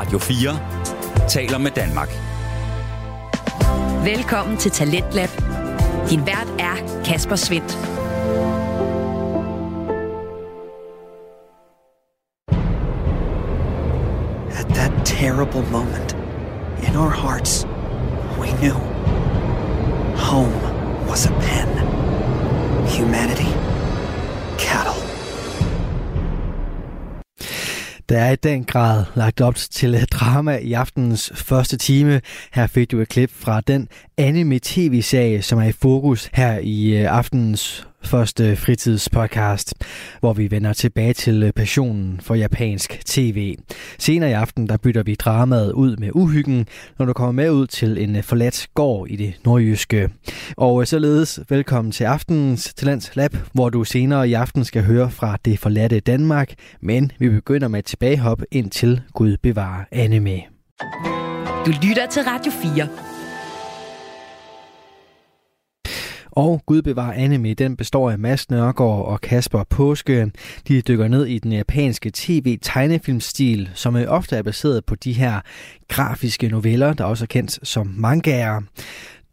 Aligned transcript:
Radio 0.00 0.18
4 0.18 1.28
taler 1.28 1.58
med 1.58 1.70
Danmark. 1.70 2.08
Velkommen 4.04 4.56
til 4.56 4.70
Talentlab. 4.70 5.28
Din 6.10 6.26
vært 6.26 6.48
er 6.58 7.02
Kasper 7.04 7.36
Svendt. 7.36 7.78
At 14.60 14.68
that 14.74 14.92
terrible 15.04 15.62
moment, 15.70 16.16
in 16.88 16.96
our 16.96 17.10
hearts, 17.10 17.66
we 18.40 18.48
knew 18.60 18.78
home 20.16 20.56
was 21.08 21.26
a 21.26 21.32
pen. 21.44 21.68
Humanity, 22.96 23.69
Der 28.10 28.18
er 28.18 28.32
i 28.32 28.36
den 28.36 28.64
grad 28.64 29.04
lagt 29.14 29.40
op 29.40 29.54
til 29.54 29.94
øh, 29.94 30.02
drama 30.02 30.56
i 30.56 30.72
aftenens 30.72 31.32
første 31.34 31.76
time. 31.76 32.20
Her 32.52 32.66
fik 32.66 32.90
du 32.90 33.00
et 33.00 33.08
klip 33.08 33.30
fra 33.34 33.60
den 33.60 33.88
anime-tv-serie, 34.18 35.42
som 35.42 35.58
er 35.58 35.64
i 35.64 35.72
fokus 35.72 36.30
her 36.32 36.58
i 36.62 36.96
øh, 36.96 37.16
aftenens 37.16 37.86
første 38.04 38.56
fritidspodcast, 38.56 39.74
hvor 40.20 40.32
vi 40.32 40.50
vender 40.50 40.72
tilbage 40.72 41.12
til 41.12 41.42
øh, 41.42 41.52
passionen 41.52 42.20
for 42.22 42.34
japansk 42.34 43.02
tv. 43.06 43.56
Senere 43.98 44.30
i 44.30 44.32
aften, 44.32 44.68
der 44.68 44.76
bytter 44.76 45.02
vi 45.02 45.14
dramaet 45.14 45.72
ud 45.72 45.96
med 45.96 46.10
uhyggen, 46.14 46.66
når 46.98 47.06
du 47.06 47.12
kommer 47.12 47.32
med 47.32 47.50
ud 47.50 47.66
til 47.66 47.98
en 47.98 48.16
øh, 48.16 48.22
forladt 48.22 48.68
gård 48.74 49.08
i 49.08 49.16
det 49.16 49.34
nordjyske. 49.44 50.10
Og 50.56 50.80
øh, 50.80 50.86
således 50.86 51.40
velkommen 51.48 51.92
til 51.92 52.04
aftenens 52.04 52.74
Talents 52.74 53.16
Lab, 53.16 53.36
hvor 53.52 53.68
du 53.68 53.84
senere 53.84 54.28
i 54.28 54.32
aften 54.32 54.64
skal 54.64 54.82
høre 54.82 55.10
fra 55.10 55.36
det 55.44 55.58
forladte 55.58 56.00
Danmark, 56.00 56.54
men 56.80 57.12
vi 57.18 57.28
begynder 57.28 57.68
med 57.68 57.78
et 57.78 57.84
tilbagehop 57.84 58.42
ind 58.50 58.70
til 58.70 59.00
Gud 59.12 59.36
bevarer 59.36 59.84
anime. 59.92 60.40
Du 61.66 61.70
lytter 61.82 62.06
til 62.10 62.22
Radio 62.22 62.52
4. 62.52 63.09
Og 66.32 66.62
Gud 66.66 66.82
bevar 66.82 67.12
anime, 67.12 67.54
den 67.54 67.76
består 67.76 68.10
af 68.10 68.18
Mads 68.18 68.50
Nørgaard 68.50 69.06
og 69.06 69.20
Kasper 69.20 69.64
Påske. 69.64 70.30
De 70.68 70.82
dykker 70.82 71.08
ned 71.08 71.26
i 71.26 71.38
den 71.38 71.52
japanske 71.52 72.10
tv-tegnefilmstil, 72.14 73.70
som 73.74 73.96
ofte 74.08 74.36
er 74.36 74.42
baseret 74.42 74.84
på 74.84 74.94
de 74.94 75.12
her 75.12 75.40
grafiske 75.88 76.48
noveller, 76.48 76.92
der 76.92 77.04
også 77.04 77.24
er 77.24 77.26
kendt 77.26 77.68
som 77.68 77.94
mangaer. 77.96 78.60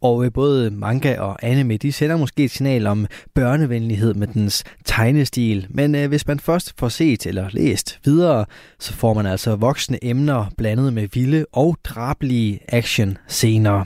Og 0.00 0.24
øh, 0.24 0.32
både 0.32 0.70
manga 0.70 1.18
og 1.18 1.36
anime, 1.42 1.76
de 1.76 1.92
sender 1.92 2.16
måske 2.16 2.44
et 2.44 2.50
signal 2.50 2.86
om 2.86 3.06
børnevenlighed 3.34 4.14
med 4.14 4.26
dens 4.26 4.64
tegnestil. 4.84 5.66
Men 5.70 5.94
øh, 5.94 6.08
hvis 6.08 6.26
man 6.26 6.40
først 6.40 6.74
får 6.78 6.88
set 6.88 7.26
eller 7.26 7.48
læst 7.52 8.00
videre, 8.04 8.44
så 8.78 8.92
får 8.92 9.14
man 9.14 9.26
altså 9.26 9.56
voksne 9.56 10.04
emner 10.04 10.46
blandet 10.56 10.92
med 10.92 11.08
vilde 11.12 11.46
og 11.52 11.76
drabelige 11.84 12.60
action-scener. 12.68 13.84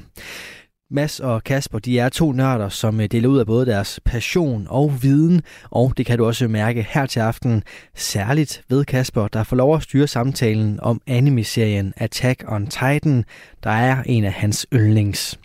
Mads 0.94 1.20
og 1.20 1.44
Kasper, 1.44 1.78
de 1.78 1.98
er 1.98 2.08
to 2.08 2.32
nørder, 2.32 2.68
som 2.68 3.00
øh, 3.00 3.06
deler 3.06 3.28
ud 3.28 3.38
af 3.38 3.46
både 3.46 3.66
deres 3.66 4.00
passion 4.04 4.66
og 4.70 5.02
viden, 5.02 5.42
og 5.70 5.92
det 5.96 6.06
kan 6.06 6.18
du 6.18 6.26
også 6.26 6.48
mærke 6.48 6.86
her 6.90 7.06
til 7.06 7.20
aften, 7.20 7.62
særligt 7.94 8.62
ved 8.68 8.84
Kasper, 8.84 9.28
der 9.28 9.42
får 9.42 9.56
lov 9.56 9.76
at 9.76 9.82
styre 9.82 10.06
samtalen 10.06 10.80
om 10.80 11.00
anime-serien 11.06 11.94
Attack 11.96 12.44
on 12.48 12.66
Titan, 12.66 13.24
der 13.64 13.70
er 13.70 14.02
en 14.06 14.24
af 14.24 14.32
hans 14.32 14.66
yndlings. 14.72 15.38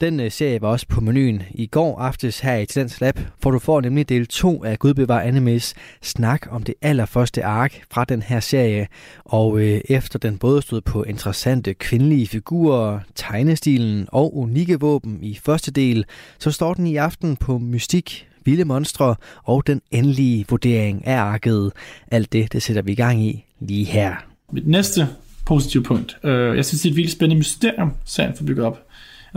Den 0.00 0.20
øh, 0.20 0.30
serie 0.30 0.62
var 0.62 0.68
også 0.68 0.86
på 0.88 1.00
menuen 1.00 1.42
i 1.50 1.66
går 1.66 1.98
aftes 1.98 2.40
her 2.40 2.56
i 2.56 2.66
Talents 2.66 3.00
Lab, 3.00 3.20
for 3.42 3.50
du 3.50 3.58
får 3.58 3.80
nemlig 3.80 4.08
del 4.08 4.26
2 4.26 4.64
af 4.64 4.78
Gudbevar 4.78 5.20
Animes 5.20 5.74
snak 6.02 6.46
om 6.50 6.62
det 6.62 6.74
allerførste 6.82 7.44
ark 7.44 7.82
fra 7.90 8.04
den 8.04 8.22
her 8.22 8.40
serie. 8.40 8.88
Og 9.24 9.58
øh, 9.58 9.80
efter 9.88 10.18
den 10.18 10.38
både 10.38 10.62
stod 10.62 10.80
på 10.80 11.02
interessante 11.02 11.74
kvindelige 11.74 12.26
figurer, 12.26 13.00
tegnestilen 13.14 14.08
og 14.12 14.36
unikke 14.36 14.80
våben 14.80 15.18
i 15.22 15.38
første 15.44 15.70
del, 15.70 16.04
så 16.38 16.50
står 16.50 16.74
den 16.74 16.86
i 16.86 16.96
aften 16.96 17.36
på 17.36 17.58
mystik, 17.58 18.28
vilde 18.44 18.64
monstre 18.64 19.16
og 19.44 19.66
den 19.66 19.80
endelige 19.90 20.46
vurdering 20.48 21.06
af 21.06 21.16
arket. 21.16 21.72
Alt 22.10 22.32
det, 22.32 22.52
det 22.52 22.62
sætter 22.62 22.82
vi 22.82 22.92
i 22.92 22.94
gang 22.94 23.22
i 23.22 23.44
lige 23.60 23.84
her. 23.84 24.14
Mit 24.52 24.66
næste 24.66 25.08
positive 25.46 25.82
punkt. 25.82 26.18
Øh, 26.24 26.56
jeg 26.56 26.64
synes, 26.64 26.82
det 26.82 26.88
er 26.88 26.92
et 26.92 26.96
vildt 26.96 27.10
spændende 27.10 27.38
mysterium, 27.38 27.92
serien 28.04 28.34
får 28.36 28.44
bygget 28.44 28.66
op. 28.66 28.87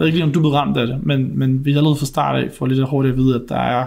Jeg 0.01 0.05
ved 0.05 0.07
ikke 0.07 0.17
lige, 0.17 0.25
om 0.25 0.31
du 0.33 0.39
er 0.39 0.41
blevet 0.41 0.55
ramt 0.55 0.77
af 0.77 0.87
det, 0.87 0.99
men, 1.05 1.39
men 1.39 1.65
vi 1.65 1.71
allerede 1.73 1.95
fra 1.95 2.05
start 2.05 2.43
af 2.43 2.49
får 2.57 2.65
lidt 2.65 2.89
hurtigt 2.89 3.11
at 3.13 3.17
vide, 3.17 3.35
at 3.35 3.41
der 3.49 3.55
er, 3.55 3.85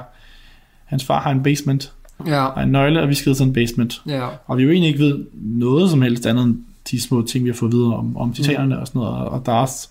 hans 0.84 1.04
far 1.04 1.20
har 1.20 1.30
en 1.30 1.42
basement, 1.42 1.92
Ja. 2.26 2.44
og 2.44 2.62
en 2.62 2.68
nøgle, 2.68 3.02
og 3.02 3.08
vi 3.08 3.14
skal 3.14 3.34
til 3.34 3.46
en 3.46 3.52
basement. 3.52 4.02
Ja. 4.08 4.26
Og 4.46 4.58
vi 4.58 4.62
jo 4.62 4.70
egentlig 4.70 4.88
ikke 4.92 5.04
ved 5.04 5.18
noget 5.42 5.90
som 5.90 6.02
helst 6.02 6.26
andet 6.26 6.44
end 6.44 6.56
de 6.90 7.00
små 7.00 7.22
ting, 7.22 7.44
vi 7.44 7.50
har 7.50 7.54
fået 7.54 7.72
videre 7.72 7.94
om, 7.96 8.16
om 8.16 8.32
titanerne 8.32 8.78
og 8.80 8.86
sådan 8.86 8.98
noget, 8.98 9.14
og, 9.28 9.42
der 9.46 9.52
er 9.52 9.56
også, 9.56 9.88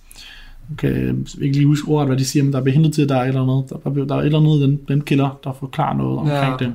okay, 0.73 0.95
jeg 0.95 1.05
kan 1.05 1.25
ikke 1.41 1.55
lige 1.57 1.67
huske 1.67 1.87
ordet, 1.87 2.07
hvad 2.07 2.17
de 2.17 2.25
siger, 2.25 2.43
men 2.43 2.53
der 2.53 2.59
er 2.59 2.63
behentet 2.63 2.93
til, 2.93 3.01
at 3.01 3.09
der 3.09 3.15
er 3.15 3.21
et 3.21 3.27
eller 3.27 3.41
andet, 3.41 3.69
der, 3.69 3.89
der, 3.91 4.05
der 4.05 4.15
er 4.15 4.19
et 4.19 4.25
eller 4.25 4.39
andet 4.39 4.61
den, 4.61 4.79
den 4.87 5.01
kilder, 5.01 5.39
der 5.43 5.53
forklarer 5.59 5.97
noget 5.97 6.19
omkring 6.19 6.55
Ja. 6.61 6.65
det. 6.65 6.73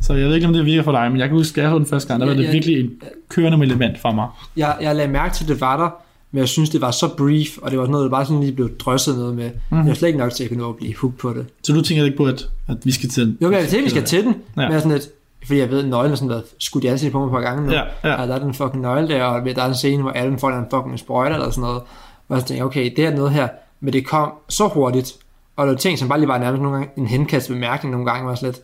Så 0.00 0.14
jeg 0.14 0.28
ved 0.28 0.34
ikke, 0.34 0.46
om 0.46 0.52
det 0.52 0.64
virker 0.66 0.82
for 0.82 0.92
dig, 0.92 1.10
men 1.10 1.20
jeg 1.20 1.28
kan 1.28 1.36
huske, 1.36 1.60
at 1.60 1.64
jeg 1.64 1.72
så 1.72 1.78
den 1.78 1.86
første 1.86 2.08
gang, 2.08 2.20
der 2.20 2.26
var 2.26 2.32
Ja, 2.34 2.38
det 2.40 2.46
ja. 2.46 2.52
virkelig 2.52 2.80
en 2.80 2.90
kørende 3.28 3.66
element 3.66 3.98
for 3.98 4.12
mig. 4.12 4.28
Jeg, 4.56 4.76
jeg 4.80 4.96
lagde 4.96 5.12
mærke 5.12 5.34
til, 5.34 5.44
at 5.44 5.48
det 5.48 5.60
var 5.60 5.76
der, 5.76 5.90
men 6.34 6.38
jeg 6.40 6.48
synes, 6.48 6.70
det 6.70 6.80
var 6.80 6.90
så 6.90 7.08
brief, 7.16 7.58
og 7.62 7.70
det 7.70 7.78
var 7.78 7.84
sådan 7.84 7.92
noget, 7.92 8.04
der 8.04 8.10
bare 8.10 8.26
sådan 8.26 8.40
lige 8.40 8.52
blev 8.52 8.78
drysset 8.78 9.18
noget 9.18 9.34
med. 9.34 9.50
Mm-hmm. 9.50 9.78
Jeg 9.78 9.86
var 9.86 9.94
slet 9.94 10.08
ikke 10.08 10.18
nok 10.18 10.32
til 10.32 10.44
at 10.44 10.50
kunne 10.50 10.58
nå 10.60 10.68
at 10.68 10.76
blive 10.76 10.96
hooked 10.96 11.18
på 11.18 11.32
det. 11.32 11.46
Så 11.62 11.72
du 11.72 11.82
tænker 11.82 12.04
ikke 12.04 12.16
på, 12.16 12.24
at, 12.26 12.48
at 12.68 12.76
vi 12.84 12.92
skal 12.92 13.08
til 13.08 13.36
Jo, 13.40 13.48
men 13.48 13.52
jeg 13.52 13.62
at 13.62 13.84
vi 13.84 13.90
skal 13.90 14.04
til 14.04 14.24
den, 14.24 14.34
Ja. 14.56 14.62
men 14.62 14.72
jeg 14.72 14.80
sådan 14.80 14.92
lidt, 14.92 15.08
fordi 15.46 15.58
jeg 15.60 15.70
ved, 15.70 15.78
at 15.78 15.88
nøglen 15.88 16.12
er 16.12 16.16
sådan 16.16 16.28
været 16.28 16.44
skudt 16.58 16.84
i 16.84 16.86
ansigtet 16.86 17.12
på 17.12 17.18
mig 17.18 17.26
et 17.26 17.32
par 17.32 17.40
gange 17.40 17.66
nu. 17.66 17.72
Ja, 17.72 17.82
ja. 18.04 18.14
Og 18.14 18.28
der 18.28 18.34
er 18.34 18.38
den 18.38 18.54
fucking 18.54 18.82
nøgle 18.82 19.08
der, 19.08 19.24
og 19.24 19.46
der 19.46 19.62
er 19.62 19.68
en 19.68 19.74
scene, 19.74 20.02
hvor 20.02 20.10
alle 20.10 20.38
får 20.38 20.50
en 20.50 20.66
fucking 20.70 20.98
sprøjter 20.98 21.36
eller 21.36 21.50
sådan 21.50 21.62
noget. 21.62 21.82
Og 22.28 22.40
så 22.40 22.46
tænkte 22.46 22.54
jeg, 22.54 22.64
okay, 22.64 22.92
det 22.96 23.06
er 23.06 23.14
noget 23.16 23.30
her, 23.30 23.48
men 23.80 23.92
det 23.92 24.06
kom 24.06 24.32
så 24.48 24.68
hurtigt, 24.68 25.12
og 25.56 25.66
der 25.66 25.72
var 25.72 25.78
ting, 25.78 25.98
som 25.98 26.08
bare 26.08 26.18
lige 26.18 26.28
var 26.28 26.38
nærmest 26.38 26.62
nogle 26.62 26.76
gange 26.76 26.92
en 26.96 27.06
henkastet 27.06 27.54
bemærkning 27.54 27.92
nogle 27.92 28.10
gange, 28.10 28.28
var 28.28 28.34
sådan 28.34 28.54
lidt, 28.54 28.60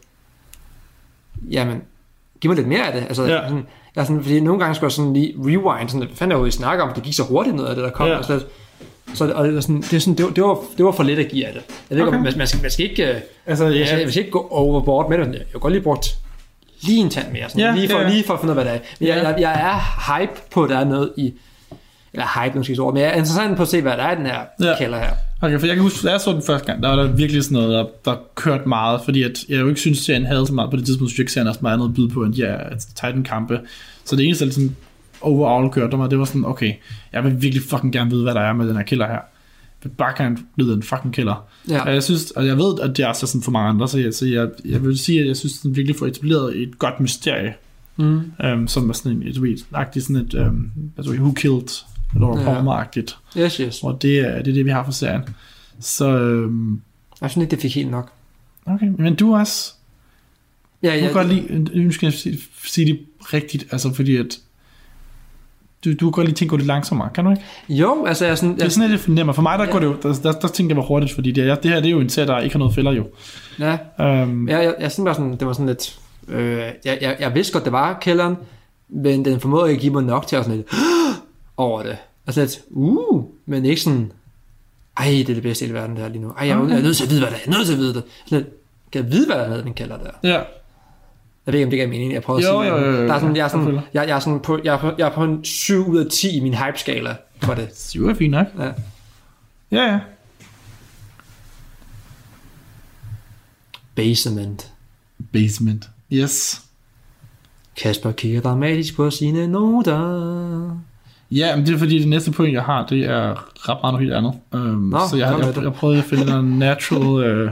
jamen, 1.53 1.83
giv 2.41 2.49
mig 2.49 2.57
lidt 2.57 2.69
mere 2.69 2.87
af 2.87 2.93
det. 2.93 3.01
Altså, 3.01 3.25
ja. 3.25 3.49
sådan, 3.49 3.67
jeg 3.97 4.07
sådan, 4.07 4.23
fordi 4.23 4.41
nogle 4.41 4.61
gange 4.61 4.75
skulle 4.75 4.87
jeg 4.89 4.93
sådan 4.93 5.13
lige 5.13 5.35
rewind, 5.39 5.89
sådan, 5.89 6.07
hvad 6.07 6.17
fanden 6.17 6.37
er 6.37 6.41
jo, 6.41 6.47
I 6.47 6.51
snakker 6.51 6.85
om, 6.85 6.93
det 6.95 7.03
gik 7.03 7.15
så 7.15 7.23
hurtigt 7.23 7.57
noget 7.57 7.69
af 7.69 7.75
det, 7.75 7.85
der 7.85 7.91
kom. 7.91 8.07
Ja. 8.09 8.17
Og 8.17 8.25
slet, 8.25 8.47
så 9.15 9.33
og 9.33 9.45
det, 9.47 9.55
var 9.55 9.61
sådan, 9.61 9.81
det, 9.83 9.93
er 9.93 9.99
sådan, 10.01 10.15
det, 10.15 10.25
var, 10.25 10.31
det, 10.33 10.45
var, 10.45 10.59
det 10.77 10.85
var 10.85 10.93
for 10.93 11.03
lidt 11.03 11.19
at 11.19 11.29
give 11.29 11.47
af 11.47 11.53
det. 11.53 11.63
Jeg 11.69 11.75
ved 11.91 11.97
ikke, 11.97 12.09
Okay. 12.09 12.17
om 12.19 12.23
man, 12.25 12.35
man, 12.39 12.47
skal, 12.47 12.63
man 12.63 12.71
skal 12.71 12.91
ikke, 12.91 13.11
øh, 13.11 13.17
Altså, 13.47 13.65
ja. 13.65 13.79
man, 13.79 13.87
skal, 13.87 13.99
man 13.99 14.11
skal 14.11 14.21
ikke 14.21 14.31
gå 14.33 14.49
overboard 14.51 15.11
med 15.11 15.19
det. 15.19 15.27
Jeg 15.33 15.43
har 15.53 15.59
godt 15.59 15.73
lige 15.73 15.83
brugt 15.83 16.17
lige 16.83 17.01
en 17.01 17.11
tand 17.11 17.33
mere, 17.33 17.49
sådan, 17.49 17.61
Ja, 17.61 17.75
lige, 17.75 17.89
for, 17.89 17.99
ja. 17.99 18.09
lige 18.09 18.25
for 18.25 18.35
at 18.35 18.41
finde 18.41 18.53
ud 18.55 18.59
af, 18.59 18.65
hvad 18.65 18.73
det 18.75 18.81
er. 18.81 18.85
Men 19.01 19.09
jeg, 19.09 19.17
Ja. 19.17 19.29
jeg, 19.29 19.41
jeg, 19.41 19.53
er 19.53 20.19
hype 20.19 20.33
på, 20.51 20.65
at 20.65 20.71
der 20.71 20.79
er 20.79 20.85
noget 20.85 21.13
i, 21.17 21.35
eller 22.13 22.45
hype, 22.45 22.59
måske 22.59 22.77
så, 22.77 22.91
men 22.91 22.97
jeg 23.03 23.07
er 23.09 23.13
interessant 23.13 23.57
på 23.57 23.63
at 23.63 23.69
se, 23.69 23.83
hvad 23.83 23.93
der 23.93 24.03
er 24.03 24.13
i 24.13 24.17
den 24.17 24.27
her 24.27 24.41
ja. 24.61 24.75
kælder 24.79 24.99
her. 24.99 25.11
Okay, 25.43 25.59
for 25.59 25.67
jeg 25.67 25.77
kan 25.77 25.83
huske, 25.83 26.07
da 26.07 26.13
jeg 26.13 26.21
så 26.21 26.33
den 26.33 26.43
første 26.47 26.67
gang, 26.67 26.83
der 26.83 26.89
var 26.89 26.97
der 26.97 27.13
virkelig 27.13 27.45
sådan 27.45 27.55
noget, 27.55 27.71
der, 27.71 28.11
der 28.13 28.19
kørte 28.35 28.69
meget, 28.69 29.01
fordi 29.05 29.23
at 29.23 29.45
jeg 29.49 29.61
jo 29.61 29.69
ikke 29.69 29.81
synes, 29.81 29.99
serien 29.99 30.27
havde 30.27 30.47
så 30.47 30.55
meget 30.55 30.71
på 30.71 30.77
det 30.77 30.87
tidspunkt, 30.87 31.11
synes 31.11 31.19
jeg 31.19 31.23
ikke, 31.23 31.33
serien 31.33 31.47
havde 31.47 31.55
så 31.55 31.63
meget 31.63 31.75
andet 31.75 31.89
at 31.89 31.95
byde 31.95 32.09
på, 32.09 32.23
end 32.25 32.35
de 32.35 32.41
her 32.41 32.59
Titan-kampe. 32.79 33.61
Så 34.05 34.17
det 34.17 34.25
eneste, 34.27 34.45
der 34.47 34.51
sådan 34.53 34.77
overall 35.21 35.73
kørte 35.73 35.97
mig, 35.97 36.11
det 36.11 36.19
var 36.19 36.25
sådan, 36.25 36.45
okay, 36.45 36.73
jeg 37.13 37.25
vil 37.25 37.43
virkelig 37.43 37.63
fucking 37.63 37.93
gerne 37.93 38.11
vide, 38.11 38.23
hvad 38.23 38.35
der 38.35 38.41
er 38.41 38.53
med 38.53 38.69
den 38.69 38.77
her 38.77 38.83
killer 38.83 39.07
her. 39.07 39.19
Gerne 40.17 40.39
vide, 40.57 40.75
en 40.75 40.83
fucking 40.83 41.15
killer. 41.15 41.45
Ja. 41.69 41.83
Og 41.85 41.95
jeg 41.95 42.03
synes, 42.03 42.31
og 42.31 42.47
jeg 42.47 42.57
ved, 42.57 42.81
at 42.83 42.97
det 42.97 43.03
er 43.03 43.07
også 43.07 43.27
sådan 43.27 43.43
for 43.43 43.51
mange 43.51 43.69
andre, 43.69 43.89
så 43.89 43.99
jeg, 43.99 44.15
så 44.15 44.27
jeg, 44.27 44.49
jeg 44.65 44.85
vil 44.85 44.99
sige, 44.99 45.21
at 45.21 45.27
jeg 45.27 45.37
synes, 45.37 45.59
at 45.59 45.63
den 45.63 45.77
virkelig 45.77 45.97
får 45.97 46.07
etableret 46.07 46.63
et 46.63 46.79
godt 46.79 47.01
mysterie, 47.01 47.55
Mm. 47.97 48.33
um, 48.53 48.69
som 48.69 48.89
er 48.89 48.93
sådan 48.93 49.13
en, 49.13 49.23
et, 49.23 49.37
et, 49.37 50.03
sådan 50.03 50.17
et, 50.17 50.35
altså, 50.97 51.13
who 51.13 51.33
killed 51.33 51.85
Laura 52.17 52.41
Ja. 52.41 52.45
Palmer-agtigt. 52.55 53.19
Yes, 53.39 53.57
yes. 53.57 53.83
Og 53.83 54.03
det 54.03 54.19
er, 54.19 54.39
det 54.43 54.49
er 54.51 54.55
det, 54.55 54.65
vi 54.65 54.71
har 54.71 54.85
for 54.85 54.93
serien. 54.93 55.23
Så, 55.81 56.09
øhm, 56.19 56.81
Jeg 57.21 57.31
synes 57.31 57.43
ikke, 57.43 57.51
det 57.51 57.61
fik 57.63 57.75
helt 57.75 57.91
nok. 57.91 58.11
okay, 58.67 58.87
men 58.99 59.15
du 59.15 59.35
også, 59.37 59.73
Ja, 60.83 60.89
du 60.89 60.95
ja, 60.95 61.01
kan 61.01 61.13
godt 61.13 61.29
lide, 61.29 61.83
nu 61.85 61.93
skal 61.93 62.07
jeg 62.07 62.39
sige, 62.65 62.87
det 62.87 63.01
rigtigt, 63.21 63.65
altså 63.73 63.95
fordi 63.95 64.17
at, 64.17 64.27
du, 65.85 65.93
du 65.93 65.97
kan 66.07 66.11
godt 66.11 66.27
lige 66.27 66.35
tænke 66.35 66.57
lidt 66.57 66.67
langsommere, 66.67 67.09
kan 67.15 67.25
du 67.25 67.31
ikke? 67.31 67.43
Jo, 67.69 68.05
altså 68.07 68.25
jeg 68.25 68.33
er 68.33 68.35
sådan, 68.35 68.55
Det 68.55 68.61
er 68.61 68.65
jeg, 68.65 68.73
sådan, 68.73 68.91
det 68.91 69.01
fornemmer. 69.01 69.33
For 69.33 69.43
mig, 69.43 69.59
der, 69.59 69.67
går 69.67 69.79
det 69.79 69.87
jo, 69.87 69.97
der, 70.03 70.13
der, 70.23 70.33
der 70.33 70.49
tænker 70.49 70.77
jeg 70.77 70.85
hurtigt, 70.85 71.13
fordi 71.15 71.31
det, 71.33 71.49
er, 71.49 71.55
det 71.55 71.71
her 71.71 71.81
det 71.81 71.87
er 71.87 71.91
jo 71.93 72.01
en 72.01 72.09
serie, 72.09 72.27
der 72.29 72.39
ikke 72.39 72.55
har 72.55 72.59
noget 72.59 72.75
fælder 72.75 72.93
jo. 72.93 73.07
ja, 73.59 73.79
Um, 74.23 74.49
jeg, 74.49 74.65
jeg, 74.65 74.75
jeg 74.81 74.93
synes 74.93 75.05
bare 75.05 75.15
sådan, 75.15 75.37
det 75.37 75.47
var 75.47 75.53
sådan 75.53 75.67
lidt, 75.67 75.99
øh, 76.29 76.59
jeg, 76.85 76.99
jeg, 77.01 77.17
jeg 77.21 77.35
vidste 77.35 77.53
godt, 77.53 77.65
det 77.65 77.73
var 77.73 77.99
kælderen, 78.01 78.37
men 78.89 79.25
den 79.25 79.41
formåede 79.41 79.69
ikke 79.71 79.79
at 79.79 79.83
give 79.83 79.93
mig 79.93 80.03
nok 80.03 80.27
til 80.27 80.37
at 80.37 80.45
sådan 80.45 80.57
lidt, 80.57 80.69
over 81.61 81.83
det. 81.83 81.97
Altså 82.27 82.41
lidt, 82.41 82.61
uh, 82.71 83.25
men 83.47 83.65
ikke 83.65 83.81
sådan, 83.83 84.13
ej, 84.97 85.05
det 85.07 85.21
er 85.31 85.35
det 85.35 85.43
bedste 85.43 85.65
i 85.65 85.69
hele 85.69 85.79
verden, 85.79 85.97
det 85.97 86.05
her 86.05 86.11
lige 86.11 86.23
nu. 86.23 86.29
Ej, 86.31 86.47
jeg, 86.49 86.59
er- 86.59 86.69
jeg 86.69 86.79
er 86.79 86.83
nødt 86.83 86.97
til 86.97 87.05
at 87.05 87.11
vide, 87.11 87.21
hvad 87.21 87.31
det 87.31 87.37
er. 87.37 87.41
Jeg 87.47 87.53
er 87.53 87.57
nødt 87.59 87.67
til 87.67 87.73
at 87.75 87.79
vide 87.79 87.95
det. 87.95 88.03
Sådan 88.27 88.39
lidt, 88.39 88.55
kan 88.93 89.03
jeg 89.05 89.13
vide, 89.13 89.27
hvad 89.27 89.37
der 89.37 89.43
er, 89.43 89.63
den 89.63 89.75
kælder 89.75 89.99
der? 89.99 90.11
ja, 90.23 90.43
Jeg 91.47 91.53
ved 91.53 91.55
ikke, 91.55 91.65
om 91.67 91.71
det 91.71 91.79
gav 91.79 91.89
mening, 91.89 92.13
jeg 92.13 92.23
prøver 92.23 92.39
at 92.39 92.45
Jo, 92.45 92.63
sige. 92.63 92.73
jo, 92.73 92.79
jo, 92.93 93.01
jo, 93.01 93.07
der 93.09 93.15
er 93.15 93.19
sådan, 93.21 93.37
jeg, 93.37 93.45
er 93.45 93.49
sådan, 93.49 93.75
jeg, 93.75 93.83
jeg, 93.95 94.09
er 94.17 94.19
sådan 94.21 94.41
på, 94.41 94.61
jeg, 94.65 94.75
er 94.75 94.79
på, 94.79 94.93
jeg 94.99 95.09
er 95.09 95.13
på 95.15 95.25
en 95.25 95.45
7 95.45 95.87
ud 95.89 95.99
af 95.99 96.11
10 96.11 96.37
i 96.37 96.41
min 96.41 96.55
hype-skala 96.55 97.17
for 97.43 97.55
det. 97.55 97.69
7 97.77 98.07
er 98.07 98.15
fint 98.15 98.31
nok. 98.31 98.47
Ja. 98.59 98.73
Ja, 99.71 99.93
ja. 99.93 100.01
Basement. 103.95 104.73
Basement. 105.33 105.91
Yes. 106.13 106.63
Kasper 107.77 108.13
kigger 108.13 108.41
dramatisk 108.41 108.97
på 108.97 109.11
sine 109.11 109.47
noter. 109.47 110.81
Ja, 111.31 111.57
men 111.57 111.67
det 111.67 111.75
er 111.75 111.79
fordi, 111.79 111.99
det 111.99 112.09
næste 112.09 112.33
point, 112.33 112.55
jeg 112.55 112.63
har, 112.63 112.87
det 112.87 113.05
er 113.05 113.31
ret 113.69 113.79
meget 113.83 113.95
noget 113.95 114.01
helt 114.01 114.13
andet. 114.13 114.35
Um, 114.53 114.61
Nå, 114.61 114.99
så 115.11 115.17
jeg, 115.17 115.39
jeg, 115.39 115.55
det. 115.55 115.63
jeg, 115.63 115.73
prøvede 115.73 115.99
at 115.99 116.05
finde 116.05 116.39
en 116.39 116.59
natural 116.59 117.47
uh, 117.47 117.51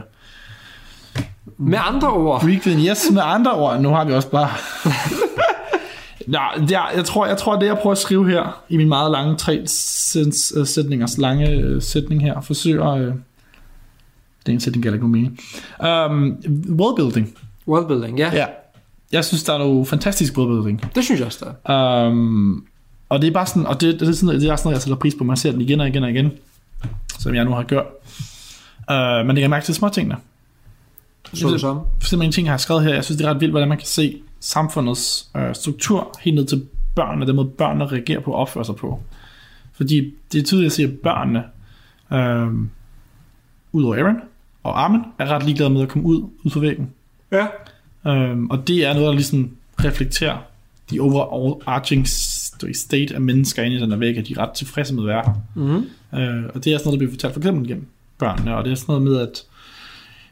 Med 1.57 1.79
andre 1.83 2.13
ord, 2.13 2.41
Freakviden. 2.41 2.87
Yes, 2.87 3.07
med 3.13 3.23
andre 3.25 3.53
ord, 3.53 3.81
nu 3.81 3.89
har 3.89 4.05
vi 4.05 4.13
også 4.13 4.31
bare... 4.31 4.51
Det 6.29 6.37
er, 6.37 6.91
jeg, 6.97 7.05
tror, 7.05 7.27
jeg 7.27 7.37
tror, 7.39 7.59
det 7.59 7.67
jeg 7.67 7.79
prøver 7.79 7.93
at 7.93 7.99
skrive 7.99 8.31
her, 8.31 8.63
i 8.69 8.77
min 8.77 8.89
meget 8.89 9.11
lange 9.11 9.37
tre 9.37 9.61
uh, 9.61 10.67
sætningers 10.67 11.19
lange 11.19 11.75
uh, 11.75 11.83
sætning 11.83 12.23
her, 12.23 12.41
forsøger... 12.41 12.93
Uh, 12.93 13.01
det 13.01 14.53
er 14.53 14.53
en 14.53 14.61
sætning, 14.61 14.85
der 14.85 14.93
ikke 14.93 15.09
nogen 15.09 15.13
mening. 15.13 15.39
Um, 15.81 16.37
worldbuilding. 16.79 17.35
worldbuilding, 17.69 18.19
ja. 18.19 18.31
ja. 18.33 18.37
Ja. 18.37 18.47
Jeg 19.13 19.25
synes, 19.25 19.45
der 19.45 19.55
er 19.55 19.59
noget 19.59 19.89
fantastisk 19.89 20.39
worldbuilding. 20.39 20.85
Det 20.95 21.05
synes 21.05 21.21
jeg 21.21 21.27
også, 21.27 21.45
der 21.45 21.75
er. 21.75 22.09
Um, 22.09 22.67
og 23.09 23.23
det 23.23 23.29
er 23.29 23.33
bare 23.33 23.47
sådan, 23.47 23.67
og 23.67 23.81
det, 23.81 24.01
det, 24.01 24.09
er 24.09 24.13
sådan, 24.13 24.41
det 24.41 24.49
er 24.49 24.57
sådan 24.57 24.67
noget, 24.69 24.75
jeg 24.75 24.83
sætter 24.83 24.97
pris 24.97 25.15
på. 25.15 25.25
Man 25.25 25.37
ser 25.37 25.53
den 25.53 25.61
igen 25.61 25.81
og 25.81 25.89
igen 25.89 26.05
og 26.05 26.11
igen, 26.11 26.33
som 27.19 27.35
jeg 27.35 27.45
nu 27.45 27.51
har 27.51 27.63
gjort. 27.63 27.87
Uh, 28.91 29.27
man 29.27 29.35
lægger 29.35 29.49
mærke 29.49 29.65
til 29.65 29.75
små 29.75 29.89
tingene. 29.89 30.17
Så 31.33 31.51
det. 31.51 31.61
For 31.61 31.87
eksempel 32.01 32.27
en 32.27 32.33
ting, 32.33 32.47
jeg 32.47 32.53
har 32.53 32.59
skrevet 32.59 32.85
her, 32.85 32.95
jeg 32.95 33.05
synes, 33.05 33.19
det 33.19 33.27
er 33.27 33.31
ret 33.31 33.41
vildt, 33.41 33.53
hvordan 33.53 33.69
man 33.69 33.79
kan 33.79 33.87
se 33.87 34.23
samfundets 34.41 35.29
øh, 35.37 35.55
struktur 35.55 36.19
helt 36.21 36.37
ned 36.37 36.47
til 36.47 36.67
børnene, 36.95 37.27
den 37.27 37.37
måde 37.37 37.49
børnene 37.49 37.87
reagerer 37.87 38.21
på 38.21 38.33
og 38.33 38.39
opfører 38.39 38.65
sig 38.65 38.77
på. 38.77 39.01
Fordi 39.73 40.15
det 40.33 40.39
er 40.41 40.45
tydeligt 40.45 40.67
at 40.67 40.73
se, 40.73 40.83
at 40.83 40.91
børnene, 41.03 41.45
øh, 42.13 42.69
udover 43.73 43.97
Aaron 43.97 44.17
og 44.63 44.85
Armin, 44.85 45.01
er 45.19 45.27
ret 45.27 45.43
ligeglade 45.43 45.71
med 45.71 45.83
at 45.83 45.89
komme 45.89 46.07
ud, 46.07 46.23
ud 46.45 46.51
fra 46.51 46.61
væggen. 46.61 46.91
Ja. 47.33 47.47
Øh, 48.07 48.39
og 48.51 48.69
det 48.69 48.87
er 48.87 48.93
noget, 48.93 49.07
der 49.07 49.13
ligesom 49.13 49.57
reflekterer 49.85 50.39
de 50.91 51.01
overarching 51.01 52.09
state 52.75 53.15
af 53.15 53.21
mennesker 53.21 53.63
inde 53.63 53.77
i 53.77 53.81
den 53.81 53.91
der 53.91 53.97
væg, 53.97 54.19
at 54.19 54.29
de 54.29 54.33
er 54.33 54.39
ret 54.39 54.51
tilfredse 54.51 54.95
med 54.95 55.03
at 55.03 55.07
være 55.07 55.23
her. 55.27 55.35
Mm-hmm. 55.55 56.19
Øh, 56.21 56.51
og 56.55 56.65
det 56.65 56.73
er 56.73 56.79
sådan 56.79 56.87
noget, 56.89 57.01
der 57.01 57.07
bliver 57.07 57.13
fortalt 57.13 57.33
for 57.33 57.41
eksempel 57.41 57.69
gennem 57.69 57.87
børnene, 58.19 58.57
og 58.57 58.65
det 58.65 58.71
er 58.71 58.75
sådan 58.75 58.93
noget 58.93 59.03
med, 59.03 59.21
at 59.21 59.43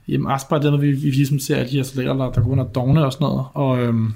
jamen, 0.08 0.26
også 0.26 0.48
bare 0.48 0.62
det 0.62 0.74
at 0.74 0.82
vi, 0.82 0.90
vi 0.90 1.10
ligesom 1.10 1.38
ser 1.38 1.56
alle 1.56 1.70
de 1.70 1.76
her 1.76 1.82
soldater, 1.82 2.12
der, 2.12 2.32
der 2.32 2.40
går 2.40 2.50
under 2.50 2.64
dogne 2.64 3.04
og 3.04 3.12
sådan 3.12 3.24
noget, 3.24 3.46
og 3.54 3.80
øhm, 3.80 4.12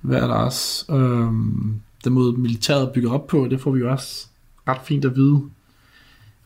hvad 0.00 0.18
er 0.18 0.26
der 0.26 0.34
også? 0.34 0.92
Øhm, 0.92 1.80
den 2.04 2.12
måde 2.12 2.32
militæret 2.32 2.90
bygger 2.90 3.12
op 3.12 3.26
på, 3.26 3.46
det 3.50 3.60
får 3.60 3.70
vi 3.70 3.80
jo 3.80 3.90
også 3.90 4.26
ret 4.68 4.80
fint 4.84 5.04
at 5.04 5.16
vide. 5.16 5.40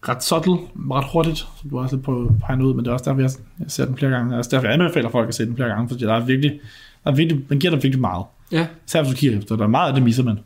Ret 0.08 0.24
subtle, 0.24 0.52
ret 0.90 1.04
hurtigt, 1.12 1.38
som 1.38 1.70
du 1.70 1.78
også 1.78 1.96
lidt 1.96 2.04
på 2.04 2.22
at 2.22 2.38
pege 2.46 2.64
ud, 2.64 2.74
men 2.74 2.84
det 2.84 2.90
er 2.90 2.92
også 2.92 3.04
derfor, 3.04 3.20
jeg, 3.20 3.30
jeg 3.60 3.70
ser 3.70 3.84
den 3.84 3.96
flere 3.96 4.10
gange. 4.10 4.28
Det 4.28 4.34
er 4.34 4.38
også 4.38 4.50
derfor, 4.50 4.66
jeg 4.66 4.74
anbefaler 4.74 5.10
folk 5.10 5.28
at 5.28 5.34
se 5.34 5.46
den 5.46 5.56
flere 5.56 5.68
gange, 5.68 5.88
fordi 5.88 6.04
der 6.04 6.14
er 6.14 6.24
virkelig, 6.24 6.60
er 7.04 7.12
virkelig 7.12 7.44
man 7.48 7.58
giver 7.58 7.70
dem 7.70 7.82
virkelig 7.82 8.00
meget. 8.00 8.24
Ja. 8.52 8.66
Især 8.86 9.02
hvis 9.02 9.10
du 9.14 9.16
kigger 9.16 9.38
efter, 9.38 9.56
der 9.56 9.64
er 9.64 9.68
meget 9.68 9.88
af 9.88 9.94
det 9.94 10.02
misser 10.02 10.22
man. 10.22 10.38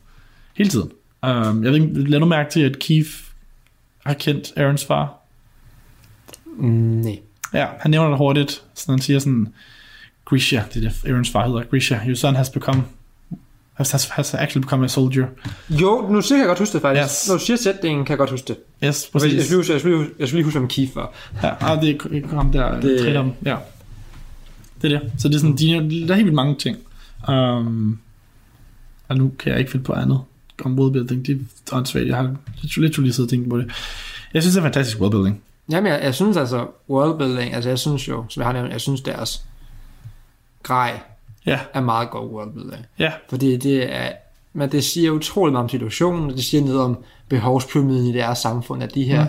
Hele 0.53 0.69
tiden. 0.69 0.91
Um, 1.23 1.63
jeg 1.63 1.71
ved 1.71 1.75
ikke, 1.81 2.09
lad 2.09 2.19
nu 2.19 2.25
mærke 2.25 2.51
til, 2.51 2.61
at 2.61 2.79
Keith 2.79 3.09
har 4.05 4.13
kendt 4.13 4.53
Aarons 4.57 4.85
far. 4.85 5.13
Mm, 6.45 6.67
nej. 6.69 7.19
Ja, 7.53 7.67
han 7.79 7.91
nævner 7.91 8.09
det 8.09 8.17
hurtigt, 8.17 8.63
så 8.73 8.91
han 8.91 8.99
siger 8.99 9.19
sådan, 9.19 9.47
Grisha, 10.25 10.61
det 10.73 10.85
er 10.85 10.89
det, 10.89 11.09
Aarons 11.09 11.29
far 11.29 11.47
hedder, 11.47 11.63
Grisha, 11.63 11.97
your 12.07 12.15
son 12.15 12.35
has 12.35 12.49
become, 12.49 12.83
has, 13.73 13.91
has, 13.91 14.05
has 14.09 14.33
actually 14.33 14.61
become 14.63 14.85
a 14.85 14.87
soldier. 14.87 15.27
Jo, 15.69 16.07
nu 16.11 16.21
siger 16.21 16.39
jeg 16.39 16.47
godt 16.47 16.59
huske 16.59 16.73
det 16.73 16.81
faktisk. 16.81 17.03
Yes. 17.05 17.27
Når 17.29 17.35
du 17.37 17.43
siger 17.45 17.57
sætningen, 17.57 18.05
kan 18.05 18.11
jeg 18.11 18.17
godt 18.17 18.29
huske 18.29 18.47
det. 18.47 18.55
Yes, 18.57 18.81
Jeg 18.81 18.93
skal, 18.95 19.11
præcis. 19.11 19.49
lige, 19.49 19.57
jeg, 19.73 19.79
skal 19.79 19.91
lige, 19.91 20.05
jeg 20.19 20.27
skal 20.27 20.35
lige 20.37 20.43
huske, 20.43 20.59
hvem 20.59 20.67
Keith 20.69 20.95
var. 20.95 21.13
Ja, 21.43 21.51
ah, 21.73 21.81
det 21.81 21.89
er 21.89 22.35
ham 22.35 22.51
der, 22.51 22.73
Det- 22.73 22.83
det... 22.83 22.99
træner 23.01 23.19
om. 23.19 23.31
Ja. 23.45 23.55
Det 24.81 24.93
er 24.93 24.99
det. 24.99 25.11
Så 25.17 25.27
det 25.27 25.35
er 25.35 25.39
sådan, 25.39 25.55
de, 25.55 25.67
der 26.07 26.11
er 26.11 26.15
helt 26.15 26.25
vildt 26.25 26.35
mange 26.35 26.55
ting. 26.55 26.77
Um, 27.29 27.99
og 29.07 29.17
nu 29.17 29.31
kan 29.39 29.51
jeg 29.51 29.59
ikke 29.59 29.71
finde 29.71 29.85
på 29.85 29.93
andet 29.93 30.21
om 30.65 30.79
worldbuilding. 30.79 31.27
Det 31.27 31.47
er 31.71 31.75
åndssvagt. 31.75 32.07
Jeg 32.07 32.15
har 32.15 32.35
literally 32.77 33.11
siddet 33.11 33.27
og 33.27 33.29
tænkt 33.29 33.49
på 33.49 33.57
det. 33.57 33.71
Jeg 34.33 34.41
synes, 34.41 34.55
det 34.55 34.59
er 34.61 34.65
fantastisk 34.65 34.99
worldbuilding. 34.99 35.41
Jamen, 35.71 35.91
jeg, 35.91 36.03
jeg 36.03 36.15
synes 36.15 36.37
altså, 36.37 36.67
worldbuilding, 36.89 37.53
altså 37.53 37.69
jeg 37.69 37.79
synes 37.79 38.07
jo, 38.07 38.25
som 38.29 38.41
jeg 38.41 38.47
har 38.47 38.53
nævnt, 38.53 38.71
jeg 38.71 38.81
synes 38.81 39.01
deres 39.01 39.43
grej 40.63 40.99
Ja, 41.45 41.59
er 41.73 41.81
meget 41.81 42.09
god 42.09 42.29
worldbuilding. 42.29 42.85
ja, 42.99 43.11
Fordi 43.29 43.57
det 43.57 43.95
er, 43.95 44.11
men 44.53 44.71
det 44.71 44.83
siger 44.83 45.11
utroligt 45.11 45.51
meget 45.51 45.63
om 45.63 45.69
situationen, 45.69 46.29
og 46.29 46.35
det 46.35 46.43
siger 46.43 46.63
noget 46.63 46.81
om 46.81 46.97
behovspyramiden 47.29 48.07
i 48.07 48.13
deres 48.13 48.39
samfund, 48.39 48.83
at 48.83 48.95
de 48.95 49.03
her, 49.03 49.25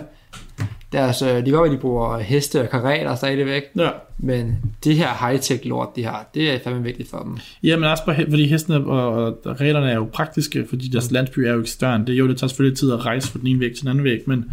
mm. 0.59 0.65
Deres, 0.91 1.21
øh, 1.21 1.27
det 1.27 1.45
kan 1.45 1.53
godt 1.53 1.63
være, 1.69 1.77
de 1.77 1.81
bruger 1.81 2.17
heste 2.19 2.61
og 2.61 2.69
karetter 2.69 3.15
stadigvæk, 3.15 3.63
ja. 3.75 3.89
men 4.17 4.57
det 4.83 4.95
her 4.95 5.07
high-tech 5.07 5.67
lort, 5.67 5.95
de 5.95 6.03
har, 6.03 6.29
det 6.33 6.51
er 6.51 6.59
fandme 6.63 6.83
vigtigt 6.83 7.09
for 7.09 7.17
dem. 7.17 7.37
Ja, 7.63 7.75
men 7.77 7.89
også 7.89 8.03
fordi 8.29 8.47
hestene 8.47 8.85
og, 8.85 9.25
og 9.45 9.61
reglerne 9.61 9.91
er 9.91 9.95
jo 9.95 10.09
praktiske, 10.13 10.65
fordi 10.69 10.87
deres 10.87 11.11
landsby 11.11 11.39
er 11.39 11.53
jo 11.53 11.59
end 11.95 12.05
det. 12.05 12.13
Jo, 12.13 12.27
det 12.27 12.37
tager 12.37 12.47
selvfølgelig 12.47 12.77
tid 12.77 12.91
at 12.91 13.05
rejse 13.05 13.31
fra 13.31 13.39
den 13.39 13.47
ene 13.47 13.59
væg 13.59 13.71
til 13.73 13.81
den 13.81 13.89
anden 13.89 14.03
væg, 14.03 14.19
men 14.27 14.37
de 14.39 14.43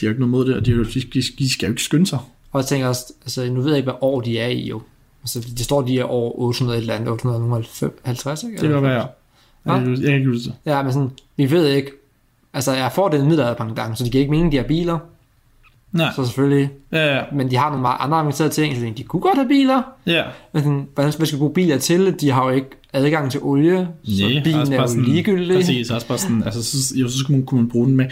har 0.00 0.06
jo 0.06 0.08
ikke 0.08 0.20
noget 0.20 0.30
mod 0.30 0.46
det, 0.46 0.56
og 0.56 0.66
de, 0.66 0.70
jo- 0.70 0.84
de, 0.84 1.02
de, 1.38 1.52
skal 1.52 1.66
jo 1.66 1.72
ikke 1.72 1.82
skynde 1.82 2.06
sig. 2.06 2.18
Og 2.52 2.60
jeg 2.60 2.66
tænker 2.66 2.88
også, 2.88 3.12
altså 3.22 3.52
nu 3.52 3.60
ved 3.60 3.68
jeg 3.68 3.76
ikke, 3.76 3.90
hvad 3.90 3.98
år 4.00 4.20
de 4.20 4.38
er 4.38 4.48
i 4.48 4.68
jo. 4.68 4.82
Altså, 5.22 5.40
det 5.40 5.60
står, 5.60 5.82
de 5.82 5.98
er 5.98 6.04
over 6.04 6.38
800 6.38 6.78
et 6.78 6.80
eller 6.80 6.94
andet, 6.94 7.08
850, 7.08 8.42
ikke? 8.42 8.56
Det 8.60 8.70
kan 8.70 8.82
være, 8.82 8.92
ja. 8.92 9.06
Jeg 9.74 9.96
kan 10.04 10.14
ikke 10.14 10.26
huske 10.28 10.44
det. 10.44 10.54
Ja, 10.66 10.82
men 10.82 10.92
sådan, 10.92 11.10
vi 11.36 11.50
ved 11.50 11.68
ikke, 11.68 11.90
altså 12.54 12.72
jeg 12.72 12.92
får 12.92 13.08
den 13.08 13.28
middelalderpangdang, 13.28 13.98
så 13.98 14.04
de 14.04 14.10
kan 14.10 14.20
ikke 14.20 14.30
mene, 14.30 14.52
de 14.52 14.56
har 14.56 14.64
biler, 14.64 14.98
Nej, 15.92 16.12
så 16.16 16.24
selvfølgelig, 16.24 16.70
ja, 16.92 17.16
ja, 17.16 17.22
men 17.32 17.50
de 17.50 17.56
har 17.56 17.68
nogle 17.68 17.82
meget 17.82 17.96
andre 18.00 18.18
avancerede 18.18 18.52
ting, 18.52 18.76
så 18.76 18.92
de 18.96 19.02
kunne 19.02 19.20
godt 19.20 19.34
have 19.34 19.48
biler, 19.48 19.82
ja. 20.06 20.22
men 20.52 20.62
sådan, 20.62 20.86
hvordan 20.94 21.12
hvad 21.16 21.26
skal 21.26 21.36
vi 21.36 21.38
bruge 21.38 21.54
biler 21.54 21.78
til? 21.78 22.20
De 22.20 22.30
har 22.30 22.44
jo 22.44 22.50
ikke 22.50 22.68
adgang 22.92 23.30
til 23.30 23.40
olie, 23.42 23.88
så 24.04 24.40
bilen 24.44 24.72
er 24.72 24.94
jo 24.96 25.02
ligegyldig. 25.02 25.56
Præcis, 25.56 25.90
også 25.90 26.06
bare 26.08 26.18
sådan, 26.18 26.42
altså, 26.42 26.64
så, 26.64 26.94
jo, 26.96 27.08
så 27.08 27.18
skulle 27.18 27.36
man, 27.36 27.46
kunne 27.46 27.60
man 27.60 27.70
bruge 27.70 27.86
den 27.86 27.96
med, 27.96 28.06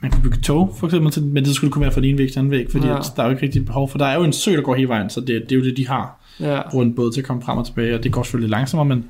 man 0.00 0.10
kunne 0.10 0.22
bygge 0.22 0.38
tog, 0.38 0.74
for 0.78 0.86
eksempel, 0.86 1.24
men 1.24 1.44
det 1.44 1.54
skulle 1.54 1.72
kunne 1.72 1.82
være 1.82 1.92
fra 1.92 2.00
den 2.00 2.08
ene 2.08 2.18
væg 2.18 2.26
til 2.26 2.34
den 2.34 2.38
anden 2.40 2.50
væg, 2.50 2.66
fordi 2.70 2.86
Ja. 2.86 2.98
der 3.16 3.22
er 3.22 3.26
jo 3.26 3.30
ikke 3.30 3.42
rigtig 3.42 3.66
behov 3.66 3.88
for, 3.90 3.98
der 3.98 4.06
er 4.06 4.14
jo 4.14 4.24
en 4.24 4.32
sø, 4.32 4.56
der 4.56 4.62
går 4.62 4.74
hele 4.74 4.88
vejen, 4.88 5.10
så 5.10 5.20
det, 5.20 5.28
det 5.28 5.52
er 5.52 5.56
jo 5.56 5.64
det, 5.64 5.76
de 5.76 5.88
har. 5.88 6.20
Ja, 6.40 6.60
bruger 6.70 6.84
en 6.84 6.94
båd 6.94 7.12
til 7.12 7.20
at 7.20 7.26
komme 7.26 7.42
frem 7.42 7.58
og 7.58 7.66
tilbage, 7.66 7.94
og 7.94 8.04
det 8.04 8.12
går 8.12 8.22
selvfølgelig 8.22 8.50
langsommere, 8.50 8.84
men 8.96 9.04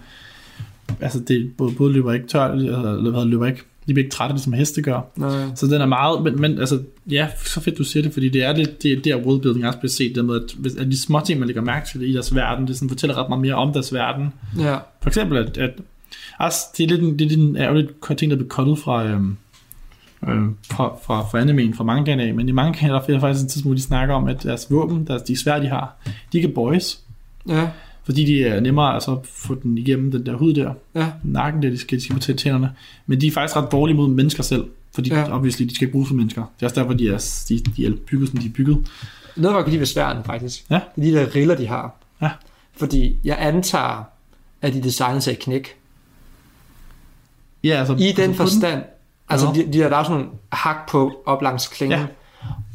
altså 1.01 1.21
det, 1.21 1.53
båd, 1.59 1.73
båd 1.73 1.93
løber 1.93 2.13
ikke 2.13 2.27
tør, 2.27 2.53
eller 2.53 3.11
hvad 3.11 3.25
løber 3.25 3.47
ikke, 3.47 3.63
de 3.89 3.95
bliver 3.95 4.05
ikke 4.05 4.15
trætte, 4.17 4.35
ligesom 4.35 4.53
heste 4.53 4.83
gør. 4.83 5.01
nej. 5.17 5.45
Så 5.55 5.67
den 5.67 5.81
er 5.81 5.87
meget, 5.87 6.23
men, 6.23 6.41
men 6.41 6.59
altså, 6.59 6.81
ja, 7.11 7.29
så 7.45 7.61
fedt 7.61 7.79
du 7.79 7.85
siger 7.85 8.03
det, 8.03 8.13
fordi 8.13 8.29
det 8.29 8.45
er 8.45 8.53
lidt, 8.57 8.83
det 8.83 8.93
er 8.93 9.01
der 9.03 9.17
worldbuilding 9.27 9.67
også 9.67 9.79
bliver 9.79 9.91
set, 9.91 10.15
det 10.17 10.25
med, 10.25 10.35
at, 10.37 10.53
hvis, 10.59 10.75
at 10.75 10.87
de 10.87 11.01
små 11.03 11.21
ting, 11.25 11.39
man 11.39 11.47
lægger 11.47 11.63
mærke 11.63 11.87
til 11.93 12.03
i 12.11 12.13
deres 12.13 12.35
verden, 12.35 12.67
det 12.67 12.77
sådan 12.77 12.89
fortæller 12.89 13.19
ret 13.23 13.29
meget 13.29 13.41
mere 13.43 13.55
om 13.55 13.73
deres 13.73 13.95
verden. 13.95 14.29
Ja, 14.59 14.77
For 15.03 15.09
eksempel, 15.09 15.39
at, 15.39 15.59
at 15.59 15.71
også, 16.39 16.59
det 16.79 16.85
er 16.85 16.89
lidt, 16.89 17.03
en- 17.03 17.19
det 17.19 17.25
er 17.25 17.29
lidt 17.29 17.41
en 17.41 17.57
ærgerligt 17.57 17.91
ting, 18.19 18.31
der 18.31 18.37
bliver 18.37 18.49
cuttet 18.49 18.79
fra, 18.79 19.05
øhm, 19.05 19.37
øhm, 20.29 20.57
fra, 20.73 20.93
fra, 21.07 21.23
fra 21.23 21.41
animen, 21.41 21.75
fra 21.75 21.85
mangaen 21.85 22.21
af, 22.21 22.35
men 22.35 22.49
i 22.49 22.53
mangaen 22.53 22.91
er 22.91 23.01
der 23.09 23.21
faktisk 23.21 23.43
en 23.45 23.49
tidspunkt, 23.49 23.65
hvor 23.73 23.75
de 23.75 23.83
snakker 23.83 24.15
om, 24.15 24.29
at 24.29 24.43
deres 24.43 24.67
våben, 24.71 25.07
deres, 25.07 25.23
de 25.23 25.37
svær, 25.41 25.59
de 25.61 25.67
har, 25.69 25.97
de 26.33 26.41
kan 26.41 26.53
bøjes, 26.55 27.01
ja, 27.49 27.69
fordi 28.07 28.25
de 28.25 28.45
er 28.45 28.61
nemmere 28.61 28.95
altså, 28.95 29.11
at 29.13 29.19
få 29.25 29.55
den 29.55 29.79
igennem 29.79 30.11
den 30.11 30.27
der 30.27 30.37
hud 30.37 30.55
der, 30.55 30.73
ja, 30.95 31.13
nakken 31.23 31.63
der, 31.63 31.71
de 31.71 31.79
skal, 31.79 31.99
de 31.99 32.05
skal 32.05 32.15
på 32.15 32.21
til 32.21 32.37
tænderne, 32.37 32.71
men 33.07 33.21
de 33.21 33.27
er 33.27 33.31
faktisk 33.33 33.57
ret 33.57 33.73
dårlige 33.73 33.97
mod 33.97 34.09
mennesker 34.09 34.43
selv, 34.43 34.65
fordi 34.95 35.11
Ja. 35.15 35.35
obviously, 35.37 35.65
de 35.67 35.75
skal 35.75 35.85
ikke 35.87 35.93
bruges 35.93 36.09
for 36.09 36.15
mennesker. 36.15 36.43
Det 36.57 36.63
er 36.63 36.67
også 36.67 36.81
derfor, 36.81 36.95
de 36.95 37.09
er, 37.09 37.45
de, 37.49 37.59
de 37.77 37.87
er 37.87 37.93
bygget, 38.07 38.29
som 38.31 38.39
de 38.39 38.47
er 38.47 38.51
bygget. 38.53 38.87
Noget, 39.37 39.57
jeg 39.57 39.65
kan 39.65 39.71
lide 39.71 39.81
ved 39.81 39.87
sværden, 39.87 40.25
faktisk. 40.25 40.65
Ja. 40.71 40.81
Det 40.97 41.09
er 41.09 41.13
de 41.13 41.27
der 41.27 41.35
riller, 41.35 41.55
de 41.55 41.67
har. 41.67 41.95
Ja. 42.23 42.31
Fordi 42.77 43.17
jeg 43.25 43.37
antager, 43.41 44.05
at 44.63 44.73
de 44.75 44.83
designet 44.83 45.29
at 45.29 45.39
knække. 45.39 45.75
Ja, 47.65 47.71
altså, 47.79 47.93
I 47.95 47.97
den 47.97 48.05
altså, 48.21 48.27
på 48.27 48.35
forstand, 48.37 48.83
altså 49.29 49.47
Ja. 49.47 49.53
de, 49.63 49.73
de 49.73 49.79
der, 49.79 49.89
der 49.89 49.97
er 49.97 50.03
sådan 50.03 50.17
nogle 50.19 50.33
hak 50.53 50.89
på 50.91 51.23
op 51.27 51.43
langs 51.43 51.69
klingen. 51.69 51.99
Ja. 52.01 52.07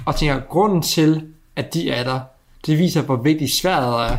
Og 0.05 0.15
tænker, 0.15 0.39
grunden 0.49 0.81
til, 0.81 1.21
at 1.55 1.73
de 1.73 1.89
er 1.89 2.03
der, 2.03 2.19
det 2.65 2.77
viser, 2.79 3.01
hvor 3.01 3.15
vigtigt 3.15 3.51
sværet 3.51 4.11
er. 4.11 4.17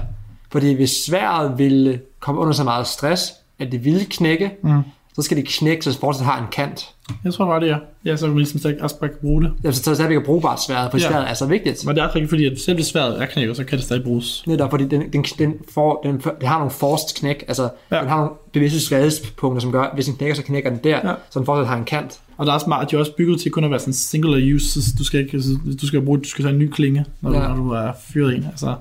Fordi 0.52 0.75
hvis 0.75 0.90
sværet 1.06 1.59
ville 1.59 2.00
komme 2.21 2.40
under 2.40 2.52
så 2.54 2.64
meget 2.64 2.87
stress, 2.87 3.32
at 3.59 3.73
det 3.73 3.85
ville 3.85 4.04
knække, 4.04 4.50
Mm. 4.62 4.82
så 5.14 5.23
skal 5.23 5.37
det 5.37 5.49
knække, 5.49 5.85
så 5.85 5.90
det 5.90 5.99
fortsat 5.99 6.25
har 6.26 6.38
en 6.40 6.47
kant. 6.52 6.88
Jeg 7.25 7.35
tror 7.35 7.47
bare, 7.47 7.61
det 7.61 7.71
er. 7.71 7.78
Ja, 8.04 8.16
så 8.16 8.21
kan 8.25 8.30
man 8.30 8.38
ligesom 8.38 8.59
stadig 8.61 8.82
også 8.82 8.99
bare 8.99 9.09
kan 9.11 9.18
bruge 9.21 9.42
det. 9.42 9.52
Jamen, 9.62 9.73
så 9.75 9.90
er 9.90 9.92
det 9.92 9.97
stadigvæk 9.97 10.25
brugbart 10.25 10.62
sværet, 10.62 10.90
for 10.90 10.99
Ja. 10.99 11.09
sværet 11.09 11.30
er 11.30 11.35
så 11.35 11.47
vigtigt. 11.47 11.87
Men 11.87 11.94
det 11.97 12.00
er 12.02 12.06
også 12.06 12.14
rigtigt, 12.14 12.30
fordi 12.30 12.47
at 12.47 12.61
selv 12.61 12.75
hvis 12.75 12.87
sværet 12.87 13.23
er 13.23 13.26
knækket, 13.26 13.56
så 13.56 13.64
kan 13.64 13.78
det 13.78 13.85
stadig 13.85 14.02
bruges. 14.04 14.44
Netop 14.47 14.71
fordi 14.71 14.85
den, 14.88 15.12
den, 15.12 15.23
den, 15.38 15.54
får, 15.75 16.00
den, 16.04 16.12
den 16.40 16.49
har 16.49 16.59
nogle 16.59 16.71
forced 16.71 17.16
knæk, 17.21 17.44
altså 17.49 17.62
ja. 17.62 17.97
Ja. 17.97 18.00
den 18.00 18.09
har 18.09 18.16
nogle 18.16 18.30
bevidste 18.52 18.80
skadespunkter, 18.80 19.61
som 19.61 19.73
gør, 19.73 19.82
at 19.82 19.90
hvis 19.94 20.06
den 20.06 20.14
knækker, 20.16 20.35
så 20.37 20.42
knækker 20.42 20.71
den 20.71 20.78
der, 20.85 20.90
ja. 21.04 21.09
Ja. 21.09 21.14
så 21.30 21.38
den 21.38 21.47
fortsat 21.47 21.66
har 21.68 21.76
en 21.76 21.85
kant. 21.85 22.21
Og 22.37 22.47
der 22.47 22.52
er 22.52 22.54
også 22.54 22.68
meget, 22.68 22.90
de 22.90 22.97
er 22.97 23.00
også 23.00 23.12
bygget 23.16 23.40
til 23.40 23.50
kun 23.50 23.64
at 23.64 23.71
være 23.71 23.80
sådan 23.80 23.92
singular 23.94 24.54
use, 24.54 24.82
så 24.82 24.90
du 24.99 25.04
skal 25.04 25.21
ikke, 25.21 25.32
altså, 25.35 25.50
du 25.82 25.87
skal 25.87 26.02
bruge, 26.02 26.18
du 26.18 26.28
skal 26.28 26.44
tage 26.44 26.52
en 26.52 26.59
ny 26.59 26.71
klinge, 26.71 27.04
når, 27.21 27.32
Ja. 27.32 27.42
ja. 27.42 27.49
når 27.49 27.56
du 27.56 27.71
er 27.71 27.92
fyret 28.12 28.35
en. 28.37 28.44
Altså, 28.50 28.75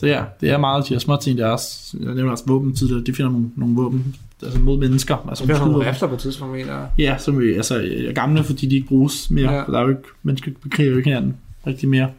så 0.00 0.06
ja, 0.06 0.22
det 0.40 0.50
er 0.50 0.58
meget 0.58 0.88
de 0.88 0.94
her 0.94 0.98
små 0.98 1.16
ting, 1.16 1.38
der 1.38 1.46
er 1.46 1.50
også, 1.50 1.96
jeg 2.00 2.14
nævner 2.14 2.30
også 2.32 2.44
våben 2.46 2.74
tidligere, 2.76 3.02
de 3.04 3.14
finder 3.14 3.30
nogle, 3.30 3.50
nogle 3.56 3.74
våben, 3.74 4.16
altså 4.42 4.58
mod 4.58 4.78
mennesker. 4.78 5.26
Altså, 5.28 5.46
der 5.46 5.58
nogle 5.66 5.88
rifter 5.90 6.06
på 6.06 6.14
et 6.14 6.20
tidspunkt, 6.20 6.54
mener 6.54 6.72
jeg. 6.78 6.88
Ja, 6.98 7.16
som 7.18 7.38
altså, 7.56 7.74
er 8.08 8.12
gamle, 8.12 8.44
fordi 8.44 8.66
de 8.66 8.74
ikke 8.76 8.88
bruges 8.88 9.30
mere, 9.30 9.52
Ja. 9.52 9.62
for 9.62 9.72
der 9.72 9.78
er 9.78 9.82
jo 9.82 9.88
ikke, 9.88 10.02
mennesker 10.22 10.50
bekriger 10.62 10.90
jo 10.90 10.96
ikke 10.96 11.08
hinanden 11.10 11.36
rigtig 11.66 11.88
mere. 11.88 12.10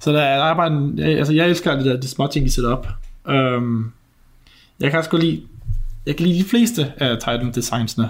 Så 0.00 0.12
der 0.12 0.20
er, 0.20 0.36
der 0.38 0.44
er 0.44 0.54
bare 0.56 0.66
en, 0.72 0.98
jeg- 0.98 1.18
altså 1.18 1.32
jeg 1.32 1.48
elsker 1.48 1.76
det 1.76 1.84
der, 1.84 2.00
de 2.00 2.08
små 2.08 2.26
ting, 2.32 2.46
de 2.46 2.50
sætter 2.52 2.70
op. 2.70 2.88
Um, 3.56 3.92
jeg 4.80 4.90
kan 4.90 4.98
også 4.98 5.10
godt 5.10 5.22
lide, 5.24 5.42
jeg 6.06 6.16
kan 6.16 6.26
lide 6.26 6.38
de 6.38 6.44
fleste 6.44 6.92
af 6.96 7.18
Titan 7.18 7.52
designsene. 7.54 8.08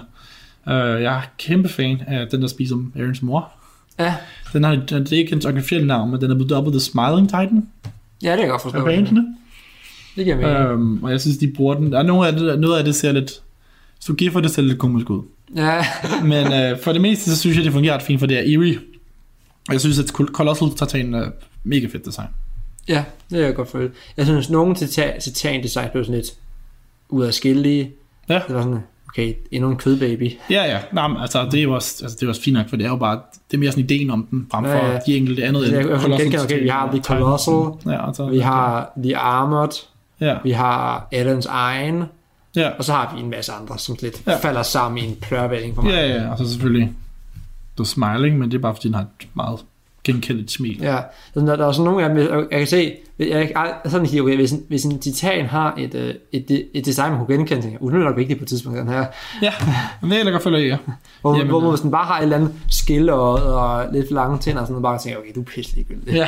Uh, 0.67 0.71
jeg 0.73 1.17
er 1.17 1.21
kæmpe 1.39 1.69
fan 1.69 2.01
af 2.07 2.27
den, 2.27 2.41
der 2.41 2.47
spiser 2.47 2.75
Aarons 2.99 3.21
mor. 3.21 3.51
Ja, 3.99 4.15
Den 4.53 4.63
har 4.63 4.75
det 4.75 5.13
er 5.13 5.17
ikke 5.17 5.31
hans 5.31 5.45
officielle 5.45 5.87
navn, 5.87 6.11
men 6.11 6.21
den 6.21 6.31
er 6.31 6.35
blevet 6.35 6.49
dobbelt 6.49 6.73
The 6.73 6.79
Smiling 6.79 7.29
Titan 7.29 7.67
ja 8.23 8.31
det 8.31 8.37
kan 8.37 8.39
jeg 8.39 8.49
godt 8.49 8.61
forstå. 8.61 8.77
af 8.77 8.85
bandene. 8.85 9.35
Det 10.15 10.25
giver 10.25 10.37
mening. 10.37 10.73
Um, 10.73 11.03
og 11.03 11.11
jeg 11.11 11.21
synes, 11.21 11.37
de 11.37 11.53
bruger 11.55 11.75
den. 11.75 11.91
Der 11.91 11.99
er 11.99 12.03
noget 12.03 12.27
af 12.27 12.39
det, 12.39 12.59
noget 12.59 12.77
af 12.77 12.83
det 12.83 12.95
ser 12.95 13.11
lidt... 13.11 13.41
Hvis 13.95 14.05
du 14.07 14.13
giver 14.13 14.41
det, 14.41 14.51
ser 14.51 14.61
lidt 14.61 14.79
komisk 14.79 15.09
ud. 15.09 15.21
Ja, 15.55 15.85
Men 16.23 16.45
uh, 16.47 16.79
for 16.79 16.91
det 16.93 17.01
meste, 17.01 17.29
så 17.31 17.37
synes 17.39 17.57
jeg, 17.57 17.65
det 17.65 17.73
fungerer 17.73 17.93
ret 17.95 18.01
fint, 18.01 18.19
for 18.19 18.27
det 18.27 18.37
er 18.37 18.57
eerie. 18.57 18.79
Og 19.67 19.73
jeg 19.73 19.81
synes, 19.81 19.99
at 19.99 20.07
Colossal 20.09 20.69
Titan 20.69 21.13
er 21.13 21.31
mega 21.63 21.87
fedt 21.87 22.05
design. 22.05 22.27
ja, 22.87 23.03
det 23.29 23.37
kan 23.37 23.45
jeg 23.45 23.55
godt 23.55 23.71
føle. 23.71 23.91
Jeg 24.17 24.25
synes, 24.25 24.49
nogle 24.49 24.75
titan, 24.75 25.21
titan 25.21 25.63
design 25.63 25.89
blev 25.91 26.03
sådan 26.03 26.15
lidt 26.15 26.33
ud 27.09 27.23
af 27.25 27.33
skillige. 27.33 27.91
Ja. 28.29 28.41
Det 28.47 28.55
var 28.55 28.61
sådan, 28.61 28.79
okay, 29.15 29.33
endnu 29.51 29.69
en 29.69 29.77
kødbaby. 29.77 30.31
Ja, 30.49 30.63
ja. 30.63 30.79
Nej, 30.91 31.07
men, 31.07 31.17
altså, 31.21 31.45
det 31.51 31.59
er 31.59 31.63
jo 31.63 31.73
også, 31.73 32.05
altså, 32.05 32.17
det 32.19 32.25
er 32.25 32.29
også 32.29 32.41
fint 32.41 32.57
nok, 32.57 32.69
for 32.69 32.75
det 32.75 32.85
er 32.85 32.89
jo 32.89 32.95
bare, 32.95 33.19
det 33.51 33.57
er 33.57 33.59
mere 33.59 33.71
sådan 33.71 33.83
ideen 33.83 34.09
om 34.09 34.27
den, 34.31 34.47
frem 34.51 34.63
for 34.65 34.71
Ja, 34.71 34.91
ja. 34.91 34.99
de 35.07 35.17
enkelte 35.17 35.43
andet. 35.45 35.61
Jeg, 35.63 35.71
jeg, 35.71 35.79
jeg, 35.89 36.31
jeg, 36.33 36.41
okay, 36.43 36.61
vi 36.61 36.67
har 36.67 36.87
The 36.87 36.99
Titan. 36.99 37.17
Colossal, 37.17 37.93
Ja, 37.93 38.07
altså, 38.07 38.25
vi 38.29 38.39
har 38.39 38.91
The 39.03 39.17
Armored, 39.17 39.69
Ja, 40.21 40.35
vi 40.43 40.51
har 40.51 41.07
Allens 41.11 41.45
egen, 41.45 42.03
ja. 42.55 42.69
og 42.77 42.83
så 42.83 42.93
har 42.93 43.13
vi 43.15 43.21
en 43.21 43.29
masse 43.29 43.51
andre, 43.51 43.77
som 43.79 43.95
lidt 44.01 44.21
Ja. 44.27 44.31
ja. 44.31 44.37
falder 44.37 44.63
sammen 44.63 45.03
i 45.03 45.07
en 45.07 45.15
plørvælling 45.21 45.75
for 45.75 45.81
mig. 45.81 45.91
Ja, 45.91 46.07
ja, 46.21 46.29
og 46.31 46.37
så 46.37 46.49
selvfølgelig 46.49 46.91
The 47.77 47.85
Smiling, 47.85 48.37
men 48.39 48.51
det 48.51 48.57
er 48.57 48.61
bare, 48.61 48.75
fordi 48.75 48.87
den 48.87 48.95
har 48.95 49.01
et 49.01 49.27
meget 49.33 49.59
genkendeligt 50.05 50.51
smil. 50.51 50.77
Ja, 50.81 50.97
så 51.33 51.39
der, 51.39 51.55
der 51.55 51.67
er 51.67 51.71
sådan 51.71 51.85
nogle 51.85 52.03
af 52.03 52.09
dem, 52.09 52.17
jeg, 52.17 52.45
jeg 52.51 52.59
kan 52.59 52.67
se, 52.67 52.95
jeg, 53.19 53.51
jeg, 53.55 53.73
sådan 53.85 54.07
siger, 54.07 54.23
okay, 54.23 54.35
hvis 54.35 54.51
en, 54.51 54.63
hvis 54.67 54.83
en 54.83 54.99
titan 54.99 55.45
har 55.45 55.73
et, 55.77 55.95
øh, 55.95 56.13
et, 56.31 56.65
et 56.73 56.85
design, 56.85 57.11
man 57.11 57.25
kunne 57.25 57.37
genkende, 57.37 57.61
tænker 57.61 57.79
uh, 57.81 57.93
er 57.93 57.97
det 57.97 58.05
nok 58.05 58.17
vigtigt 58.17 58.39
på 58.39 58.43
et 58.43 58.49
tidspunkt, 58.49 58.79
den 58.79 58.87
her. 58.87 59.05
Ja, 59.41 59.51
men 60.01 60.11
det 60.11 60.27
er 60.27 60.31
godt 60.31 60.43
følge 60.43 60.59
ja. 60.59 60.77
Hvor, 61.21 61.35
Jamen, 61.35 61.47
hvor 61.47 61.57
øh. 61.57 61.63
man 61.63 61.71
hvis 61.71 61.81
den 61.81 61.91
bare 61.91 62.05
har 62.05 62.17
et 62.17 62.23
eller 62.23 62.37
andet 62.37 62.53
skil 62.69 63.09
og, 63.09 63.33
og 63.33 63.85
lidt 63.93 64.07
for 64.07 64.13
lange 64.13 64.37
tænder, 64.37 64.61
og 64.61 64.67
sådan 64.67 64.81
noget, 64.81 64.83
bare 64.83 64.99
tænker, 64.99 65.19
okay, 65.19 65.31
du 65.35 65.41
er 65.41 65.45
pisselig 65.45 65.85
ligegyldig. 65.89 66.13
Ja. 66.13 66.27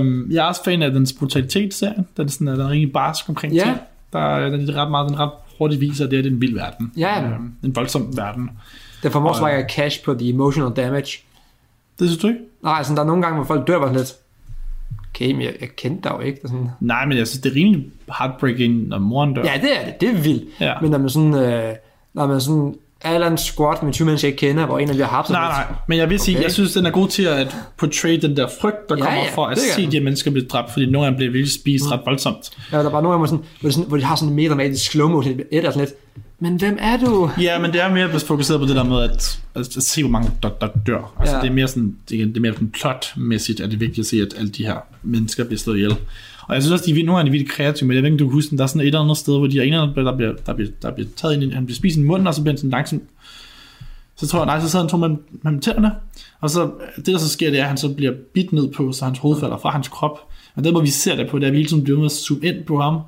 um, 0.00 0.26
jeg 0.32 0.44
er 0.44 0.48
også 0.48 0.64
fan 0.64 0.82
af 0.82 0.90
dens 0.90 1.12
brutalitet-serie. 1.12 2.04
Den 2.16 2.26
er, 2.26 2.30
sådan, 2.30 2.46
den 2.46 2.60
er 2.60 2.68
rigtig 2.70 2.92
barsk 2.92 3.28
omkring 3.28 3.54
Ja. 3.54 3.62
ting. 3.64 3.76
Der 4.12 4.18
er, 4.18 4.48
den 4.50 4.68
er 4.68 4.82
ret 4.82 4.90
meget, 4.90 5.08
den 5.08 5.18
ret 5.18 5.30
hurtigt 5.58 5.80
viser, 5.80 6.04
at 6.04 6.10
det 6.10 6.18
er, 6.18 6.22
det 6.22 6.30
er 6.30 6.34
en 6.34 6.40
vild 6.40 6.54
verden. 6.54 6.92
Ja. 6.96 7.36
Um, 7.36 7.52
en 7.64 7.76
voldsom 7.76 8.16
verden. 8.16 8.50
Det 9.06 9.12
får 9.12 9.20
mig 9.20 9.28
også 9.30 9.42
Og- 9.42 9.50
bare 9.50 9.64
cash 9.68 10.04
på 10.04 10.14
the 10.14 10.28
emotional 10.28 10.72
damage. 10.76 11.18
Det 11.98 12.08
synes 12.08 12.18
du 12.18 12.26
ikke? 12.28 12.40
Nej, 12.62 12.82
sådan, 12.82 12.96
der 12.96 13.02
er 13.02 13.06
nogle 13.06 13.22
gange, 13.22 13.36
hvor 13.36 13.44
folk 13.44 13.66
dør 13.66 13.78
bare 13.78 13.92
lidt, 13.92 14.12
okay, 15.14 15.32
men 15.32 15.42
jeg, 15.42 15.52
jeg 15.60 15.68
kendte 15.76 16.08
dig 16.08 16.16
jo 16.16 16.20
ikke. 16.20 16.38
Sådan, 16.42 16.68
Nej, 16.80 17.06
men 17.06 17.18
jeg 17.18 17.26
synes, 17.26 17.40
det 17.42 17.52
er 17.52 17.56
rimelig 17.56 17.86
heartbreaking, 18.18 18.88
når 18.88 18.98
moren 18.98 19.34
dør. 19.34 19.42
ja, 19.44 19.60
det 19.62 19.80
er 19.80 19.84
det, 19.84 20.00
det 20.00 20.08
er 20.08 20.22
vildt. 20.22 20.44
Ja. 20.60 20.72
Men 20.82 20.90
når 20.90 20.98
man 20.98 21.10
sådan, 21.10 21.34
øh, 21.34 21.74
når 22.14 22.26
man 22.26 22.40
sådan, 22.40 22.74
er 23.00 23.30
en 23.30 23.38
squad 23.38 23.76
med 23.82 23.92
20 23.92 24.06
mennesker, 24.06 24.28
jeg 24.28 24.32
ikke 24.32 24.46
kender, 24.52 24.66
hvor 24.66 24.78
en 24.78 24.90
af 24.90 24.96
har 24.96 25.04
haft 25.04 25.30
Nej, 25.30 25.48
nej, 25.48 25.64
men 25.88 25.98
jeg 25.98 26.10
vil 26.10 26.18
sige, 26.20 26.36
Okay. 26.36 26.44
jeg 26.44 26.52
synes, 26.52 26.72
den 26.72 26.86
er 26.86 26.90
god 26.90 27.08
til 27.08 27.22
at 27.22 27.56
portray 27.76 28.18
den 28.22 28.36
der 28.36 28.48
frygt, 28.60 28.88
der 28.88 28.96
Ja, 28.96 29.04
kommer 29.04 29.20
ja, 29.20 29.30
fra 29.34 29.52
at 29.52 29.58
se 29.58 29.82
den. 29.82 29.92
de 29.92 30.00
mennesker 30.00 30.30
blive 30.30 30.46
dræbt, 30.46 30.72
fordi 30.72 30.90
nogle 30.90 31.06
af 31.06 31.10
dem 31.12 31.16
bliver 31.16 31.32
virkelig 31.32 31.52
spist 31.54 31.84
ret 31.92 32.00
voldsomt. 32.04 32.50
Ja, 32.72 32.78
der 32.78 32.84
er 32.84 32.90
bare 32.90 33.02
nogle 33.02 33.14
af 33.14 33.18
dem, 33.18 33.26
sådan, 33.26 33.44
hvor, 33.60 33.68
de 33.68 33.72
sådan, 33.74 33.88
hvor 33.88 33.96
de 33.96 34.04
har 34.04 34.16
sådan 34.16 34.28
en 34.28 34.36
mere 34.36 34.50
dramatisk 34.50 34.90
slow 34.90 35.08
motion, 35.08 35.40
et 35.52 35.64
er 35.64 35.70
sådan 35.70 35.80
lidt, 35.80 35.94
men 36.38 36.56
hvem 36.56 36.76
er 36.80 36.96
du? 36.96 37.30
Ja, 37.40 37.58
men 37.58 37.72
det 37.72 37.82
er 37.82 37.94
mere 37.94 38.20
fokuseret 38.20 38.60
på 38.60 38.66
det 38.66 38.76
der 38.76 38.84
med 38.84 39.02
at, 39.02 39.40
at, 39.54 39.76
at 39.76 39.82
se, 39.82 40.02
hvor 40.02 40.10
mange 40.10 40.30
der, 40.42 40.48
der 40.48 40.68
dør. 40.86 41.14
Altså, 41.20 41.36
Ja. 41.36 41.42
det 41.42 41.48
er 41.48 41.54
mere 41.54 41.68
sådan, 41.68 41.96
det 42.10 42.20
er, 42.20 42.26
det 42.26 42.36
er 42.36 42.40
mere 42.40 42.52
sådan 42.52 42.70
plotmæssigt, 42.70 43.60
at 43.60 43.68
det 43.70 43.74
er 43.74 43.78
vigtigt 43.78 43.98
at 43.98 44.06
se, 44.06 44.16
at 44.22 44.34
alle 44.38 44.50
de 44.50 44.66
her 44.66 44.76
mennesker 45.02 45.44
bliver 45.44 45.58
slået 45.58 45.76
ihjel. 45.76 45.96
Og 46.48 46.54
jeg 46.54 46.62
synes 46.62 46.72
også, 46.72 46.84
de 46.94 47.00
er 47.00 47.04
nogle 47.04 47.18
af 47.18 47.24
de 47.24 47.30
virkelig 47.30 47.52
kreative, 47.52 47.86
men 47.88 47.94
jeg 47.94 48.02
ved 48.02 48.10
ikke, 48.10 48.18
du 48.22 48.28
kan 48.28 48.32
huske, 48.32 48.56
der 48.56 48.62
er 48.62 48.66
sådan 48.66 48.80
et 48.80 48.86
eller 48.86 49.00
andet 49.00 49.16
sted, 49.16 49.38
hvor 49.38 49.46
de 49.46 49.58
er 49.58 49.62
en 49.62 49.68
eller 49.72 49.82
anden, 49.82 50.06
der 50.06 50.16
bliver, 50.16 50.32
der 50.46 50.54
bliver, 50.54 50.70
der 50.82 50.90
bliver 50.90 51.08
taget 51.16 51.42
ind, 51.42 51.52
han 51.52 51.66
bliver 51.66 51.76
spist 51.76 51.96
i 51.96 52.02
munden, 52.02 52.26
og 52.26 52.34
så 52.34 52.42
bliver 52.42 52.52
han 52.52 52.58
sådan 52.58 52.70
langsomt 52.70 53.02
så 54.18 54.26
tror 54.26 54.38
jeg, 54.38 54.46
nej, 54.46 54.60
så 54.60 54.68
sidder 54.68 54.84
han 54.84 54.90
to 54.90 54.96
mellem, 54.96 55.24
mellem 55.42 55.60
tænderne, 55.60 55.90
og 56.40 56.50
så 56.50 56.70
det, 56.96 57.06
der 57.06 57.18
så 57.18 57.28
sker, 57.28 57.50
det 57.50 57.58
er, 57.58 57.62
at 57.62 57.68
han 57.68 57.76
så 57.78 57.88
bliver 57.88 58.12
bidt 58.34 58.52
ned 58.52 58.68
på, 58.72 58.92
så 58.92 59.04
hans 59.04 59.18
hoved 59.18 59.40
falder 59.40 59.58
fra 59.58 59.70
hans 59.70 59.88
krop. 59.88 60.18
Og 60.54 60.64
den 60.64 60.72
måde, 60.72 60.84
vi 60.84 60.90
ser 60.90 61.16
det 61.16 61.28
på, 61.30 61.38
det 61.38 61.44
er, 61.44 61.46
at 61.46 61.52
vi 61.52 61.58
hele 61.58 61.68
tiden 61.68 61.84
bliver 61.84 61.98
med 61.98 62.06
at 62.06 62.12
zoome 62.12 62.46
ind 62.46 62.64
på 62.64 62.80
ham, 62.80 63.00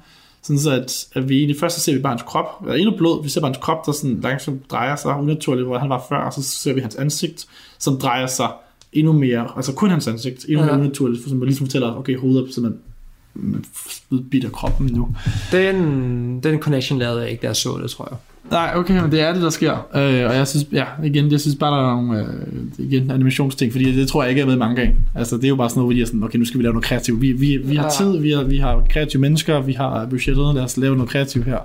sådan 0.56 0.58
så 0.60 0.70
at, 0.70 1.06
at 1.14 1.28
vi 1.28 1.36
egentlig 1.36 1.60
først 1.60 1.74
så 1.76 1.80
ser 1.82 1.94
vi 1.94 1.98
bare 2.02 2.10
hans 2.12 2.22
krop, 2.22 2.46
eller 2.62 2.74
endnu 2.74 2.96
blod, 2.96 3.22
vi 3.22 3.28
ser 3.28 3.40
bare 3.40 3.48
hans 3.48 3.58
krop, 3.62 3.86
der 3.86 3.92
sådan 3.92 4.20
langsomt 4.20 4.70
drejer 4.70 4.96
sig 4.96 5.14
unaturligt, 5.16 5.66
hvor 5.66 5.78
han 5.78 5.88
var 5.88 6.06
før, 6.08 6.16
og 6.16 6.32
så 6.32 6.42
ser 6.42 6.72
vi 6.74 6.80
hans 6.80 6.96
ansigt, 6.96 7.46
som 7.78 7.98
drejer 7.98 8.26
sig 8.26 8.48
endnu 8.92 9.12
mere, 9.12 9.48
altså 9.56 9.72
kun 9.72 9.90
hans 9.90 10.08
ansigt, 10.08 10.44
endnu 10.48 10.64
mere 10.64 10.74
Ja. 10.74 10.80
unaturligt, 10.80 11.22
for 11.22 11.28
som 11.28 11.42
ligesom 11.42 11.66
fortæller, 11.66 11.96
okay, 11.96 12.18
hovedet 12.18 12.48
er 12.48 12.52
simpelthen 12.52 14.44
af 14.44 14.52
kroppen 14.52 14.86
nu. 14.86 15.08
Den, 15.52 16.42
den 16.42 16.58
connection 16.60 16.98
lavede 16.98 17.20
jeg 17.20 17.30
ikke, 17.30 17.46
jeg 17.46 17.56
så 17.56 17.78
det, 17.82 17.90
tror 17.90 18.08
jeg. 18.10 18.18
Nej, 18.50 18.72
okay, 18.76 19.00
men 19.00 19.12
det 19.12 19.20
er 19.20 19.32
det, 19.32 19.42
der 19.42 19.50
sker. 19.50 19.72
Øh, 19.72 20.30
og 20.30 20.36
jeg 20.36 20.48
synes, 20.48 20.66
ja, 20.72 20.84
igen, 21.04 21.32
jeg 21.32 21.40
synes 21.40 21.56
bare, 21.56 21.72
der 21.78 21.90
er 21.90 21.94
nogle 21.96 22.20
øh, 22.20 22.86
igen, 22.86 23.10
animationsting, 23.10 23.72
fordi 23.72 23.96
det 23.96 24.08
tror 24.08 24.22
jeg 24.22 24.30
ikke 24.30 24.42
er 24.42 24.46
med 24.46 24.54
i 24.54 24.58
mange 24.58 24.76
gange. 24.76 24.96
Altså, 25.14 25.36
det 25.36 25.44
er 25.44 25.48
jo 25.48 25.56
bare 25.56 25.70
sådan 25.70 25.80
noget, 25.80 25.86
hvor 25.86 25.96
de 25.96 26.02
er 26.02 26.06
sådan, 26.06 26.22
okay, 26.22 26.38
nu 26.38 26.44
skal 26.44 26.58
vi 26.58 26.64
lave 26.64 26.72
noget 26.72 26.84
kreativt. 26.84 27.20
Vi, 27.22 27.32
vi, 27.32 27.56
vi 27.56 27.76
har 27.76 27.84
Ja. 27.84 27.90
tid, 28.04 28.18
vi 28.18 28.30
har, 28.30 28.42
vi 28.42 28.58
har 28.58 28.82
kreative 28.90 29.20
mennesker, 29.20 29.60
vi 29.60 29.72
har 29.72 30.06
budgettet, 30.06 30.54
lad 30.54 30.62
os 30.62 30.76
lave 30.76 30.94
noget 30.96 31.10
kreativt 31.10 31.44
her. 31.44 31.58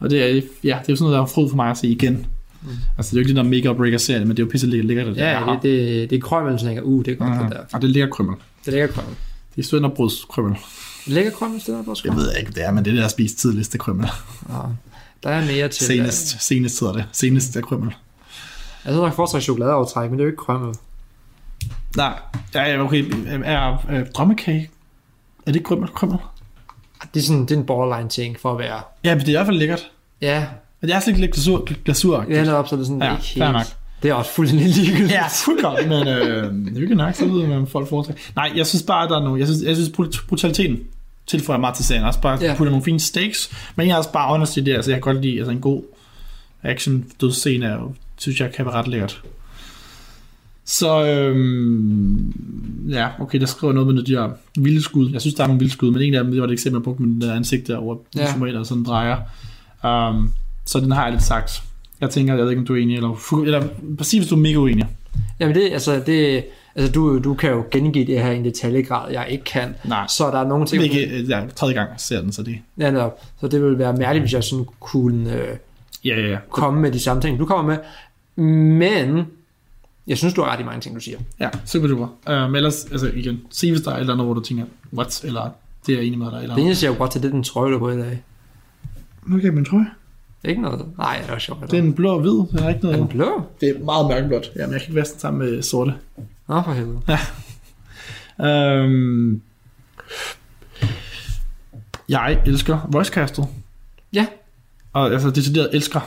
Og 0.00 0.10
det 0.10 0.22
er, 0.22 0.26
ja, 0.34 0.38
det 0.64 0.68
er 0.68 0.74
jo 0.88 0.96
sådan 0.96 0.98
noget, 1.00 1.14
der 1.14 1.22
er 1.22 1.26
fryd 1.26 1.48
for 1.48 1.56
mig 1.56 1.70
at 1.70 1.78
se 1.78 1.86
igen. 1.88 2.26
Mm. 2.62 2.68
Altså, 2.98 3.10
det 3.10 3.16
er 3.16 3.16
jo 3.16 3.20
ikke 3.20 3.28
det 3.28 3.36
der 3.36 3.42
make 3.70 3.74
breaker 3.78 3.98
serie 3.98 4.20
men 4.24 4.30
det 4.30 4.38
er 4.38 4.46
jo 4.46 4.50
pisse 4.50 4.66
lækkert, 4.66 5.06
det 5.06 5.16
der. 5.16 5.30
Ja, 5.30 5.40
det, 5.54 5.62
det, 5.62 6.10
det 6.10 6.16
er 6.16 6.20
krømmel, 6.20 6.58
så 6.60 6.70
jeg 6.70 6.84
uh, 6.84 7.04
det 7.04 7.10
er 7.12 7.16
godt, 7.16 7.30
Mhm. 7.30 7.38
det 7.48 7.52
der. 7.52 7.62
Og 7.72 7.82
det 7.82 7.88
er 7.88 7.92
lækker 7.92 8.08
krømmel. 8.08 8.36
Det 8.64 8.68
er 8.68 8.72
lækker 8.72 8.94
krømmel. 8.94 9.14
Det 9.56 9.62
er 9.64 9.66
sønderbrudskrømmel. 9.68 10.56
Lækker 11.06 11.30
krømmel, 11.30 11.60
på 11.84 11.94
Jeg 12.04 12.16
ved 12.16 12.28
ikke, 12.40 12.52
det 12.52 12.64
er, 12.66 12.70
men 12.72 12.84
det 12.84 12.90
er 12.90 12.94
det, 12.94 13.02
der 13.02 13.08
spist 13.08 13.38
tidligste 13.38 13.78
krømmel. 13.78 14.06
Ja. 14.48 14.54
Der 15.22 15.30
er 15.30 15.46
mere 15.46 15.68
til... 15.68 15.86
Senest, 15.86 16.46
senest 16.46 16.80
hedder 16.80 16.94
det. 16.94 17.04
Senest 17.12 17.56
er 17.56 17.60
krømmel. 17.60 17.94
Jeg 18.84 18.94
tror 18.94 19.02
nok 19.02 19.14
foretrækker 19.14 19.42
chokoladeaftræk, 19.42 20.10
men 20.10 20.18
det 20.18 20.24
er 20.24 20.26
jo 20.26 20.30
ikke 20.30 20.42
krømmel. 20.42 20.74
Nej, 21.96 22.18
ja, 22.54 22.62
ja, 22.72 22.82
okay. 22.82 23.04
Er, 23.44 23.84
er 23.88 24.04
drømmekage, 24.04 24.70
er 25.46 25.52
det 25.52 25.64
krømmel? 25.64 25.88
krømmel? 25.88 26.18
Det 27.14 27.20
er, 27.20 27.24
sådan, 27.24 27.42
det 27.42 27.50
er 27.50 27.56
en 27.56 27.66
borderline 27.66 28.08
ting 28.08 28.40
for 28.40 28.52
at 28.52 28.58
være... 28.58 28.80
Ja, 29.04 29.14
men 29.14 29.20
det 29.20 29.28
er 29.28 29.32
i 29.32 29.36
hvert 29.36 29.46
fald 29.46 29.56
lækkert. 29.58 29.90
Ja, 30.20 30.46
Men 30.80 30.88
det 30.88 30.96
er 30.96 31.00
sådan 31.00 31.20
lidt 31.20 31.32
glasur, 31.32 31.68
glasur 31.84 32.20
det 32.20 32.38
er 32.38 32.54
er 32.54 32.62
det 32.62 32.86
sådan 32.86 33.02
Ja, 33.02 33.12
ikke 33.12 33.24
helt... 33.24 33.52
nok. 33.52 33.66
Det 34.02 34.10
er 34.10 34.14
også 34.14 34.30
fuldstændig 34.30 34.68
ligegyldigt. 34.68 35.10
Ja, 35.12 35.24
fuldkommen, 35.44 35.88
men 35.88 36.08
øh, 36.08 36.52
det 36.54 36.68
er 36.68 36.74
jo 36.76 36.80
ikke 36.82 36.94
nok, 36.94 37.14
så 37.14 37.26
ved 37.26 37.46
man, 37.46 37.66
folk 37.66 37.88
foretrækker. 37.88 38.22
Nej, 38.36 38.52
jeg 38.56 38.66
synes 38.66 38.82
bare, 38.82 39.04
at 39.04 39.10
der 39.10 39.16
er 39.16 39.24
nogle, 39.24 39.38
jeg 39.40 39.46
synes, 39.48 39.62
jeg 39.62 39.76
synes 39.76 39.90
brut- 39.90 40.26
brutaliteten 40.28 40.78
tilføjer 41.30 41.60
meget 41.60 41.76
til 41.76 41.84
serien. 41.84 42.04
Også 42.04 42.20
bare 42.20 42.38
Ja. 42.40 42.54
putter 42.56 42.70
nogle 42.70 42.84
fine 42.84 43.00
stakes, 43.00 43.50
men 43.76 43.86
jeg 43.86 43.92
er 43.94 43.98
også 43.98 44.12
bare 44.12 44.28
honest 44.28 44.56
i 44.56 44.60
det, 44.60 44.74
altså 44.74 44.90
jeg 44.90 45.02
kan 45.02 45.12
godt 45.14 45.22
lide, 45.24 45.36
altså 45.38 45.50
en 45.52 45.60
god 45.60 45.82
action 46.62 47.04
dødsscene, 47.20 47.66
er 47.66 47.72
jo, 47.74 47.92
synes 48.18 48.40
jeg 48.40 48.52
kan 48.52 48.64
være 48.66 48.74
ret 48.74 48.88
lækkert. 48.88 49.22
Så 50.64 51.04
øhm, 51.06 52.34
ja, 52.88 53.08
okay, 53.20 53.40
der 53.40 53.46
skriver 53.46 53.72
noget 53.72 53.94
med 53.94 54.02
de 54.02 54.12
der 54.12 54.28
vilde 54.58 54.82
skud. 54.82 55.10
Jeg 55.12 55.20
synes, 55.20 55.34
der 55.34 55.42
er 55.42 55.46
nogle 55.46 55.58
vilde 55.58 55.72
skud, 55.72 55.90
men 55.90 56.02
en 56.02 56.14
af 56.14 56.24
dem, 56.24 56.32
det 56.32 56.40
var 56.40 56.46
det 56.46 56.52
eksempel, 56.52 56.78
jeg 56.78 56.82
brugte 56.84 57.02
med 57.02 57.12
den 57.14 57.20
der 57.20 57.34
ansigt 57.34 57.66
der, 57.66 57.80
hvor 57.80 58.00
Ja. 58.16 58.32
tomater 58.32 58.62
sådan 58.62 58.84
drejer. 58.84 59.16
Um, 60.10 60.32
så 60.66 60.80
den 60.80 60.90
har 60.92 61.02
jeg 61.04 61.12
lidt 61.12 61.22
sagt. 61.22 61.62
Jeg 62.00 62.10
tænker, 62.10 62.34
jeg 62.34 62.42
ved 62.44 62.50
ikke, 62.50 62.60
om 62.60 62.66
du 62.66 62.74
er 62.74 62.82
enig, 62.82 62.96
eller, 62.96 63.40
eller 63.44 63.68
præcis 63.98 64.18
hvis 64.18 64.28
du 64.28 64.34
er 64.34 64.40
mega 64.40 64.56
uenig. 64.56 64.86
Jamen 65.40 65.54
det, 65.56 65.68
altså, 65.72 66.02
det, 66.06 66.44
altså 66.76 66.92
du, 66.92 67.18
du 67.18 67.34
kan 67.34 67.50
jo 67.50 67.64
gengive 67.70 68.06
det 68.06 68.22
her 68.22 68.30
i 68.30 68.36
en 68.36 68.44
detaljegrad, 68.44 69.12
jeg 69.12 69.26
ikke 69.30 69.44
kan. 69.44 69.74
Nej. 69.84 70.06
Så 70.06 70.26
der 70.30 70.38
er 70.38 70.46
nogle 70.48 70.66
Det 70.66 70.74
er 70.76 70.80
ting... 70.80 70.94
ikke 70.94 71.22
ja, 71.22 71.42
tredje 71.56 71.74
gang, 71.74 71.90
jeg 71.90 72.00
ser 72.00 72.20
den, 72.20 72.32
så 72.32 72.42
det... 72.42 72.58
Ja, 72.78 72.90
netop. 72.90 73.20
så 73.40 73.48
det 73.48 73.62
vil 73.62 73.78
være 73.78 73.92
mærkeligt, 73.92 74.22
hvis 74.22 74.32
jeg 74.32 74.44
sådan 74.44 74.66
kunne 74.80 75.32
øh, 75.32 75.56
Ja, 76.04 76.20
ja, 76.20 76.28
ja. 76.28 76.38
komme 76.50 76.80
med 76.80 76.92
de 76.92 77.00
samme 77.00 77.22
ting, 77.22 77.38
du 77.38 77.46
kommer 77.46 77.64
med. 77.74 77.78
Men 78.44 79.26
jeg 80.06 80.18
synes, 80.18 80.34
du 80.34 80.42
har 80.42 80.52
ret 80.52 80.60
i 80.60 80.64
mange 80.64 80.80
ting, 80.80 80.94
du 80.94 81.00
siger. 81.00 81.18
Ja, 81.40 81.48
super 81.64 81.88
duper. 81.88 82.08
Um, 82.46 82.54
ellers, 82.54 82.84
altså 82.92 83.10
igen, 83.14 83.40
se 83.50 83.70
hvis 83.70 83.80
der 83.82 83.90
er 83.90 83.94
et 83.94 84.00
eller 84.00 84.12
andet, 84.12 84.26
hvor 84.26 84.34
du 84.34 84.40
tænker, 84.40 84.64
what, 84.92 85.24
eller 85.24 85.50
det 85.86 85.92
er 85.92 85.96
jeg 85.98 86.06
enig 86.06 86.18
med 86.18 86.30
dig, 86.30 86.42
eller 86.42 86.54
Det 86.54 86.64
eneste, 86.64 86.86
jeg 86.86 86.96
godt 86.98 87.10
til, 87.10 87.22
det 87.22 87.28
er 87.28 87.32
den 87.32 87.42
trøje, 87.44 87.72
du 87.72 87.78
har 87.78 87.78
på 87.78 87.90
i 87.90 87.96
dag. 87.96 88.22
Okay, 89.34 89.48
men 89.48 89.64
tror 89.64 89.78
jeg. 89.78 89.86
Ikke 90.50 90.62
noget? 90.62 90.86
Nej, 90.98 91.18
det 91.22 91.30
var 91.32 91.38
sjovt. 91.38 91.70
Det 91.70 91.78
er 91.78 91.82
en 91.82 91.92
blå 91.94 92.14
og 92.14 92.20
hvid, 92.20 92.30
det 92.30 92.64
er 92.64 92.68
ikke 92.68 92.78
er 92.78 92.82
noget. 92.82 92.98
den 92.98 93.08
blå? 93.08 93.42
Det 93.60 93.68
er 93.68 93.84
meget 93.84 94.06
mørkeblåt. 94.08 94.50
Ja, 94.56 94.66
men 94.66 94.72
jeg 94.72 94.80
kan 94.80 94.88
ikke 94.88 95.00
vaske 95.00 95.12
den 95.12 95.20
sammen 95.20 95.38
med 95.50 95.62
sorte. 95.62 95.94
Nå, 96.50 96.62
for 96.62 96.72
helvede. 96.72 97.00
Um, 98.84 99.42
jeg 102.08 102.38
elsker 102.46 102.78
voicecastet. 102.88 103.46
Ja. 104.12 104.26
Og 104.92 105.12
altså 105.12 105.30
decideret 105.30 105.68
elsker. 105.72 106.00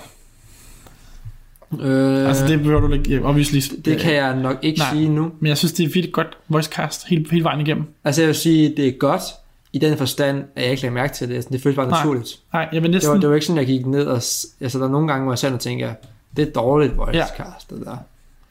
Øh, 1.79 2.27
Altså 2.27 2.47
det 2.47 2.59
behøver 2.59 2.81
du 2.81 2.93
ikke, 2.93 3.25
obviously. 3.25 3.59
det 3.85 3.99
kan 3.99 4.13
jeg 4.13 4.35
nok 4.35 4.57
ikke 4.61 4.79
Nej. 4.79 4.91
sige 4.93 5.09
nu. 5.09 5.31
Men 5.39 5.47
jeg 5.49 5.57
synes, 5.57 5.73
det 5.73 5.83
er 5.83 5.87
virkelig 5.87 6.11
godt 6.13 6.37
voicecast 6.49 7.07
hele, 7.07 7.25
hele 7.31 7.43
vejen 7.43 7.61
igennem. 7.61 7.85
Altså 8.03 8.21
jeg 8.21 8.27
vil 8.27 8.35
sige, 8.35 8.73
det 8.77 8.87
er 8.87 8.91
godt 8.91 9.21
i 9.73 9.79
den 9.79 9.97
forstand, 9.97 10.43
at 10.55 10.63
jeg 10.63 10.71
ikke 10.71 10.81
lagde 10.83 10.93
mærke 10.93 11.13
til 11.13 11.29
det. 11.29 11.49
Det 11.49 11.61
føles 11.61 11.75
bare 11.75 11.87
Nej. 11.89 11.99
naturligt. 11.99 12.29
Nej, 12.53 12.69
jeg 12.73 12.81
vil 12.81 12.83
Det 12.83 12.91
næsten... 12.95 13.13
var, 13.13 13.19
det 13.19 13.29
var 13.29 13.35
ikke 13.35 13.45
sådan, 13.45 13.57
jeg 13.59 13.65
gik 13.67 13.85
ned 13.85 14.05
og... 14.05 14.15
Altså 14.15 14.79
der 14.79 14.85
er 14.85 14.89
nogle 14.89 15.07
gange, 15.07 15.23
hvor 15.23 15.31
jeg 15.33 15.39
selv 15.39 15.59
tænker, 15.59 15.93
det 16.37 16.47
er 16.47 16.51
dårligt 16.51 16.97
voicecast, 16.97 17.69
det 17.69 17.81
der. 17.85 17.97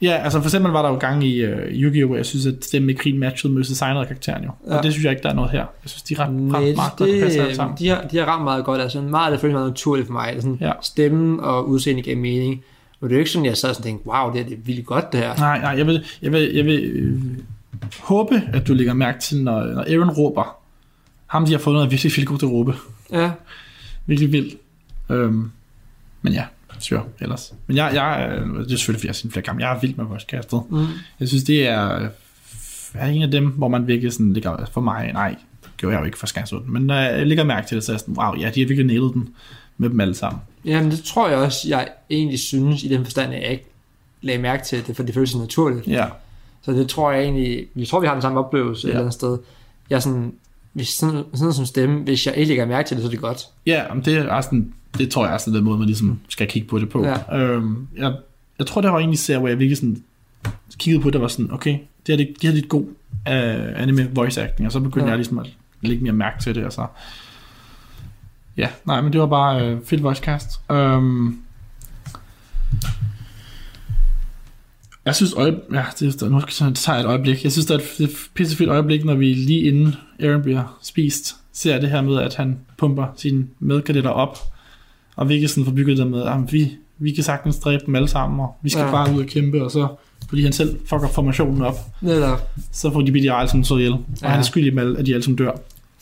Ja, 0.03 0.11
altså 0.23 0.39
for 0.39 0.47
eksempel 0.47 0.71
var 0.71 0.81
der 0.81 0.89
jo 0.89 0.95
gang 0.95 1.23
i 1.23 1.45
uh, 1.45 1.51
Yu-Gi-Oh! 1.71 2.07
hvor 2.07 2.15
jeg 2.15 2.25
synes, 2.25 2.45
at 2.45 2.55
stemmen 2.61 2.89
i 2.89 2.93
krigen 2.93 3.19
matchede 3.19 3.53
med 3.53 3.63
designet 3.63 3.99
af 3.99 4.07
karakteren 4.07 4.43
jo. 4.43 4.51
Ja. 4.67 4.77
Og 4.77 4.83
det 4.83 4.91
synes 4.91 5.03
jeg 5.03 5.11
ikke, 5.11 5.23
der 5.23 5.29
er 5.29 5.33
noget 5.33 5.51
her. 5.51 5.59
Jeg 5.59 5.67
synes, 5.89 6.01
de 6.03 6.13
er 6.13 6.19
ret, 6.19 6.27
ret 6.27 6.33
Nej, 6.35 6.61
meget 6.75 6.93
godt 6.97 7.09
passer 7.21 7.39
alle 7.41 7.47
det, 7.49 7.55
sammen. 7.55 7.77
de, 7.77 7.87
har, 7.89 8.01
de 8.11 8.17
har 8.17 8.25
ramt 8.25 8.43
meget 8.43 8.65
godt. 8.65 8.81
Altså, 8.81 9.01
meget 9.01 9.31
det 9.31 9.39
føles 9.41 9.53
meget 9.53 9.67
naturligt 9.69 10.07
for 10.07 10.13
mig. 10.13 10.29
Det 10.29 10.37
er 10.37 10.41
sådan, 10.41 10.57
Ja. 10.61 10.71
Stemmen 10.81 11.39
og 11.39 11.69
udseende 11.69 12.01
giver 12.01 12.15
mening. 12.15 12.63
Og 13.01 13.09
det 13.09 13.15
er 13.15 13.17
jo 13.17 13.19
ikke 13.19 13.31
sådan, 13.31 13.45
jeg 13.45 13.57
sad 13.57 13.69
og 13.69 13.75
sådan 13.75 13.83
tænkte, 13.89 14.07
wow, 14.07 14.33
det 14.33 14.41
er, 14.41 14.45
det 14.45 14.67
vildt 14.67 14.85
godt 14.85 15.11
det 15.11 15.19
her. 15.19 15.35
Nej, 15.35 15.59
nej, 15.59 15.69
jeg 15.77 15.87
vil, 15.87 16.05
jeg 16.21 16.31
vil, 16.31 16.51
jeg 16.53 16.65
vil 16.65 16.83
øh, 16.83 17.21
håbe, 17.99 18.41
at 18.53 18.67
du 18.67 18.73
lægger 18.73 18.93
mærke 18.93 19.19
til, 19.19 19.43
når, 19.43 19.63
når 19.65 19.81
Aaron 19.81 20.09
råber. 20.09 20.55
Ham, 21.27 21.45
de 21.45 21.51
har 21.51 21.59
fundet, 21.59 21.81
er 21.83 21.87
virkelig, 21.87 22.09
virkelig 22.11 22.27
god 22.27 22.37
til 22.37 22.45
at 22.45 22.51
råbe. 22.51 22.73
Ja, 23.11 23.31
Virkelig 24.05 24.31
vildt. 24.31 24.57
Øhm, 25.09 25.51
men 26.21 26.33
ja, 26.33 26.43
sure, 26.79 27.03
ellers. 27.21 27.53
Men 27.67 27.77
jeg, 27.77 27.91
jeg, 27.93 28.29
øh, 28.31 28.59
det 28.65 28.71
er 28.71 28.77
selvfølgelig, 28.77 28.99
fordi 28.99 29.07
jeg 29.07 29.15
har 29.23 29.29
flere 29.31 29.43
gange. 29.45 29.67
Jeg 29.67 29.75
er 29.75 29.79
vild 29.79 29.95
med 29.95 30.05
voicecastet. 30.05 30.61
mm. 30.69 30.87
Jeg 31.19 31.27
synes, 31.27 31.43
det 31.43 31.67
er, 31.67 32.07
er 32.93 33.07
en 33.07 33.21
af 33.21 33.31
dem, 33.31 33.47
hvor 33.47 33.67
man 33.67 33.87
virkelig 33.87 34.13
sådan 34.13 34.33
ligger, 34.33 34.65
for 34.71 34.81
mig, 34.81 35.11
nej, 35.13 35.35
det 35.63 35.69
gjorde 35.77 35.93
jeg 35.95 36.01
jo 36.01 36.05
ikke 36.05 36.17
for 36.19 36.27
skans 36.27 36.53
men 36.67 36.89
øh, 36.89 36.95
jeg 36.95 37.25
ligger 37.25 37.43
mærke 37.43 37.67
til 37.67 37.75
det, 37.75 37.83
så 37.83 37.91
jeg 37.91 37.99
sådan, 37.99 38.15
wow, 38.17 38.35
ja, 38.35 38.51
de 38.55 38.59
har 38.59 38.67
virkelig 38.67 38.85
nailet 38.85 39.13
den 39.13 39.29
med 39.77 39.89
dem 39.89 39.99
alle 40.01 40.15
sammen. 40.15 40.41
Jamen, 40.65 40.91
det 40.91 41.03
tror 41.03 41.29
jeg 41.29 41.37
også, 41.37 41.69
jeg 41.69 41.87
egentlig 42.09 42.39
synes, 42.39 42.83
i 42.83 42.87
den 42.87 43.03
forstand, 43.03 43.33
at 43.33 43.41
jeg 43.41 43.51
ikke 43.51 43.65
lagde 44.21 44.41
mærke 44.41 44.63
til 44.65 44.87
det, 44.87 44.95
for 44.95 45.03
det 45.03 45.13
føles 45.13 45.29
så 45.29 45.37
naturligt. 45.37 45.87
Ja, 45.87 46.05
Så 46.61 46.71
det 46.71 46.89
tror 46.89 47.11
jeg 47.11 47.23
egentlig, 47.23 47.65
vi 47.73 47.85
tror, 47.85 47.99
vi 47.99 48.07
har 48.07 48.13
den 48.13 48.21
samme 48.21 48.39
oplevelse 48.39 48.87
ja. 48.87 48.91
et 48.91 48.93
eller 48.93 49.01
andet 49.01 49.13
sted. 49.13 49.37
Jeg 49.89 50.03
sådan, 50.03 50.33
hvis 50.73 50.87
sådan, 50.87 51.23
sådan 51.33 51.53
som 51.53 51.65
stemme, 51.65 51.99
hvis 52.03 52.25
jeg 52.25 52.37
ikke 52.37 52.47
lægger 52.47 52.65
mærke 52.65 52.87
til 52.87 52.97
det, 52.97 53.03
så 53.03 53.07
er 53.07 53.11
det 53.11 53.21
godt. 53.21 53.47
ja 53.65 53.93
men 53.93 54.05
det 54.05 54.17
er 54.17 54.41
sådan, 54.41 54.73
det 54.97 55.11
tror 55.11 55.25
jeg 55.25 55.33
er 55.33 55.37
sådan 55.37 55.53
den 55.53 55.63
måde, 55.63 55.77
man 55.77 55.87
ligesom 55.87 56.19
skal 56.29 56.47
kigge 56.47 56.67
på 56.67 56.79
det 56.79 56.89
på. 56.89 57.05
Ja. 57.05 57.37
Øhm, 57.37 57.87
jeg, 57.97 58.15
jeg 58.59 58.67
tror, 58.67 58.81
det 58.81 58.91
var 58.91 58.99
egentlig 58.99 59.19
ser, 59.19 59.39
hvor 59.39 59.47
jeg 59.47 59.59
virkelig 59.59 59.77
sådan 59.77 60.03
kiggede 60.77 61.03
på 61.03 61.09
det, 61.09 61.21
var 61.21 61.27
sådan, 61.27 61.51
okay, 61.51 61.77
det 62.07 62.17
her, 62.17 62.17
det, 62.17 62.27
det 62.27 62.41
her 62.41 62.49
er 62.49 62.53
lidt 62.53 62.69
god 62.69 62.81
uh, 62.81 63.81
anime 63.81 64.09
voice 64.13 64.41
acting, 64.41 64.65
og 64.65 64.71
så 64.71 64.79
begyndte 64.79 65.05
ja. 65.05 65.09
Jeg 65.09 65.17
ligesom 65.17 65.39
at 65.39 65.49
lægge 65.81 66.03
mere 66.03 66.13
mærke 66.13 66.43
til 66.43 66.55
det, 66.55 66.65
og 66.65 66.73
så 66.73 66.87
ja, 68.57 68.69
nej, 68.85 69.01
men 69.01 69.13
det 69.13 69.21
var 69.21 69.27
bare 69.27 69.73
uh, 69.73 69.85
fedt 69.85 70.03
voice 70.03 70.23
cast. 70.23 70.61
Jeg 75.05 75.15
synes, 75.15 75.33
øje, 75.33 75.55
ja, 75.73 75.83
det, 75.99 76.21
nu 76.31 76.41
tager 76.41 76.97
jeg 76.97 76.99
et 76.99 77.05
øjeblik. 77.07 77.43
Jeg 77.43 77.51
synes, 77.51 77.65
det 77.65 77.73
er 77.73 77.79
et, 77.79 78.09
et 78.09 78.15
pissefedt 78.33 78.69
øjeblik, 78.69 79.05
når 79.05 79.15
vi 79.15 79.33
lige 79.33 79.61
inden 79.61 79.95
Aaron 80.19 80.41
bliver 80.41 80.77
spist, 80.81 81.35
ser 81.53 81.79
det 81.79 81.89
her 81.89 82.01
med, 82.01 82.17
at 82.21 82.35
han 82.35 82.59
pumper 82.77 83.05
sine 83.17 83.45
medkadetter 83.59 84.09
op, 84.09 84.37
og 85.15 85.29
vi 85.29 85.33
ikke 85.33 85.47
sådan 85.47 85.65
får 85.65 85.71
bygget 85.71 85.97
det 85.97 86.07
med, 86.07 86.23
at 86.23 86.53
vi, 86.53 86.71
vi 86.97 87.11
kan 87.11 87.23
sagtens 87.23 87.59
dræbe 87.59 87.83
dem 87.85 87.95
alle 87.95 88.07
sammen, 88.07 88.39
og 88.39 88.55
vi 88.61 88.69
skal 88.69 88.81
ja. 88.81 88.91
Bare 88.91 89.15
ud 89.15 89.21
og 89.21 89.27
kæmpe, 89.27 89.63
og 89.63 89.71
så, 89.71 89.87
fordi 90.29 90.43
han 90.43 90.53
selv 90.53 90.79
fucker 90.85 91.07
formationen 91.07 91.61
op, 91.61 91.75
Eller 92.01 92.37
så 92.71 92.91
får 92.91 93.01
de 93.01 93.33
alle 93.33 93.49
sammen 93.49 93.63
så 93.65 93.77
ihjel, 93.77 93.91
og 93.93 94.05
Ja. 94.21 94.27
han 94.27 94.39
er 94.39 94.43
skyldig 94.43 94.75
med, 94.75 94.97
at 94.97 95.05
de 95.05 95.13
alle 95.13 95.23
sammen 95.23 95.37
dør. 95.37 95.51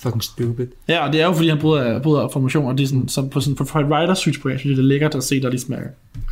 Fucking 0.02 0.24
stupid. 0.24 0.68
Ja, 0.88 1.08
og 1.08 1.14
det 1.14 1.22
er 1.22 1.26
jo 1.26 1.34
fordi, 1.34 1.50
han 1.50 1.58
bryder, 1.58 2.00
bryder 2.00 2.28
formationen, 2.28 2.70
og 2.72 2.78
det 2.78 2.84
er 2.84 2.88
sådan, 2.88 3.08
så 3.08 3.28
på 3.28 3.40
sådan, 3.40 3.66
for 3.66 3.80
et 3.80 3.86
writer 3.86 4.14
synspunkt, 4.14 4.54
jeg 4.54 4.60
synes, 4.60 4.76
det 4.76 4.84
er 4.84 4.88
lækkert 4.88 5.16
at 5.16 5.24
se, 5.24 5.42
der 5.42 5.50
ligesom 5.50 5.74
er, 5.74 5.78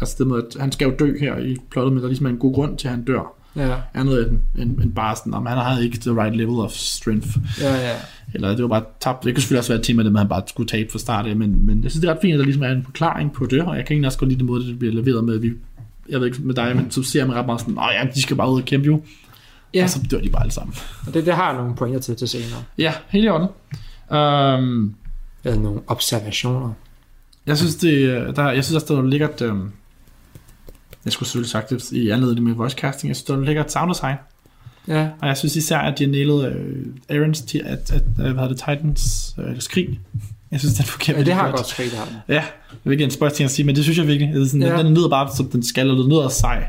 altså 0.02 0.16
det 0.20 0.28
med, 0.28 0.38
at 0.38 0.62
han 0.62 0.72
skal 0.72 0.86
jo 0.86 0.94
dø 1.00 1.20
her 1.20 1.38
i 1.38 1.58
plottet, 1.72 1.94
men 1.94 2.02
der 2.02 2.08
ligesom 2.08 2.26
er 2.26 2.30
en 2.30 2.38
god 2.38 2.54
grund 2.54 2.78
til, 2.78 2.88
at 2.88 2.94
han 2.94 3.04
dør. 3.04 3.36
Ja, 3.56 3.76
Andet 3.94 4.30
end, 4.30 4.40
end, 4.62 4.80
end 4.80 4.94
bare 4.94 5.16
sådan, 5.16 5.34
om 5.34 5.46
han 5.46 5.58
havde 5.58 5.86
ikke 5.86 5.98
the 5.98 6.12
right 6.22 6.36
level 6.36 6.60
of 6.60 6.72
strength. 6.72 7.28
ja, 7.62 7.76
ja. 7.76 7.96
Eller 8.34 8.50
det 8.50 8.62
var 8.62 8.68
bare 8.68 8.84
tabt. 9.00 9.24
Det 9.24 9.36
kunne 9.36 9.42
selvfølgelig 9.42 9.60
også 9.60 9.72
være 9.72 9.80
et 9.80 9.86
tema, 9.86 10.04
det 10.04 10.12
med, 10.12 10.20
at 10.20 10.26
han 10.26 10.30
bare 10.30 10.44
skulle 10.48 10.68
tabe 10.68 10.92
fra 10.92 11.00
start 11.00 11.38
men, 11.38 11.66
men 11.66 11.84
jeg 11.84 11.92
synes, 11.92 12.02
det 12.02 12.10
er 12.10 12.14
ret 12.14 12.20
fint, 12.22 12.34
at 12.34 12.40
der 12.40 12.46
ligesom 12.46 12.64
er 12.64 12.70
en 12.70 12.84
forklaring 12.84 13.34
på 13.34 13.46
det, 13.46 13.62
og 13.62 13.76
jeg 13.76 13.86
kan 13.86 13.94
egentlig 13.94 14.08
også 14.08 14.20
godt 14.20 14.30
lide 14.30 14.40
den 14.40 14.48
måde, 14.48 14.68
det 14.68 14.80
bliver 14.80 14.94
leveret 14.94 15.24
med, 15.24 15.36
at 15.36 15.42
vi, 15.42 15.52
jeg 16.10 16.20
ved 16.20 16.28
ikke 16.28 16.40
med 16.42 16.56
dig, 16.56 16.76
men 16.76 16.92
så 16.92 17.04
ser 17.04 17.26
man 17.26 17.36
ret 17.36 17.46
meget 17.46 17.62
sådan, 17.62 17.78
åh 17.78 17.90
ja, 18.02 18.08
de 18.16 18.22
skal 18.22 18.36
bare 18.36 18.52
ud 18.52 18.60
og 18.60 18.66
kæmpe 18.66 18.86
jo, 18.86 19.02
Ja, 19.74 19.84
og 19.84 19.90
så 19.90 20.00
dør 20.12 20.22
de 20.22 20.30
bare 20.30 20.42
alle 20.42 20.52
sammen. 20.52 20.76
og 21.08 21.14
det, 21.14 21.26
det 21.26 21.36
har 21.36 21.48
jeg 21.50 21.58
nogle 21.58 21.76
pointer 21.76 22.00
til 22.00 22.16
til 22.16 22.28
senere. 22.28 22.64
Ja, 22.78 22.94
helt 23.10 23.26
i 23.26 23.30
orden. 23.30 23.48
Um, 24.10 24.96
Eller 25.44 25.60
nogle 25.60 25.82
observationer. 25.88 26.74
jeg 27.46 27.58
synes, 27.58 27.76
det, 27.76 28.36
der, 28.36 28.52
jeg 28.52 28.64
synes 28.66 28.84
også, 28.84 28.94
der 28.94 29.02
er 29.02 29.06
lækkert, 29.06 29.42
um, 29.42 29.72
jeg 31.06 31.14
skulle 31.14 31.28
selvfølgelig 31.28 31.52
sagt 31.52 31.70
det 31.70 31.92
i 31.92 32.10
anledning 32.10 32.48
med 32.48 32.56
voice 32.56 32.78
casting, 32.78 33.10
jeg 33.10 33.16
synes, 33.16 33.26
der 33.26 33.38
er 33.38 33.42
lækkert 33.42 33.72
sound 33.72 33.94
design, 33.94 34.16
Ja, 34.88 35.10
og 35.22 35.28
jeg 35.28 35.38
synes 35.38 35.56
især, 35.56 35.78
at 35.78 36.00
de 36.00 36.04
har 36.04 36.12
nailet 36.12 36.56
uh, 37.10 37.16
Aaron's, 37.18 37.48
til 37.48 37.62
at, 37.66 37.92
at, 37.92 38.02
hvad 38.16 38.26
hedder 38.26 38.48
det, 38.48 38.58
Titans 38.58 39.36
uh, 39.38 39.60
skrig. 39.60 40.00
Jeg 40.52 40.60
synes, 40.60 40.76
den 40.76 40.86
fungerer 40.86 41.18
ja 41.18 41.24
det 41.24 41.34
har 41.34 41.44
virkelig 41.44 41.58
godt 41.58 41.68
skrig, 41.68 41.92
det 41.92 41.98
har 41.98 42.06
den. 42.06 42.16
Ja, 42.28 42.44
vil 42.84 42.92
ikke 42.92 43.04
en 43.04 43.12
spøjs 43.12 43.34
ting 43.34 43.46
at 43.46 43.52
sige, 43.52 43.66
men 43.66 43.76
det 43.76 43.84
synes 43.84 43.98
jeg 43.98 44.08
virkelig. 44.08 44.34
Det 44.34 44.42
er 44.42 44.46
sådan, 44.46 44.62
ja. 44.62 44.84
Den 44.84 44.94
lyder 44.94 45.10
bare, 45.10 45.36
som 45.36 45.50
den 45.50 45.64
skal, 45.64 45.92
og 45.92 45.98
den 45.98 46.10
lyder 46.10 46.30
sej. 46.30 46.68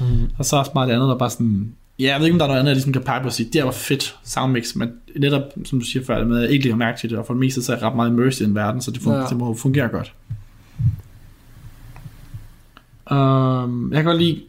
Mm. 0.00 0.30
Og 0.38 0.44
så 0.44 0.56
er 0.56 0.60
også 0.60 0.70
meget 0.74 0.88
det 0.88 0.94
andet, 0.94 1.08
der 1.08 1.18
bare 1.18 1.30
sådan... 1.30 1.72
Ja, 1.98 2.04
jeg 2.12 2.18
ved 2.20 2.26
ikke, 2.26 2.34
om 2.34 2.38
der 2.38 2.44
er 2.44 2.48
noget 2.48 2.58
andet, 2.60 2.68
jeg 2.70 2.76
ligesom 2.76 2.92
kan 2.92 3.02
pege 3.02 3.20
på 3.20 3.26
og 3.26 3.32
sige, 3.32 3.48
det 3.52 3.64
var 3.64 3.70
fedt 3.70 4.16
soundmix, 4.24 4.74
men 4.76 4.90
netop, 5.16 5.42
som 5.64 5.78
du 5.80 5.84
siger 5.84 6.04
før, 6.04 6.18
det 6.18 6.26
med, 6.26 6.36
at 6.36 6.42
jeg 6.42 6.50
ikke 6.50 6.64
lægger 6.64 6.76
mærke 6.76 6.98
til 7.00 7.10
det, 7.10 7.18
og 7.18 7.26
for 7.26 7.34
det 7.34 7.40
meste 7.40 7.62
så 7.62 7.72
er 7.72 7.76
jeg 7.76 7.82
ret 7.86 7.96
meget 7.96 8.10
immersed 8.10 8.46
i 8.46 8.48
en 8.48 8.54
verden, 8.54 8.80
så 8.82 8.90
det, 8.90 9.00
fun- 9.00 9.12
Ja. 9.12 9.26
det 9.26 9.36
må 9.36 9.54
fungere 9.54 9.88
godt. 9.88 10.12
Um, 13.10 13.92
jeg 13.92 13.96
kan 13.96 14.04
godt 14.04 14.18
lide 14.22 14.40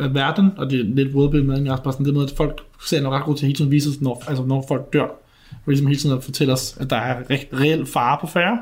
at 0.00 0.14
verden, 0.14 0.50
og 0.56 0.70
det 0.70 0.80
er 0.80 0.84
lidt 0.84 1.14
worldbuilding 1.14 1.48
med, 1.48 1.56
men 1.56 1.64
jeg 1.66 1.70
er 1.70 1.74
også 1.74 1.84
bare 1.84 1.92
sådan 1.92 2.06
det 2.06 2.14
med, 2.14 2.24
at 2.24 2.32
folk 2.36 2.60
ser 2.86 3.10
ret 3.10 3.24
godt 3.24 3.38
til 3.38 3.46
hele 3.46 3.56
tiden 3.56 3.70
vise 3.70 3.90
os, 3.90 4.00
når, 4.00 4.24
altså 4.28 4.44
når 4.44 4.64
folk 4.68 4.92
dør, 4.92 5.02
og 5.50 5.58
ligesom 5.66 5.86
hele 5.86 6.00
tiden 6.00 6.16
at 6.16 6.24
fortælle 6.24 6.52
os, 6.52 6.76
at 6.80 6.90
der 6.90 6.96
er 6.96 7.20
re- 7.22 7.60
reel 7.60 7.86
fare 7.86 8.18
på 8.20 8.26
færre. 8.26 8.58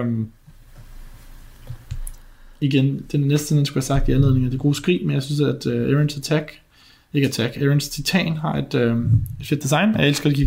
Um, 0.00 0.28
igen, 2.60 3.04
den 3.12 3.20
næste, 3.20 3.56
den 3.56 3.66
skulle 3.66 3.76
have 3.82 3.86
sagt 3.98 4.08
i 4.08 4.12
anledning 4.12 4.44
af 4.44 4.50
det 4.50 4.60
gode 4.60 4.74
skrig, 4.74 5.00
men 5.06 5.14
jeg 5.14 5.22
synes, 5.22 5.40
at 5.40 5.66
uh, 5.66 5.72
Aaron's 5.72 6.18
Attack, 6.18 6.60
ikke 7.14 7.28
Attack, 7.28 7.56
Aaron's 7.56 7.90
Titan 7.90 8.36
har 8.36 8.54
et, 8.56 8.74
uh, 8.74 8.80
et 9.40 9.46
fedt 9.46 9.62
design. 9.62 9.94
Jeg 9.98 10.08
elsker, 10.08 10.30
at 10.30 10.36
de, 10.36 10.42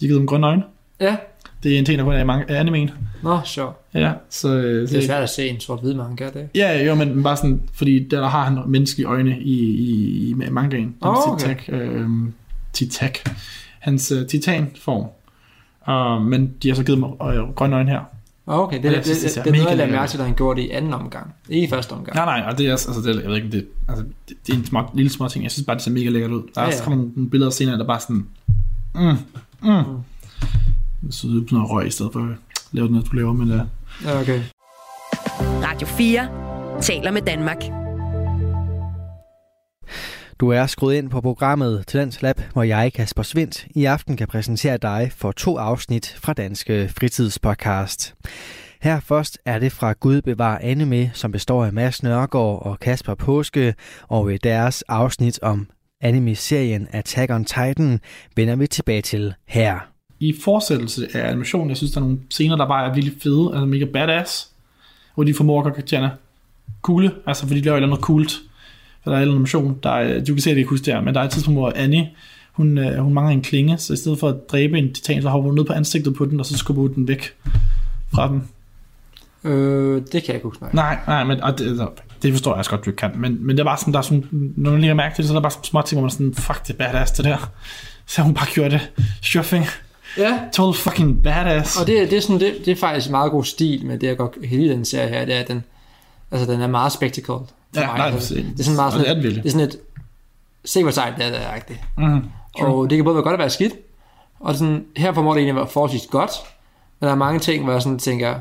de 0.00 0.06
givet 0.06 0.18
dem 0.18 0.26
grønne 0.26 0.46
øjne. 0.46 0.62
Ja, 1.00 1.16
Det 1.62 1.74
er 1.74 1.78
en 1.78 1.84
ting, 1.84 1.98
der 1.98 2.04
kun 2.04 2.14
er 2.14 2.18
i 2.20 2.24
mange 2.24 2.50
af 2.50 2.60
animen. 2.60 2.90
nå, 3.22 3.38
sjovt. 3.44 3.76
Ja, 3.94 4.12
så... 4.30 4.48
øh, 4.56 4.88
Det 4.88 4.98
er 4.98 5.06
svært 5.06 5.22
at 5.22 5.30
se 5.30 5.48
en 5.48 5.60
sort-hvid 5.60 5.94
manga, 5.94 6.24
det. 6.34 6.48
Ja, 6.54 6.84
jo, 6.84 6.94
men 6.94 7.22
bare 7.22 7.36
sådan, 7.36 7.60
fordi 7.74 8.08
der, 8.08 8.20
der 8.20 8.28
har 8.28 8.44
han 8.44 8.58
menneskelige 8.66 9.06
øjne 9.06 9.38
i, 9.40 9.60
i, 9.62 10.30
i 10.30 10.34
mangaen. 10.50 10.94
Åh, 11.02 11.32
okay. 11.32 11.38
Titak, 11.48 11.62
øh, 11.68 12.08
Titak. 12.72 13.18
Hans 13.78 14.12
uh, 14.12 14.26
titanform. 14.26 15.06
Uh, 15.88 16.26
men 16.26 16.52
de 16.62 16.68
har 16.68 16.74
så 16.74 16.84
givet 16.84 16.98
mig 17.00 17.10
øh, 17.34 17.48
grønne 17.54 17.76
øjne 17.76 17.90
her. 17.90 18.00
Okay, 18.46 18.76
det, 18.76 18.82
det, 18.84 18.92
det, 18.92 19.04
synes, 19.04 19.18
det, 19.34 19.34
det 19.34 19.44
det, 19.44 19.44
det 19.44 19.48
er 19.50 19.52
noget, 19.52 19.64
mega 19.64 19.68
jeg 19.70 19.76
lader 19.76 19.90
mærke 20.00 20.10
til, 20.10 20.18
da 20.18 20.24
han 20.24 20.34
gjorde 20.34 20.60
det 20.60 20.66
i 20.66 20.70
anden 20.70 20.94
omgang. 20.94 21.34
Ikke 21.48 21.66
i 21.66 21.70
første 21.70 21.92
omgang. 21.92 22.14
Nej, 22.16 22.24
nej, 22.40 22.50
og 22.50 22.58
det 22.58 22.66
er, 22.66 22.72
også- 22.72 22.88
altså, 22.88 23.02
det, 23.02 23.16
er- 23.16 23.20
jeg 23.20 23.28
ved 23.30 23.36
ikke, 23.36 23.50
det, 23.50 23.66
altså, 23.88 24.04
det, 24.28 24.36
det 24.46 24.52
er 24.54 24.58
en 24.58 24.64
små, 24.66 24.82
lille 24.94 25.10
små 25.10 25.28
ting. 25.28 25.44
Jeg 25.44 25.50
synes 25.52 25.66
bare, 25.66 25.76
det 25.76 25.82
ser 25.84 25.90
mega 25.90 26.08
lækkert 26.08 26.30
ud. 26.30 26.42
Der 26.54 26.60
er 26.60 26.64
Ja, 26.64 26.66
også 26.66 26.78
ja. 26.78 26.84
kommet 26.84 27.10
nogle, 27.16 27.30
billeder 27.30 27.50
senere, 27.50 27.78
der 27.78 27.86
bare 27.86 28.00
sådan, 28.00 28.26
mm, 28.94 29.02
mm. 29.62 29.84
Det 31.06 31.14
ser 31.14 31.28
ud 31.28 31.48
som 31.48 31.58
noget 31.58 31.70
røg, 31.70 31.86
i 31.86 31.90
stedet 31.90 32.12
for 32.12 32.20
at 32.20 32.36
lave 32.72 32.88
noget, 32.88 33.06
du 33.12 33.16
laver, 33.16 33.32
men 33.32 33.48
Ja, 34.04 34.20
okay. 34.20 34.40
Radio 35.42 35.86
4 35.86 36.28
taler 36.82 37.10
med 37.10 37.22
Danmark. 37.22 37.62
Du 40.40 40.48
er 40.48 40.66
skruet 40.66 40.94
ind 40.94 41.10
på 41.10 41.20
programmet 41.20 41.84
Talents 41.86 42.22
Lab, 42.22 42.40
hvor 42.52 42.62
jeg, 42.62 42.92
Kasper 42.92 43.22
Svindt, 43.22 43.66
i 43.74 43.84
aften 43.84 44.16
kan 44.16 44.28
præsentere 44.28 44.76
dig 44.76 45.10
for 45.16 45.32
to 45.32 45.56
afsnit 45.56 46.16
fra 46.20 46.32
Danske 46.32 46.88
Fritidspodcast. 46.88 48.14
Her 48.82 49.00
først 49.00 49.38
er 49.44 49.58
det 49.58 49.72
fra 49.72 49.92
Gud 49.92 50.22
bevar 50.22 50.58
anime, 50.58 51.10
som 51.14 51.32
består 51.32 51.64
af 51.64 51.72
Mads 51.72 52.02
Nørgaard 52.02 52.62
og 52.66 52.80
Kasper 52.80 53.14
Påske, 53.14 53.74
og 54.08 54.34
i 54.34 54.36
deres 54.36 54.82
afsnit 54.82 55.38
om 55.42 55.68
anime-serien 56.00 56.88
Attack 56.90 57.32
on 57.32 57.44
Titan 57.44 58.00
vender 58.36 58.56
vi 58.56 58.66
tilbage 58.66 59.02
til 59.02 59.34
her. 59.46 59.78
i 60.20 60.34
fortsættelse 60.44 61.08
af 61.14 61.28
animationen, 61.28 61.68
jeg 61.68 61.76
synes, 61.76 61.92
der 61.92 62.00
er 62.00 62.04
nogle 62.04 62.18
scener, 62.30 62.56
der 62.56 62.68
bare 62.68 62.90
er 62.90 62.94
virkelig 62.94 63.14
fede, 63.22 63.50
altså 63.52 63.66
mega 63.66 63.84
badass, 63.84 64.50
hvor 65.14 65.24
de 65.24 65.34
formår 65.34 65.58
at 65.58 65.64
gøre 65.64 65.74
karaktererne 65.74 66.10
coole, 66.82 67.12
altså 67.26 67.46
fordi 67.46 67.60
de 67.60 67.64
laver 67.64 67.80
noget 67.80 68.04
coolt, 68.04 68.32
for 69.06 69.10
der 69.12 69.18
er 69.18 69.22
en 69.22 69.28
animation, 69.28 69.78
der 69.82 69.90
er, 69.90 70.24
du 70.24 70.34
kan 70.34 70.42
se 70.42 70.50
det 70.50 70.56
ikke 70.56 70.70
huske 70.70 70.86
der, 70.86 71.00
men 71.00 71.14
der 71.14 71.20
er 71.20 71.24
et 71.24 71.30
tidspunkt, 71.30 71.60
hvor 71.60 71.72
Annie, 71.76 72.10
hun, 72.52 72.78
øh, 72.78 72.98
hun 72.98 73.14
mangler 73.14 73.32
en 73.32 73.42
klinge, 73.42 73.78
så 73.78 73.92
i 73.92 73.96
stedet 73.96 74.18
for 74.18 74.28
at 74.28 74.36
dræbe 74.50 74.78
en 74.78 74.92
titan, 74.94 75.22
så 75.22 75.28
hopper 75.28 75.48
hun 75.50 75.58
ned 75.58 75.64
på 75.64 75.72
ansigtet 75.72 76.14
på 76.14 76.24
den, 76.24 76.40
og 76.40 76.46
så 76.46 76.58
skubber 76.58 76.82
hun 76.82 76.94
den 76.94 77.08
væk 77.08 77.32
fra 78.14 78.28
dem. 78.28 78.42
Øh, 79.44 80.02
det 80.02 80.10
kan 80.10 80.22
jeg 80.26 80.34
ikke 80.34 80.44
huske, 80.44 80.62
nej. 80.62 80.72
Nej, 80.72 80.98
nej, 81.06 81.24
men 81.24 81.40
og 81.40 81.58
det, 81.58 81.68
altså, 81.68 81.88
det 82.22 82.32
forstår 82.32 82.50
jeg 82.50 82.58
også 82.58 82.70
godt, 82.70 82.84
du 82.84 82.90
ikke 82.90 82.98
kan, 82.98 83.10
men, 83.14 83.46
men 83.46 83.56
det 83.56 83.60
er 83.60 83.64
bare 83.64 83.78
sådan, 83.78 83.92
der 83.92 83.98
er 83.98 84.02
sådan, 84.02 84.52
når 84.56 84.70
man 84.70 84.80
lige 84.80 84.94
mærke 84.94 85.14
til 85.14 85.22
det, 85.22 85.28
så 85.28 85.34
er 85.34 85.40
der 85.40 85.48
bare 85.48 85.64
små 85.64 85.82
ting, 85.82 86.00
hvor 86.00 86.02
man 86.02 86.08
er 86.08 86.12
sådan, 86.12 86.34
fuck, 86.34 86.66
det 86.66 86.72
er 86.72 86.78
badass 86.78 87.12
det 87.12 87.24
der. 87.24 87.50
Så 88.06 88.22
hun 88.22 88.34
bare 88.34 88.46
gjort 88.54 88.70
det. 88.70 88.90
Shuffing. 89.22 89.64
Ja, 90.18 90.38
Total 90.52 90.80
fucking 90.80 91.22
badass. 91.22 91.80
og 91.80 91.86
det, 91.86 92.10
det, 92.10 92.16
er 92.16 92.20
sådan, 92.20 92.40
det, 92.40 92.54
det 92.64 92.72
er 92.72 92.76
faktisk 92.76 93.06
en 93.06 93.10
meget 93.10 93.30
god 93.30 93.44
stil 93.44 93.86
med 93.86 93.98
det, 93.98 94.06
jeg 94.06 94.16
godt 94.16 94.50
lide 94.50 94.68
den 94.68 94.84
serie 94.84 95.08
her, 95.08 95.24
det 95.24 95.34
er, 95.34 95.40
at 95.40 95.48
den, 95.48 95.64
altså, 96.30 96.52
den 96.52 96.60
er 96.60 96.66
meget 96.66 96.92
spectacled 96.92 97.38
for 97.76 97.82
Ja, 97.82 97.86
mig. 97.88 97.98
nej, 97.98 98.10
det- 98.10 98.28
det 98.54 98.60
er 98.60 98.64
sådan 98.64 98.76
meget 98.76 98.92
og 98.94 98.98
det 99.00 99.06
er 99.06 99.08
sådan, 99.08 99.16
den 99.16 99.22
virkelig. 99.22 99.42
det 99.44 99.48
er 99.48 99.52
sådan 99.52 99.66
et, 99.68 99.76
se 100.64 100.82
hvor 100.82 100.90
sejt 100.92 101.14
det 101.16 101.26
er, 101.26 101.30
det 101.30 101.38
er 101.42 101.54
rigtigt. 101.54 101.80
Mm, 101.98 102.22
Og 102.60 102.90
det 102.90 102.98
kan 102.98 103.04
både 103.04 103.14
være 103.16 103.22
godt 103.24 103.32
og 103.32 103.38
være 103.38 103.50
skidt. 103.50 103.72
Og 104.40 104.54
sådan, 104.54 104.84
her 104.96 105.12
formår 105.12 105.32
det 105.32 105.38
egentlig 105.38 105.50
at 105.52 105.56
være 105.56 105.68
forholdsvis 105.72 106.06
godt. 106.10 106.30
Men 107.00 107.06
der 107.06 107.12
er 107.12 107.18
mange 107.18 107.40
ting, 107.40 107.64
hvor 107.64 107.72
jeg 107.72 107.82
sådan 107.82 107.98
tænker, 107.98 108.34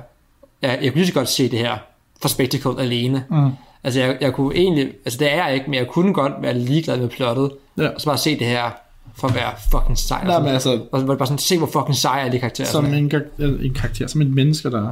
ja, 0.61 0.69
jeg 0.69 0.79
kunne 0.91 0.95
lige 0.95 1.07
så 1.07 1.13
godt 1.13 1.29
se 1.29 1.51
det 1.51 1.59
her 1.59 1.77
for 2.21 2.27
spectacle 2.29 2.81
alene. 2.81 3.23
Mm. 3.29 3.49
Altså, 3.83 3.99
jeg, 3.99 4.17
jeg 4.21 4.33
kunne 4.33 4.55
egentlig, 4.55 4.91
altså 5.05 5.19
det 5.19 5.33
er 5.33 5.45
jeg 5.45 5.53
ikke, 5.53 5.65
men 5.69 5.73
jeg 5.79 5.87
kunne 5.87 6.13
godt 6.13 6.33
være 6.41 6.53
ligeglad 6.59 6.97
med 6.97 7.09
plottet, 7.09 7.51
Ja. 7.77 7.87
og 7.87 8.01
så 8.01 8.05
bare 8.07 8.17
se 8.17 8.39
det 8.39 8.47
her 8.47 8.69
for 9.15 9.27
at 9.27 9.35
være 9.35 9.51
fucking 9.71 9.97
sej. 9.97 10.23
Nej, 10.23 10.31
sådan. 10.31 10.43
men 10.43 10.53
altså, 10.53 10.81
Og 10.91 10.99
så 10.99 11.05
bare 11.05 11.17
sådan, 11.27 11.37
se 11.37 11.57
hvor 11.57 11.67
fucking 11.67 11.95
sej 11.95 12.25
er 12.25 12.29
de 12.31 12.39
karakterer. 12.39 12.67
som 12.67 12.85
sådan. 12.85 13.11
en, 13.39 13.65
en 13.65 13.73
karakter, 13.73 14.07
som 14.07 14.21
et 14.21 14.29
menneske, 14.29 14.71
der... 14.71 14.91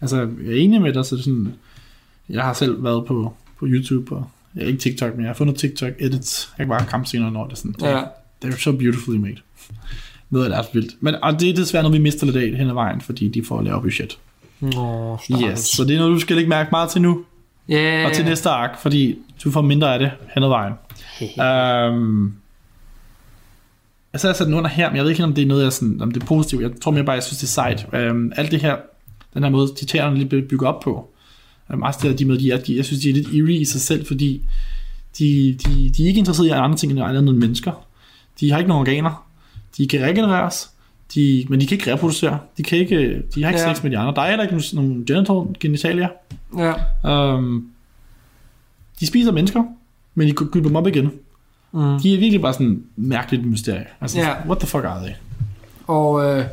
Altså, 0.00 0.16
jeg 0.16 0.52
er 0.52 0.56
enig 0.56 0.80
med 0.82 0.92
dig, 0.92 1.04
så 1.04 1.16
det 1.16 1.24
sådan... 1.24 1.54
Jeg 2.28 2.42
har 2.42 2.52
selv 2.52 2.84
været 2.84 3.06
på, 3.06 3.32
på 3.62 3.66
YouTube, 3.68 4.16
og 4.16 4.30
ja, 4.56 4.64
ikke 4.64 4.78
TikTok, 4.78 5.14
men 5.14 5.20
jeg 5.20 5.28
har 5.28 5.34
fundet 5.34 5.56
TikTok 5.56 5.92
edits. 5.98 6.50
Jeg 6.58 6.66
kan 6.66 6.70
bare 6.70 6.86
komme 6.86 7.06
senere, 7.06 7.30
når 7.32 7.44
det 7.44 7.52
er 7.52 7.56
sådan... 7.56 7.74
Ja. 7.82 8.02
Det 8.42 8.54
er 8.54 8.58
so 8.58 8.72
beautifully 8.72 9.18
made. 9.18 9.36
Noget 10.30 10.44
af 10.44 10.50
det 10.50 10.58
er 10.58 10.64
vildt. 10.72 10.94
Men 11.00 11.14
og 11.22 11.40
det 11.40 11.50
er 11.50 11.54
desværre 11.54 11.82
noget, 11.82 11.98
vi 11.98 12.02
mister 12.02 12.26
lidt 12.26 12.36
af 12.36 12.58
hen 12.58 12.68
ad 12.68 12.74
vejen, 12.74 13.00
fordi 13.00 13.28
de 13.28 13.44
får 13.44 13.62
lavere 13.62 13.82
budget. 13.82 14.18
Nå, 14.60 15.18
Yes, 15.44 15.58
så 15.58 15.84
det 15.84 15.94
er 15.94 15.98
noget, 15.98 16.14
du 16.14 16.18
skal 16.20 16.36
ikke 16.38 16.48
mærke 16.48 16.68
meget 16.72 16.90
til 16.90 17.02
nu, 17.02 17.24
Yeah. 17.70 18.06
og 18.06 18.12
til 18.12 18.24
næste 18.24 18.48
ark, 18.50 18.78
fordi 18.78 19.18
du 19.44 19.50
får 19.50 19.60
mindre 19.60 19.92
af 19.92 19.98
det 19.98 20.10
hen 20.34 20.42
ad 20.42 20.48
vejen. 20.48 20.72
um, 21.92 22.34
så 24.16 24.26
har 24.26 24.28
jeg 24.28 24.36
sat 24.36 24.46
den 24.46 24.54
under 24.54 24.70
her, 24.70 24.88
men 24.90 24.96
jeg 24.96 25.04
ved 25.04 25.10
ikke, 25.10 25.24
om 25.24 25.34
det 25.34 25.42
er 25.42 25.46
noget, 25.46 25.64
jeg 25.64 25.72
sådan, 25.72 26.00
om 26.02 26.10
det 26.10 26.22
er 26.22 26.26
positivt. 26.26 26.62
Jeg 26.62 26.70
tror 26.82 26.90
mere 26.92 27.04
bare, 27.04 27.14
jeg 27.14 27.22
synes, 27.22 27.38
det 27.38 27.46
er 27.46 27.48
sejt. 27.48 28.10
Um, 28.10 28.32
alt 28.36 28.50
det 28.50 28.60
her, 28.60 28.76
den 29.34 29.42
her 29.42 29.50
måde, 29.50 29.74
titanerne 29.74 30.16
lige 30.18 30.42
bygget 30.42 30.62
op 30.68 30.80
på, 30.80 31.11
um, 31.72 31.82
også 31.82 31.98
det, 32.02 32.18
de 32.18 32.24
med, 32.24 32.38
de 32.38 32.50
er, 32.50 32.56
de, 32.58 32.76
jeg 32.76 32.84
synes, 32.84 33.02
de 33.02 33.10
er 33.10 33.14
lidt 33.14 33.28
eerie 33.28 33.56
i 33.60 33.64
sig 33.64 33.80
selv, 33.80 34.06
fordi 34.06 34.42
de, 35.18 35.58
de, 35.66 35.90
de 35.96 36.02
er 36.02 36.06
ikke 36.08 36.18
interesseret 36.18 36.46
i 36.46 36.50
andre 36.50 36.78
ting 36.78 36.92
end 36.92 37.02
andre 37.02 37.18
end 37.18 37.30
mennesker. 37.30 37.86
De 38.40 38.50
har 38.50 38.58
ikke 38.58 38.68
nogen 38.68 38.80
organer. 38.80 39.26
De 39.76 39.86
kan 39.88 40.00
regenereres, 40.02 40.70
de, 41.14 41.46
men 41.48 41.60
de 41.60 41.66
kan 41.66 41.74
ikke 41.78 41.92
reproducere. 41.92 42.38
De, 42.56 42.62
kan 42.62 42.78
ikke, 42.78 43.22
de 43.34 43.42
har 43.42 43.50
ikke 43.50 43.60
Ja. 43.62 43.74
sex 43.74 43.82
med 43.82 43.90
de 43.90 43.98
andre. 43.98 44.14
Der 44.14 44.22
er 44.22 44.28
heller 44.28 44.44
ikke 44.44 44.74
nogen, 44.74 45.04
genital 45.06 45.42
genitalia. 45.60 46.08
Ja. 46.58 47.34
Um, 47.34 47.68
de 49.00 49.06
spiser 49.06 49.32
mennesker, 49.32 49.64
men 50.14 50.28
de 50.28 50.32
gylper 50.32 50.68
dem 50.68 50.76
op 50.76 50.86
igen. 50.86 51.04
Mm. 51.72 51.80
De 52.02 52.14
er 52.14 52.18
virkelig 52.18 52.40
bare 52.40 52.52
sådan 52.52 52.82
mærkeligt 52.96 53.46
mysterie. 53.46 53.84
Altså, 54.00 54.18
Ja. 54.18 54.34
what 54.46 54.58
the 54.58 54.68
fuck 54.68 54.84
are 54.84 55.02
they? 55.04 55.12
Og 55.86 56.24
øh, 56.38 56.44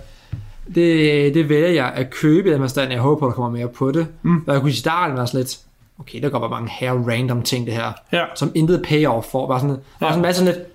det, 0.76 1.34
det 1.34 1.50
vælger 1.50 1.70
jeg 1.70 1.92
at 1.96 2.10
købe 2.10 2.50
i 2.50 2.54
den 2.54 2.60
her 2.62 2.68
stand. 2.68 2.92
Jeg 2.92 3.00
håber, 3.02 3.26
der 3.28 3.34
kommer 3.34 3.52
mere 3.52 3.68
på 3.68 3.92
det. 3.92 4.08
Mm. 4.22 4.44
Og 4.48 4.54
jeg 4.54 4.62
kunne 4.62 4.72
i 4.72 4.74
starten 4.74 5.18
være 5.18 5.28
sådan 5.28 5.40
lidt, 5.40 5.60
okay, 6.00 6.22
der 6.22 6.30
går 6.30 6.40
bare 6.40 6.50
mange 6.50 6.70
her 6.80 6.92
random 6.94 7.42
ting 7.42 7.66
det 7.66 7.74
her, 7.74 7.92
Ja. 8.14 8.24
som 8.36 8.52
intet 8.56 8.82
payoff 8.88 9.28
får. 9.28 9.48
Bare 9.48 9.60
sådan, 9.60 9.76
ja. 9.76 10.06
Sådan 10.06 10.16
en 10.18 10.22
masse 10.22 10.46
sådan 10.46 10.56
lidt, 10.56 10.68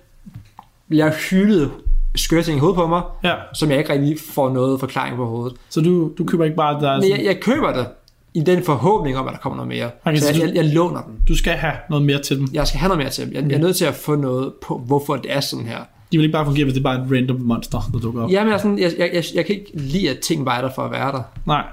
jeg 0.99 1.13
hyldede 1.29 1.71
skøre 2.15 2.43
ting 2.43 2.57
i 2.57 2.59
hovedet 2.59 2.75
på 2.75 2.87
mig, 2.87 3.01
Ja, 3.23 3.33
som 3.53 3.69
jeg 3.69 3.77
ikke 3.77 3.93
rigtig 3.93 4.17
får 4.33 4.49
noget 4.49 4.79
forklaring 4.79 5.15
på 5.15 5.25
hovedet. 5.25 5.57
så 5.69 5.81
du, 5.81 6.11
du 6.17 6.23
køber 6.23 6.43
ikke 6.45 6.57
bare, 6.57 6.81
der 6.81 6.91
er 6.91 7.01
Men 7.01 7.09
jeg, 7.09 7.25
jeg 7.25 7.39
køber 7.41 7.73
det 7.73 7.87
i 8.33 8.39
den 8.39 8.63
forhåbning 8.63 9.17
om, 9.17 9.27
at 9.27 9.33
der 9.33 9.39
kommer 9.39 9.55
noget 9.55 9.67
mere. 9.67 9.89
Okay, 10.05 10.17
så 10.17 10.27
jeg, 10.27 10.35
du- 10.35 10.45
jeg, 10.47 10.55
jeg 10.55 10.65
låner 10.65 11.01
den. 11.01 11.13
du 11.27 11.37
skal 11.37 11.53
have 11.53 11.73
noget 11.89 12.05
mere 12.05 12.21
til 12.21 12.39
dem. 12.39 12.47
Jeg 12.53 12.67
skal 12.67 12.79
have 12.79 12.87
noget 12.87 13.03
mere 13.03 13.09
til 13.11 13.25
dem. 13.25 13.33
Jeg, 13.33 13.43
jeg 13.49 13.55
er 13.55 13.59
nødt 13.61 13.75
til 13.75 13.85
at 13.85 13.93
få 13.93 14.15
noget 14.15 14.53
på, 14.67 14.77
hvorfor 14.77 15.15
det 15.15 15.33
er 15.33 15.39
sådan 15.39 15.65
her. 15.65 15.77
De 16.11 16.17
vil 16.17 16.23
ikke 16.23 16.33
bare 16.33 16.45
fungere, 16.45 16.63
hvis 16.63 16.73
det 16.73 16.79
er 16.79 16.83
bare 16.83 16.95
et 16.95 17.11
random 17.11 17.39
monster, 17.39 17.89
der 17.93 17.99
dukker 17.99 18.23
op. 18.23 18.31
Jamen, 18.31 18.47
jeg, 18.49 18.53
er 18.53 18.57
sådan, 18.61 18.79
jeg, 18.79 18.93
jeg, 18.97 19.09
jeg, 19.13 19.23
jeg 19.33 19.45
kan 19.45 19.55
ikke 19.55 19.71
lide, 19.73 20.09
at 20.09 20.19
ting 20.19 20.45
bare 20.45 20.57
er 20.57 20.61
der 20.61 20.73
for 20.75 20.81
at 20.85 20.91
være 20.91 21.11
der. 21.11 21.21
Nej. 21.45 21.63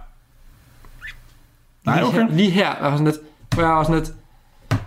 Nej, 1.85 1.97
lige 1.97 2.07
okay. 2.09 2.19
Her, 2.21 2.37
lige 2.37 2.51
her 2.51 2.69
er 2.69 2.91
sådan 2.91 3.05
lidt, 3.05 3.17
hvor 3.55 3.63
jeg 3.63 3.71
var 3.73 3.83
sådan 3.85 3.99
lidt, 3.99 4.13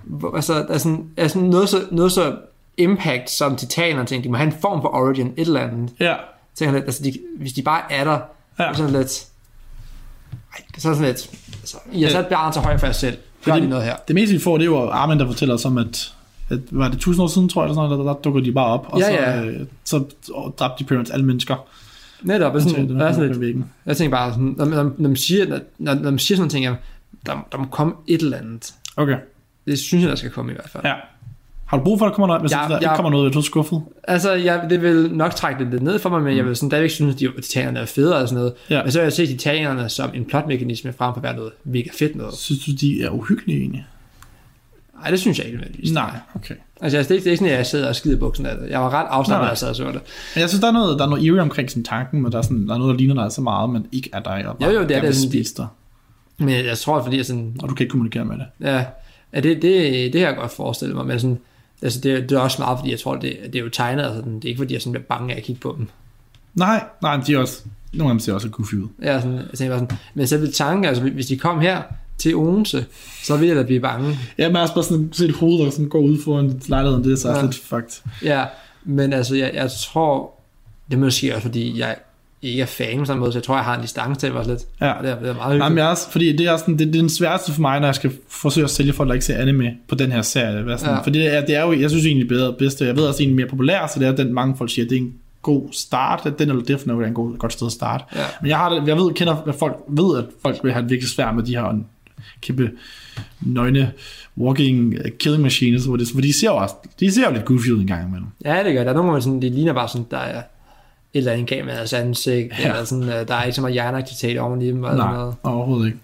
hvor, 0.03 0.36
altså, 0.36 0.53
er 0.53 0.73
er 1.17 1.27
sådan 1.27 1.47
noget, 1.49 1.69
så, 1.69 1.77
noget 1.91 2.12
så 2.12 2.36
impact 2.77 3.29
som 3.29 3.55
titaner 3.55 4.05
tænkte, 4.05 4.27
de 4.27 4.31
må 4.31 4.38
have 4.38 4.47
en 4.47 4.55
form 4.62 4.81
for 4.81 4.95
origin, 4.95 5.27
et 5.38 5.47
eller 5.47 5.62
andet. 5.62 5.91
Ja. 5.99 6.15
Så 6.53 6.60
tænker 6.60 6.71
jeg 6.71 6.79
lidt, 6.79 6.86
altså, 6.86 7.03
de, 7.03 7.13
hvis 7.39 7.53
de 7.53 7.62
bare 7.62 7.81
er 7.91 8.03
der, 8.03 8.19
Ja. 8.60 8.63
ja. 8.63 8.73
så 8.73 8.84
er 8.84 8.88
sådan 8.88 9.01
lidt, 9.01 9.27
ej, 10.53 10.62
så 10.77 10.89
er 10.89 10.93
sådan 10.93 11.08
lidt, 11.08 11.29
altså, 11.62 11.77
I 11.91 12.03
har 12.03 12.10
sat 12.10 12.27
barnet 12.27 12.53
så 12.53 12.60
højt 12.60 12.79
for 12.79 12.88
jer 12.88 12.93
selv. 12.93 13.17
Gør 13.45 13.55
lige 13.55 13.69
noget 13.69 13.84
her. 13.86 13.95
Det 14.08 14.15
meste, 14.15 14.34
vi 14.34 14.39
får, 14.41 14.58
det 14.58 14.62
er 14.63 14.65
jo 14.65 14.89
Armin, 14.89 15.19
der 15.19 15.27
fortæller 15.27 15.55
os 15.55 15.65
om, 15.65 15.77
at, 15.77 16.13
at 16.49 16.60
var 16.71 16.89
det 16.89 16.99
tusind 16.99 17.23
år 17.23 17.27
siden, 17.27 17.49
tror 17.49 17.62
jeg, 17.62 17.65
eller 17.65 17.75
sådan 17.75 17.89
noget, 17.89 18.05
der, 18.08 18.13
der 18.13 18.21
dukker 18.21 18.41
de 18.41 18.51
bare 18.51 18.65
op, 18.65 18.86
og 18.89 18.99
Ja, 18.99 19.05
så, 19.05 19.12
ja. 19.12 19.45
Øh, 19.45 19.60
så 19.84 20.03
dræbte 20.60 20.84
de 20.84 20.88
Pyramids 20.88 21.10
alle 21.12 21.25
mennesker. 21.25 21.55
Netop, 22.23 22.55
og 22.55 22.62
sådan, 22.62 22.89
den 22.89 22.99
der 22.99 23.05
er 23.05 23.13
sådan 23.13 23.27
lidt, 23.29 23.41
væggen. 23.41 23.65
jeg 23.86 23.97
tænker 23.97 24.17
bare, 24.17 24.31
sådan, 24.31 24.55
når, 24.58 24.65
når, 24.65 24.84
når, 24.84 25.10
man 25.10 25.15
siger, 25.15 25.45
når, 25.47 25.60
når, 25.93 25.93
man 26.12 26.19
siger 26.19 26.36
sådan 26.36 26.41
nogle 26.41 26.49
ting, 26.49 26.63
jamen, 26.63 26.79
der, 27.25 27.47
der 27.51 27.58
må 27.58 27.65
komme 27.65 27.93
et 28.08 28.21
eller 28.21 28.38
andet. 28.38 28.73
Okay, 28.97 29.17
Det 29.67 29.79
synes 29.79 30.01
jeg, 30.01 30.10
der 30.10 30.15
skal 30.15 30.31
komme 30.31 30.51
i 30.51 30.55
hvert 30.55 30.69
fald. 30.69 30.84
ja. 30.86 30.93
Har 31.65 31.77
du 31.77 31.84
brug 31.84 31.99
for, 31.99 32.05
at 32.05 32.10
der 32.10 32.15
kommer 32.15 32.27
noget? 32.27 32.41
Hvis 32.41 32.51
Ja, 32.51 32.58
der 32.58 32.69
ja. 32.69 32.77
ikke 32.79 32.95
kommer 32.95 33.10
noget, 33.10 33.27
er 33.27 33.31
du 33.31 33.41
skuffet? 33.41 33.81
Altså, 34.03 34.34
jeg, 34.34 34.67
det 34.69 34.81
vil 34.81 35.10
nok 35.13 35.36
trække 35.36 35.63
det 35.63 35.71
lidt 35.71 35.84
ned 35.84 35.99
for 35.99 36.10
mig, 36.10 36.21
men 36.21 36.31
mm. 36.31 36.38
jeg 36.38 36.45
vil 36.45 36.55
sådan 36.55 36.69
stadigvæk 36.69 36.89
synes, 36.89 37.13
at 37.15 37.19
de 37.19 37.41
titanerne 37.41 37.79
er 37.79 37.86
federe 37.86 38.21
og 38.21 38.27
sådan 38.29 38.38
noget. 38.38 38.53
Ja. 38.69 38.84
Men 38.84 38.91
så 38.91 38.99
vil 38.99 39.03
jeg 39.03 39.13
se 39.13 39.27
titanerne 39.27 39.89
som 39.89 40.10
en 40.13 40.25
plotmekanisme 40.25 40.93
frem 40.93 41.13
for 41.13 41.17
at 41.17 41.23
være 41.23 41.36
noget 41.36 41.51
mega 41.63 41.89
fedt 41.93 42.15
noget. 42.15 42.34
Synes 42.34 42.65
du, 42.65 42.71
de 42.71 43.03
er 43.03 43.10
uhyggelige 43.10 43.60
egentlig? 43.60 43.86
Nej, 45.01 45.10
det 45.10 45.19
synes 45.19 45.38
jeg 45.38 45.45
ikke 45.45 45.58
nødvendigvis. 45.58 45.91
Nej, 45.91 46.17
okay. 46.36 46.55
Altså, 46.81 46.97
det 46.97 47.12
er, 47.12 47.13
ikke, 47.13 47.23
det 47.23 47.27
er 47.27 47.31
ikke 47.31 47.38
sådan, 47.38 47.51
at 47.53 47.58
jeg 47.58 47.65
sidder 47.65 47.88
og 47.89 47.95
skider 47.95 48.17
buksen 48.17 48.45
af 48.45 48.58
det. 48.58 48.69
Jeg 48.69 48.79
var 48.79 48.89
ret 48.89 49.08
afslappet, 49.10 49.45
når 49.45 49.49
jeg 49.49 49.58
sad 49.58 49.69
og 49.69 49.75
så 49.75 49.84
det. 49.84 50.01
Men 50.36 50.41
jeg 50.41 50.49
synes, 50.49 50.62
der 50.62 50.67
er 50.67 50.71
noget, 50.71 50.99
der 50.99 51.05
er 51.05 51.10
noget 51.10 51.25
eerie 51.25 51.41
omkring 51.41 51.69
sådan 51.69 51.84
tanken, 51.84 52.21
men 52.21 52.31
der 52.31 52.38
er, 52.38 52.41
sådan, 52.41 52.67
der 52.67 52.73
er 52.73 52.77
noget, 52.77 52.93
der 52.93 52.97
ligner 52.97 53.23
dig 53.23 53.31
så 53.31 53.41
meget, 53.41 53.69
men 53.69 53.88
ikke 53.91 54.10
er 54.13 54.19
dig. 54.19 54.47
Og 54.47 54.58
Jo, 54.62 54.69
jo, 54.69 54.81
det 54.81 54.97
er 54.97 55.01
det, 55.01 55.15
sådan, 55.15 55.43
dig, 55.58 55.67
Men 56.38 56.49
jeg 56.65 56.77
tror, 56.77 57.03
fordi 57.03 57.17
jeg 57.17 57.25
sådan, 57.25 57.55
og 57.60 57.69
du 57.69 57.75
kan 57.75 57.84
ikke 57.84 57.91
kommunikere 57.91 58.25
med 58.25 58.38
det. 58.38 58.45
ja, 58.62 58.86
ja 59.34 59.39
det, 59.39 59.62
det, 59.62 60.13
det 60.13 60.21
har 60.21 60.27
jeg 60.27 60.38
godt 60.38 60.51
forestillet 60.51 60.95
mig, 60.95 61.05
men 61.05 61.19
sådan, 61.19 61.39
altså, 61.81 61.99
det, 61.99 62.29
det 62.29 62.36
er 62.36 62.39
også 62.39 62.62
meget, 62.62 62.79
fordi 62.79 62.91
jeg 62.91 62.99
tror, 62.99 63.15
det, 63.15 63.38
det 63.45 63.55
er 63.55 63.63
jo 63.63 63.69
tegnet, 63.69 64.03
altså, 64.03 64.21
det 64.21 64.45
er 64.45 64.49
ikke 64.49 64.60
fordi, 64.60 64.73
jeg 64.73 64.81
sådan 64.81 64.91
bliver 64.91 65.05
bange 65.05 65.34
af 65.34 65.38
at 65.38 65.43
kigge 65.43 65.62
på 65.62 65.75
dem. 65.77 65.88
Nej, 66.55 66.84
nej, 67.01 67.17
de 67.27 67.34
er 67.34 67.38
også, 67.38 67.63
nogle 67.93 68.12
af 68.12 68.13
dem 68.13 68.19
ser 68.19 68.34
også 68.34 68.49
goofy 68.49 68.73
ud. 68.73 68.88
Er 69.01 69.19
sådan, 69.19 69.38
jeg 69.38 69.45
tænker 69.58 69.77
bare 69.77 69.79
sådan, 69.79 69.97
men 70.13 70.27
selv 70.27 70.53
tanken, 70.53 70.86
altså, 70.86 71.03
hvis 71.03 71.27
de 71.27 71.38
kom 71.38 71.60
her 71.60 71.81
til 72.17 72.36
Odense, 72.36 72.86
så 73.23 73.38
ville 73.38 73.47
jeg 73.47 73.56
da 73.58 73.63
blive 73.63 73.80
bange. 73.80 74.17
Ja, 74.38 74.47
men 74.47 74.56
også 74.58 74.73
bare 74.73 74.84
sådan 74.84 75.10
se 75.13 75.25
et 75.25 75.36
hoved, 75.36 75.65
der 75.65 75.69
sådan 75.71 75.89
går 75.89 75.99
ud 75.99 76.17
foran 76.23 76.62
lejligheden, 76.67 77.04
det 77.04 77.12
er 77.12 77.15
så 77.17 77.30
Ja. 77.32 77.41
lidt 77.41 77.56
fucked. 77.56 78.01
Ja, 78.23 78.43
men 78.84 79.13
altså, 79.13 79.36
jeg, 79.36 79.51
jeg 79.54 79.69
tror, 79.71 80.32
det 80.89 80.93
er 80.95 80.99
måske 80.99 81.36
også, 81.36 81.41
fordi 81.47 81.80
jeg 81.80 81.95
ikke 82.41 82.62
er 82.62 82.65
fan 82.65 83.06
på 83.06 83.12
en 83.13 83.19
måde, 83.19 83.32
så 83.32 83.38
jeg 83.38 83.43
tror, 83.43 83.56
jeg 83.56 83.63
har 83.63 83.75
en 83.75 83.82
distance 83.82 84.19
til 84.19 84.30
det 84.30 84.38
også 84.38 84.51
lidt. 84.51 84.62
Ja. 84.82 84.93
Det 85.01 85.10
er, 85.12 85.19
det 85.19 85.30
er 85.30 85.34
meget 85.34 85.54
hyggeligt. 85.54 85.71
men 85.71 85.78
jeg 85.78 85.88
også, 85.88 86.10
fordi 86.12 86.36
det 86.36 86.45
er, 86.45 86.58
sådan, 86.58 86.78
det, 86.78 86.88
det 86.88 86.95
er 86.95 86.99
den 87.01 87.10
sværeste 87.10 87.51
for 87.51 87.62
mig, 87.62 87.80
når 87.80 87.88
jeg 87.88 87.95
skal 87.95 88.12
forsøge 88.30 88.63
at 88.63 88.69
sælge 88.69 88.93
folk, 88.93 89.08
der 89.08 89.13
ikke 89.13 89.25
ser 89.25 89.38
anime 89.38 89.73
på 89.88 89.95
den 89.95 90.12
her 90.12 90.21
serie. 90.21 90.78
Sådan, 90.78 90.95
Ja. 90.95 91.01
For 91.01 91.10
det 91.10 91.36
er, 91.36 91.45
det 91.45 91.56
er 91.56 91.62
jo, 91.65 91.73
jeg 91.80 91.89
synes 91.89 92.06
egentlig 92.06 92.28
bedre, 92.28 92.54
bedste, 92.54 92.86
jeg 92.86 92.95
ved 92.95 93.04
også 93.04 93.23
egentlig 93.23 93.36
mere 93.36 93.47
populær, 93.47 93.88
så 93.93 93.99
det 93.99 94.08
er 94.08 94.12
den 94.15 94.34
mange 94.34 94.56
folk 94.58 94.71
siger, 94.71 94.88
det 94.88 94.95
er 94.97 95.01
en 95.01 95.13
god 95.41 95.67
start, 95.71 96.21
at 96.25 96.39
den 96.39 96.49
eller 96.49 96.63
Note 96.86 97.04
er 97.04 97.08
en 97.08 97.13
god, 97.13 97.34
et 97.34 97.39
godt 97.39 97.54
sted 97.54 97.67
at 97.67 97.73
starte. 97.73 98.04
Ja. 98.15 98.19
Men 98.41 98.49
jeg 98.49 98.58
har 98.58 98.69
det, 98.73 98.88
jeg 98.88 98.97
ved, 98.97 99.13
kender, 99.13 99.36
at 99.47 99.56
folk 99.56 99.75
ved, 99.88 100.17
at 100.17 100.25
folk 100.41 100.60
vil 100.63 100.71
have 100.73 100.82
det 100.84 100.89
virkelig 100.91 101.10
svært 101.10 101.36
med 101.36 101.43
de 101.43 101.51
her 101.56 101.62
kæmpe 102.45 102.71
nøgne 103.41 103.91
walking 104.38 104.93
uh, 104.93 105.12
killing 105.19 105.43
machines, 105.43 105.86
hvor, 105.86 105.97
det, 105.97 106.12
hvor 106.12 106.21
de 106.21 106.39
ser 106.39 106.47
jo 106.47 106.55
også, 106.58 106.75
de 106.99 107.12
ser 107.12 107.27
jo 107.27 107.34
lidt 107.34 107.45
goofy 107.45 107.69
ud 107.69 107.81
en 107.81 107.88
gang 107.88 108.08
imellem. 108.08 108.27
Ja, 108.45 108.63
det 108.63 108.73
gør. 108.73 108.84
Der 108.84 108.89
er 108.89 108.93
nogle 108.95 109.12
gange, 109.12 109.21
sådan, 109.23 109.41
det 109.41 109.51
ligner 109.51 109.73
bare 109.73 109.88
sådan, 109.89 110.05
der 110.12 110.17
er 110.17 110.38
et 110.38 110.43
eller 111.13 111.31
andet 111.31 111.47
galt 111.47 111.65
med 111.65 111.73
deres 111.75 111.93
ansigt, 111.93 112.53
ja. 112.60 112.69
Eller 112.69 112.84
sådan, 112.84 113.03
øh, 113.03 113.27
der 113.27 113.36
er 113.36 113.43
ikke 113.43 113.55
så 113.55 113.62
meget 113.62 113.73
hjerneaktivitet 113.73 114.39
oven 114.39 114.62
i 114.62 114.67
dem. 114.67 114.75
Nej, 114.75 114.95
noget. 114.95 115.36
overhovedet 115.43 115.86
ikke. 115.86 115.97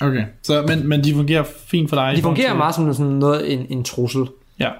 Okay, 0.00 0.24
så, 0.42 0.64
men, 0.68 0.88
men 0.88 1.04
de 1.04 1.14
fungerer 1.14 1.44
fint 1.66 1.88
for 1.88 1.96
dig? 1.96 2.12
De 2.16 2.22
fungerer 2.22 2.48
til- 2.50 2.56
meget 2.56 2.74
som 2.74 2.94
sådan 2.94 3.12
noget, 3.12 3.52
en, 3.52 3.66
en 3.70 3.84
trussel, 3.84 4.26
Ja, 4.58 4.70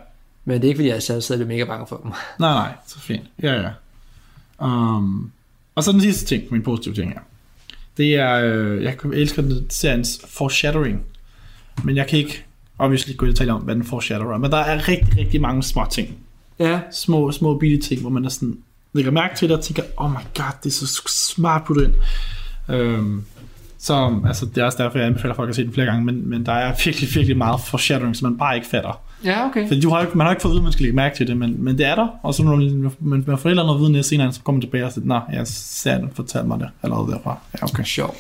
men 0.45 0.55
det 0.57 0.65
er 0.65 0.69
ikke, 0.69 0.79
fordi 0.79 0.89
jeg 0.89 1.03
selv 1.03 1.21
sidder 1.21 1.47
mega 1.47 1.65
bange 1.65 1.87
for 1.87 1.97
dem. 1.97 2.11
Nej, 2.39 2.53
nej, 2.53 2.73
så 2.87 2.99
fint. 3.01 3.23
Ja, 3.43 3.61
ja. 3.61 3.69
Um, 4.67 5.31
og 5.75 5.85
så 5.85 5.93
den 5.93 6.01
sidste 6.01 6.27
ting, 6.27 6.43
min 6.51 6.63
positive 6.63 6.95
ting 6.95 7.13
her. 7.13 7.21
Det 7.97 8.15
er, 8.15 8.35
øh, 8.35 8.83
jeg 8.83 8.97
elsker 9.13 9.43
den 9.43 9.71
seriens 9.71 10.21
foreshadowing. 10.29 11.03
Men 11.85 11.97
jeg 11.97 12.07
kan 12.07 12.19
ikke 12.19 12.45
obviously 12.79 13.17
gå 13.17 13.27
i 13.27 13.29
detaljer 13.29 13.55
om, 13.55 13.61
hvad 13.61 13.75
den 13.75 13.85
foreshadower 13.85 14.35
er. 14.35 14.39
Men 14.39 14.51
der 14.51 14.59
er 14.59 14.89
rigtig, 14.89 15.19
rigtig 15.19 15.41
mange 15.41 15.63
små 15.63 15.87
ting. 15.91 16.17
Ja, 16.59 16.81
Små, 16.93 17.33
små 17.33 17.59
bitte 17.59 17.89
ting, 17.89 18.01
hvor 18.01 18.11
man 18.11 18.25
er 18.25 18.29
sådan, 18.29 18.59
lægger 18.93 19.11
mærke 19.11 19.37
til 19.37 19.49
det 19.49 19.57
og 19.57 19.65
tænker, 19.65 19.83
oh 19.97 20.11
my 20.11 20.17
god, 20.35 20.53
det 20.63 20.69
er 20.69 20.75
så 20.75 21.03
smart 21.09 21.65
puttet 21.65 21.85
ind. 21.85 21.95
Um, 22.77 23.25
så 23.83 24.21
altså, 24.27 24.47
det 24.47 24.59
er 24.59 24.65
også 24.65 24.83
derfor, 24.83 24.99
jeg 24.99 25.07
anbefaler 25.07 25.35
folk 25.35 25.49
at 25.49 25.57
se 25.57 25.65
den 25.65 25.73
flere 25.73 25.87
gange, 25.87 26.05
men, 26.05 26.29
men 26.29 26.47
der 26.47 26.53
er 26.53 26.75
virkelig, 26.85 27.09
virkelig 27.15 27.37
meget 27.37 27.61
foreshadowing, 27.61 28.17
som 28.17 28.29
man 28.29 28.39
bare 28.39 28.55
ikke 28.55 28.67
fatter. 28.67 29.01
ja 29.25 29.47
okay. 29.47 29.67
Fordi 29.67 29.81
du 29.81 29.91
har 29.91 30.01
ikke, 30.01 30.19
man 30.19 30.27
har 30.27 30.33
ikke 30.33 30.43
fået 30.43 30.51
at 30.51 30.55
vide, 30.55 30.61
at 30.61 30.65
man 30.65 30.73
skal 30.73 30.83
lægge 30.83 30.97
mærke 30.97 31.17
til 31.17 31.27
det, 31.27 31.37
men, 31.37 31.65
men 31.65 31.79
det 31.79 31.87
er 31.87 31.95
der. 31.95 32.09
Og 32.23 32.35
så 32.35 32.43
når 32.43 32.57
man, 32.57 32.93
man, 33.01 33.25
man 33.27 33.39
får 33.39 33.49
et 33.49 33.51
eller 33.51 33.63
andet 33.63 33.75
at 33.75 33.81
vide 33.81 33.93
næste 33.93 34.09
senere, 34.09 34.33
så 34.33 34.41
kommer 34.41 34.57
man 34.57 34.63
tilbage 34.63 34.85
og 34.85 34.93
siger, 34.93 35.07
nej, 35.07 35.21
jeg 35.33 35.47
ser 35.47 35.99
den, 35.99 36.11
fortæl 36.15 36.45
mig 36.45 36.61
det 36.61 36.69
allerede 36.83 37.13
derfra. 37.13 37.39
Ja, 37.55 37.65
okay. 37.65 37.85
Sjovt. 37.85 38.17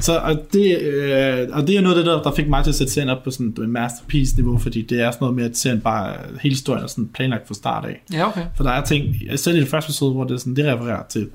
Så 0.00 0.18
og 0.18 0.46
det, 0.52 0.78
øh, 0.78 1.48
og 1.52 1.66
det 1.66 1.76
er 1.76 1.80
noget 1.80 1.96
af 1.96 2.04
det, 2.04 2.12
der, 2.12 2.22
der 2.22 2.34
fik 2.36 2.48
mig 2.48 2.64
til 2.64 2.70
at 2.70 2.74
sætte 2.74 2.92
serien 2.92 3.08
op 3.08 3.22
på 3.24 3.30
sådan 3.30 3.54
et 3.62 3.68
masterpiece-niveau, 3.68 4.58
fordi 4.58 4.82
det 4.82 5.00
er 5.00 5.10
sådan 5.10 5.18
noget 5.24 5.36
med, 5.36 5.44
at 5.44 5.56
serien 5.56 5.80
bare, 5.80 6.14
hele 6.42 6.54
historien 6.54 6.84
er 6.84 6.88
sådan 6.88 7.08
planlagt 7.14 7.46
fra 7.46 7.54
start 7.54 7.84
af. 7.84 8.02
Ja, 8.12 8.28
okay. 8.28 8.44
For 8.56 8.64
der 8.64 8.70
er 8.70 8.84
ting, 8.84 9.16
selv 9.36 9.56
i 9.56 9.60
det 9.60 9.68
første 9.68 9.88
episode, 9.88 10.12
hvor 10.12 10.24
det, 10.24 10.34
er 10.34 10.38
sådan, 10.38 10.56
det 10.56 10.66
refererer 10.66 11.02
til 11.08 11.28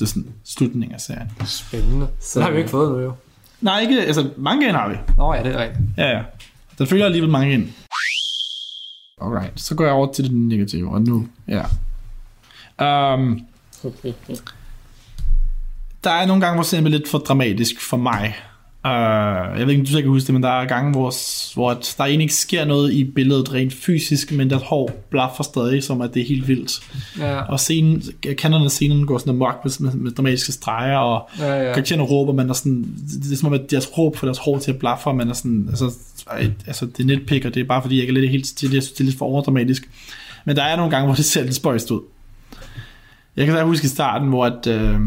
det 0.00 0.06
er 0.06 0.10
sådan 0.10 0.32
slutningen 0.44 0.94
af 0.94 1.00
serien. 1.00 1.30
Spændende. 1.46 2.08
Så 2.20 2.38
det 2.38 2.46
har 2.46 2.52
vi 2.52 2.58
ikke 2.58 2.70
fået 2.70 2.90
nu 2.92 2.98
jo. 2.98 3.12
Nej, 3.60 3.80
ikke, 3.80 4.00
altså 4.00 4.30
mange 4.36 4.68
ind 4.68 4.76
har 4.76 4.88
vi. 4.88 4.94
Nå 5.16 5.34
ja, 5.34 5.42
det 5.42 5.54
er 5.54 5.62
rigtigt. 5.62 5.80
Ja, 5.96 6.10
ja. 6.16 6.22
Der 6.78 6.84
følger 6.84 7.04
alligevel 7.04 7.30
mange 7.30 7.52
ind. 7.52 7.68
Alright, 9.22 9.60
så 9.60 9.74
går 9.74 9.84
jeg 9.84 9.92
over 9.92 10.12
til 10.12 10.24
det 10.24 10.32
negative, 10.32 10.90
og 10.90 11.02
nu, 11.02 11.28
ja. 11.48 11.62
Um, 13.14 13.40
der 16.04 16.10
er 16.10 16.26
nogle 16.26 16.40
gange, 16.40 16.54
hvor 16.54 16.62
serien 16.62 16.84
bliver 16.84 16.98
lidt 16.98 17.10
for 17.10 17.18
dramatisk 17.18 17.80
for 17.80 17.96
mig. 17.96 18.34
Uh, 18.84 18.90
jeg 19.58 19.66
ved 19.66 19.68
ikke, 19.68 19.80
om 19.80 19.86
du 19.86 19.92
selv 19.92 20.02
kan 20.02 20.10
huske 20.10 20.26
det, 20.26 20.34
men 20.34 20.42
der 20.42 20.48
er 20.48 20.64
gange, 20.64 20.92
hvor, 20.92 21.14
hvor 21.54 21.70
der 21.70 22.04
egentlig 22.04 22.24
ikke 22.24 22.34
sker 22.34 22.64
noget 22.64 22.92
i 22.92 23.04
billedet 23.04 23.52
rent 23.52 23.72
fysisk, 23.72 24.32
men 24.32 24.50
deres 24.50 24.62
hår 24.62 24.90
blaffer 25.10 25.44
stadig, 25.44 25.82
som 25.82 26.00
at 26.00 26.14
det 26.14 26.22
er 26.22 26.26
helt 26.26 26.48
vildt. 26.48 26.72
Ja. 27.18 27.40
Og 27.40 27.60
scenen, 27.60 28.02
kanterne 28.38 28.64
af 28.64 28.70
scenen 28.70 29.06
går 29.06 29.18
sådan 29.18 29.34
amok 29.34 29.64
med, 29.64 29.72
med, 29.80 29.92
med 29.92 30.10
dramatiske 30.10 30.52
streger, 30.52 30.98
og 30.98 31.30
Ja, 31.38 31.54
ja. 31.54 31.72
karaktererne 31.72 32.02
råber, 32.04 32.32
man 32.32 32.50
er 32.50 32.54
sådan, 32.54 32.96
det 33.24 33.32
er 33.32 33.36
som 33.36 33.46
om, 33.46 33.52
at 33.52 33.70
deres 33.70 33.98
råb 33.98 34.16
for 34.16 34.26
deres 34.26 34.38
hår 34.38 34.58
til 34.58 34.70
at 34.70 34.78
blaffe, 34.78 35.06
og 35.06 35.16
man 35.16 35.28
er 35.28 35.34
sådan, 35.34 35.66
altså, 35.68 35.92
altså 36.66 36.86
det 36.86 37.00
er 37.00 37.06
netpick, 37.06 37.44
og 37.44 37.54
det 37.54 37.60
er 37.60 37.64
bare 37.64 37.82
fordi, 37.82 38.00
jeg 38.00 38.08
er 38.08 38.12
lidt 38.12 38.30
helt 38.30 38.56
til, 38.56 38.72
jeg 38.72 38.82
synes, 38.82 38.92
det 38.92 39.00
er 39.00 39.04
lidt 39.04 39.18
for 39.18 39.26
overdramatisk. 39.26 39.90
Men 40.44 40.56
der 40.56 40.62
er 40.62 40.76
nogle 40.76 40.90
gange, 40.90 41.06
hvor 41.06 41.14
det 41.14 41.24
ser 41.24 41.42
lidt 41.42 41.54
spøjst 41.54 41.90
ud. 41.90 42.00
Jeg 43.36 43.46
kan 43.46 43.54
da 43.54 43.62
huske 43.62 43.84
i 43.84 43.88
starten, 43.88 44.28
hvor 44.28 44.46
at, 44.46 44.66
øh, 44.66 45.00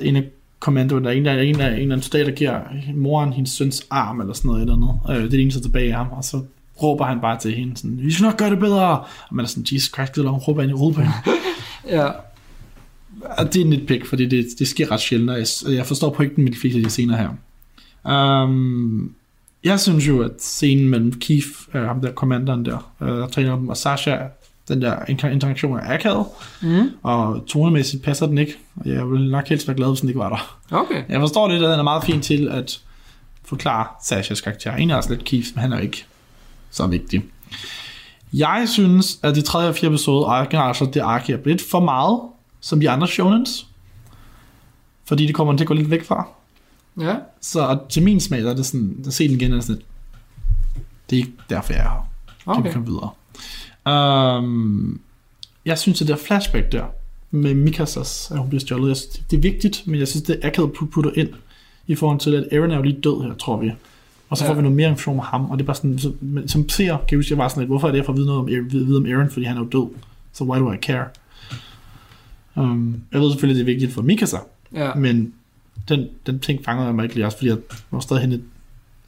en 0.00 0.16
af 0.16 0.24
kommandoen, 0.58 1.04
der 1.04 1.10
er 1.10 1.14
en, 1.14 1.24
der, 1.24 1.32
en, 1.32 1.54
der, 1.54 1.68
en, 1.68 1.90
der 1.90 1.96
en 1.96 2.02
soldat, 2.02 2.26
der 2.26 2.32
giver 2.32 2.60
moren 2.94 3.32
hendes 3.32 3.52
søns 3.52 3.86
arm, 3.90 4.20
eller 4.20 4.34
sådan 4.34 4.48
noget, 4.48 4.60
eller 4.60 4.74
andet. 4.74 5.00
Øh, 5.10 5.16
det 5.16 5.24
er 5.24 5.28
det 5.30 5.40
eneste 5.40 5.60
tilbage 5.60 5.90
af 5.90 5.96
ham, 5.96 6.08
og 6.10 6.24
så 6.24 6.40
råber 6.82 7.04
han 7.04 7.20
bare 7.20 7.38
til 7.38 7.54
hende, 7.54 7.76
sådan, 7.76 7.98
vi 8.02 8.12
skal 8.12 8.24
nok 8.24 8.36
gøre 8.36 8.50
det 8.50 8.58
bedre. 8.58 8.98
Og 9.28 9.34
man 9.34 9.44
er 9.44 9.48
sådan, 9.48 9.66
Jesus 9.72 9.92
Christ, 9.94 10.16
eller 10.16 10.30
hun 10.30 10.40
råber 10.40 10.62
ind 10.62 10.70
i 10.70 10.74
hovedet 10.74 10.96
på 10.96 11.02
hende. 11.02 11.16
Ja. 11.88 12.06
Og 13.38 13.52
det 13.52 13.56
er 13.56 13.64
en 13.64 13.70
nitpick, 13.70 14.06
fordi 14.06 14.26
det, 14.26 14.46
det 14.58 14.68
sker 14.68 14.90
ret 14.90 15.00
sjældent, 15.00 15.30
og 15.30 15.38
jeg, 15.38 15.46
jeg 15.76 15.86
forstår 15.86 16.10
pointen 16.10 16.44
med 16.44 16.52
de 16.52 16.58
fleste 16.58 16.78
af 16.78 16.84
de 16.84 16.90
scener 16.90 17.16
her. 17.16 18.42
Um, 18.44 19.14
jeg 19.64 19.80
synes 19.80 20.08
jo, 20.08 20.22
at 20.22 20.30
scenen 20.38 20.88
mellem 20.88 21.12
Keith, 21.12 21.48
øh, 21.74 21.82
ham 21.82 22.00
der 22.00 22.12
kommanderen 22.12 22.64
der, 22.64 22.94
øh, 23.02 23.08
der 23.08 23.28
træner 23.28 23.56
dem, 23.56 23.68
og 23.68 23.76
Sasha, 23.76 24.16
den 24.68 24.82
der 24.82 24.96
inter- 24.96 25.26
interaktion 25.28 25.78
er 25.78 25.94
akavet, 25.94 26.26
Mm. 26.62 26.90
og 27.02 27.44
tonemæssigt 27.46 28.02
passer 28.02 28.26
den 28.26 28.38
ikke, 28.38 28.54
og 28.76 28.88
jeg 28.88 29.10
ville 29.10 29.30
nok 29.30 29.48
helst 29.48 29.68
være 29.68 29.76
glad, 29.76 29.88
hvis 29.88 30.00
den 30.00 30.08
ikke 30.08 30.18
var 30.20 30.28
der. 30.28 30.58
Okay. 30.76 31.02
Jeg 31.08 31.20
forstår 31.20 31.48
lidt, 31.48 31.62
at 31.62 31.70
den 31.70 31.78
er 31.78 31.82
meget 31.82 32.04
fin 32.04 32.20
til 32.20 32.48
at 32.48 32.80
forklare 33.44 33.86
Sashas 34.04 34.40
karakter. 34.40 34.72
Egentlig 34.72 34.96
også 34.96 35.10
lidt 35.10 35.24
Keith, 35.24 35.48
men 35.54 35.60
han 35.62 35.72
er 35.72 35.78
ikke 35.78 36.04
så 36.70 36.86
vigtig. 36.86 37.24
Jeg 38.32 38.64
synes, 38.68 39.18
at 39.22 39.34
de 39.34 39.42
tredje 39.42 39.68
og 39.68 39.74
fjerde 39.74 39.94
episode, 39.94 40.26
og 40.26 40.48
generelt 40.48 40.76
så 40.76 40.84
det 40.94 41.00
ark 41.00 41.24
bliver 41.24 41.38
lidt 41.44 41.62
for 41.70 41.80
meget, 41.80 42.20
som 42.60 42.80
de 42.80 42.90
andre 42.90 43.08
shonens. 43.08 43.66
Fordi 45.04 45.26
det 45.26 45.34
kommer 45.34 45.56
til 45.56 45.64
at 45.64 45.68
gå 45.68 45.74
lidt 45.74 45.90
væk 45.90 46.04
fra. 46.04 46.28
Ja. 47.00 47.14
Så 47.40 47.78
til 47.88 48.02
min 48.02 48.20
smag, 48.20 48.42
der 48.42 48.50
er 48.50 48.54
det 48.54 48.66
sådan, 48.66 48.96
der 49.04 49.10
ser 49.10 49.28
den 49.28 49.36
igen, 49.40 49.52
er 49.52 49.60
sådan 49.60 49.74
lidt, 49.76 49.86
det 51.10 51.16
er 51.16 51.20
ikke 51.20 51.32
derfor, 51.50 51.72
jeg 51.72 51.82
er 51.82 51.88
her. 51.90 52.08
Kan 52.54 52.54
vi 52.54 52.68
Okay. 52.68 52.72
komme 52.72 52.86
videre. 52.88 53.10
Um, 53.86 55.00
jeg 55.64 55.78
synes, 55.78 56.02
at 56.02 56.08
det 56.08 56.16
der 56.16 56.22
flashback 56.26 56.72
der, 56.72 56.84
med 57.30 57.54
Mikasas, 57.54 58.28
at 58.30 58.38
hun 58.38 58.48
bliver 58.48 58.60
stjålet, 58.60 58.88
jeg 58.88 58.96
synes, 58.96 59.22
det 59.30 59.36
er 59.36 59.40
vigtigt, 59.40 59.82
men 59.86 60.00
jeg 60.00 60.08
synes, 60.08 60.22
det 60.22 60.38
er 60.42 60.48
akavet 60.48 60.68
at 60.82 60.88
putte 60.90 61.10
ind, 61.14 61.28
i 61.86 61.94
forhold 61.94 62.18
til, 62.20 62.34
at 62.34 62.48
Aaron 62.52 62.70
er 62.70 62.76
jo 62.76 62.82
lige 62.82 63.00
død 63.00 63.22
her, 63.22 63.34
tror 63.34 63.56
vi. 63.56 63.72
Og 64.28 64.36
så 64.36 64.44
Ja. 64.44 64.50
får 64.50 64.54
vi 64.54 64.62
noget 64.62 64.76
mere 64.76 64.88
information 64.88 65.18
om 65.18 65.24
ham, 65.26 65.50
og 65.50 65.58
det 65.58 65.64
er 65.64 65.66
bare 65.66 65.76
sådan, 65.76 65.98
så, 65.98 66.12
men 66.20 66.48
som 66.48 66.68
ser, 66.68 66.86
kan 66.96 67.04
jeg 67.10 67.18
huske, 67.18 67.32
jeg 67.32 67.38
var 67.38 67.48
sådan 67.48 67.60
lidt, 67.60 67.68
hvorfor 67.68 67.86
er 67.88 67.92
det, 67.92 67.98
jeg 67.98 68.06
får 68.06 68.12
at 68.12 68.16
vide 68.16 68.26
noget 68.26 68.40
om, 68.40 68.48
Aaron- 68.48 68.70
vide, 68.72 68.96
om 68.96 69.06
Aaron, 69.06 69.30
fordi 69.30 69.46
han 69.46 69.56
er 69.56 69.60
jo 69.60 69.66
død. 69.66 69.88
Så 70.32 70.44
why 70.44 70.58
do 70.58 70.72
I 70.72 70.76
care? 70.76 71.04
Um, 72.56 73.00
jeg 73.12 73.20
ved 73.20 73.30
selvfølgelig, 73.30 73.66
det 73.66 73.70
er 73.70 73.74
vigtigt 73.74 73.92
for 73.92 74.02
Mikasa, 74.02 74.36
Ja. 74.74 74.94
men 74.94 75.32
den, 75.88 76.06
den 76.26 76.40
ting 76.40 76.64
fanger 76.64 76.84
jeg 76.84 76.94
mig 76.94 77.02
ikke 77.02 77.14
lige 77.14 77.26
også, 77.26 77.38
fordi 77.38 77.48
jeg 77.48 77.58
var 77.90 78.00
stadig 78.00 78.22
hen, 78.22 78.42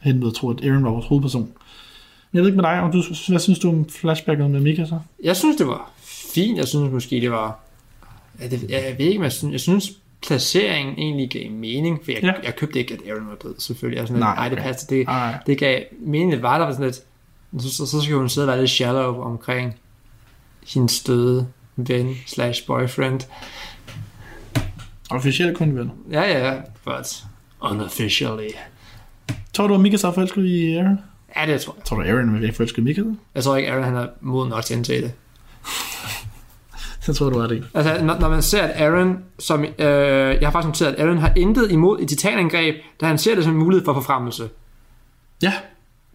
hen 0.01 0.21
ved 0.21 0.29
at 0.29 0.35
tro, 0.35 0.51
at 0.51 0.65
Aaron 0.65 0.85
var 0.85 0.91
vores 0.91 1.07
hovedperson. 1.07 1.49
Jeg 2.33 2.41
ved 2.43 2.49
ikke 2.49 2.57
med 2.57 2.65
dig, 2.71 2.81
om 2.81 2.93
du, 2.93 3.03
hvad 3.29 3.39
synes 3.41 3.59
du 3.59 3.69
om 3.69 3.89
flashbacket 3.89 4.51
med 4.51 4.61
Mika 4.61 4.85
så? 4.87 4.99
Jeg 5.25 5.37
synes, 5.37 5.57
det 5.57 5.67
var 5.67 5.91
fint. 6.35 6.59
Jeg 6.59 6.69
synes 6.69 6.93
måske, 6.93 7.21
det 7.21 7.31
var... 7.31 7.59
Ja, 8.41 8.49
det, 8.49 8.71
jeg 8.71 8.95
ved 8.99 9.07
ikke, 9.07 9.19
men 9.19 9.25
jeg 9.25 9.33
synes, 9.33 9.53
jeg 9.53 9.61
synes 9.61 9.93
placeringen 10.27 10.99
egentlig 10.99 11.31
gav 11.31 11.51
mening, 11.51 12.01
for 12.05 12.13
jeg, 12.13 12.23
Ja. 12.23 12.33
jeg 12.45 12.57
købte 12.57 12.79
ikke, 12.79 12.95
at 12.95 13.01
Aaron 13.11 13.29
var 13.29 13.35
død, 13.43 13.55
selvfølgelig. 13.59 13.99
Jeg 13.99 14.09
sådan, 14.09 14.21
Nej, 14.21 14.35
nej, 14.35 14.49
nej, 14.49 14.49
det 14.49 14.59
passer. 14.59 14.87
Det, 14.87 15.07
Nej. 15.07 15.35
det 15.47 15.59
gav 15.59 15.83
mening, 16.01 16.33
det 16.33 16.43
var 16.43 16.59
der 16.59 16.65
var 16.65 16.73
sådan 16.73 16.87
lidt... 16.87 16.97
Så, 17.63 17.75
så, 17.77 17.87
så 17.87 18.01
skal 18.01 18.17
hun 18.17 18.29
sidde 18.29 18.45
og 18.45 18.49
være 18.49 18.59
lidt 18.61 18.71
shallow 18.71 19.21
omkring 19.23 19.75
hendes 20.75 21.01
døde 21.03 21.47
ven 21.77 22.15
slash 22.27 22.67
boyfriend. 22.67 23.21
Officielt 25.11 25.57
kun 25.57 25.75
vel. 25.77 25.91
Ja, 26.11 26.23
ja, 26.49 26.55
but 26.85 27.25
unofficially. 27.61 28.49
Tror 29.53 29.67
du, 29.67 29.75
at 29.75 29.81
Mika 29.81 29.97
så 29.97 30.13
forelsket 30.13 30.45
i 30.45 30.75
Aaron? 30.77 30.99
Ja, 31.37 31.47
det 31.47 31.61
tror 31.61 31.75
jeg. 31.77 31.85
Tror 31.85 31.97
du, 31.97 32.03
Aaron 32.03 32.53
forelsket 32.55 32.79
i 32.79 32.81
Mika? 32.81 33.03
Jeg 33.35 33.45
tror 33.45 33.57
ikke, 33.57 33.71
Aaron 33.71 33.85
han 33.85 33.97
er 33.97 34.07
moden 34.21 34.51
nok 34.51 34.65
til 34.65 34.75
at 34.75 34.87
det. 34.87 35.13
Så 37.01 37.15
tror 37.15 37.31
du, 37.31 37.39
er 37.39 37.47
det 37.47 37.55
ikke. 37.55 37.67
Altså, 37.75 38.05
når, 38.05 38.19
når 38.19 38.29
man 38.29 38.43
ser, 38.43 38.63
at 38.63 38.83
Aaron, 38.83 39.19
som, 39.39 39.65
øh, 39.65 39.71
jeg 39.79 40.39
har 40.43 40.51
faktisk 40.51 40.69
noteret, 40.69 40.95
at 40.95 41.05
Aaron 41.05 41.19
har 41.19 41.33
intet 41.37 41.71
imod 41.71 42.01
et 42.01 42.09
titanangreb, 42.09 42.77
da 43.01 43.07
han 43.07 43.19
ser 43.19 43.35
det 43.35 43.45
som 43.45 43.53
en 43.53 43.59
mulighed 43.59 43.85
for 43.85 43.95
forfremmelse. 43.95 44.49
Ja. 45.43 45.53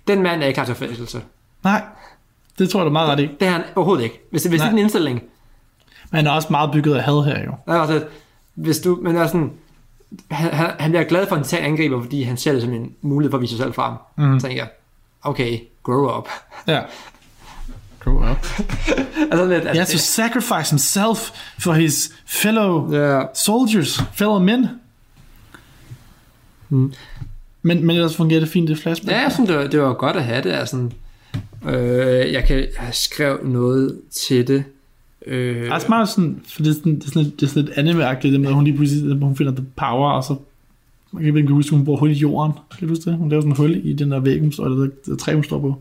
Den 0.08 0.24
mand 0.24 0.44
er 0.44 0.48
ikke 0.48 0.58
klar 0.58 0.66
til 0.66 0.76
forelskelse. 0.76 1.22
Nej. 1.64 1.84
Det 2.60 2.70
tror 2.70 2.80
jeg, 2.80 2.86
du 2.86 2.90
er 2.90 2.94
meget 2.94 3.10
ret 3.10 3.20
i. 3.20 3.30
Det 3.40 3.48
er 3.48 3.52
han 3.52 3.64
overhovedet 3.76 4.04
ikke. 4.04 4.22
Hvis 4.32 4.44
hvis 4.44 4.62
det 4.62 4.66
er 4.66 4.70
din 4.70 4.80
indstilling. 4.80 5.24
Men 6.12 6.16
han 6.18 6.28
er 6.28 6.32
også 6.32 6.48
meget 6.52 6.72
bygget 6.72 6.96
af 6.96 7.04
had 7.04 7.24
her 7.24 7.44
jo. 7.44 7.74
Også 7.74 7.94
lidt, 7.94 8.06
hvis 8.54 8.80
du, 8.80 9.00
men 9.02 9.16
er 9.16 9.28
sådan, 9.28 9.52
han, 10.32 10.54
han, 10.54 10.72
han 10.80 10.92
bliver 10.92 11.04
glad 11.04 11.28
for 11.28 11.36
en 11.36 11.44
titanangriber, 11.44 12.02
fordi 12.02 12.24
han 12.24 12.38
ser 12.38 12.52
det 12.52 12.62
som 12.62 12.74
en 12.74 12.96
mulighed 13.02 13.32
for 13.32 13.38
at 13.38 13.42
vise 13.42 13.58
sig 13.58 13.64
selv 13.64 13.74
frem. 13.74 13.94
Så 14.40 14.48
tænker 14.48 14.64
jeg, 14.64 14.70
okay, 15.24 15.60
grow 15.84 16.18
up. 16.18 16.28
Ja. 16.68 16.82
Grow 18.00 18.32
up. 18.32 18.46
altså 19.32 19.46
lidt, 19.46 19.64
He 19.64 19.68
has 19.68 19.76
to 19.76 19.80
altså, 19.80 19.98
sacrifice 19.98 20.72
himself 20.72 21.32
for 21.60 21.74
his 21.74 22.12
fellow 22.26 22.94
ja, 22.94 23.22
soldiers, 23.34 24.02
fellow 24.14 24.40
men. 24.40 24.68
Mm. 26.70 26.94
Men, 27.62 27.86
men 27.86 27.96
ellers 27.96 28.16
fungerer 28.16 28.40
det 28.40 28.50
fint, 28.50 28.70
det 28.70 28.80
flashback. 28.80 29.12
ja, 29.12 29.30
synes, 29.30 29.50
det 29.50 29.58
var, 29.58 29.68
det 29.68 29.82
var 29.82 29.94
godt 29.94 30.16
at 30.16 30.24
have 30.24 30.42
det. 30.44 30.52
Altså, 30.52 30.90
øh, 31.66 32.34
jeg 32.34 32.44
kan 32.48 32.58
jeg 32.58 32.90
skrev 32.92 33.40
noget 33.44 34.02
til 34.12 34.48
det. 34.48 34.64
Øh, 35.28 35.56
Det 35.56 35.68
er 35.68 35.74
også 35.74 35.88
meget 35.90 36.10
sådan, 36.10 36.42
for 36.48 36.64
det 36.64 36.70
er 36.70 36.74
sådan, 36.74 36.96
det 36.96 37.04
er 37.04 37.08
sådan, 37.08 37.24
lidt, 37.24 37.40
det 37.40 37.46
er 37.46 37.50
sådan 37.50 37.66
lidt 37.66 37.78
anime-agtigt, 37.78 38.32
det 38.32 38.40
med, 38.40 38.50
at 38.50 38.56
hun 38.56 38.64
lige 38.64 38.78
pludselig, 38.78 39.18
hun 39.18 39.36
finder 39.36 39.56
the 39.56 39.66
power, 39.76 40.12
og 40.12 40.24
så, 40.24 40.36
jeg 41.14 41.24
kan 41.24 41.38
ikke 41.38 41.54
huske, 41.54 41.76
hun 41.76 41.86
bor 41.86 41.96
hul 41.96 42.12
i 42.12 42.14
jorden. 42.14 42.54
Kan 42.54 42.88
du 42.88 42.92
huske 42.94 43.10
det? 43.10 43.18
Hun 43.18 43.30
laver 43.30 43.42
sådan 43.42 43.52
en 43.52 43.58
hul 43.58 43.82
i 43.84 43.94
den 43.94 44.12
der 44.12 44.20
væg, 44.20 44.38
eller 44.38 44.70
det, 44.70 45.06
det 45.06 45.20
træ, 45.20 45.34
hun 45.34 45.44
står 45.44 45.60
på. 45.60 45.76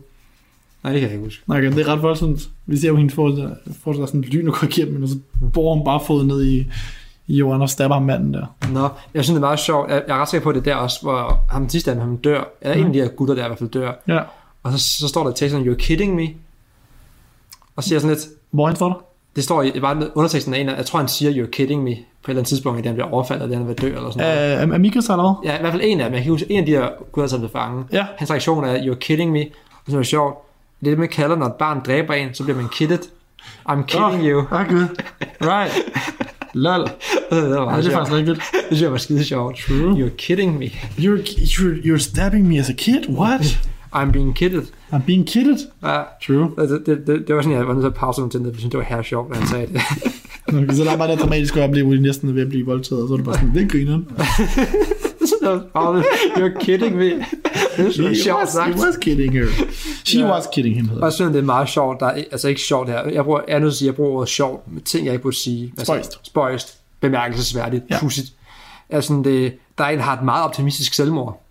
nej, 0.83 0.93
det 0.93 1.01
kan 1.01 1.09
jeg 1.09 1.15
ikke 1.15 1.25
huske. 1.25 1.43
Nej, 1.47 1.57
okay, 1.57 1.71
det 1.71 1.79
er 1.79 1.87
ret 1.87 2.01
voldsomt. 2.01 2.49
Vi 2.65 2.77
ser 2.77 2.87
jo 2.87 2.95
hende 2.95 3.15
der, 3.15 3.55
får 3.83 3.93
der 3.93 4.05
sådan 4.05 4.21
lyn 4.21 4.47
og 4.47 4.53
går 4.53 4.67
igennem, 4.67 4.99
men 4.99 5.09
så 5.09 5.17
bor 5.53 5.75
hun 5.75 5.85
bare 5.85 6.01
foden 6.07 6.27
ned 6.27 6.43
i, 6.43 6.65
i 7.27 7.37
jorden 7.37 7.61
og 7.61 7.69
stabber 7.69 7.95
ham 7.95 8.03
manden 8.03 8.33
der. 8.33 8.45
Nå, 8.73 8.89
jeg 9.13 9.23
synes, 9.23 9.27
det 9.27 9.35
er 9.35 9.47
meget 9.47 9.59
sjovt. 9.59 9.89
Jeg, 9.89 10.03
jeg 10.07 10.17
er 10.17 10.21
ret 10.21 10.29
sikker 10.29 10.43
på, 10.43 10.49
at 10.49 10.55
det 10.55 10.67
er 10.67 10.75
der 10.75 10.75
også, 10.75 11.01
hvor 11.01 11.39
ham 11.49 11.69
sidste 11.69 11.91
af 11.91 11.97
han 11.97 12.15
dør. 12.15 12.43
Eller 12.61 12.75
en 12.75 12.87
af 12.87 12.93
de 12.93 12.99
her 12.99 13.07
gutter, 13.07 13.35
der 13.35 13.45
i 13.45 13.47
hvert 13.47 13.59
fald 13.59 13.69
dør. 13.69 13.91
Ja. 14.07 14.19
Og 14.63 14.71
så, 14.71 14.79
så 14.79 15.07
står 15.07 15.23
der 15.23 15.31
i 15.31 15.33
teksten, 15.35 15.67
you're 15.67 15.75
kidding 15.75 16.15
me. 16.15 16.27
Og 17.75 17.83
siger 17.83 17.99
sådan 17.99 18.15
lidt, 18.15 18.27
Hvor 18.51 18.67
han 18.67 18.75
står 18.75 18.87
der? 18.87 19.12
Det 19.35 19.43
står 19.43 19.63
i, 19.63 19.71
var 19.81 20.07
underteksten 20.15 20.53
af 20.53 20.59
en 20.59 20.67
jeg 20.67 20.85
tror, 20.85 20.99
han 20.99 21.07
siger, 21.07 21.31
you're 21.45 21.49
kidding 21.49 21.83
me, 21.83 21.89
på 21.91 21.95
et 21.95 22.29
eller 22.29 22.39
andet 22.39 22.47
tidspunkt, 22.47 22.77
det 22.77 22.85
han 22.85 22.95
bliver 22.95 23.09
overfaldet, 23.09 23.43
eller 23.43 23.57
han 23.57 23.67
vil 23.67 23.75
dø, 23.81 23.87
eller 23.87 24.11
sådan 24.11 24.67
noget. 24.69 24.81
Mikkel 24.81 25.03
så 25.03 25.13
eller 25.13 25.23
hvad? 25.43 25.51
Ja, 25.51 25.57
i 25.57 25.61
hvert 25.61 25.73
fald 25.73 25.81
en 25.85 25.99
af 26.01 26.05
dem. 26.05 26.13
Jeg 26.13 26.23
kan 26.23 26.31
huske, 26.31 26.51
en 26.51 26.59
af 26.59 26.65
de 26.65 26.71
her 26.71 26.87
gutter, 27.11 27.27
som 27.29 27.39
blev 27.39 27.49
fanget. 27.51 27.85
Ja. 27.91 28.05
Hans 28.17 28.31
reaktion 28.31 28.63
er, 28.63 28.77
you're 28.77 28.95
kidding 28.97 29.31
me. 29.31 29.39
Og 29.69 29.91
så 29.91 29.95
er 29.95 29.99
det 29.99 30.07
sjovt. 30.07 30.37
Det 30.79 30.87
er 30.87 30.91
det, 30.91 30.99
man 30.99 31.09
kalder, 31.09 31.35
når 31.35 31.45
et 31.45 31.53
barn 31.53 31.81
dræber 31.85 32.13
en, 32.13 32.33
så 32.33 32.43
bliver 32.43 32.57
man 32.57 32.69
kidded. 32.69 32.99
I'm 33.69 33.85
kidding 33.85 34.23
you. 34.23 34.43
Ah, 34.51 34.69
gud. 34.69 34.85
Right. 35.41 35.73
Lol. 36.53 36.79
det 37.31 37.49
var 37.49 37.71
Ja, 37.71 37.77
det 37.77 37.77
er 37.77 37.81
sjovt. 37.81 37.93
faktisk 37.93 38.13
rigtigt. 38.13 38.37
Det 38.37 38.43
synes 38.67 38.81
jeg 38.81 38.91
var 38.91 38.97
skide 38.97 39.25
sjovt. 39.25 39.57
True. 39.67 39.91
You're 39.93 40.15
kidding 40.17 40.57
me. 40.59 40.65
You're, 40.97 41.21
you're, 41.25 41.85
you're 41.85 41.97
stabbing 42.11 42.47
me 42.47 42.59
as 42.59 42.69
a 42.69 42.73
kid? 42.73 43.09
What? 43.09 43.41
I'm 43.95 44.11
being 44.11 44.35
kidded. 44.35 44.63
I'm 44.93 45.01
being 45.05 45.27
kidded? 45.27 45.57
Ja, 45.83 46.01
True. 46.27 46.51
det, 46.57 46.83
det, 46.85 47.07
det, 47.07 47.27
det 47.27 47.35
var 47.35 47.41
sådan, 47.41 47.57
jeg 47.57 47.67
var 47.67 47.73
nødt 47.73 47.83
til 47.83 47.87
at 47.87 47.93
pause 47.93 48.21
til 48.21 48.39
det, 48.39 48.41
for 48.41 48.47
jeg 48.51 48.55
synes, 48.59 48.71
det 48.71 48.77
var 48.77 48.83
her 48.83 49.01
sjovt, 49.01 49.33
da 49.33 49.39
han 49.39 49.47
sagde 49.47 49.67
det. 49.67 49.81
Okay, 50.47 50.73
så 50.73 50.83
der 50.83 50.91
er 50.91 50.97
bare 50.97 51.11
det 51.11 51.19
dramatiske 51.19 51.63
oplevelse, 51.63 52.01
næsten 52.01 52.29
er 52.29 52.33
ved 52.33 52.41
at 52.41 52.49
blive 52.49 52.65
voldtaget, 52.65 53.01
og 53.03 53.07
så 53.07 53.13
er 53.13 53.17
det 53.17 53.25
bare 53.25 53.35
sådan, 53.35 53.55
det 53.55 53.71
griner. 53.71 53.99
Det, 55.43 55.63
You're 56.37 56.59
kidding 56.59 56.95
me. 56.95 57.09
Det 57.77 57.99
er 57.99 58.15
sjovt 58.23 58.39
was, 58.41 58.49
sagt. 58.49 58.75
he 58.75 58.81
was 58.85 58.97
kidding 59.01 59.33
her. 59.33 59.45
She 60.05 60.19
Ja. 60.19 60.33
was 60.33 60.43
kidding 60.53 60.75
him. 60.75 60.89
Og 61.01 61.13
synes, 61.13 61.31
det 61.31 61.39
er 61.39 61.43
meget 61.43 61.69
sjovt. 61.69 61.99
Der 61.99 62.05
er, 62.05 62.23
altså 62.31 62.47
ikke 62.47 62.61
sjovt 62.61 62.89
her. 62.89 63.09
Jeg, 63.09 63.23
bruger, 63.23 63.39
jeg 63.47 63.55
er 63.55 63.59
nødt 63.59 63.71
til 63.71 63.75
at 63.75 63.77
sige, 63.77 63.87
jeg 63.87 63.95
bruger 63.95 64.11
ordet 64.11 64.29
sjovt 64.29 64.71
med 64.73 64.81
ting, 64.81 65.05
jeg 65.05 65.13
ikke 65.13 65.23
burde 65.23 65.35
sige. 65.35 65.63
Altså, 65.77 65.85
Spøjst. 65.85 66.19
Spøjst. 66.23 66.77
Bemærkelsesværdigt. 67.01 67.83
Ja. 67.89 67.99
Pudsigt. 67.99 68.27
Altså, 68.89 69.21
det, 69.25 69.53
der 69.77 69.83
er 69.83 69.89
en, 69.89 69.99
har 69.99 70.17
et 70.17 70.23
meget 70.23 70.43
optimistisk 70.43 70.93
selvmord. 70.93 71.42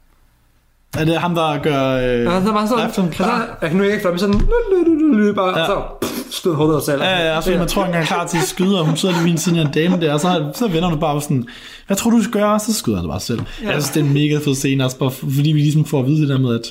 Er 0.99 1.05
det 1.05 1.17
ham, 1.17 1.35
der 1.35 1.59
gør... 1.63 1.93
Øh, 1.97 2.25
Ja, 2.25 2.43
så 2.43 2.49
er 2.49 2.53
bare 2.53 2.69
sådan, 2.69 2.85
Aften 2.85 3.11
klar. 3.11 3.41
altså, 3.41 3.55
jeg 3.61 3.71
kan 3.71 3.79
nu 3.79 3.85
ikke 3.85 4.01
flot, 4.01 4.13
men 4.13 4.19
sådan, 4.19 5.35
bare, 5.35 5.59
Ja. 5.59 5.67
så 5.67 5.83
skød 6.31 6.55
hovedet 6.55 6.75
af 6.77 6.83
sig 6.83 6.93
selv. 6.93 7.03
Ja, 7.03 7.33
ja, 7.33 7.39
fordi 7.39 7.59
man 7.59 7.69
tror, 7.69 7.85
han 7.85 7.95
er 7.95 8.05
klar 8.05 8.27
til 8.27 8.39
at 8.39 8.45
skyde, 8.45 8.81
og 8.81 8.87
hun 8.87 8.97
sidder 8.97 9.15
lige 9.23 9.33
ved 9.33 9.39
siden 9.39 9.59
af 9.59 9.65
en 9.65 9.71
dame 9.73 10.01
der, 10.01 10.13
og 10.13 10.21
så, 10.21 10.51
så 10.55 10.69
vender 10.69 10.89
hun 10.89 11.01
bare 11.01 11.21
sådan, 11.21 11.47
hvad 11.87 11.97
tror 11.97 12.11
du, 12.11 12.17
du 12.17 12.23
skal 12.23 12.33
gøre? 12.41 12.61
Så 12.61 12.73
skyder 12.75 12.97
han 12.97 13.05
det 13.05 13.11
bare 13.11 13.21
selv. 13.21 13.41
Ja. 13.63 13.67
Jeg 13.67 13.83
synes, 13.83 13.91
det 13.91 14.01
er 14.01 14.05
en 14.05 14.13
mega 14.15 14.39
fed 14.45 14.55
scene, 14.55 14.85
også 14.85 14.99
bare, 14.99 15.11
fordi 15.11 15.53
vi 15.53 15.59
ligesom 15.61 15.85
får 15.85 16.01
at 16.01 16.07
vide 16.07 16.21
det 16.21 16.29
der 16.29 16.39
med, 16.39 16.55
at 16.55 16.67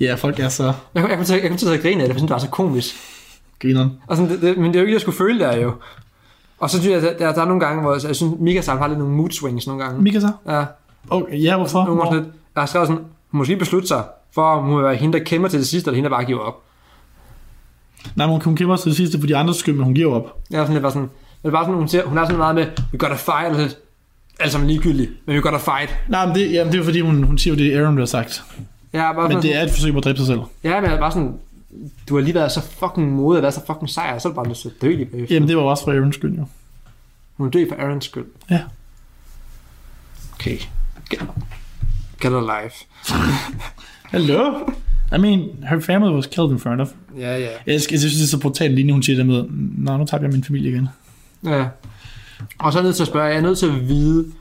ja, 0.00 0.14
folk 0.14 0.38
er 0.40 0.48
så 0.48 0.64
Jeg, 0.64 0.74
jeg, 0.94 1.16
kom 1.16 1.24
til, 1.24 1.40
jeg 1.40 1.48
kom 1.48 1.56
til 1.58 1.68
at 1.68 1.82
grine 1.82 2.02
af 2.02 2.08
det, 2.08 2.14
for 2.14 2.14
jeg 2.14 2.18
synes, 2.18 2.28
det 2.28 2.34
var 2.34 2.38
så 2.38 2.48
komisk. 2.48 2.94
grineren. 3.62 3.90
Og 4.06 4.16
sådan, 4.16 4.30
det, 4.32 4.42
det, 4.42 4.56
men 4.58 4.66
det 4.66 4.76
er 4.76 4.80
jo 4.80 4.84
ikke, 4.86 4.94
jeg 4.94 5.00
skulle 5.00 5.18
føle 5.18 5.38
der 5.40 5.56
jo. 5.56 5.72
Og 6.60 6.70
så 6.70 6.80
synes 6.80 6.92
jeg, 6.94 7.02
der, 7.02 7.12
der, 7.26 7.32
der 7.34 7.40
er 7.42 7.46
nogle 7.46 7.60
gange, 7.60 7.82
hvor 7.82 7.92
jeg, 7.94 8.04
jeg 8.04 8.16
synes, 8.16 8.34
Mika 8.40 8.60
har 8.66 8.86
lidt 8.86 8.98
nogle 8.98 9.14
mood 9.14 9.30
swings 9.30 9.66
nogle 9.66 9.82
gange. 9.84 10.02
Mika 10.02 10.20
så? 10.20 10.30
Ja, 10.48 10.64
Okay, 11.10 11.42
ja, 11.42 11.56
hvorfor? 11.56 11.78
Var 11.84 11.94
Hvor? 11.94 12.14
lidt, 12.14 12.24
jeg 12.60 12.62
har 12.62 12.66
skrevet 12.66 12.88
sådan, 12.88 13.02
hun 13.02 13.38
må 13.38 13.44
lige 13.44 13.56
beslutte 13.56 13.88
sig, 13.88 14.04
for 14.32 14.42
om 14.42 14.64
hun 14.64 14.76
vil 14.76 14.84
være 14.84 14.96
hende, 14.96 15.18
der 15.18 15.24
kæmper 15.24 15.48
til 15.48 15.58
det 15.58 15.68
sidste, 15.68 15.88
eller 15.88 15.96
hende, 15.96 16.10
der 16.10 16.16
bare 16.16 16.24
giver 16.24 16.40
op. 16.40 16.62
Nej, 18.16 18.26
men 18.26 18.40
hun 18.40 18.56
kæmper 18.56 18.76
til 18.76 18.86
det 18.86 18.96
sidste 18.96 19.20
for 19.20 19.26
de 19.26 19.36
andres 19.36 19.56
skyld, 19.56 19.74
men 19.74 19.84
hun 19.84 19.94
giver 19.94 20.14
op. 20.14 20.24
Er 20.24 20.62
sådan 20.62 20.72
lidt 20.72 20.82
bare 20.82 20.92
sådan, 20.92 21.10
det 21.42 21.48
er 21.48 21.50
bare 21.50 21.64
sådan, 21.64 21.74
hun, 21.74 21.88
siger, 21.88 22.04
hun 22.06 22.18
er 22.18 22.24
sådan 22.24 22.38
meget 22.38 22.54
med, 22.54 22.66
we 22.92 22.98
gotta 22.98 23.16
fight, 23.16 23.56
eller 23.56 23.74
alt 24.40 24.52
sammen 24.52 24.68
ligegyldigt, 24.68 25.10
men 25.26 25.36
we 25.36 25.42
gotta 25.42 25.58
fight. 25.58 25.96
Nej, 26.08 26.26
men 26.26 26.34
det, 26.34 26.52
jamen, 26.52 26.72
det 26.72 26.80
er 26.80 26.84
fordi, 26.84 27.00
hun, 27.00 27.22
hun 27.22 27.38
siger 27.38 27.54
jo, 27.54 27.58
det 27.58 27.74
er 27.74 27.80
Aaron, 27.80 27.94
der 27.94 28.00
har 28.00 28.06
sagt. 28.06 28.44
Er 28.92 29.12
bare 29.12 29.14
Men 29.14 29.30
sådan, 29.30 29.42
det 29.42 29.56
er 29.56 29.62
et 29.62 29.70
forsøg 29.70 29.92
på 29.92 29.98
at 29.98 30.04
dræbe 30.04 30.18
sig 30.18 30.26
selv. 30.26 30.40
Ja, 30.64 30.80
men 30.80 30.90
bare 30.90 31.12
sådan, 31.12 31.34
du 32.08 32.14
har 32.14 32.22
lige 32.22 32.34
været 32.34 32.52
så 32.52 32.60
fucking 32.60 33.12
modig, 33.12 33.38
og 33.38 33.42
været 33.42 33.54
så 33.54 33.66
fucking 33.66 33.90
sejr, 33.90 34.14
og 34.14 34.20
så 34.20 34.28
er 34.28 34.32
du 34.32 34.36
bare 34.36 34.46
nødt 34.46 34.58
til 34.58 34.68
at 34.68 34.74
dø 34.82 34.88
lige 34.88 35.06
bagefter. 35.06 35.34
Jamen, 35.34 35.48
det 35.48 35.56
var 35.56 35.62
også 35.62 35.84
for 35.84 35.92
Aarons 35.92 36.14
skyld, 36.14 36.38
jo. 36.38 36.44
Hun 37.36 37.50
dø 37.50 37.64
for 37.68 37.76
Aarons 37.76 38.04
skyld. 38.04 38.26
Ja. 38.50 38.60
Okay. 40.34 40.58
Get, 42.20 42.32
get 42.32 42.32
alive. 42.32 42.72
Hello? 44.10 44.66
I 45.12 45.18
mean, 45.18 45.64
her 45.68 45.80
family 45.80 46.12
was 46.12 46.26
killed 46.26 46.50
in 46.52 46.58
front 46.58 46.80
of. 46.80 46.88
Ja, 47.18 47.38
ja. 47.38 47.48
Jeg, 47.66 47.80
skal, 47.80 47.92
jeg 47.94 48.00
synes, 48.00 48.14
det 48.14 48.22
er 48.22 48.26
så 48.28 48.40
brutalt 48.40 48.74
linje, 48.74 48.92
hun 48.92 49.02
siger 49.02 49.16
det 49.16 49.26
med, 49.26 49.44
Nå, 49.78 49.96
nu 49.96 50.04
tager 50.04 50.22
jeg 50.22 50.30
min 50.30 50.44
familie 50.44 50.70
igen. 50.70 50.88
Ja. 51.44 51.64
Og 52.58 52.72
så 52.72 52.78
er 52.78 52.82
jeg 52.82 52.86
nødt 52.86 52.96
til 52.96 53.02
at 53.02 53.08
spørge, 53.08 53.26
jeg 53.26 53.36
er 53.36 53.40
nødt 53.40 53.58
til 53.58 53.66
at 53.66 53.88
vide, 53.88 54.32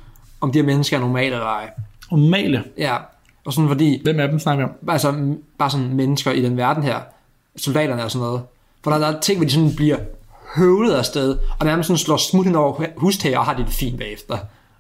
om 0.42 0.52
de 0.52 0.60
her 0.60 0.65
mennesker 0.65 0.98
er 0.98 1.02
normale 1.02 1.26
eller 1.36 1.46
ej. 1.46 1.70
Og 2.10 2.20
male. 2.20 2.63
Ja. 2.78 2.96
Og 3.46 3.54
sådan 3.54 3.68
fordi, 3.68 4.02
Hvem 4.04 4.20
af 4.20 4.30
dem 4.30 4.39
snakker 4.39 4.65
vi 4.65 4.72
om? 4.72 4.89
altså, 4.89 5.36
bare 5.58 5.70
sådan 5.70 5.94
mennesker 5.94 6.32
i 6.32 6.42
den 6.42 6.58
verden 6.58 6.84
her, 6.84 7.00
soldaterne 7.56 8.04
og 8.04 8.12
sådan 8.12 8.26
noget. 8.26 8.42
For 8.84 8.92
der, 8.92 8.98
der 8.98 9.08
er 9.08 9.20
ting, 9.20 9.38
hvor 9.39 9.46
de 9.46 9.52
sådan 9.52 9.76
bliver 9.76 9.98
høvlet 10.56 10.94
afsted, 10.94 11.38
og 11.60 11.65
nærmest 11.65 11.88
sådan 11.88 11.98
slår 11.98 12.18
smut 12.18 12.46
hen 12.46 12.56
over 12.56 12.86
hustag 12.98 13.38
og 13.38 13.46
har 13.46 13.54
det 13.56 13.65
fint 13.70 13.98
bagefter. 13.98 14.38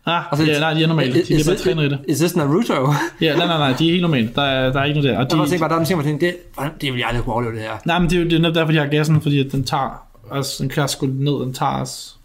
Ah, 0.09 0.23
Altså, 0.31 0.45
ja, 0.45 0.59
nej, 0.59 0.73
de 0.73 0.83
er 0.83 0.87
normale. 0.87 1.13
De 1.13 1.33
er 1.33 1.43
bare 1.47 1.55
trænet 1.55 1.83
i 1.85 1.89
det. 1.89 1.99
Is 2.07 2.17
this 2.19 2.35
Naruto? 2.35 2.93
Ja, 3.21 3.35
nej, 3.35 3.47
nej, 3.47 3.57
nej, 3.57 3.73
de 3.79 3.87
er 3.87 3.91
helt 3.91 4.01
normale. 4.01 4.31
Der 4.35 4.41
er, 4.41 4.71
der 4.73 4.79
er 4.79 4.83
ikke 4.85 4.99
noget 5.01 5.09
der. 5.13 5.17
Og 5.17 5.21
Jeg 5.39 5.45
de, 5.45 5.49
tænker 5.49 5.59
bare, 5.59 5.69
der 5.69 5.75
er 5.75 5.85
nogle 5.85 6.03
ting, 6.03 6.21
jeg 6.21 6.31
det, 6.61 6.81
det 6.81 6.93
vil 6.93 6.99
jeg 6.99 7.07
aldrig 7.07 7.23
kunne 7.23 7.33
overleve 7.33 7.53
det 7.53 7.61
her. 7.61 7.71
nej, 7.85 7.99
men 7.99 8.09
det 8.09 8.17
er 8.17 8.23
jo 8.35 8.39
netop 8.41 8.55
derfor, 8.55 8.71
de 8.71 8.77
har 8.77 8.85
gassen, 8.87 9.21
fordi 9.21 9.39
at 9.45 9.51
den 9.51 9.63
tager, 9.63 10.03
altså 10.31 10.63
den 10.63 10.69
kan 10.69 10.87
sgu 10.87 11.05
ned, 11.05 11.33
den 11.45 11.53
tager 11.53 11.81
os. 11.81 12.15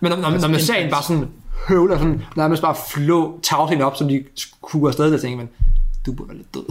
Men 0.00 0.10
når, 0.10 0.18
når, 0.18 0.28
Altså, 0.28 0.46
når 0.46 0.52
man 0.52 0.60
en- 0.60 0.66
ser 0.66 0.74
en 0.74 0.90
bare 0.90 1.02
sådan 1.02 1.28
høvler, 1.68 1.98
sådan, 1.98 2.22
nærmest 2.36 2.62
bare 2.62 2.74
flå 2.94 3.40
tagten 3.42 3.82
op, 3.82 3.96
som 3.96 4.08
de 4.08 4.24
kuger 4.62 4.88
afsted, 4.88 5.12
der 5.12 5.18
tænker 5.18 5.36
man, 5.36 5.48
du 6.06 6.12
burde 6.12 6.28
være 6.28 6.36
lidt 6.38 6.54
død. 6.54 6.62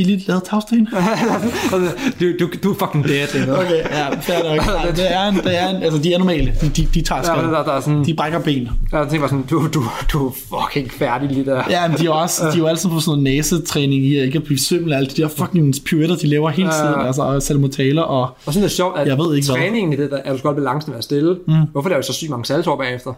Billigt 0.00 0.28
lavet 0.28 0.42
tagsten. 0.44 0.88
du, 2.20 2.26
du, 2.40 2.48
du 2.62 2.70
er 2.72 2.74
fucking 2.78 3.04
dead. 3.08 3.48
Okay, 3.58 3.76
ja, 3.90 4.08
fair 4.20 4.56
nok. 4.56 4.66
Nej, 4.66 4.90
Det 4.90 5.12
er 5.14 5.28
en, 5.28 5.34
det 5.34 5.62
er 5.62 5.68
en, 5.68 5.82
altså 5.82 6.02
de 6.02 6.12
er 6.14 6.18
normale. 6.18 6.52
De, 6.60 6.68
de, 6.68 6.88
de 6.94 7.00
tager 7.02 7.18
Ja, 7.18 7.24
skade. 7.24 7.46
der, 7.52 7.64
der 7.64 7.72
er 7.72 7.80
sådan, 7.80 8.04
De 8.04 8.14
brækker 8.14 8.38
ben. 8.40 8.68
jeg 8.92 9.06
tænker 9.10 9.26
sådan, 9.28 9.44
du, 9.50 9.68
du, 9.74 9.82
du 10.12 10.26
er 10.28 10.32
fucking 10.32 10.92
færdig 10.92 11.28
lige 11.30 11.44
der. 11.44 11.62
Ja, 11.70 11.88
men 11.88 11.96
de 11.98 12.06
er 12.06 12.10
også, 12.10 12.42
de 12.44 12.54
er 12.54 12.58
jo 12.58 12.66
altid 12.66 12.88
på 12.88 13.00
sådan 13.00 13.08
noget 13.10 13.22
næsetræning 13.22 14.04
i 14.04 14.16
at 14.16 14.24
ikke 14.26 14.36
at 14.38 14.44
blive 14.44 14.58
svimmel. 14.58 14.92
Alle 14.92 15.08
de 15.08 15.22
der 15.22 15.28
fucking 15.28 15.74
pirouetter, 15.86 16.16
de 16.16 16.26
laver 16.26 16.50
hele 16.50 16.70
tiden. 16.70 16.94
Ja. 17.00 17.06
Altså, 17.06 17.22
og 17.22 17.42
salmotaler 17.42 18.02
og... 18.02 18.22
Og 18.46 18.52
sådan 18.52 18.62
er 18.62 18.66
det 18.68 18.76
sjovt, 18.76 18.98
at 18.98 19.06
Jeg 19.06 19.18
ved 19.18 19.34
ikke, 19.36 19.48
hvad. 19.48 19.56
træningen 19.56 19.92
i 19.92 19.96
det 19.96 20.10
der, 20.10 20.18
er 20.24 20.32
du 20.32 20.38
skal 20.38 20.48
holde 20.48 20.62
balancen 20.62 20.90
med 20.90 20.98
at 20.98 21.04
stille. 21.04 21.36
Mm. 21.48 21.54
Hvorfor 21.72 21.88
laver 21.88 22.00
du 22.02 22.06
så 22.06 22.12
sygt 22.12 22.30
mange 22.30 22.44
saltoer 22.44 22.76
bagefter? 22.76 23.12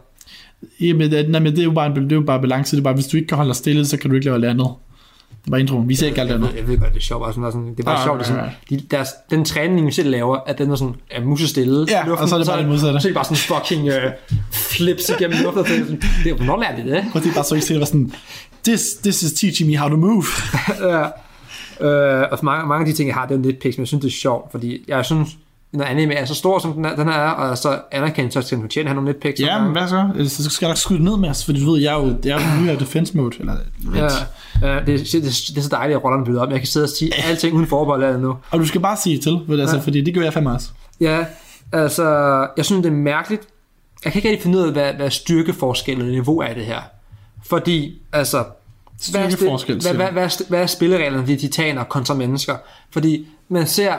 Jamen, 0.80 1.10
det, 1.10 1.30
nej, 1.30 1.40
men 1.40 1.52
det 1.52 1.58
er 1.60 1.64
jo 1.64 1.70
bare, 1.70 1.86
en- 1.86 1.96
det 2.04 2.12
er 2.12 2.16
jo 2.16 2.22
bare 2.26 2.40
balance. 2.40 2.76
Det 2.76 2.80
er 2.80 2.84
bare, 2.84 2.94
hvis 2.94 3.06
du 3.06 3.16
ikke 3.16 3.26
kan 3.26 3.36
holde 3.36 3.48
dig 3.48 3.56
stille, 3.56 3.86
så 3.86 3.96
kan 3.96 4.10
du 4.10 4.14
ikke 4.16 4.24
lave 4.24 4.34
alt 4.34 4.44
andet. 4.44 4.68
Det 5.44 5.50
bare 5.50 5.60
introen. 5.60 5.88
Vi 5.88 5.94
ser 5.94 6.06
ikke 6.06 6.20
alt 6.20 6.40
ved, 6.40 6.48
jeg 6.56 6.68
ved 6.68 6.78
godt, 6.78 6.90
det 6.92 6.98
er 6.98 7.02
sjovt. 7.02 7.26
Altså, 7.26 7.40
sådan, 7.50 7.70
det 7.70 7.80
er 7.80 7.84
bare 7.84 7.98
Ah, 7.98 8.04
sjovt, 8.04 8.20
at 8.20 8.26
sådan, 8.26 8.50
de, 8.70 8.80
deres, 8.90 9.08
den 9.30 9.44
træning, 9.44 9.86
vi 9.86 9.92
selv 9.92 10.10
laver, 10.10 10.38
at 10.46 10.58
den 10.58 10.70
er 10.70 10.76
sådan, 10.76 10.94
er 11.10 11.24
musestille. 11.24 11.86
Ja, 11.90 12.06
luften, 12.06 12.22
og 12.22 12.28
så 12.28 12.34
er 12.34 12.38
det 12.38 12.48
bare 12.48 12.58
det 12.58 12.68
modsatte. 12.68 13.00
Så 13.00 13.08
er 13.08 13.10
det 13.10 13.14
bare 13.14 13.24
sådan 13.24 13.60
fucking 13.60 13.88
uh, 13.88 14.12
flips 14.52 15.08
igennem 15.08 15.38
luften. 15.42 15.60
og 15.60 15.66
så 15.68 15.74
det 15.74 15.86
sådan, 15.86 16.02
Det 16.24 16.32
er, 16.32 16.36
hvornår 16.36 16.60
lærte 16.60 16.82
de 16.82 16.90
det? 16.90 17.04
Og 17.14 17.22
det 17.22 17.30
er 17.30 17.34
bare 17.34 17.44
så 17.44 17.54
ikke 17.54 17.74
være 17.74 17.86
sådan, 17.86 18.12
this, 18.64 18.82
this 19.02 19.22
is 19.22 19.32
teaching 19.32 19.70
me 19.70 19.76
how 19.76 19.88
to 19.88 19.96
move. 19.96 20.24
ja. 20.90 21.06
Øh, 21.80 22.28
og 22.32 22.38
mange, 22.42 22.68
mange 22.68 22.86
af 22.86 22.86
de 22.86 22.96
ting, 22.96 23.08
jeg 23.08 23.14
har, 23.14 23.26
det 23.26 23.38
er 23.38 23.42
lidt 23.42 23.62
pæk, 23.62 23.78
men 23.78 23.82
jeg 23.82 23.88
synes, 23.88 24.02
det 24.02 24.08
er 24.08 24.12
sjovt, 24.12 24.50
fordi 24.50 24.84
jeg 24.88 25.04
synes, 25.04 25.28
når 25.72 25.84
anime 25.84 26.14
er 26.14 26.24
så 26.24 26.34
stor, 26.34 26.58
som 26.58 26.72
den, 26.72 26.84
er, 26.84 26.96
den 26.96 27.08
her 27.08 27.14
er, 27.14 27.30
og 27.30 27.58
så 27.58 27.80
anerkendt, 27.90 28.32
så 28.32 28.42
skal 28.42 28.56
den 28.56 28.64
fortjene 28.64 28.90
at 28.90 28.94
have 28.94 29.04
nogle 29.04 29.20
pæk. 29.20 29.40
ja, 29.40 29.62
men 29.62 29.72
hvad 29.72 29.88
så? 29.88 30.28
Så 30.28 30.50
skal 30.50 30.66
jeg 30.66 30.70
nok 30.70 30.78
skyde 30.78 31.04
ned 31.04 31.16
med 31.16 31.28
os, 31.28 31.44
fordi 31.44 31.64
du 31.64 31.72
ved, 31.72 31.80
jeg 31.80 31.94
er 31.94 32.06
jo, 32.06 32.16
jeg 32.24 32.68
er 32.68 32.72
jo 32.72 32.78
defense 32.78 33.16
mode. 33.16 33.36
Eller, 33.40 33.56
Ja, 33.94 34.08
ja 34.62 34.78
det, 34.78 34.86
det, 34.86 35.12
det, 35.12 35.22
det, 35.22 35.58
er 35.58 35.62
så 35.62 35.68
dejligt, 35.70 35.96
at 35.96 36.04
rollerne 36.04 36.24
byder 36.24 36.42
op. 36.42 36.50
Jeg 36.50 36.58
kan 36.58 36.66
sidde 36.66 36.84
og 36.84 36.88
sige 36.90 37.12
alting 37.24 37.54
uden 37.56 37.66
forbehold 37.66 38.20
nu. 38.20 38.36
Og 38.50 38.58
du 38.58 38.66
skal 38.66 38.80
bare 38.80 38.96
sige 38.96 39.18
til, 39.18 39.40
ved, 39.48 39.60
altså, 39.60 39.80
fordi 39.80 40.00
det 40.00 40.14
gør 40.14 40.22
jeg 40.22 40.32
fandme 40.32 40.50
også. 40.50 40.68
Ja, 41.00 41.24
altså, 41.72 42.06
jeg 42.56 42.64
synes, 42.64 42.82
det 42.82 42.92
er 42.92 42.96
mærkeligt. 42.96 43.42
Jeg 44.04 44.12
kan 44.12 44.18
ikke 44.18 44.28
rigtig 44.28 44.42
finde 44.42 44.58
ud 44.58 44.62
af, 44.62 44.72
hvad, 44.72 44.92
hvad 44.92 45.10
styrkeforskellen 45.10 46.06
og 46.06 46.12
niveau 46.12 46.40
er 46.40 46.54
det 46.54 46.64
her. 46.64 46.80
Fordi, 47.46 48.00
altså, 48.12 48.44
hvad 49.10 49.20
er, 49.20 49.30
Styrkeforskel, 49.30 49.80
hvad, 49.80 49.94
hvad, 49.94 50.12
hvad, 50.12 50.48
hvad 50.48 50.62
er 50.62 50.66
spillereglerne 50.66 51.26
for 51.26 51.26
de 51.26 51.36
titaner 51.36 51.84
kontra 51.84 52.14
mennesker? 52.14 52.56
Fordi 52.90 53.26
man 53.48 53.66
ser, 53.66 53.94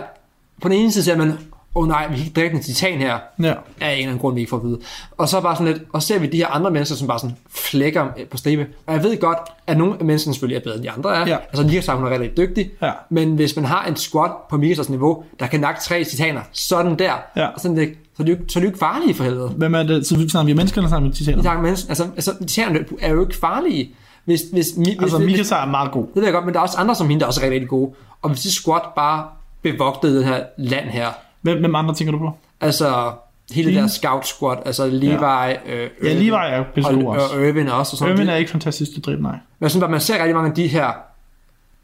på 0.62 0.70
den 0.70 0.78
ene 0.78 0.92
side 0.92 1.04
ser 1.04 1.18
man, 1.18 1.38
åh 1.76 1.84
oh, 1.84 1.88
nej, 1.90 2.08
vi 2.08 2.16
kan 2.16 2.26
ikke 2.26 2.42
dræbe 2.42 2.54
en 2.56 2.62
titan 2.64 2.98
her, 3.00 3.18
Ja. 3.42 3.46
af 3.50 3.54
en 3.92 3.98
eller 3.98 4.04
anden 4.04 4.18
grund, 4.20 4.36
vi 4.36 4.40
ikke 4.42 4.50
får 4.50 4.58
at 4.58 4.64
vide. 4.64 4.80
Og 5.18 5.30
så 5.30 5.42
bare 5.42 5.56
sådan 5.56 5.74
lidt, 5.74 5.84
og 5.94 6.04
ser 6.04 6.20
vi 6.20 6.28
de 6.28 6.38
her 6.38 6.48
andre 6.48 6.72
mennesker, 6.72 6.96
som 6.96 7.08
bare 7.08 7.20
sådan 7.20 7.36
flækker 7.50 8.08
på 8.32 8.38
stribe. 8.38 8.68
Og 8.88 8.94
jeg 8.94 9.04
ved 9.04 9.20
godt, 9.20 9.38
at 9.68 9.78
nogle 9.78 9.96
af 10.00 10.06
menneskerne 10.06 10.34
selvfølgelig 10.34 10.56
er 10.58 10.64
bedre 10.64 10.76
end 10.76 10.84
de 10.84 10.92
andre 10.92 11.16
er. 11.16 11.28
Ja. 11.28 11.38
Altså 11.48 11.64
Mikasa, 11.64 11.94
hun 11.94 12.06
er 12.06 12.10
rigtig 12.10 12.38
dygtig. 12.38 12.72
Ja. 12.82 12.92
Men 13.10 13.36
hvis 13.36 13.56
man 13.56 13.66
har 13.66 13.86
en 13.86 13.96
squad 13.96 14.30
på 14.50 14.58
Mikasas 14.58 14.90
niveau, 14.90 15.24
der 15.40 15.48
kan 15.48 15.60
nakke 15.60 15.82
tre 15.82 16.04
titaner, 16.04 16.42
sådan 16.52 17.00
der, 17.00 17.14
Ja. 17.36 17.46
og 17.48 17.60
sådan 17.60 17.78
det, 17.78 17.90
så 18.18 18.24
er 18.24 18.26
de 18.26 18.32
jo, 18.32 18.38
så 18.50 18.60
er 18.60 18.62
de 18.62 18.66
jo 18.66 18.70
ikke 18.70 18.80
farlige 18.80 19.14
for 19.14 19.24
helvede. 19.24 19.48
Hvem 19.50 19.76
er 19.76 19.84
det? 19.84 20.06
Så 20.08 20.18
vi 20.18 20.30
snakker 20.30 20.46
vi 20.46 20.54
mennesker, 20.54 20.78
eller 20.82 20.90
snakker 20.90 21.10
vi 21.10 21.16
titaner? 21.16 21.44
tager 21.44 21.62
mennesker, 21.62 21.90
altså, 21.90 22.04
altså 22.16 22.36
titanerne 22.40 22.86
er 23.02 23.10
jo 23.14 23.22
ikke 23.22 23.36
farlige. 23.36 23.96
Hvis, 24.26 24.42
hvis, 24.54 24.72
hvis, 24.78 24.88
Altså, 25.02 25.18
hvis, 25.18 25.26
Mikasa 25.32 25.56
er 25.56 25.66
meget 25.66 25.92
god. 25.92 26.04
det 26.08 26.16
ved 26.16 26.24
jeg 26.24 26.34
godt, 26.34 26.46
men 26.46 26.54
der 26.54 26.60
er 26.60 26.64
også 26.64 26.78
andre 26.78 26.96
som 26.96 27.08
hende, 27.10 27.20
der 27.20 27.26
er 27.26 27.28
også 27.28 27.42
rigtig, 27.42 27.52
rigtig 27.54 27.70
gode. 27.70 27.92
Og 28.22 28.30
hvis 28.30 28.42
de 28.42 28.52
squad 28.56 28.82
bare 28.96 29.26
bevogtede 29.62 30.18
det 30.18 30.26
her 30.26 30.44
land 30.58 30.86
her, 30.90 31.08
Hvem, 31.44 31.60
hvem 31.60 31.76
andre 31.76 31.94
tænker 31.96 32.12
du 32.12 32.18
på? 32.18 32.32
altså 32.62 33.12
hele 33.52 33.72
Levi? 33.72 33.82
der 33.82 33.88
scout 33.88 34.28
squad, 34.28 34.58
altså 34.66 34.88
Levi, 34.88 35.08
ja. 35.08 35.50
øh, 35.50 35.56
Ja, 36.04 36.08
Irvin, 36.08 36.18
Levi 36.18 36.30
er 36.30 36.64
pisse 36.76 36.90
og, 36.92 37.06
også. 37.06 37.36
og 37.36 37.48
Irvin 37.48 37.68
også. 37.68 37.94
Og 37.94 37.98
sådan 37.98 38.14
Irvin 38.14 38.30
er 38.30 38.36
ikke 38.36 38.52
fantastisk 38.52 38.94
til 38.94 39.02
dræbe, 39.04 39.22
nej. 39.22 39.38
Men 39.60 39.70
synes 39.70 39.82
bare, 39.82 39.92
man 39.92 40.02
ser 40.02 40.14
rigtig 40.20 40.36
mange 40.36 40.50
af 40.50 40.56
de 40.56 40.68
her 40.68 40.88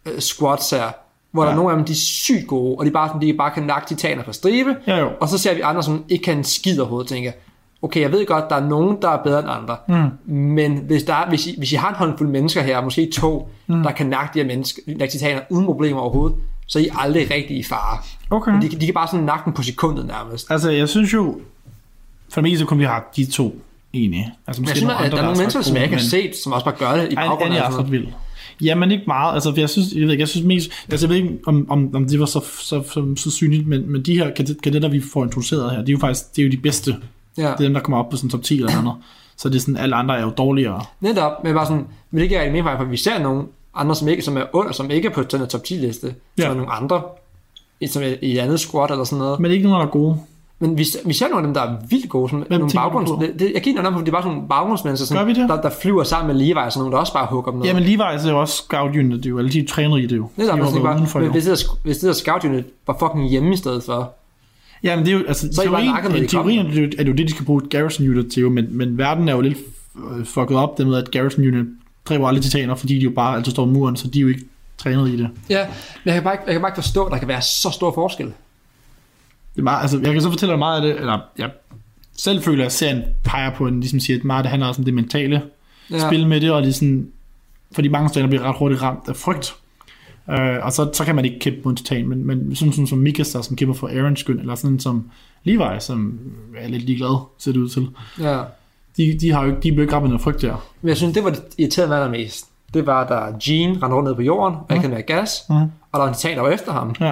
øh, 0.05 0.19
squads 0.19 0.69
her, 0.69 0.83
hvor 1.31 1.43
ja. 1.43 1.47
der 1.47 1.51
Ja. 1.53 1.53
er 1.53 1.57
nogle 1.57 1.71
af 1.71 1.77
dem, 1.77 1.85
de 1.85 1.91
er 1.91 1.95
sygt 1.95 2.47
gode, 2.47 2.75
og 2.79 2.85
de 2.85 2.91
bare, 2.91 3.07
sådan, 3.07 3.21
de 3.21 3.33
bare 3.33 3.51
kan 3.51 3.63
nakke 3.63 3.87
titaner 3.87 4.23
på 4.23 4.31
stribe, 4.33 4.75
Ja, 4.87 4.97
jo. 4.97 5.09
og 5.21 5.29
så 5.29 5.37
ser 5.37 5.53
vi 5.55 5.61
andre, 5.61 5.83
som 5.83 6.03
ikke 6.09 6.23
kan 6.23 6.43
skid 6.43 6.79
overhovedet, 6.79 7.09
tænker, 7.09 7.31
okay, 7.81 8.01
jeg 8.01 8.11
ved 8.11 8.25
godt, 8.25 8.49
der 8.49 8.55
er 8.55 8.65
nogen, 8.67 8.97
der 9.01 9.09
er 9.09 9.23
bedre 9.23 9.39
end 9.39 9.49
andre, 9.49 9.77
mm. 9.87 10.33
men 10.33 10.77
hvis, 10.77 11.03
der 11.03 11.13
er, 11.13 11.29
hvis, 11.29 11.47
I, 11.47 11.55
hvis 11.57 11.71
I 11.71 11.75
har 11.75 11.89
en 11.89 11.95
håndfuld 11.95 12.29
mennesker 12.29 12.61
her, 12.61 12.81
måske 12.81 13.09
to, 13.13 13.49
mm. 13.67 13.83
der 13.83 13.91
kan 13.91 14.05
nakke 14.07 14.33
de 14.33 14.39
her 14.39 14.47
mennesker, 14.47 14.81
nakke 14.87 15.11
titaner 15.11 15.41
uden 15.49 15.65
problemer 15.65 15.99
overhovedet, 16.01 16.37
så 16.69 16.79
er 16.79 16.83
I 16.83 16.89
aldrig 16.99 17.31
rigtig 17.31 17.57
i 17.57 17.63
fare. 17.63 17.97
Okay. 18.29 18.51
De, 18.61 18.69
de 18.69 18.85
kan 18.85 18.93
bare 18.93 19.07
sådan 19.07 19.25
nakke 19.25 19.51
på 19.51 19.63
sekundet 19.63 20.05
nærmest. 20.05 20.51
Altså, 20.51 20.69
jeg 20.71 20.89
synes 20.89 21.13
jo, 21.13 21.39
for 22.33 22.41
det 22.41 22.51
meste 22.51 22.65
kun 22.65 22.79
vi 22.79 22.83
har 22.83 23.11
de 23.15 23.25
to 23.31 23.61
egentlig. 23.93 24.31
Altså, 24.47 24.61
Men 24.61 24.67
jeg 24.69 24.77
synes, 24.77 24.93
at 25.03 25.11
der 25.11 25.17
er 25.17 25.21
nogle 25.21 25.37
mennesker, 25.37 25.61
som 25.61 25.75
jeg 25.75 25.83
ikke 25.83 25.95
har 25.95 26.03
set. 26.03 26.35
som 26.43 26.51
også 26.53 26.65
bare 26.65 26.75
gør 26.79 26.91
det 27.01 27.11
i 27.11 27.15
Ej, 27.15 27.27
baggrunden. 27.27 27.45
Annie 27.47 27.59
er 27.59 27.79
ret 27.79 27.91
vild. 27.91 28.07
Jamen 28.61 28.91
ikke 28.91 29.03
meget, 29.07 29.33
altså 29.33 29.53
jeg 29.57 29.69
synes, 29.69 29.93
jeg 29.93 30.01
ved 30.03 30.11
ikke, 30.11 30.21
jeg 30.21 30.27
synes 30.27 30.45
mest, 30.45 30.71
altså 30.91 31.07
jeg 31.07 31.09
ved 31.09 31.23
ikke, 31.23 31.39
om, 31.47 31.65
om, 31.69 31.95
om 31.95 32.05
det 32.07 32.19
var 32.19 32.25
så, 32.25 32.39
så, 32.59 32.83
så, 32.93 33.15
så 33.15 33.31
synligt, 33.31 33.67
men, 33.67 33.91
men 33.91 34.01
de 34.01 34.17
her 34.17 34.31
kadet- 34.39 34.61
kadetter, 34.61 34.89
vi 34.89 35.01
får 35.13 35.23
introduceret 35.23 35.71
her, 35.71 35.79
det 35.79 35.89
er 35.89 35.93
jo 35.93 35.99
faktisk, 35.99 36.35
det 36.35 36.41
er 36.41 36.45
jo 36.45 36.51
de 36.51 36.57
bedste. 36.57 36.95
Ja. 37.37 37.41
Det 37.43 37.49
er 37.49 37.55
dem, 37.55 37.73
der 37.73 37.81
kommer 37.81 37.97
op 37.97 38.09
på 38.09 38.17
sådan 38.17 38.29
top 38.29 38.43
10 38.43 38.57
eller 38.57 38.81
noget. 38.81 38.97
Så 39.37 39.49
det 39.49 39.55
er 39.55 39.59
sådan, 39.59 39.77
alle 39.77 39.95
andre 39.95 40.17
er 40.17 40.21
jo 40.23 40.29
dårligere. 40.37 40.81
Netop, 41.01 41.43
men 41.43 41.53
bare 41.53 41.65
sådan, 41.65 41.85
men 42.11 42.21
det 42.21 42.29
giver 42.29 42.41
rigtig 42.41 42.63
mening, 42.63 42.77
for 42.77 42.85
vi 42.85 42.97
ser 42.97 43.19
nogle 43.19 43.43
andre, 43.75 43.95
som 43.95 44.07
ikke 44.07 44.21
som 44.21 44.37
er 44.37 44.43
under, 44.53 44.71
som 44.71 44.91
ikke 44.91 45.07
er 45.07 45.11
på 45.11 45.23
den 45.23 45.39
her 45.39 45.47
top 45.47 45.63
10 45.63 45.73
liste, 45.73 46.07
ja. 46.07 46.13
Ja. 46.37 46.43
som 46.43 46.51
er 46.51 46.55
nogle 46.55 46.71
andre, 46.71 47.01
som 47.87 48.03
er 48.03 48.13
i 48.21 48.31
et 48.31 48.39
andet 48.39 48.59
squad 48.59 48.91
eller 48.91 49.03
sådan 49.03 49.19
noget. 49.19 49.39
Men, 49.39 49.41
Men 49.41 49.51
ikke 49.51 49.63
nogen, 49.63 49.79
der 49.79 49.87
er 49.87 49.91
gode. 49.91 50.17
men 50.59 50.77
vi, 50.77 50.85
vi 51.05 51.13
ser 51.13 51.27
nogle 51.27 51.37
af 51.37 51.47
dem, 51.47 51.53
der 51.53 51.61
er 51.61 51.75
vildt 51.89 52.09
gode, 52.09 52.29
som 52.29 52.37
nogle 52.49 52.49
tænker 52.49 52.67
du 52.67 52.73
baggrunds... 52.73 53.09
Det, 53.09 53.39
det, 53.39 53.51
jeg 53.53 53.63
kigger 53.63 53.81
nogle 53.81 53.95
af 53.95 53.99
dem, 53.99 54.05
det 54.05 54.11
er 54.11 54.15
bare 54.15 54.23
sådan 54.23 54.35
nogle 54.35 54.49
baggrundsmennesker, 54.49 55.25
det? 55.25 55.35
Der, 55.35 55.61
der, 55.61 55.69
flyver 55.81 56.03
sammen 56.03 56.27
med 56.27 56.45
Levi, 56.45 56.53
og 56.53 56.71
sådan 56.71 56.81
nogle, 56.81 56.93
der 56.93 56.99
også 56.99 57.13
bare 57.13 57.27
hugger 57.29 57.51
dem 57.51 57.59
ned. 57.59 57.67
Jamen 57.67 57.83
Levi 57.83 58.01
er 58.01 58.29
jo 58.29 58.39
også 58.39 58.53
scout 58.53 58.95
unit, 58.95 59.17
det 59.17 59.25
er 59.25 59.29
jo, 59.29 59.37
alle 59.37 59.51
de 59.51 59.59
er 59.59 59.67
trænet 59.67 59.99
i 59.99 60.05
det 60.05 60.17
jo. 60.17 60.23
De 60.23 60.29
jeg 60.37 60.45
har 60.45 60.51
tænker 60.51 60.71
været 60.71 60.83
bare, 60.83 60.95
udenfor 60.95 61.19
men 61.19 61.25
jo. 61.25 61.31
hvis 61.31 61.45
det, 61.45 61.59
der, 61.59 61.77
hvis 61.83 61.97
det 61.97 62.07
der 62.07 62.13
scout 62.13 62.45
unit 62.45 62.65
var 62.87 62.95
fucking 62.99 63.29
hjemme 63.29 63.53
i 63.53 63.57
stedet 63.57 63.83
for, 63.83 64.13
Jamen 64.83 65.05
det 65.05 65.13
er 65.13 65.17
jo, 65.17 65.23
altså, 65.27 65.49
Så 65.53 65.61
er 65.61 65.65
teorien, 65.65 65.93
når 66.03 66.15
I 66.15 66.27
teorien 66.27 66.65
er, 66.65 66.71
det 66.71 66.81
jo, 66.81 66.83
er 66.83 67.03
det 67.03 67.07
jo 67.07 67.13
det, 67.13 67.27
de 67.27 67.31
skal 67.31 67.45
bruge 67.45 67.61
Garrison 67.69 68.07
Unit 68.07 68.31
til, 68.31 68.41
jo, 68.41 68.49
men, 68.49 68.77
men 68.77 68.97
verden 68.97 69.29
er 69.29 69.35
jo 69.35 69.41
lidt 69.41 69.57
øh, 70.17 70.25
fucket 70.25 70.57
op, 70.57 70.77
det 70.77 70.87
med, 70.87 70.97
at 70.97 71.11
Garrison 71.11 71.47
Unit 71.47 71.65
dræber 72.09 72.27
alle 72.27 72.41
titaner, 72.41 72.75
fordi 72.75 72.95
de 72.95 72.99
jo 73.03 73.09
bare 73.09 73.35
altid 73.37 73.51
står 73.51 73.65
i 73.65 73.69
muren, 73.69 73.95
så 73.95 74.07
de 74.07 74.19
er 74.19 74.21
jo 74.21 74.27
ikke 74.27 74.41
trænet 74.77 75.09
i 75.09 75.17
det. 75.17 75.29
Ja, 75.49 75.65
men 75.67 75.75
jeg 76.05 76.13
kan 76.13 76.23
bare 76.23 76.33
ikke, 76.33 76.43
jeg 76.45 76.53
kan 76.53 76.61
bare 76.61 76.69
ikke 76.69 76.81
forstå, 76.81 77.03
at 77.05 77.11
der 77.11 77.17
kan 77.17 77.27
være 77.27 77.41
så 77.41 77.69
stor 77.73 77.93
forskel. 77.93 78.25
Det 79.55 79.59
er 79.59 79.61
meget, 79.63 79.81
altså, 79.81 79.99
jeg 80.03 80.13
kan 80.13 80.21
så 80.21 80.29
fortælle 80.29 80.51
dig 80.51 80.59
meget 80.59 80.75
af 80.75 80.81
det, 80.87 80.99
eller 80.99 81.19
jeg 81.37 81.49
selv 82.17 82.41
føler, 82.43 82.65
at 82.65 82.71
serien 82.71 83.03
peger 83.23 83.55
på, 83.55 83.67
en, 83.67 83.79
ligesom 83.79 83.99
siger, 83.99 84.19
at 84.19 84.25
meget 84.25 84.43
det 84.43 84.49
handler 84.49 84.67
også 84.67 84.81
om 84.81 84.85
det 84.85 84.93
mentale 84.93 85.41
Ja. 85.91 86.07
spil 86.07 86.27
med 86.27 86.41
det, 86.41 86.51
og 86.51 86.73
sådan, 86.73 87.07
fordi 87.71 87.87
mange 87.87 88.09
steder 88.09 88.27
bliver 88.27 88.43
ret 88.43 88.55
hurtigt 88.59 88.81
ramt 88.81 89.09
af 89.09 89.15
frygt. 89.15 89.55
Øh, 90.29 90.65
og 90.65 90.71
så, 90.73 90.89
så 90.93 91.05
kan 91.05 91.15
man 91.15 91.25
ikke 91.25 91.39
kæmpe 91.39 91.59
mod 91.63 91.71
en 91.71 91.77
titan, 91.77 92.07
men, 92.07 92.27
men 92.27 92.55
sådan, 92.55 92.71
sådan 92.73 92.87
som 92.87 92.97
Mikasa, 92.97 93.41
som 93.41 93.55
kæmper 93.55 93.75
for 93.75 93.87
Aaron's 93.87 94.15
skyld, 94.15 94.39
eller 94.39 94.55
sådan 94.55 94.79
som 94.79 95.11
Levi, 95.43 95.79
som 95.79 96.19
er 96.57 96.67
lidt 96.67 96.83
ligeglad, 96.83 97.19
ser 97.37 97.51
det 97.51 97.59
ud 97.59 97.69
til. 97.69 97.87
Ja. 98.19 98.41
De, 98.97 99.17
de 99.21 99.31
har 99.31 99.41
jo 99.43 99.49
ikke, 99.49 99.61
de 99.61 99.71
blev 99.71 99.81
ikke 99.83 99.93
ramt 99.95 100.03
af 100.03 100.09
noget 100.09 100.21
frygt 100.21 100.41
der. 100.41 100.65
Men 100.81 100.89
jeg 100.89 100.97
synes, 100.97 101.13
det 101.13 101.23
var 101.23 101.29
det 101.29 101.41
irriterende 101.57 101.89
mig 101.95 101.97
allermest. 102.03 102.45
Det 102.73 102.85
var, 102.87 103.07
da 103.07 103.15
Gene 103.43 103.73
rendte 103.73 103.87
rundt 103.87 104.07
ned 104.07 104.15
på 104.15 104.21
jorden, 104.21 104.55
og 104.55 104.65
ikke 104.69 104.81
havde 104.81 104.93
mere 104.93 105.01
gas, 105.01 105.43
Mhm. 105.49 105.57
og 105.61 105.67
der 105.93 105.99
var 105.99 106.07
en 106.07 106.13
titan, 106.13 106.35
der 106.37 106.41
var 106.43 106.49
efter 106.49 106.71
ham. 106.71 106.95
Ja. 106.99 107.11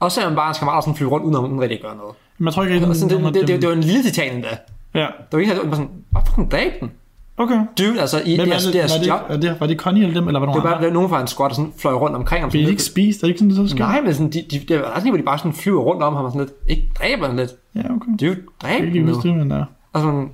Og 0.00 0.12
så 0.12 0.20
er 0.20 0.24
man 0.26 0.36
bare 0.36 0.48
en 0.48 0.54
skammer, 0.54 0.72
der 0.72 0.80
sådan 0.80 0.94
flyve 0.94 1.10
rundt, 1.10 1.24
uden 1.24 1.36
at 1.36 1.42
nogen 1.42 1.60
rigtig 1.60 1.80
gør 1.82 1.94
noget. 1.94 2.14
Men 2.38 2.44
jeg 2.46 2.54
tror 2.54 2.62
ikke 2.64 2.94
sådan, 2.94 2.94
det, 3.24 3.24
det, 3.24 3.34
det, 3.34 3.48
det, 3.48 3.60
det, 3.62 3.68
var 3.68 3.74
en 3.74 3.80
lille 3.80 4.02
titan 4.02 4.34
endda. 4.34 4.48
Ja, 4.94 5.00
Det 5.00 5.06
var 5.32 5.38
ikke 5.38 5.54
det 5.54 5.70
var 5.70 5.74
sådan, 5.76 5.90
hvorfor 6.10 6.26
fucking 6.26 6.50
dræbe 6.50 6.74
den? 6.80 6.90
okay. 7.38 7.60
Dude, 7.78 8.00
altså 8.00 8.22
i 8.24 8.36
Hvem 8.36 8.46
er 8.46 8.50
deres, 8.50 8.64
det, 8.64 8.74
deres 8.74 8.92
var, 8.92 8.98
det, 8.98 9.08
job, 9.08 9.20
er 9.28 9.36
det, 9.36 9.60
var 9.60 9.66
det 9.66 9.76
Connie 9.78 10.02
eller 10.02 10.20
dem, 10.20 10.28
eller 10.28 10.40
var 10.40 10.46
det 10.46 10.54
det 10.54 10.64
var 10.70 10.80
bare 10.80 10.90
nogen 10.90 11.08
fra 11.08 11.20
en 11.20 11.26
squad, 11.26 11.48
der 11.48 11.54
sådan 11.54 11.72
fløj 11.78 11.92
rundt 11.94 12.16
omkring 12.16 12.42
ham. 12.42 12.50
Bliver 12.50 12.62
de 12.62 12.66
Sådan 12.66 12.72
ikke 12.72 12.82
spist? 12.82 13.18
Er 13.22 13.26
det 13.26 13.28
ikke 13.28 13.38
sådan, 13.38 13.50
det 13.50 13.56
så 13.56 13.68
sker? 13.68 13.84
Nej, 13.84 14.00
men 14.00 14.14
sådan, 14.14 14.30
de, 14.30 14.44
de, 14.50 14.58
det 14.68 14.78
var 14.80 14.84
aldrig, 14.84 15.10
hvor 15.10 15.16
de 15.18 15.22
bare 15.22 15.38
sådan 15.38 15.52
flyver 15.52 15.82
rundt 15.82 16.02
om 16.02 16.14
ham 16.14 16.24
og 16.24 16.30
sådan 16.32 16.46
lidt, 16.46 16.52
ikke 16.78 16.90
dræber 16.98 17.26
den 17.26 17.36
lidt. 17.36 17.50
Ja, 17.74 17.80
okay. 17.80 18.10
Dude, 18.20 18.36
dræb 18.62 18.76
kan 18.80 18.86
den 18.86 18.96
ikke 18.96 19.12
nu. 19.12 19.20
det, 19.22 19.36
men 19.36 19.50
ja. 19.50 19.64
Og 19.92 20.00
sådan, 20.00 20.20
altså 20.20 20.28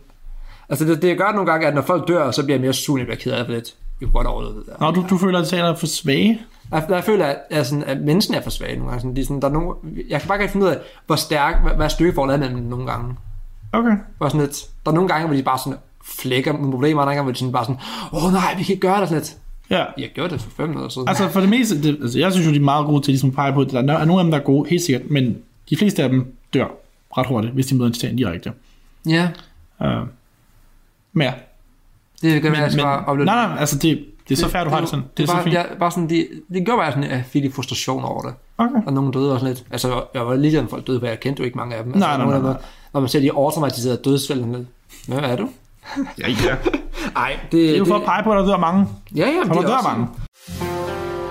det, 0.70 1.02
det 1.02 1.18
gør 1.18 1.32
nogle 1.32 1.50
gange, 1.50 1.66
at 1.66 1.74
når 1.74 1.82
folk 1.82 2.08
dør, 2.08 2.30
så 2.30 2.44
bliver 2.44 2.56
jeg 2.56 2.60
mere 2.60 2.72
sur, 2.72 2.98
end 2.98 3.08
jeg 3.08 3.18
ked 3.18 3.32
af 3.32 3.44
det 3.44 3.54
lidt. 3.54 3.74
Vi 4.00 4.06
kunne 4.06 4.12
godt 4.12 4.26
overleve 4.26 4.54
det 4.54 4.66
der. 4.66 4.72
Nå, 4.80 4.90
du, 4.90 5.04
du 5.10 5.18
føler, 5.18 5.38
at 5.38 5.48
teater 5.48 5.68
er 5.68 5.74
for 5.74 5.86
svage? 5.86 6.40
Jeg, 6.72 6.86
jeg 6.88 7.04
føler, 7.04 7.26
at, 7.26 7.36
at, 7.50 7.66
sådan, 7.66 7.84
at 7.84 8.00
mennesken 8.00 8.34
er 8.34 8.40
for 8.40 8.50
svage 8.50 8.76
nogle 8.76 8.90
gange. 8.90 9.00
Sådan, 9.00 9.16
de, 9.16 9.24
sådan, 9.24 9.42
der 9.42 9.48
er 9.48 9.52
nogle, 9.52 9.74
jeg 10.08 10.20
kan 10.20 10.28
bare 10.28 10.42
ikke 10.42 10.52
finde 10.52 10.66
ud 10.66 10.70
af, 10.70 10.78
hvor 11.06 11.16
stærk, 11.16 11.62
hvad, 11.62 11.72
hvad 11.72 11.88
styrkeforholdet 11.88 12.34
er 12.34 12.38
mellem 12.38 12.62
nogle 12.62 12.86
gange. 12.86 13.14
Okay. 13.72 13.96
Hvor 14.18 14.28
sådan 14.28 14.40
lidt, 14.40 14.56
der 14.84 14.90
er 14.90 14.94
nogle 14.94 15.08
gange, 15.08 15.26
hvor 15.26 15.36
de 15.36 15.42
bare 15.42 15.58
sådan 15.58 15.78
flækker 16.04 16.52
med 16.52 16.70
problemer, 16.70 17.00
og 17.00 17.02
andre 17.02 17.14
gange, 17.14 17.22
hvor 17.22 17.32
de 17.32 17.38
sådan 17.38 17.52
bare 17.52 17.64
sådan, 17.64 17.80
åh 18.12 18.24
oh, 18.24 18.32
nej, 18.32 18.54
vi 18.58 18.62
kan 18.62 18.72
ikke 18.72 18.86
gøre 18.86 19.00
det 19.00 19.08
sådan 19.08 19.22
lidt. 19.22 19.36
Ja. 19.70 19.84
Jeg 19.98 20.10
gjorde 20.14 20.30
det 20.30 20.40
for 20.40 20.50
fem 20.50 20.68
minutter 20.68 20.90
siden. 20.90 21.08
Altså 21.08 21.28
for 21.28 21.40
det 21.40 21.48
meste, 21.48 21.82
det, 21.82 21.98
altså, 22.02 22.18
jeg 22.18 22.32
synes 22.32 22.46
jo, 22.46 22.52
de 22.52 22.56
er 22.56 22.60
meget 22.60 22.86
gode 22.86 23.02
til 23.02 23.12
ligesom 23.12 23.30
at 23.30 23.34
pege 23.34 23.52
på, 23.52 23.60
at 23.60 23.70
der 23.70 23.78
er 23.78 24.04
nogle 24.04 24.20
af 24.20 24.24
dem, 24.24 24.30
der 24.30 24.38
er 24.38 24.42
gode, 24.42 24.70
helt 24.70 24.82
sikkert, 24.82 25.10
men 25.10 25.38
de 25.70 25.76
fleste 25.76 26.02
af 26.02 26.08
dem 26.08 26.34
dør 26.54 26.66
ret 27.16 27.26
hurtigt, 27.26 27.54
hvis 27.54 27.66
de 27.66 27.74
møder 27.74 27.86
en 27.86 27.92
titan 27.92 28.16
direkte. 28.16 28.52
ja, 29.08 29.28
Uh, 29.80 29.86
ja, 31.20 31.32
det 32.22 32.32
kan 32.32 32.42
men, 32.42 32.52
være, 32.52 32.62
jeg 32.62 32.72
skal 32.72 32.84
bare 32.84 33.00
men, 33.00 33.08
opleve 33.08 33.26
nej, 33.26 33.46
nej, 33.46 33.56
altså 33.60 33.78
det, 33.78 34.04
det 34.28 34.34
er 34.34 34.38
så 34.40 34.48
færdigt, 34.48 34.70
du 34.70 34.74
har 34.74 34.80
det 34.80 34.88
sådan. 34.88 35.04
Det 35.16 35.22
er 35.22 35.26
så 35.26 35.32
bare, 35.32 35.42
fint. 35.42 35.54
Jeg, 35.54 35.66
bare 35.78 35.90
sådan, 35.90 36.08
det, 36.08 36.28
det 36.52 36.66
gør 36.66 36.76
bare 36.76 36.90
sådan, 36.92 37.04
at 37.04 37.10
jeg 37.10 37.24
fik 37.28 37.42
lidt 37.42 37.54
frustration 37.54 38.04
over 38.04 38.22
det. 38.22 38.34
Okay. 38.58 38.86
Og 38.86 38.92
nogen 38.92 39.12
døde 39.12 39.32
også 39.32 39.46
lidt. 39.46 39.64
Altså, 39.70 40.04
jeg 40.14 40.26
var 40.26 40.34
lige 40.34 40.60
med 40.60 40.68
folk 40.70 40.86
døde, 40.86 41.00
for 41.00 41.06
jeg 41.06 41.20
kendte 41.20 41.40
jo 41.40 41.44
ikke 41.44 41.58
mange 41.58 41.76
af 41.76 41.84
dem. 41.84 41.92
Altså, 41.92 42.08
Nej, 42.08 42.16
nej, 42.16 42.26
nej, 42.26 42.48
dem, 42.50 42.56
Når 42.92 43.00
man 43.00 43.08
ser 43.08 43.20
de 43.20 43.30
automatiserede 43.32 44.00
dødsfælde, 44.04 44.42
sådan 44.42 44.54
lidt. 44.54 44.68
Hvad 45.08 45.30
er 45.30 45.36
du? 45.36 45.48
Ja, 46.18 46.28
ja. 46.28 46.56
Nej, 47.14 47.38
det, 47.42 47.52
Det 47.52 47.74
er 47.74 47.78
jo 47.78 47.84
for 47.84 47.96
at 47.96 48.04
pege 48.04 48.22
på, 48.22 48.32
at 48.32 48.38
der 48.38 48.46
dør 48.46 48.56
mange. 48.56 48.86
Ja, 49.16 49.26
ja, 49.28 49.40
Og 49.40 49.44
det 49.44 49.54
der 49.54 49.62
er 49.62 49.66
dør 49.66 49.82
mange. 49.82 50.06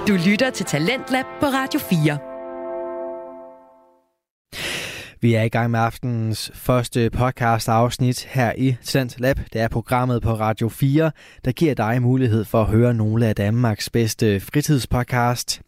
Du 0.07 0.13
lytter 0.29 0.49
til 0.49 0.65
Talentlab 0.65 1.25
på 1.39 1.45
Radio 1.45 1.79
4. 1.79 2.36
Vi 5.21 5.33
er 5.33 5.43
i 5.43 5.49
gang 5.49 5.71
med 5.71 5.79
aftenens 5.79 6.51
første 6.53 7.09
podcast 7.09 7.69
afsnit 7.69 8.23
her 8.23 8.53
i 8.57 8.75
Talent 8.83 9.19
Lab. 9.19 9.39
Det 9.53 9.61
er 9.61 9.67
programmet 9.67 10.21
på 10.21 10.33
Radio 10.33 10.69
4, 10.69 11.11
der 11.45 11.51
giver 11.51 11.73
dig 11.73 12.01
mulighed 12.01 12.45
for 12.45 12.61
at 12.61 12.67
høre 12.67 12.93
nogle 12.93 13.27
af 13.27 13.35
Danmarks 13.35 13.89
bedste 13.89 14.39
fritidspodcast. 14.39 15.61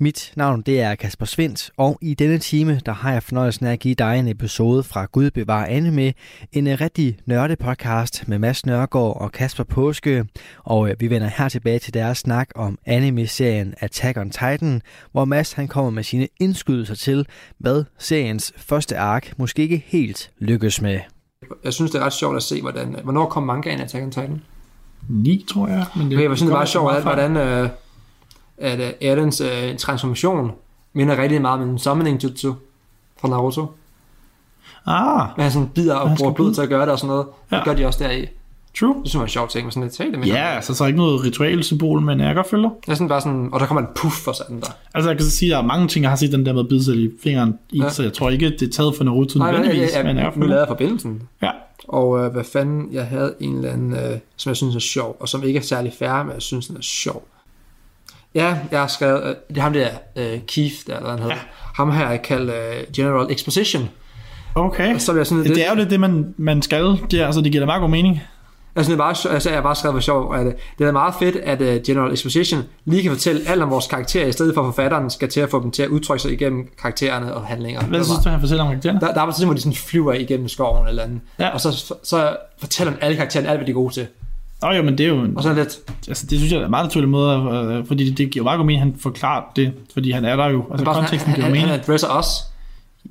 Mit 0.00 0.32
navn 0.36 0.62
det 0.62 0.80
er 0.80 0.94
Kasper 0.94 1.26
Svendt, 1.26 1.70
og 1.76 1.98
i 2.02 2.14
denne 2.14 2.38
time 2.38 2.80
der 2.86 2.92
har 2.92 3.12
jeg 3.12 3.22
fornøjelsen 3.22 3.66
af 3.66 3.72
at 3.72 3.78
give 3.78 3.94
dig 3.94 4.18
en 4.18 4.28
episode 4.28 4.82
fra 4.82 5.04
Gud 5.12 5.30
bevar 5.30 5.64
anime, 5.64 6.12
en 6.52 6.66
øh, 6.66 6.80
rigtig 6.80 7.18
nørde 7.26 7.56
podcast 7.56 8.28
med 8.28 8.38
Mads 8.38 8.66
Nørgaard 8.66 9.20
og 9.20 9.32
Kasper 9.32 9.64
Påske, 9.64 10.24
og 10.64 10.90
øh, 10.90 10.96
vi 11.00 11.10
vender 11.10 11.28
her 11.28 11.48
tilbage 11.48 11.78
til 11.78 11.94
deres 11.94 12.18
snak 12.18 12.48
om 12.54 12.78
anime-serien 12.86 13.74
Attack 13.80 14.18
on 14.18 14.30
Titan, 14.30 14.82
hvor 15.12 15.24
Mads 15.24 15.52
han 15.52 15.68
kommer 15.68 15.90
med 15.90 16.02
sine 16.02 16.28
indskydelser 16.40 16.94
til, 16.94 17.26
hvad 17.58 17.84
seriens 17.98 18.52
første 18.56 18.98
ark 18.98 19.32
måske 19.36 19.62
ikke 19.62 19.84
helt 19.86 20.30
lykkes 20.38 20.80
med. 20.80 21.00
Jeg 21.64 21.72
synes, 21.72 21.90
det 21.90 22.00
er 22.00 22.04
ret 22.04 22.12
sjovt 22.12 22.36
at 22.36 22.42
se, 22.42 22.60
hvordan... 22.60 22.96
Hvornår 23.02 23.26
kom 23.26 23.42
mangaen 23.42 23.80
af 23.80 23.84
Attack 23.84 24.04
on 24.04 24.10
Titan? 24.10 24.42
9, 25.08 25.44
tror 25.50 25.68
jeg. 25.68 25.86
Men 25.96 26.06
Okay, 26.06 26.28
jeg 26.28 26.36
synes, 26.36 26.40
det 26.40 26.48
er 26.48 26.52
meget 26.52 26.68
sjovt, 26.68 26.96
at, 26.96 27.02
hvordan... 27.02 27.30
hvordan 27.32 27.64
øh, 27.64 27.70
at 28.60 28.80
øh, 28.80 28.90
Erdens 29.00 29.40
øh, 29.40 29.76
transformation 29.78 30.52
minder 30.92 31.22
rigtig 31.22 31.42
meget 31.42 31.62
om 31.62 31.68
en 31.68 31.78
summoning 31.78 32.24
jutsu 32.24 32.52
fra 33.20 33.28
Naruto. 33.28 33.66
Ah, 34.86 35.26
Men 35.36 35.42
han 35.42 35.52
sådan 35.52 35.68
bider 35.68 35.94
og 35.94 36.10
bruger 36.18 36.32
blod 36.32 36.54
til 36.54 36.62
at 36.62 36.68
gøre 36.68 36.82
det 36.82 36.88
og 36.92 36.98
sådan 36.98 37.08
noget. 37.08 37.26
Ja. 37.50 37.56
Ja. 37.56 37.60
Det 37.60 37.64
gør 37.68 37.74
de 37.74 37.86
også 37.86 38.04
deri. 38.04 38.26
true. 38.80 38.94
Det 39.02 39.10
synes 39.10 39.14
jeg 39.14 39.18
var 39.20 39.24
en 39.24 39.28
sjov 39.30 39.48
ting, 39.48 39.64
men 39.64 39.72
sådan 39.72 39.82
lidt 39.82 39.94
tag 39.94 40.06
det 40.06 40.18
med. 40.18 40.26
Ja, 40.26 40.46
altså 40.46 40.74
så 40.74 40.84
er 40.84 40.88
ikke 40.88 40.98
noget 40.98 41.24
ritualsymbol, 41.24 42.00
men 42.00 42.20
jeg 42.20 42.26
kan 42.26 42.34
godt 42.36 42.50
følge 42.50 42.62
dig. 42.62 42.70
Jeg 42.86 42.92
er 42.92 42.96
sådan 42.96 43.08
bare 43.08 43.20
sådan, 43.20 43.48
og 43.52 43.60
der 43.60 43.66
kommer 43.66 43.80
en 43.80 43.88
puff 43.94 44.14
for 44.16 44.32
sådan 44.32 44.60
der. 44.60 44.66
Altså 44.94 45.10
jeg 45.10 45.16
kan 45.18 45.24
så 45.26 45.30
sige, 45.30 45.52
at 45.52 45.56
der 45.56 45.62
er 45.62 45.66
mange 45.66 45.88
ting, 45.88 46.02
jeg 46.02 46.10
har 46.10 46.16
set 46.16 46.32
den 46.32 46.46
der 46.46 46.52
med 46.52 46.80
sig 46.82 46.96
i 46.96 47.10
fingeren 47.22 47.58
i, 47.70 47.78
Ja. 47.78 47.84
ja. 47.84 47.90
så 47.90 48.02
jeg 48.02 48.12
tror 48.12 48.30
ikke, 48.30 48.50
det 48.50 48.62
er 48.62 48.72
taget 48.72 48.96
for 48.96 49.04
Naruto 49.04 49.38
Nej, 49.38 49.46
men 49.46 49.54
jeg, 49.54 49.60
nødvendigvis, 49.62 49.96
jeg, 49.96 50.04
men 50.04 50.16
jeg 50.16 50.32
nu 50.36 50.46
lavede 50.46 50.60
jeg 50.60 50.68
forbindelsen. 50.68 51.22
Ja, 51.42 51.50
Og 51.88 52.18
øh, 52.24 52.32
hvad 52.32 52.44
fanden, 52.44 52.88
jeg 52.92 53.06
havde 53.06 53.34
en 53.40 53.56
eller 53.56 53.70
anden, 53.72 53.92
øh, 53.92 54.18
som 54.36 54.50
jeg 54.50 54.56
synes 54.56 54.76
er 54.76 54.80
sjov, 54.80 55.16
og 55.20 55.28
som 55.28 55.44
ikke 55.44 55.58
er 55.58 55.62
særlig 55.62 55.92
færre, 55.98 56.24
men 56.24 56.32
jeg 56.34 56.42
synes, 56.42 56.66
den 56.66 56.76
er 56.76 56.80
sjov. 56.82 57.26
Ja, 58.34 58.58
jeg 58.70 58.80
har 58.80 58.86
skrevet, 58.86 59.22
øh, 59.22 59.34
det 59.48 59.58
er 59.58 59.62
ham 59.62 59.72
der, 59.72 59.88
øh, 60.16 60.38
Keith, 60.46 60.74
der, 60.86 60.96
eller 60.96 61.10
han 61.10 61.18
hedder. 61.18 61.34
Ja. 61.34 61.40
Ham 61.74 61.92
her 61.92 62.10
jeg 62.10 62.22
kaldt 62.22 62.50
øh, 62.50 62.92
General 62.96 63.32
Exposition. 63.32 63.88
okay. 64.54 64.94
Og 64.94 65.00
så 65.00 65.14
jeg 65.14 65.26
sådan 65.26 65.44
Det, 65.44 65.54
det 65.54 65.66
er 65.66 65.70
jo 65.70 65.76
lidt 65.76 65.90
det, 65.90 66.00
man, 66.00 66.34
man 66.36 66.62
skal. 66.62 66.84
Det, 67.10 67.20
er, 67.20 67.26
altså, 67.26 67.40
det 67.40 67.52
giver 67.52 67.62
da 67.62 67.66
meget 67.66 67.80
god 67.80 67.90
mening. 67.90 68.22
Altså, 68.76 68.92
det 68.92 68.98
er 69.00 69.02
bare, 69.02 69.32
altså, 69.32 69.48
jeg 69.48 69.56
har 69.56 69.62
bare 69.62 69.74
skrevet 69.74 69.94
for 69.94 70.00
sjov, 70.00 70.34
at 70.34 70.46
øh, 70.46 70.52
det 70.78 70.86
er 70.86 70.92
meget 70.92 71.14
fedt, 71.18 71.36
at 71.36 71.60
uh, 71.60 71.82
General 71.86 72.12
Exposition 72.12 72.62
lige 72.84 73.02
kan 73.02 73.12
fortælle 73.12 73.40
alt 73.48 73.62
om 73.62 73.70
vores 73.70 73.86
karakterer, 73.86 74.26
i 74.26 74.32
stedet 74.32 74.54
for 74.54 74.60
at 74.60 74.66
forfatteren 74.66 75.10
skal 75.10 75.28
til 75.28 75.40
at 75.40 75.50
få 75.50 75.62
dem 75.62 75.70
til 75.70 75.82
at 75.82 75.88
udtrykke 75.88 76.22
sig 76.22 76.32
igennem 76.32 76.68
karaktererne 76.82 77.34
og 77.34 77.46
handlinger. 77.46 77.84
Hvad 77.84 78.04
synes 78.04 78.24
du, 78.24 78.28
han 78.28 78.40
fortæller 78.40 78.64
om 78.64 78.70
karaktererne? 78.70 79.00
Der, 79.00 79.06
der 79.06 79.20
er 79.20 79.24
bare 79.24 79.32
sådan, 79.32 79.46
hvor 79.46 79.54
de 79.54 79.60
sådan 79.60 79.74
flyver 79.74 80.12
igennem 80.12 80.48
skoven 80.48 80.88
eller 80.88 81.02
andet. 81.02 81.20
Ja. 81.38 81.48
Og 81.48 81.60
så, 81.60 81.94
så 82.02 82.36
fortæller 82.58 82.92
han 82.92 83.02
alle 83.02 83.16
karaktererne 83.16 83.48
alt, 83.48 83.58
hvad 83.58 83.66
de 83.66 83.70
er 83.70 83.74
gode 83.74 83.94
til. 83.94 84.06
Oh, 84.62 84.76
jo, 84.76 84.82
men 84.82 84.98
det 84.98 85.06
er 85.06 85.10
jo 85.10 85.20
en, 85.20 85.36
Og 85.36 85.42
så 85.42 85.48
det 85.48 85.56
lidt, 85.56 85.78
altså, 86.08 86.26
det 86.26 86.38
synes 86.38 86.52
jeg 86.52 86.60
er 86.60 86.64
en 86.64 86.70
meget 86.70 86.84
naturlig 86.84 87.08
måde, 87.08 87.38
øh, 87.38 87.86
fordi 87.86 88.08
det, 88.08 88.18
det 88.18 88.30
giver 88.30 88.40
jo 88.40 88.44
meget 88.44 88.58
god 88.58 88.66
mening, 88.66 88.82
han 88.82 88.96
forklarer 88.98 89.42
det, 89.56 89.72
fordi 89.94 90.10
han 90.10 90.24
er 90.24 90.36
der 90.36 90.46
jo. 90.46 90.64
Altså 90.70 90.84
bare 90.84 90.94
konteksten 90.94 91.32
han, 91.32 91.34
giver 91.34 91.46
han, 91.46 91.54
jo 91.54 91.60
han, 91.60 91.68
mening. 91.68 91.82
adresser 91.84 92.08
os. 92.08 92.26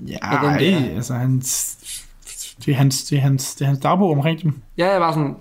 Ja, 0.07 0.57
det 0.59 0.95
altså 0.95 1.13
hans, 1.13 1.77
det 2.65 2.71
er 2.71 2.75
hans, 2.75 3.03
det 3.03 3.17
er 3.17 3.21
hans, 3.21 3.55
det 3.55 3.61
er 3.61 3.67
hans 3.67 3.79
dagbog 3.79 4.11
omkring 4.11 4.43
dem. 4.43 4.61
Ja, 4.77 4.91
jeg 4.91 5.01
var 5.01 5.11
sådan, 5.11 5.35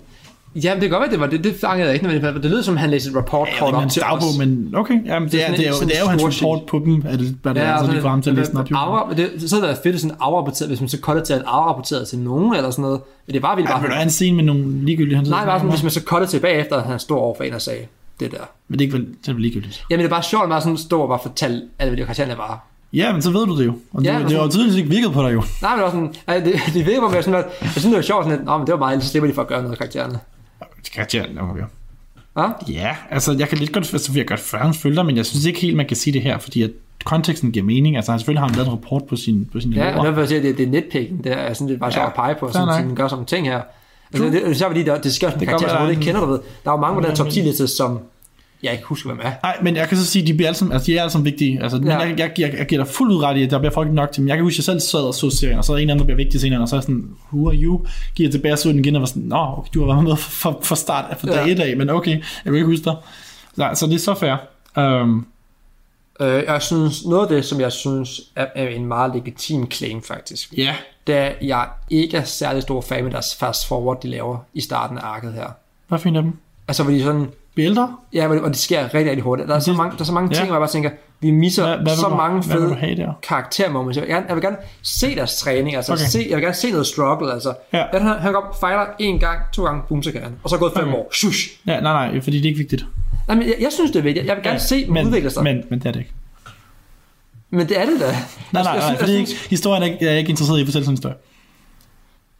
ja, 0.63 0.73
det 0.73 0.81
kan 0.81 0.89
godt 0.89 1.01
være, 1.01 1.11
det 1.11 1.19
var 1.19 1.27
det, 1.27 1.43
det 1.43 1.55
fangede 1.61 1.85
jeg 1.85 1.93
ikke 1.93 2.05
nødvendigvis, 2.05 2.35
for 2.35 2.41
det 2.41 2.51
lød 2.51 2.63
som, 2.63 2.77
han 2.77 2.89
læste 2.89 3.09
et 3.09 3.15
report 3.15 3.47
Ja, 3.61 3.65
op 3.83 3.89
til 3.89 4.01
dagbog, 4.01 4.29
os. 4.29 4.37
men 4.37 4.73
okay. 4.75 5.05
Jamen, 5.05 5.29
det, 5.31 5.41
er, 5.41 5.45
sådan 5.45 5.59
det, 5.59 5.67
er, 5.67 5.69
jo, 5.69 5.75
det 5.87 5.97
er 5.97 6.01
jo 6.01 6.07
hans 6.07 6.35
stor 6.35 6.55
report 6.55 6.65
på 6.69 6.79
dem, 6.85 7.03
at 7.07 7.19
det, 7.19 7.37
hvad 7.41 7.53
det 7.53 7.63
er, 7.63 7.85
så 7.85 7.91
de 7.91 8.01
får 8.01 8.09
ham 8.09 8.21
til 8.21 8.29
at 8.29 8.35
læse 8.35 8.51
den 8.51 8.57
op. 8.59 8.67
Afra, 8.71 9.13
det, 9.13 9.29
så 9.49 9.55
havde 9.55 9.61
det 9.61 9.67
været 9.67 9.77
fedt, 9.83 10.01
sådan 10.01 10.15
afrapporteret, 10.19 10.69
hvis 10.69 10.79
man 10.79 10.89
så 10.89 10.97
cutter 11.01 11.23
til 11.23 11.33
at 11.33 11.43
afrapportere 11.45 12.05
til 12.05 12.19
nogen 12.19 12.55
eller 12.55 12.71
sådan 12.71 12.81
noget. 12.81 12.99
Men 13.27 13.33
det 13.33 13.39
er 13.39 13.41
bare 13.41 13.55
vildt 13.55 13.69
Ja, 13.69 13.77
bare... 13.77 13.87
du 13.87 13.91
have 13.93 14.03
en 14.03 14.09
scene 14.09 14.35
med 14.35 14.43
nogle 14.43 14.85
ligegyldige 14.85 15.15
han 15.17 15.25
Nej, 15.27 15.45
bare 15.45 15.59
sådan, 15.59 15.71
hvis 15.71 15.83
man 15.83 15.91
så 15.91 16.01
cutter 16.05 16.27
til 16.27 16.39
bagefter, 16.39 16.75
at 16.77 16.83
han 16.83 16.99
stod 16.99 17.17
over 17.17 17.35
for 17.37 17.43
en 17.43 17.53
og 17.53 17.61
sagde 17.61 17.79
det 18.19 18.31
der. 18.31 18.37
Men 18.67 18.79
det 18.79 18.85
er 18.85 18.87
ikke 18.87 18.97
vel, 18.97 19.07
det 19.21 19.29
er 19.29 19.33
vel 19.33 19.41
ligegyldigt. 19.41 19.83
Jamen 19.89 19.99
det 19.99 20.05
er 20.05 20.15
bare 20.15 20.23
sjovt, 20.23 20.43
at 20.43 20.49
man 20.49 20.61
sådan 20.61 20.77
stå 20.77 21.01
og 21.01 21.07
bare 21.09 21.19
fortælle 21.23 21.61
alt, 21.79 21.89
hvad 21.89 21.97
de 21.97 22.03
karaktererne 22.03 22.37
var. 22.37 22.65
Ja, 22.93 23.13
men 23.13 23.21
så 23.21 23.31
ved 23.31 23.45
du 23.45 23.59
det 23.59 23.65
jo. 23.65 23.73
Og 23.93 24.03
Ja, 24.03 24.09
det, 24.11 24.19
men 24.19 24.27
det 24.29 24.35
har 24.37 24.43
jo 24.43 24.49
sådan- 24.49 24.51
tydeligvis 24.51 24.77
ikke 24.77 24.89
virket 24.89 25.11
på 25.11 25.21
dig 25.23 25.33
jo. 25.33 25.43
Nej, 25.61 25.71
men 25.71 25.77
det 25.77 25.83
var 25.85 25.91
sådan, 25.91 26.13
altså, 26.27 26.51
det, 26.51 26.61
det 26.75 26.85
ved 26.85 27.01
mig, 27.01 27.23
sådan, 27.23 27.39
at 27.39 27.45
jeg 27.61 27.69
synes, 27.71 27.85
det 27.85 27.95
var 27.95 28.01
sjovt, 28.01 28.25
sådan, 28.25 28.39
at, 28.39 28.45
men 28.59 28.67
det 28.67 28.71
var 28.73 28.77
meget, 28.79 29.03
så 29.03 29.09
slipper 29.09 29.27
de 29.29 29.33
for 29.35 29.41
at 29.41 29.47
gøre 29.47 29.61
noget 29.61 29.71
af 29.71 29.77
karaktererne. 29.77 30.19
Karakteren, 30.93 31.37
okay. 31.39 31.61
Ja? 32.37 32.45
Ja, 32.69 32.95
altså 33.09 33.35
jeg 33.39 33.49
kan 33.49 33.57
lidt 33.57 33.71
godt, 33.73 33.93
altså, 33.93 34.11
jeg 34.15 34.27
kan 34.27 34.37
godt 34.37 34.39
først 34.39 34.79
følge 34.81 34.95
dig, 34.95 35.05
men 35.05 35.17
jeg 35.17 35.25
synes 35.25 35.45
ikke 35.45 35.59
helt, 35.59 35.77
man 35.77 35.85
kan 35.87 35.97
sige 35.97 36.13
det 36.13 36.21
her, 36.21 36.37
fordi 36.37 36.61
at 36.63 36.71
konteksten 37.05 37.51
giver 37.51 37.65
mening. 37.65 37.95
Altså 37.95 38.11
han 38.11 38.19
selvfølgelig 38.19 38.41
har 38.41 38.47
han 38.47 38.55
lavet 38.55 38.67
en 38.67 38.73
rapport 38.73 39.03
på 39.09 39.15
sin, 39.15 39.49
på 39.51 39.59
sin 39.59 39.73
Ja, 39.73 39.83
og 39.85 39.89
elever. 39.89 40.03
derfor 40.05 40.25
siger 40.25 40.39
jeg, 40.41 40.47
det, 40.47 40.57
det 40.57 40.65
er 40.67 40.69
netpicking, 40.71 41.23
det 41.23 41.31
er 41.31 41.53
sådan 41.53 41.67
lidt 41.67 41.79
bare 41.79 41.91
sjovt 41.91 42.01
Ja, 42.03 42.07
at 42.07 42.13
pege 42.15 42.35
på, 42.39 42.51
sådan, 42.51 42.67
sådan 42.73 42.95
gør 42.95 43.07
sådan 43.07 43.25
ting 43.25 43.47
her. 43.47 43.61
Altså, 44.13 44.25
det, 44.25 44.33
det, 44.33 45.03
det 45.03 45.13
sker 45.15 45.27
også 45.27 45.37
med 45.37 45.39
Det 45.39 45.47
kan 45.47 45.47
karakterer, 45.47 45.69
som 45.69 45.77
godt 45.77 45.81
jeg 45.81 45.89
ikke 45.89 45.99
være 45.99 46.05
kender, 46.05 46.21
du 46.25 46.31
ved. 46.31 46.39
Der 46.63 46.71
er 46.71 46.75
jo 46.75 46.81
mange 46.81 46.93
på 46.95 46.99
den 47.01 47.09
her 47.09 47.15
top 47.15 47.25
men- 47.25 47.33
10 47.33 47.39
liste, 47.41 47.67
som 47.67 47.99
jeg 48.63 48.71
ikke 48.71 48.83
husker, 48.83 49.09
hvem 49.09 49.19
er. 49.23 49.31
Nej, 49.43 49.57
men 49.61 49.75
jeg 49.75 49.87
kan 49.87 49.97
så 49.97 50.05
sige, 50.05 50.21
at 50.23 50.27
de, 50.27 50.33
bliver 50.33 50.47
alle 50.47 50.57
sammen, 50.57 50.73
altså, 50.73 50.85
de 50.85 50.97
er 50.97 51.01
alle 51.01 51.11
sammen 51.11 51.25
vigtige. 51.25 51.63
Altså, 51.63 51.77
Ja. 51.77 51.81
men 51.81 51.91
jeg, 51.91 52.19
jeg, 52.19 52.31
jeg, 52.37 52.53
jeg, 52.57 52.65
giver 52.67 52.83
dig 52.83 52.93
fuldt 52.93 53.13
ud 53.13 53.23
ret 53.23 53.37
i, 53.37 53.43
at 53.43 53.51
der 53.51 53.59
bliver 53.59 53.71
folk 53.73 53.91
nok 53.91 54.11
til 54.11 54.21
dem. 54.21 54.27
Jeg 54.27 54.37
kan 54.37 54.43
huske, 54.43 54.53
at 54.55 54.57
jeg 54.57 54.63
selv 54.63 54.79
sad 54.79 54.99
og 54.99 55.13
så 55.13 55.29
serien, 55.29 55.57
og 55.57 55.65
så 55.65 55.71
er 55.73 55.75
der 55.77 55.83
en 55.83 55.89
anden, 55.89 55.99
der 55.99 56.05
bliver 56.05 56.17
vigtig 56.17 56.41
senere, 56.41 56.61
og 56.61 56.69
så 56.69 56.75
er 56.75 56.81
sådan, 56.81 57.09
who 57.33 57.47
are 57.49 57.55
you? 57.55 57.85
Giver 58.15 58.31
tilbage 58.31 58.53
og 58.53 58.59
så 58.59 58.69
den 58.69 58.79
igen, 58.79 58.95
og 58.95 59.01
var 59.01 59.05
sådan, 59.07 59.23
nå, 59.23 59.53
okay, 59.57 59.69
du 59.73 59.79
har 59.85 59.93
været 59.93 60.03
med 60.03 60.15
fra, 60.15 60.53
fra, 60.63 60.75
start, 60.75 61.19
fra 61.19 61.27
dag 61.27 61.45
Ja. 61.47 61.51
et 61.51 61.59
af, 61.59 61.77
men 61.77 61.89
okay, 61.89 62.21
jeg 62.45 62.53
vil 62.53 62.55
ikke 62.59 62.65
huske 62.71 62.83
dig. 62.85 62.95
Så, 63.55 63.69
så 63.75 63.85
det 63.87 63.93
er 63.95 63.99
så 63.99 64.13
fair. 64.15 64.35
Um, 65.01 65.27
Øh, 66.21 66.43
jeg 66.47 66.61
synes, 66.61 67.05
noget 67.05 67.21
af 67.23 67.27
det, 67.35 67.45
som 67.45 67.61
jeg 67.61 67.71
synes 67.71 68.21
er, 68.35 68.45
er 68.55 68.67
en 68.67 68.85
meget 68.85 69.11
legitim 69.15 69.71
claim, 69.71 70.01
faktisk, 70.03 70.53
ja, 70.57 70.75
det 71.07 71.15
er, 71.15 71.23
at 71.25 71.35
jeg 71.41 71.67
ikke 71.89 72.17
er 72.17 72.23
særlig 72.23 72.61
stor 72.61 72.81
fan 72.81 73.03
med 73.03 73.11
deres 73.11 73.35
fast 73.39 73.67
forward, 73.67 74.01
de 74.01 74.07
laver 74.07 74.37
i 74.53 74.61
starten 74.61 74.97
af 74.97 75.01
arket 75.03 75.33
her. 75.33 75.47
hvad 75.87 75.99
finder 75.99 76.21
dem? 76.21 76.33
Altså, 76.67 76.83
hvor 76.83 76.91
de 76.93 77.03
sådan, 77.03 77.27
Ældre? 77.65 77.95
ja, 78.13 78.27
det, 78.29 78.39
hvor 78.39 78.47
det 78.49 78.57
sker 78.57 78.83
rigtig, 78.83 79.05
rigtig 79.05 79.23
hurtigt. 79.23 79.49
Der 79.49 79.55
er, 79.55 79.59
så 79.59 79.73
mange, 79.73 79.91
der 79.95 80.01
er 80.01 80.05
så 80.05 80.11
mange 80.13 80.29
ja. 80.29 80.35
ting, 80.35 80.47
hvor 80.47 80.55
jeg 80.55 80.61
bare 80.61 80.69
tænker, 80.69 80.89
vi 81.19 81.31
misser 81.31 81.65
Hvad, 81.67 81.77
hvad, 81.77 81.95
så 81.95 82.07
du, 82.09 82.15
mange 82.15 82.43
fede 82.43 83.13
karaktermoments. 83.23 83.97
Jeg 83.97 84.01
vil, 84.05 84.13
gerne, 84.13 84.25
jeg 84.27 84.35
vil 84.35 84.43
gerne 84.43 84.57
se 84.81 85.15
deres 85.15 85.37
træning, 85.37 85.75
altså 85.75 85.93
Okay. 85.93 86.03
se, 86.09 86.25
jeg 86.29 86.35
vil 86.35 86.43
gerne 86.43 86.55
se 86.55 86.71
noget 86.71 86.87
struggle, 86.87 87.33
altså. 87.33 87.53
Ja. 87.73 87.83
Han, 87.93 88.01
han 88.01 88.33
går 88.33 88.39
op, 88.41 88.59
fejler 88.59 88.85
en 88.99 89.19
gang, 89.19 89.39
to 89.53 89.65
gange, 89.65 89.81
boom, 89.89 90.03
så 90.03 90.11
kan 90.11 90.21
han. 90.21 90.31
Og 90.43 90.49
så 90.49 90.55
er 90.55 90.59
gået 90.59 90.73
fem 90.77 90.87
Okay. 90.87 90.97
år, 90.97 91.09
shush. 91.13 91.49
Ja, 91.67 91.79
nej, 91.79 92.09
nej, 92.11 92.21
fordi 92.21 92.37
det 92.37 92.43
er 92.45 92.49
ikke 92.49 92.57
vigtigt. 92.57 92.85
Nej, 93.27 93.37
men 93.37 93.47
jeg, 93.47 93.55
jeg 93.59 93.71
synes, 93.71 93.91
det 93.91 93.99
er 93.99 94.03
vigtigt. 94.03 94.25
Jeg 94.25 94.35
vil 94.35 94.43
gerne 94.43 94.53
Ja, 94.53 94.59
se 94.65 94.85
dem 94.85 94.93
men, 94.93 95.05
udvikle 95.07 95.29
sig. 95.29 95.43
Men, 95.43 95.55
Men, 95.55 95.65
men 95.69 95.79
det 95.79 95.85
er 95.87 95.91
det 95.91 95.99
ikke. 95.99 96.11
men 97.49 97.69
det 97.69 97.79
er 97.81 97.85
det 97.85 97.99
da. 97.99 98.05
Nej, 98.05 98.17
nej, 98.51 98.63
nej, 98.63 98.81
synes- 98.81 98.99
fordi 98.99 99.13
ikke, 99.13 99.31
historien 99.49 99.83
er 99.83 99.87
ikke, 99.87 99.97
jeg 100.05 100.13
er 100.13 100.17
ikke 100.17 100.29
interesseret 100.29 100.57
i 100.57 100.61
at 100.61 100.67
fortælle 100.67 100.85
sådan 100.85 100.93
en 100.93 100.97
historie. 100.97 101.15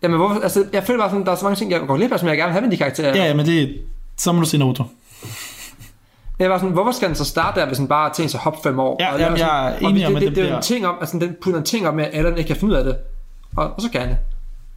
Jamen, 0.03 0.17
hvorfor, 0.17 0.39
altså, 0.41 0.65
jeg 0.73 0.83
føler 0.83 0.99
bare 0.99 1.09
sådan, 1.09 1.25
der 1.25 1.31
er 1.31 1.35
så 1.35 1.43
mange 1.45 1.55
ting, 1.55 1.71
jeg 1.71 1.79
går 1.87 1.95
glip 1.95 2.11
af, 2.11 2.19
som 2.19 2.27
jeg 2.27 2.37
gerne 2.37 2.47
vil 2.47 2.53
have 2.53 2.61
med 2.61 2.71
de 2.71 2.77
karakterer. 2.77 3.15
Ja, 3.15 3.25
ja, 3.25 3.33
men 3.33 3.45
det 3.45 3.77
så 4.17 4.31
må 4.31 4.39
du 4.41 4.45
se 4.47 4.57
Naruto. 4.57 4.83
Jeg 6.39 6.49
var 6.49 6.57
sådan, 6.57 6.73
hvorfor 6.73 6.91
skal 6.91 7.07
den 7.07 7.15
så 7.15 7.25
starte 7.25 7.59
der, 7.59 7.65
hvis 7.67 7.77
den 7.77 7.87
bare 7.87 8.07
har 8.07 8.13
tænkt 8.13 8.31
sig 8.31 8.37
at 8.37 8.43
hoppe 8.43 8.59
fem 8.63 8.79
år? 8.79 8.97
Ja, 8.99 9.13
Og 9.13 9.19
det 9.19 9.25
jamen, 9.25 9.37
sådan- 9.37 9.53
jeg 9.53 9.73
er 9.73 9.77
enig 9.89 9.95
det, 9.99 10.07
om, 10.07 10.13
det, 10.13 10.21
det 10.21 10.29
det, 10.35 10.37
er 10.37 10.41
jo 10.41 10.45
bliver- 10.47 10.57
en 10.57 10.61
ting 10.63 10.87
om, 10.87 10.95
altså 10.99 11.19
den 11.19 11.35
putter 11.41 11.59
en 11.59 11.65
ting 11.65 11.87
om, 11.87 11.99
at 11.99 12.09
Alan 12.13 12.37
ikke 12.37 12.47
kan 12.47 12.55
finde 12.55 12.73
ud 12.73 12.77
af 12.77 12.83
det. 12.83 12.97
Og, 13.55 13.65
og 13.75 13.81
så 13.81 13.89
kan 13.91 14.01
det. 14.09 14.17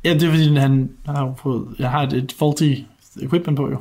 Ja, 0.05 0.14
det 0.14 0.22
er 0.22 0.30
fordi, 0.30 0.55
han, 0.57 0.91
han 1.07 1.16
har 1.16 1.34
fået, 1.43 1.66
jeg 1.78 1.91
har 1.91 2.03
et, 2.03 2.12
et 2.12 2.34
faulty 2.38 2.72
equipment 3.22 3.57
på 3.57 3.70
jo. 3.70 3.78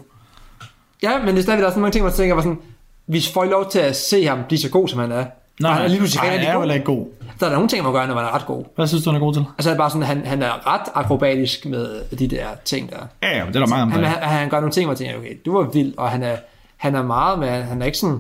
Ja, 1.04 1.20
men 1.20 1.28
det 1.28 1.38
er 1.38 1.42
stadigvæk, 1.42 1.62
der 1.62 1.68
er 1.68 1.72
sådan 1.72 1.82
mange 1.82 1.92
ting, 1.94 2.06
jeg 2.06 2.14
tænker, 2.14 2.36
var 2.36 2.42
sådan, 2.42 2.60
vi 3.08 3.22
får 3.34 3.44
lov 3.46 3.70
til 3.72 3.80
at 3.80 3.96
se 3.96 4.26
ham 4.26 4.40
blive 4.48 4.60
så 4.60 4.70
god, 4.70 4.88
som 4.88 5.00
han 5.00 5.12
er. 5.12 5.26
Nej, 5.60 5.72
han 5.74 5.84
er 5.84 5.88
lige 5.88 5.98
pludselig 5.98 6.22
nej, 6.24 6.38
han 6.38 6.48
er 6.48 6.60
heller 6.60 6.74
ikke 6.74 6.86
god. 6.86 7.08
Der 7.40 7.48
er 7.48 7.54
nogle 7.54 7.68
ting, 7.68 7.84
man 7.84 7.94
gør, 7.94 8.06
når 8.06 8.16
man 8.16 8.24
er 8.26 8.36
ret 8.36 8.46
god. 8.46 8.64
Hvad 8.76 8.88
synes 8.88 9.04
du, 9.04 9.10
han 9.10 9.22
er 9.22 9.26
god 9.26 9.34
til? 9.34 9.46
Altså, 9.58 9.70
det 9.70 9.76
er 9.76 9.78
bare 9.80 9.90
sådan, 9.90 10.04
han, 10.04 10.26
han 10.26 10.44
er 10.44 10.74
ret 10.74 10.92
akrobatisk 10.96 11.66
med 11.66 12.02
de 12.20 12.28
der 12.28 12.46
ting 12.66 12.90
der. 12.90 12.98
Ja, 13.24 13.38
ja, 13.38 13.46
det 13.46 13.56
er 13.56 13.60
der 13.60 13.68
mange 13.68 13.84
om 13.84 13.92
Han, 13.92 14.04
der. 14.04 14.08
han, 14.08 14.24
han 14.24 14.50
gør 14.50 14.60
nogle 14.60 14.72
ting, 14.72 14.86
hvor 14.86 14.94
jeg 14.94 14.98
tænker, 14.98 15.18
okay, 15.18 15.38
du 15.46 15.58
var 15.58 15.70
vild, 15.74 15.94
og 15.98 16.10
han 16.10 16.24
er, 16.24 16.36
han 16.78 16.96
er 16.96 17.04
meget, 17.04 17.40
men 17.40 17.50
han 17.50 17.82
er 17.82 17.86
ikke 17.86 17.98
sådan... 17.98 18.20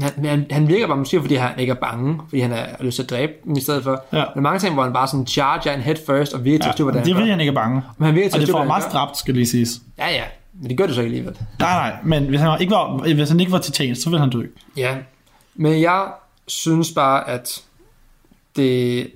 Han, 0.00 0.24
han, 0.24 0.46
han 0.50 0.68
virker 0.68 0.86
bare 0.86 0.96
måske, 0.96 1.20
fordi 1.20 1.34
han 1.34 1.58
ikke 1.58 1.70
er 1.70 1.74
bange, 1.74 2.20
fordi 2.28 2.40
han 2.40 2.50
har 2.50 2.66
lyst 2.80 2.94
til 2.96 3.02
at 3.02 3.10
dræbe 3.10 3.32
dem 3.44 3.56
i 3.56 3.60
stedet 3.60 3.84
for. 3.84 4.04
Ja. 4.12 4.24
Men 4.34 4.42
mange 4.42 4.58
ting, 4.58 4.74
hvor 4.74 4.82
han 4.82 4.92
bare 4.92 5.08
sådan 5.08 5.26
charger 5.26 5.72
en 5.74 5.80
head 5.80 5.96
first, 6.06 6.34
og 6.34 6.44
virker 6.44 6.62
til 6.62 6.68
at 6.68 6.74
styre, 6.74 6.86
Ja, 6.86 6.92
hvordan 6.92 7.06
det 7.16 7.22
er 7.22 7.30
han 7.30 7.40
ikke 7.40 7.50
er 7.50 7.54
bange. 7.54 7.82
Men 7.98 8.06
han 8.06 8.14
virker 8.14 8.28
til 8.28 8.36
Og 8.38 8.42
at 8.42 8.46
det 8.46 8.52
får 8.52 8.64
meget 8.64 8.82
strabt, 8.82 9.18
skal 9.18 9.34
lige 9.34 9.46
siges. 9.46 9.70
Ja, 9.98 10.08
ja, 10.10 10.22
men 10.60 10.70
det 10.70 10.78
gør 10.78 10.86
det 10.86 10.94
så 10.94 11.00
ikke 11.00 11.08
alligevel. 11.08 11.36
Nej, 11.58 11.90
nej, 11.90 11.96
men 12.04 12.24
hvis 12.24 12.40
han 12.40 12.60
ikke 12.60 12.70
var, 12.70 13.14
hvis 13.14 13.28
han 13.28 13.40
ikke 13.40 13.52
var 13.52 13.58
titan, 13.58 13.96
så 13.96 14.10
ville 14.10 14.20
han 14.20 14.30
dø. 14.30 14.42
Ja, 14.76 14.94
men 15.54 15.80
jeg 15.80 16.12
synes 16.46 16.92
bare, 16.92 17.28
at 17.28 17.62
det, 18.56 19.10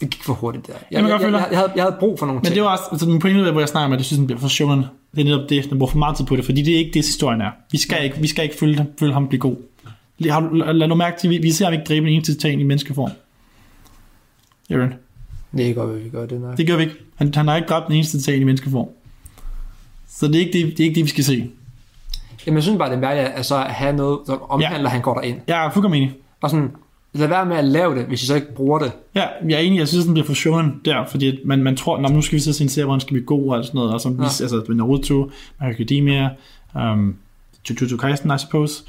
det 0.00 0.10
gik 0.10 0.24
for 0.24 0.32
hurtigt 0.32 0.66
der. 0.66 0.72
Jeg, 0.72 1.02
jeg, 1.02 1.10
jeg 1.10 1.20
jeg, 1.20 1.32
jeg, 1.32 1.58
havde, 1.58 1.72
jeg 1.76 1.84
havde 1.84 1.96
brug 2.00 2.18
for 2.18 2.26
nogle 2.26 2.38
Men 2.38 2.44
ting. 2.44 2.54
det 2.54 2.62
var 2.62 2.68
også, 2.68 2.84
altså 2.92 3.08
min 3.08 3.18
pointe, 3.18 3.50
hvor 3.50 3.60
jeg 3.60 3.68
snakker 3.68 3.86
om, 3.86 3.92
at 3.92 3.98
jeg 3.98 4.04
synes, 4.04 4.18
den 4.18 4.26
bliver 4.26 4.40
for 4.40 4.48
shonen. 4.48 4.84
Det 5.14 5.20
er 5.20 5.24
netop 5.24 5.48
det, 5.48 5.70
den 5.70 5.78
bruger 5.78 5.90
for 5.90 5.98
meget 5.98 6.16
tid 6.16 6.26
på 6.26 6.36
det, 6.36 6.44
fordi 6.44 6.62
det 6.62 6.74
er 6.74 6.78
ikke 6.78 6.90
det, 6.90 7.04
historien 7.06 7.40
er. 7.40 7.50
Vi 7.72 7.78
skal 7.78 8.04
ikke, 8.04 8.16
vi 8.20 8.26
skal 8.26 8.44
ikke 8.44 8.56
følge, 8.56 8.86
følge 8.98 9.12
ham 9.12 9.28
blive 9.28 9.40
god. 9.40 9.56
Lad, 10.18 10.74
lad, 10.74 10.88
nu 10.88 10.94
mærke 10.94 11.20
til, 11.20 11.30
vi, 11.30 11.38
vi 11.38 11.50
ser 11.50 11.64
ham 11.64 11.72
ikke 11.72 11.84
dræbe 11.84 12.06
en 12.06 12.12
eneste 12.14 12.34
titan 12.34 12.60
i 12.60 12.62
menneskeform. 12.62 13.10
Aaron. 14.70 14.94
Det 15.56 15.70
er 15.70 15.74
godt, 15.74 15.96
at 15.96 16.04
vi 16.04 16.08
gør 16.08 16.26
det. 16.26 16.40
Nej. 16.40 16.54
Det 16.54 16.66
gør 16.66 16.76
vi 16.76 16.82
ikke. 16.82 16.94
Han, 17.16 17.34
han 17.34 17.48
har 17.48 17.56
ikke 17.56 17.68
dræbt 17.68 17.88
en 17.88 17.94
eneste 17.94 18.18
titan 18.18 18.40
i 18.40 18.44
menneskeform. 18.44 18.88
Så 20.08 20.26
det 20.26 20.34
er 20.34 20.40
ikke 20.40 20.52
det, 20.52 20.78
det, 20.78 20.80
er 20.80 20.84
ikke 20.84 20.94
det 20.94 21.04
vi 21.04 21.10
skal 21.10 21.24
se. 21.24 21.50
Jamen, 22.46 22.56
jeg 22.56 22.62
synes 22.62 22.78
bare, 22.78 22.88
det 22.90 22.96
er 22.96 23.00
mærkeligt 23.00 23.28
at, 23.34 23.46
så 23.46 23.56
have 23.58 23.96
noget, 23.96 24.18
som 24.26 24.38
omhandler, 24.48 24.80
Ja. 24.82 24.88
han 24.88 25.00
går 25.02 25.14
derind. 25.14 25.38
Jeg 25.48 25.66
er 25.66 25.70
fuldkommen 25.70 26.02
enig. 26.02 26.14
Og 26.40 26.50
sådan, 26.50 26.70
lad 27.12 27.28
være 27.28 27.46
med 27.46 27.56
at 27.56 27.64
lave 27.64 27.94
det, 27.94 28.04
hvis 28.04 28.22
I 28.22 28.26
så 28.26 28.34
ikke 28.34 28.54
bruger 28.54 28.78
det. 28.78 28.92
Ja, 29.14 29.24
jeg 29.48 29.54
er 29.54 29.58
enig. 29.58 29.78
Jeg 29.78 29.88
synes, 29.88 30.04
den 30.04 30.14
bliver 30.14 30.26
for 30.26 30.34
shonen 30.34 30.80
der, 30.84 31.04
fordi 31.06 31.38
man, 31.44 31.62
man 31.62 31.76
tror, 31.76 32.00
"Nå, 32.00 32.08
men 32.08 32.14
nu 32.16 32.22
skal 32.22 32.36
vi 32.36 32.40
så 32.42 32.52
se 32.52 32.62
en 32.64 32.68
serie, 32.68 32.84
hvor 32.84 32.94
han 32.94 33.00
skal 33.00 33.14
blive 33.14 33.26
god 33.26 33.56
og 33.56 33.64
sådan 33.64 33.78
noget. 33.78 33.94
Og 33.94 34.00
så 34.00 34.08
ja. 34.18 34.22
Altså 34.24 34.62
Naruto, 34.68 35.30
My 35.60 35.66
Academia, 35.66 36.28
um, 36.74 37.16
Jujutsu 37.70 37.96
Kaisen, 37.96 38.30
I 38.34 38.38
suppose. 38.38 38.82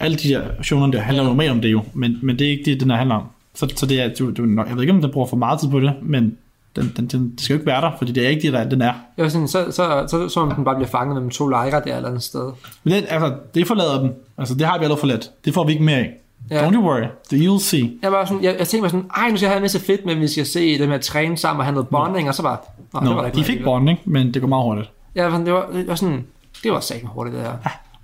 Alle 0.00 0.16
de 0.16 0.28
der 0.28 0.42
shonen 0.62 0.92
der 0.92 1.00
handler 1.00 1.24
jo 1.24 1.32
mere 1.32 1.50
om 1.50 1.60
det 1.60 1.72
jo, 1.72 1.82
men, 1.94 2.18
men 2.22 2.38
det 2.38 2.46
er 2.46 2.50
ikke 2.50 2.64
det, 2.64 2.80
den 2.80 2.90
her 2.90 2.96
handler 2.98 3.14
om. 3.14 3.22
Så, 3.54 3.72
så 3.76 3.86
det 3.86 4.00
er, 4.00 4.08
du, 4.18 4.30
du, 4.30 4.62
jeg 4.68 4.74
ved 4.76 4.82
ikke, 4.82 4.92
om 4.92 5.00
den 5.02 5.10
bruger 5.10 5.26
for 5.26 5.36
meget 5.36 5.60
tid 5.60 5.68
på 5.68 5.80
det, 5.80 5.92
men 6.02 6.36
den, 6.80 6.92
den, 6.96 7.06
den, 7.06 7.30
det 7.30 7.40
skal 7.40 7.54
jo 7.54 7.58
ikke 7.58 7.66
være 7.66 7.80
der, 7.80 7.90
fordi 7.98 8.12
det 8.12 8.24
er 8.24 8.28
ikke 8.28 8.42
det, 8.42 8.52
der 8.52 8.68
den 8.68 8.82
er. 8.82 8.92
Jeg 9.16 9.22
var 9.22 9.28
sådan, 9.28 9.48
så, 9.48 9.64
så, 9.70 10.04
så, 10.08 10.28
så, 10.28 10.40
om 10.40 10.50
den 10.54 10.64
bare 10.64 10.74
bliver 10.74 10.88
fanget 10.88 11.14
mellem 11.14 11.30
to 11.30 11.46
lejre 11.48 11.82
der 11.86 11.96
eller 11.96 12.08
andet 12.08 12.22
sted. 12.22 12.52
Men 12.84 12.92
det, 12.94 13.06
altså, 13.08 13.34
det 13.54 13.66
forlader 13.66 14.00
den. 14.00 14.12
Altså, 14.38 14.54
det 14.54 14.66
har 14.66 14.78
vi 14.78 14.84
allerede 14.84 15.00
forladt. 15.00 15.30
Det 15.44 15.54
får 15.54 15.64
vi 15.64 15.72
ikke 15.72 15.84
mere 15.84 15.96
af. 15.96 16.12
Ja. 16.50 16.68
Don't 16.68 16.74
you 16.74 16.82
worry. 16.82 17.06
The 17.30 17.48
you'll 17.48 17.60
see. 17.62 17.90
Jeg, 18.02 18.12
var 18.12 18.24
sådan, 18.24 18.42
jeg, 18.42 18.56
jeg 18.58 18.68
tænkte 18.68 18.80
mig 18.80 18.90
sådan, 18.90 19.06
ej, 19.16 19.30
nu 19.30 19.36
skal 19.36 19.46
jeg 19.46 19.50
have 19.50 19.56
en 19.56 19.62
masse 19.62 19.80
fedt, 19.80 20.06
men 20.06 20.20
vi 20.20 20.28
skal 20.28 20.46
se 20.46 20.78
dem 20.78 20.90
her 20.90 20.98
træne 20.98 21.36
sammen 21.36 21.58
og 21.60 21.64
have 21.64 21.72
noget 21.74 21.88
bonding, 21.88 22.28
og 22.28 22.34
så 22.34 22.42
bare, 22.42 22.56
Nå, 22.94 23.00
det 23.00 23.16
var 23.16 23.22
der 23.22 23.28
de 23.30 23.34
fik 23.34 23.38
alligevel. 23.44 23.64
bonding, 23.64 23.98
men 24.04 24.34
det 24.34 24.42
går 24.42 24.48
meget 24.48 24.64
hurtigt. 24.64 24.90
Ja, 25.14 25.24
det 25.24 25.52
var, 25.52 25.68
det 25.72 25.88
var 25.88 25.94
sådan, 25.94 26.26
det 26.62 26.72
var 26.72 26.80
sagt 26.80 27.00
hurtigt 27.04 27.36
det 27.36 27.44
her. 27.44 27.52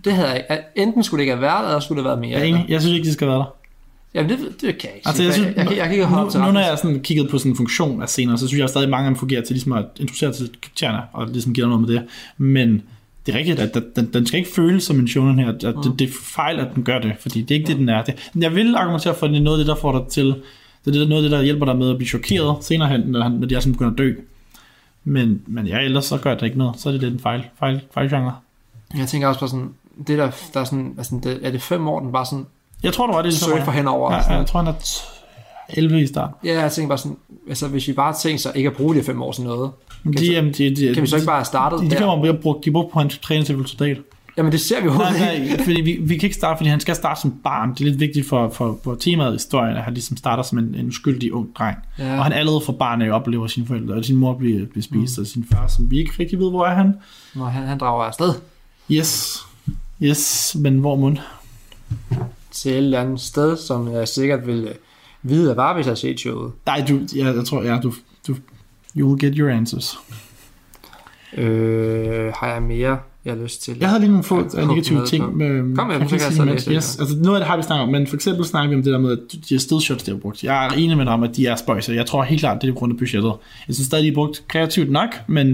Det 0.05 0.13
havde 0.13 0.29
jeg. 0.31 0.61
Enten 0.77 1.03
skulle 1.03 1.19
det 1.19 1.23
ikke 1.23 1.33
have 1.33 1.43
været, 1.43 1.67
eller 1.67 1.81
skulle 1.81 2.03
det 2.03 2.11
have 2.11 2.21
været 2.21 2.31
mere. 2.31 2.39
Jeg 2.41 2.49
enig. 2.49 2.67
Jeg 2.69 2.81
synes 2.81 2.95
ikke, 2.97 3.07
de 3.09 3.13
skal 3.13 3.29
være 3.29 3.37
der. 3.37 3.55
Jamen, 4.15 4.31
det, 4.31 4.39
det 4.61 4.79
kan 4.79 4.89
jeg 4.89 4.97
ikke 4.97 5.09
Altså, 5.09 5.23
jeg, 5.23 5.33
synes, 5.33 5.47
jeg, 5.49 5.57
jeg, 5.57 5.67
jeg, 5.71 5.77
jeg 5.77 5.85
kan 5.85 5.93
ikke 5.93 6.05
holde 6.05 6.25
op 6.25 6.31
til 6.31 6.41
nu, 6.41 6.47
nu, 6.47 6.53
når 6.53 6.61
jeg 6.61 6.79
sådan 6.79 7.01
kigget 7.01 7.31
på 7.31 7.39
sådan 7.39 7.53
en 7.53 7.57
funktion 7.57 8.03
af 8.03 8.09
scener, 8.09 8.37
så 8.37 8.47
synes 8.49 8.61
jeg 8.61 8.69
stadig, 8.69 8.85
at 8.85 8.91
mange 8.91 9.07
af 9.07 9.11
dem 9.11 9.17
fungerer 9.19 9.43
til 9.43 9.55
ligesom 9.55 9.73
at 9.73 9.85
introducere 10.01 10.33
til 10.33 10.51
karaktererne, 10.63 11.03
og 11.13 11.27
ligesom 11.29 11.55
give 11.55 11.67
noget 11.69 11.81
med 11.81 11.89
det. 11.89 12.05
Men 12.39 12.83
det 13.27 13.35
er 13.35 13.39
rigtigt, 13.39 13.61
at 13.61 13.75
den- 13.97 14.11
den, 14.13 14.27
skal 14.27 14.39
ikke 14.41 14.51
føles 14.55 14.85
som 14.85 14.99
en 14.99 15.09
shonen 15.09 15.39
her. 15.39 15.49
At 15.49 15.61
det, 15.63 15.93
det 15.99 16.09
er 16.09 16.13
fejl, 16.23 16.61
at 16.61 16.69
den 16.75 16.83
gør 16.85 16.99
det, 16.99 17.13
fordi 17.21 17.43
det 17.43 17.51
er 17.51 17.59
ikke 17.59 17.69
det, 17.69 17.77
den 17.77 17.89
er. 17.89 18.03
Det, 18.03 18.31
jeg 18.41 18.55
vil 18.55 18.75
argumentere 18.77 19.15
for, 19.15 19.27
at 19.27 19.33
det 19.33 19.39
er 19.39 19.43
noget 19.43 19.59
af 19.59 19.65
det, 19.65 19.75
der 19.75 19.81
får 19.81 19.99
dig 19.99 20.07
til, 20.11 20.35
det 20.85 21.03
er 21.03 21.09
noget 21.09 21.25
af 21.25 21.31
det, 21.31 21.39
der 21.39 21.43
hjælper 21.45 21.67
dig 21.67 21.77
med 21.77 21.91
at 21.91 21.97
blive 21.97 22.09
chokeret 22.09 22.65
senere 22.65 22.89
hen, 22.89 23.01
når, 23.01 23.23
han, 23.23 23.33
når 23.33 23.47
de 23.47 23.55
er 23.55 23.61
sådan 23.61 23.73
begynder 23.73 23.93
at 23.93 23.99
dø. 23.99 24.13
Men, 25.05 25.43
men 25.47 25.67
ja, 25.67 25.79
ellers 25.81 26.05
så 26.05 26.19
gør 26.19 26.35
det 26.35 26.43
ikke 26.47 26.59
noget. 26.59 26.81
Så 26.81 26.89
er 26.89 26.93
det 26.93 27.03
lidt 27.03 27.15
en 27.15 27.21
fejl, 27.21 27.43
fejl, 27.59 27.81
fejlgenre. 27.95 28.35
Jeg 28.99 29.09
tænker 29.09 29.29
også 29.29 29.41
på 29.41 29.47
sådan, 29.47 29.69
det 30.07 30.19
der, 30.19 30.31
der 30.55 30.61
er 30.61 30.65
sådan, 30.65 30.95
altså, 30.99 31.21
det, 31.25 31.39
er 31.43 31.51
det 31.51 31.63
fem 31.63 31.89
år, 31.89 32.01
den 32.01 32.13
bare 32.13 32.27
sådan, 32.27 32.47
Jeg 32.83 32.93
tror, 32.93 33.07
det 33.07 33.17
var 33.17 33.23
det. 33.23 33.33
det 33.33 33.65
for 33.65 33.73
henover. 33.73 34.15
Ja, 34.15 34.23
sådan. 34.23 34.39
jeg 34.39 34.47
tror, 34.47 34.61
han 34.63 34.69
er 34.69 34.79
t- 34.79 35.11
11 35.69 36.03
i 36.03 36.07
start. 36.07 36.31
Ja, 36.45 36.61
jeg 36.61 36.73
tænker 36.73 36.89
bare 36.89 36.99
sådan, 36.99 37.17
altså 37.49 37.69
hvis 37.69 37.89
vi 37.89 37.93
bare 37.93 38.15
tænkt 38.23 38.41
sig 38.41 38.53
ikke 38.55 38.69
at 38.71 38.77
bruge 38.77 38.95
de 38.95 39.03
fem 39.03 39.23
år 39.23 39.33
til 39.33 39.45
noget, 39.45 39.71
de, 40.19 40.33
jamen, 40.33 40.53
de, 40.53 40.77
de, 40.77 40.95
kan 40.95 41.03
vi 41.03 41.09
så 41.09 41.17
ikke 41.17 41.27
bare 41.27 41.37
have 41.37 41.45
startet 41.45 41.81
de, 41.81 41.85
de, 41.85 41.91
der? 41.91 42.23
de, 42.23 42.29
de, 42.29 42.39
brugt, 42.43 42.65
de 42.65 42.71
brugte 42.71 42.93
på 42.93 42.99
hans 42.99 43.19
træning 43.19 43.47
til 43.47 43.67
soldat. 43.67 43.99
Jamen 44.37 44.53
det 44.53 44.61
ser 44.61 44.81
vi 44.81 44.87
jo 44.87 44.93
Nej, 44.93 45.33
ikke. 45.33 45.47
nej, 45.47 45.65
fordi 45.65 45.81
vi, 45.81 45.99
vi 46.01 46.17
kan 46.17 46.27
ikke 46.27 46.37
starte, 46.37 46.59
fordi 46.59 46.71
han 46.71 46.81
skal 46.81 46.95
starte 46.95 47.21
som 47.21 47.35
barn. 47.45 47.71
Det 47.75 47.81
er 47.81 47.85
lidt 47.85 48.01
vigtigt 48.01 48.29
for, 48.29 48.49
for, 48.49 48.79
for 48.85 48.95
temaet 48.95 49.31
i 49.31 49.35
historien, 49.35 49.77
at 49.77 49.83
han 49.83 49.95
ligesom 49.95 50.17
starter 50.17 50.43
som 50.43 50.59
en, 50.59 50.75
en 50.75 50.89
uskyldig 50.89 51.33
ung 51.33 51.49
dreng. 51.59 51.79
Ja. 51.99 52.07
Ja. 52.13 52.19
Og 52.19 52.25
han 52.25 52.33
allerede 52.33 52.61
fra 52.67 52.73
barn 52.73 53.03
af 53.03 53.11
oplever 53.11 53.47
sine 53.47 53.67
forældre, 53.67 53.95
og 53.95 54.05
sin 54.05 54.17
mor 54.17 54.35
bliver, 54.35 54.67
bliver 54.67 54.83
spist, 54.83 55.19
mm. 55.19 55.23
og 55.23 55.27
sin 55.27 55.47
far, 55.53 55.67
som 55.67 55.91
vi 55.91 55.99
ikke 55.99 56.13
rigtig 56.19 56.39
ved, 56.39 56.51
hvor 56.51 56.67
er 56.67 56.75
han. 56.75 56.95
Nå, 57.35 57.45
han, 57.45 57.63
han 57.67 57.79
drager 57.79 58.05
afsted 58.05 58.35
Yes, 58.91 59.39
yes, 60.03 60.57
men 60.61 60.79
hvor 60.79 60.97
mund? 60.97 61.19
Til 62.55 62.71
et 62.73 62.77
eller 62.77 63.01
andet 63.01 63.21
sted, 63.21 63.57
som 63.57 63.93
jeg 63.93 64.09
sikkert 64.09 64.47
vil 64.47 64.65
øh, 64.65 64.75
vide, 65.23 65.51
at 65.51 65.57
bare 65.57 65.75
hvis 65.75 65.87
jeg 65.87 65.91
har 65.91 65.97
set 65.97 66.21
showet. 66.21 66.53
Nej, 66.67 66.85
du, 66.89 67.01
ja, 67.17 67.25
jeg 67.33 67.45
tror, 67.45 67.63
ja, 67.63 67.79
du, 67.83 67.93
du, 68.29 68.37
you 68.97 69.09
will 69.09 69.21
get 69.21 69.35
your 69.37 69.51
answers. 69.51 69.99
Øh, 71.37 72.33
har 72.37 72.53
jeg 72.53 72.63
mere, 72.63 72.99
jeg 73.25 73.33
har 73.35 73.43
lyst 73.43 73.63
til? 73.63 73.77
Jeg 73.81 73.89
havde 73.89 74.01
lige 74.01 74.11
nogle 74.11 74.25
få 74.25 74.41
Ja, 74.55 74.61
ja, 74.61 74.67
negative 74.67 75.07
ting 75.07 75.25
på. 75.25 75.31
med... 75.31 75.77
Kom 75.77 75.87
med 75.87 75.95
dem, 75.95 76.03
jeg 76.03 76.11
så 76.11 76.17
kan 76.17 76.27
jeg 76.27 76.33
så 76.33 76.45
læse 76.45 76.71
yes, 76.71 76.99
altså 76.99 77.17
noget 77.19 77.37
af 77.37 77.41
det 77.41 77.47
har 77.49 77.57
vi 77.57 77.63
snakket 77.63 77.83
om, 77.83 77.89
men 77.89 78.07
for 78.07 78.15
eksempel 78.15 78.45
snakker 78.45 78.69
vi 78.69 78.75
om 78.77 78.83
det 78.83 78.93
der 78.93 78.99
med, 78.99 79.13
at 79.13 79.19
de 79.33 79.41
her 79.51 79.59
still 79.59 79.81
shots, 79.81 80.03
de 80.03 80.11
har 80.11 80.19
brugt. 80.19 80.45
Jeg 80.45 80.67
er 80.67 80.71
enig 80.71 80.97
med 80.97 81.05
dig 81.05 81.15
om, 81.15 81.23
at 81.23 81.37
de 81.37 81.47
er 81.47 81.57
spøjse. 81.57 81.93
Jeg 81.93 82.07
tror 82.07 82.23
helt 82.23 82.41
klart, 82.41 82.63
det 82.63 82.69
er 82.69 82.73
på 82.73 82.79
grund 82.79 82.93
af 82.93 82.99
budgettet. 82.99 83.33
Jeg 83.69 83.75
synes 83.75 83.87
stadig, 83.87 84.05
de 84.05 84.09
er 84.09 84.15
brugt 84.15 84.45
kreativt 84.49 84.91
nok, 84.91 85.09
men 85.27 85.49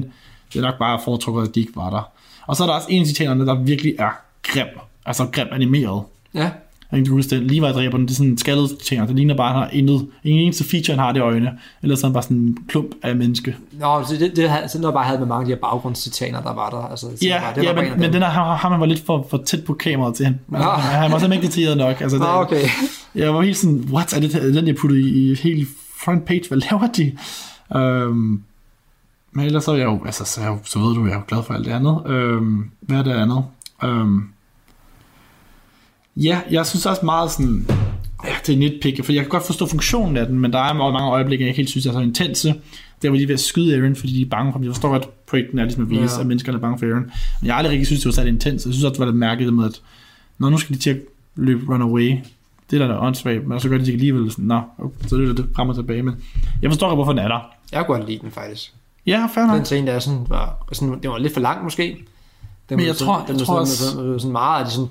det 0.52 0.58
er 0.58 0.62
nok 0.62 0.78
bare 0.78 1.00
foretrukket, 1.04 1.48
at 1.48 1.54
de 1.54 1.60
ikke 1.60 1.72
var 1.76 1.90
der. 1.90 2.10
Og 2.46 2.56
så 2.56 2.62
er 2.62 2.66
der 2.66 2.74
også 2.74 2.86
en 2.90 3.00
af 3.00 3.06
citaterne, 3.06 3.46
der 3.46 3.54
virkelig 3.54 3.94
er 3.98 4.10
grim. 4.42 4.66
Altså 5.06 5.26
grim 5.32 5.46
animeret. 5.52 6.02
Ja, 6.34 6.50
Jeg 6.92 7.04
kan 7.04 7.12
huske 7.12 7.30
det. 7.30 7.42
Levi 7.42 7.60
dræber 7.60 7.96
den. 7.96 8.06
Det 8.06 8.10
er 8.12 8.16
sådan 8.16 8.30
en 8.30 8.38
skaldet 8.38 8.78
ting. 8.78 9.08
Det 9.08 9.16
ligner 9.16 9.36
bare, 9.36 9.52
han 9.52 9.62
har 9.62 9.68
intet. 9.72 10.06
En 10.24 10.36
eneste 10.38 10.64
feature, 10.64 10.96
han 10.96 11.04
har, 11.04 11.12
det 11.12 11.22
øjne. 11.22 11.50
Ellers 11.82 12.02
er 12.02 12.06
han 12.06 12.12
bare 12.12 12.22
sådan 12.22 12.36
en 12.36 12.58
klump 12.68 12.90
af 13.02 13.16
menneske. 13.16 13.56
Nå, 13.72 14.04
så 14.04 14.12
det, 14.12 14.20
det, 14.20 14.36
det, 14.36 14.70
så 14.70 14.80
noget 14.80 14.94
bare 14.94 15.04
havde 15.04 15.18
med 15.18 15.26
mange 15.26 15.40
af 15.40 15.46
de 15.46 15.52
her 15.52 15.60
baggrundstitaner, 15.60 16.42
der 16.42 16.54
var 16.54 16.70
der. 16.70 16.90
Altså, 16.90 17.06
Ja, 17.22 17.40
bare, 17.40 17.54
det 17.54 17.62
ja 17.62 17.72
var 17.72 17.82
men, 17.82 18.00
men 18.00 18.12
den 18.12 18.22
her, 18.22 18.28
har, 18.28 18.56
har 18.56 18.68
man 18.68 18.80
var 18.80 18.86
lidt 18.86 19.06
for, 19.06 19.26
for 19.30 19.42
tæt 19.46 19.64
på 19.64 19.74
kameraet 19.74 20.14
til 20.14 20.26
han. 20.26 20.40
Altså, 20.54 20.68
Nå. 20.68 20.72
han 20.72 21.12
var 21.12 21.18
simpelthen 21.18 21.32
ikke 21.32 21.46
detaljeret 21.46 21.76
nok. 21.76 22.00
Altså, 22.00 22.18
Nå, 22.18 22.24
det, 22.24 22.34
okay. 22.34 22.64
Jeg 23.14 23.34
var 23.34 23.42
helt 23.42 23.56
sådan, 23.56 23.88
what 23.92 24.16
er 24.16 24.20
det 24.20 24.34
er 24.34 24.52
den, 24.52 24.66
jeg 24.66 24.76
puttede 24.76 25.00
i, 25.00 25.30
i 25.30 25.34
helt 25.34 25.68
front 26.04 26.24
page? 26.24 26.42
Hvad 26.48 26.58
laver 26.58 26.86
de? 26.86 27.12
Um, 28.08 28.42
men 29.32 29.46
ellers 29.46 29.64
så 29.64 29.72
er 29.72 29.76
jeg 29.76 29.84
jo, 29.84 30.00
altså, 30.04 30.24
så, 30.24 30.40
jeg 30.40 30.58
så 30.64 30.78
ved 30.78 30.94
du, 30.94 31.04
jeg 31.04 31.12
er 31.12 31.16
jo 31.16 31.22
glad 31.28 31.42
for 31.42 31.54
alt 31.54 31.64
det 31.66 31.72
andet. 31.72 32.02
Um, 32.06 32.70
hvad 32.80 32.98
er 32.98 33.02
det 33.02 33.12
andet? 33.12 33.44
Um, 33.84 34.28
ja, 36.16 36.40
jeg 36.50 36.66
synes 36.66 36.86
også 36.86 37.04
meget 37.04 37.30
sådan, 37.30 37.66
ja, 38.24 38.32
det 38.46 38.54
er 38.54 38.58
nitpick, 38.58 39.04
for 39.04 39.12
jeg 39.12 39.22
kan 39.22 39.30
godt 39.30 39.46
forstå 39.46 39.66
funktionen 39.66 40.16
af 40.16 40.26
den, 40.26 40.38
men 40.38 40.52
der 40.52 40.58
er 40.58 40.72
mange 40.72 40.98
øjeblikke, 41.10 41.42
jeg 41.44 41.48
ikke 41.48 41.56
helt 41.56 41.70
synes 41.70 41.86
er 41.86 41.92
så 41.92 41.98
intense. 42.00 42.54
Der 43.02 43.08
hvor 43.08 43.16
de 43.16 43.22
er 43.22 43.26
ved 43.26 43.34
at 43.34 43.40
skyde 43.40 43.76
Aaron, 43.76 43.96
fordi 43.96 44.12
de 44.12 44.22
er 44.22 44.28
bange 44.30 44.52
for 44.52 44.58
dem. 44.58 44.64
Jeg 44.64 44.74
forstår 44.74 44.88
godt, 44.88 45.26
pointen 45.26 45.58
er 45.58 45.62
ligesom 45.64 45.82
at 45.82 45.90
vise, 45.90 46.14
Ja. 46.14 46.20
at 46.20 46.26
menneskerne 46.26 46.58
er 46.58 46.62
bange 46.62 46.78
for 46.78 46.86
Aaron. 46.86 47.02
Men 47.40 47.46
jeg 47.46 47.54
har 47.54 47.58
aldrig 47.58 47.70
rigtig 47.72 47.86
synes, 47.86 48.00
det 48.00 48.06
var 48.06 48.12
særlig 48.12 48.32
intens. 48.32 48.66
Jeg 48.66 48.72
synes 48.74 48.84
også, 48.84 48.92
det 48.92 48.98
var 49.00 49.06
lidt 49.06 49.16
mærkeligt 49.16 49.54
med, 49.54 49.64
at 49.64 49.80
når 50.38 50.50
nu 50.50 50.58
skal 50.58 50.74
de 50.76 50.80
til 50.80 50.90
at 50.90 50.96
løbe 51.36 51.74
runaway, 51.74 52.16
det 52.70 52.82
er 52.82 52.86
da 52.88 52.98
åndssvagt, 52.98 53.46
men 53.46 53.60
så 53.60 53.68
gør 53.68 53.78
de 53.78 53.86
det 53.86 53.92
alligevel 53.92 54.30
sådan, 54.30 54.44
nå, 54.44 54.60
okay, 54.78 55.08
så 55.08 55.16
løber 55.16 55.34
det 55.34 55.46
frem 55.56 55.68
og 55.68 55.74
tilbage, 55.74 56.02
men 56.02 56.14
jeg 56.62 56.70
forstår 56.70 56.86
godt, 56.88 56.96
hvorfor 56.96 57.12
den 57.12 57.18
er 57.18 57.28
der. 57.28 57.40
Jeg 57.72 57.86
kunne 57.86 57.96
godt 57.98 58.08
lide 58.08 58.20
den, 58.22 58.30
faktisk. 58.30 58.72
Ja, 59.06 59.28
fair 59.34 59.46
nok. 59.46 59.56
Den 59.56 59.64
scene, 59.64 59.86
der 59.86 59.98
sådan 59.98 60.20
var, 60.28 60.66
sådan, 60.72 61.00
det 61.02 61.10
var 61.10 61.18
lidt 61.18 61.32
for 61.32 61.40
lang, 61.40 61.64
måske. 61.64 61.82
Den 61.82 61.96
Men 62.68 62.78
var 62.78 62.84
jeg 62.84 62.94
sådan, 62.94 63.06
tror- 63.14 63.24
den 63.26 63.28
jeg 63.28 63.40
var 63.40 63.44
tror 63.44 63.54
sådan, 63.54 63.60
også- 63.60 63.90
sådan, 63.90 64.20
sådan 64.20 64.32
meget 64.32 64.58
af 64.58 64.64
det 64.64 64.74
sådan, 64.74 64.88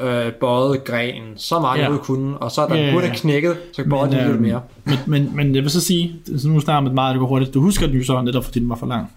øh, 0.00 0.32
bøjet 0.32 0.84
grenen, 0.84 1.32
så 1.36 1.58
meget 1.60 1.78
Ja. 1.78 1.90
jeg 1.90 1.98
kunne, 2.00 2.38
og 2.38 2.50
så 2.50 2.62
er 2.62 2.68
der 2.68 2.74
Ja, 2.74 2.80
ja, 2.80 2.86
ja, 2.86 2.92
burde 2.94 3.10
knækket, 3.14 3.56
så 3.72 3.84
bøjede 3.90 4.10
den 4.12 4.18
lidt 4.20 4.32
øhm, 4.32 4.42
mere. 4.42 4.60
Men, 4.84 4.98
men, 5.06 5.36
men 5.36 5.54
jeg 5.54 5.62
vil 5.62 5.70
så 5.70 5.80
sige, 5.80 6.16
så 6.38 6.48
nu 6.48 6.60
snakker 6.60 6.80
med 6.80 6.90
meget, 6.90 7.10
at 7.10 7.14
det 7.14 7.20
går 7.20 7.26
hurtigt. 7.26 7.54
Du 7.54 7.60
husker 7.60 7.86
den 7.86 7.96
jo 7.96 8.04
så 8.04 8.22
netop, 8.22 8.44
fordi 8.44 8.60
den 8.60 8.68
var 8.68 8.76
for 8.76 8.86
lang. 8.86 9.10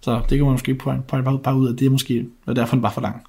Så 0.00 0.20
det 0.30 0.38
kan 0.38 0.44
man 0.44 0.52
måske 0.52 0.70
en 0.72 1.02
par, 1.08 1.38
par 1.44 1.52
ud 1.52 1.68
af, 1.68 1.76
det 1.76 1.86
er 1.86 1.90
måske, 1.90 2.26
og 2.46 2.56
derfor 2.56 2.76
den 2.76 2.82
var 2.82 2.90
for 2.90 3.00
lang. 3.00 3.22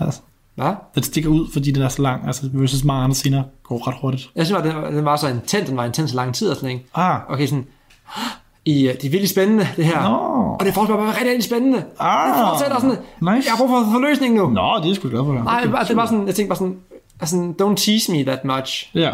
Altså, 0.00 0.20
Hvad? 0.54 0.72
den 0.94 1.02
stikker 1.02 1.30
ud, 1.30 1.48
fordi 1.52 1.70
den 1.72 1.82
er 1.82 1.88
så 1.88 2.02
lang. 2.02 2.26
Altså, 2.26 2.48
versus 2.52 2.84
mange 2.84 3.04
andre 3.04 3.14
scener 3.14 3.42
går 3.62 3.88
ret 3.88 3.94
hurtigt. 4.00 4.30
Jeg 4.36 4.46
synes 4.46 4.60
bare, 4.60 4.68
den, 4.68 4.76
var- 4.82 4.90
den 4.90 5.04
var 5.04 5.16
så 5.16 5.28
intens, 5.28 5.68
den 5.68 5.76
var 5.76 5.84
intens 5.84 6.14
lang 6.14 6.34
tid 6.34 6.50
og 6.50 6.56
sådan, 6.56 6.70
ikke? 6.70 6.84
Ah, 6.94 7.20
Okay, 7.28 7.46
sådan, 7.46 7.66
i, 8.64 8.88
øh, 8.88 8.94
det 8.94 9.04
er 9.04 9.10
virkelig 9.10 9.28
spændende, 9.28 9.68
det 9.76 9.84
her. 9.84 10.02
Nå. 10.08 10.16
Og 10.60 10.66
det 10.66 10.74
fortsætter 10.74 10.96
bare 11.04 11.10
rigtig, 11.12 11.26
rigtig 11.28 11.44
spændende. 11.44 11.84
Ah, 12.00 12.28
det 12.28 12.36
fortsætter 12.48 12.80
sådan, 12.80 12.90
nice. 12.90 13.48
jeg 13.48 13.52
har 13.52 13.56
brug 13.58 13.68
for, 13.68 13.92
for 13.92 13.98
løsning 14.08 14.34
nu. 14.34 14.50
Nå, 14.50 14.80
det 14.82 14.90
er 14.90 14.94
sgu 14.94 15.08
glad 15.08 15.24
for. 15.24 15.32
Nej, 15.32 15.62
Okay, 15.68 15.88
det 15.88 15.96
var 15.96 16.06
sådan, 16.06 16.26
jeg 16.26 16.34
tænkte 16.34 16.48
bare 16.48 16.56
sådan, 16.58 16.76
altså, 17.20 17.52
don't 17.62 17.74
tease 17.76 18.12
me 18.12 18.24
that 18.24 18.44
much. 18.44 18.90
Ja. 18.94 19.10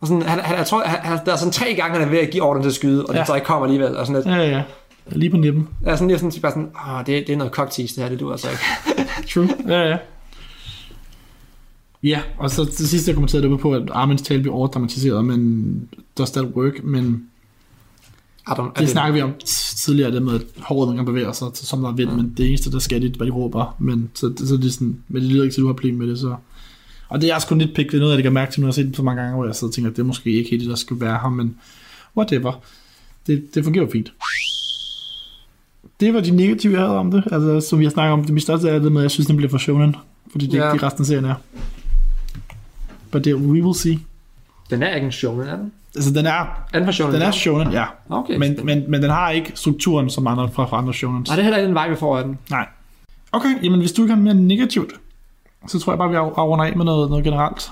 Og 0.00 0.06
sådan, 0.06 0.22
han, 0.22 0.38
han, 0.38 0.56
jeg 0.58 0.66
tror, 0.66 0.82
han, 0.86 1.18
der 1.26 1.32
er 1.32 1.36
sådan 1.36 1.52
tre 1.52 1.74
gange, 1.74 1.98
han 1.98 2.08
er 2.08 2.10
ved 2.10 2.18
at 2.18 2.30
give 2.30 2.42
ordren 2.42 2.62
til 2.62 2.68
at 2.70 2.74
skyde, 2.74 3.06
og 3.06 3.14
det 3.14 3.20
Ja. 3.20 3.24
så 3.24 3.34
ikke 3.34 3.44
kommer 3.46 3.64
alligevel. 3.66 3.96
Og 3.96 4.06
sådan 4.06 4.22
lidt, 4.22 4.34
Ja, 4.36 4.48
ja. 4.48 4.62
Lige 5.06 5.30
på 5.30 5.36
nippen. 5.36 5.68
er 5.86 5.96
sådan 5.96 6.08
lige 6.08 6.18
sådan, 6.18 6.40
bare 6.42 6.52
sådan, 6.52 6.70
åh, 6.88 6.98
det, 7.06 7.26
det 7.26 7.30
er 7.32 7.36
noget 7.36 7.52
cocktease, 7.52 7.94
det 7.94 8.02
her, 8.02 8.10
det 8.10 8.20
du 8.20 8.30
altså 8.32 8.48
ikke. 8.50 8.62
True. 9.34 9.48
Ja, 9.68 9.88
ja. 9.88 9.96
Ja, 12.02 12.20
og 12.38 12.50
så 12.50 12.64
til 12.64 12.88
sidst 12.88 13.06
jeg 13.06 13.14
kommenterede 13.14 13.50
det 13.50 13.60
på, 13.60 13.72
at 13.74 13.82
Armin's 13.90 14.24
tale 14.24 14.40
bliver 14.40 14.54
overdramatiseret, 14.56 15.24
men 15.24 15.88
does 16.18 16.30
that 16.30 16.44
work? 16.44 16.84
Men 16.84 17.24
I 18.50 18.52
don't, 18.52 18.80
det 18.80 18.88
snakker 18.88 19.12
vi 19.14 19.22
om 19.22 19.32
tidligere, 19.76 20.12
det 20.12 20.22
med, 20.22 20.34
at 20.34 20.42
håret 20.58 20.86
nogle 20.88 20.96
gange 20.98 21.12
bevæger 21.12 21.32
sig 21.32 21.48
som 21.54 21.80
der 21.80 21.88
er 21.88 21.92
vind, 21.92 22.10
men 22.10 22.34
det 22.36 22.48
eneste, 22.48 22.70
der 22.72 22.78
skal, 22.78 23.02
det 23.02 23.12
er, 23.12 23.16
hvad 23.16 23.26
de 23.26 23.32
råber. 23.32 23.76
Men 23.78 24.10
så, 24.14 24.32
så 24.36 24.56
det 24.56 24.64
er 24.64 24.70
sådan, 24.70 24.96
men 25.08 25.22
det 25.22 25.30
lyder 25.30 25.42
ikke 25.42 25.54
til, 25.54 25.60
at 25.60 25.62
du 25.62 25.66
har 25.66 25.72
problem 25.74 25.94
med 25.94 26.06
det, 26.08 26.18
så... 26.18 26.36
Og 27.08 27.20
det 27.20 27.30
er 27.30 27.38
sgu 27.38 27.54
lidt 27.54 27.74
pik, 27.74 27.86
det 27.86 27.94
er 27.94 27.98
noget, 27.98 28.12
jeg 28.12 28.16
lægger 28.16 28.30
mærke 28.30 28.52
til, 28.52 28.60
når 28.60 28.66
jeg 28.66 28.70
har 28.70 28.72
set 28.74 28.86
det 28.86 28.96
så 28.96 29.02
mange 29.02 29.22
gange, 29.22 29.36
hvor 29.36 29.44
jeg 29.46 29.54
sidder 29.54 29.70
og 29.70 29.74
tænker, 29.74 29.90
at 29.90 29.96
det 29.96 30.02
er 30.02 30.06
måske 30.06 30.30
ikke 30.30 30.50
helt 30.50 30.60
det, 30.62 30.70
der 30.70 30.76
skulle 30.76 31.00
være 31.00 31.18
her, 31.22 31.28
men 31.28 31.56
whatever. 32.16 32.52
Det, 33.26 33.54
det 33.54 33.64
fungerer 33.64 33.86
fint. 33.92 34.12
Det 36.00 36.14
var 36.14 36.20
de 36.20 36.30
negative, 36.30 36.72
jeg 36.72 36.80
havde 36.86 36.98
om 36.98 37.10
det. 37.10 37.24
Altså, 37.32 37.68
som 37.68 37.78
vi 37.78 37.84
har 37.84 37.90
snakket 37.90 38.12
om, 38.12 38.24
det 38.24 38.34
mit 38.34 38.42
største 38.42 38.68
er 38.68 38.78
det 38.78 38.92
med, 38.92 39.00
at 39.00 39.02
jeg 39.02 39.10
synes, 39.10 39.26
den 39.26 39.36
bliver 39.36 39.50
for 39.50 39.58
shonen. 39.58 39.96
Fordi 40.30 40.46
det 40.46 40.54
er 40.54 40.64
Ja. 40.66 40.72
ikke 40.72 40.80
det, 40.80 40.86
resten 40.86 41.02
af 41.02 41.06
serien 41.06 41.24
er. 41.24 41.34
But 43.10 43.24
det, 43.24 43.34
we 43.34 43.62
will 43.62 43.74
see. 43.78 43.98
Den 44.70 44.82
er 44.82 44.94
ikke 44.94 45.04
en 45.04 45.12
shonen, 45.12 45.46
er 45.48 45.56
den? 45.56 45.72
Altså, 45.96 46.10
den 46.12 46.26
er, 46.26 46.30
Er 46.72 46.78
den 46.78 46.84
for 46.84 46.92
shonen? 46.92 47.14
den 47.14 47.22
er 47.22 47.30
shonen, 47.30 47.72
ja. 47.72 47.84
Okay. 48.10 48.36
Men, 48.36 48.58
men, 48.64 48.84
men 48.88 49.02
den 49.02 49.10
har 49.10 49.30
ikke 49.30 49.52
strukturen 49.54 50.10
som 50.10 50.26
andre 50.26 50.48
fra, 50.52 50.66
fra 50.66 50.78
andre 50.78 50.94
shonens. 50.94 51.28
Nej, 51.28 51.36
det 51.36 51.40
er 51.40 51.44
heller 51.44 51.58
ikke 51.58 51.66
den 51.66 51.74
vej, 51.74 51.88
vi 51.88 51.96
får 51.96 52.18
af 52.18 52.24
den. 52.24 52.38
Nej. 52.50 52.66
Okay, 53.32 53.62
jamen 53.62 53.80
hvis 53.80 53.92
du 53.92 54.02
ikke 54.02 54.14
har 54.14 54.20
mere 54.22 54.34
negativt, 54.34 54.92
så 55.68 55.78
tror 55.78 55.92
jeg 55.92 55.98
bare, 55.98 56.10
vi 56.10 56.16
af- 56.16 56.20
afrunder 56.36 56.64
af 56.64 56.76
med 56.76 56.84
noget, 56.84 57.08
noget 57.10 57.24
generelt. 57.24 57.70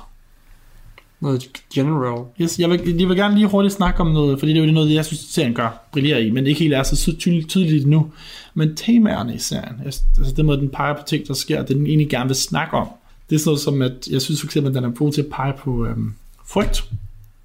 Noget 1.21 1.47
general. 1.75 2.25
Yes, 2.41 2.59
jeg, 2.59 2.71
vil, 2.71 2.97
jeg 3.01 3.09
vil 3.09 3.17
gerne 3.17 3.35
lige 3.35 3.47
hurtigt 3.47 3.75
snakke 3.75 4.01
om 4.01 4.07
noget, 4.07 4.39
fordi 4.39 4.53
det 4.55 4.63
er 4.63 4.67
jo 4.67 4.73
noget, 4.73 4.95
jeg 4.95 5.05
synes, 5.05 5.21
serien 5.21 5.55
gør, 5.55 5.69
brillerer 5.93 6.19
i, 6.19 6.31
men 6.31 6.45
det 6.45 6.51
ikke 6.51 6.61
helt 6.61 6.75
er 6.75 6.83
så 6.83 7.17
tydeligt, 7.19 7.49
tydeligt 7.49 7.87
nu. 7.87 8.11
Men 8.55 8.77
temaerne 8.77 9.35
i 9.35 9.39
serien, 9.39 9.75
altså 9.85 10.01
det 10.37 10.45
måde, 10.45 10.61
den 10.61 10.69
peger 10.69 10.95
på 10.95 11.01
ting, 11.07 11.29
der 11.29 11.35
sker, 11.35 11.59
det 11.63 11.77
den 11.77 11.87
egentlig 11.87 12.09
gerne 12.11 12.27
vil 12.29 12.37
snakke 12.37 12.75
om, 12.77 12.89
det 13.31 13.35
er 13.35 13.39
sådan 13.39 13.49
noget 13.49 13.61
som, 13.61 13.83
at 13.83 14.09
jeg 14.11 14.23
synes 14.23 14.41
for 14.41 14.47
eksempel, 14.47 14.71
at 14.71 14.75
den 14.83 14.85
er 14.85 14.95
god 14.95 15.13
til 15.13 15.21
at 15.23 15.27
pege 15.33 15.53
på 15.59 15.87
øhm, 15.87 16.15
frygt, 16.49 16.91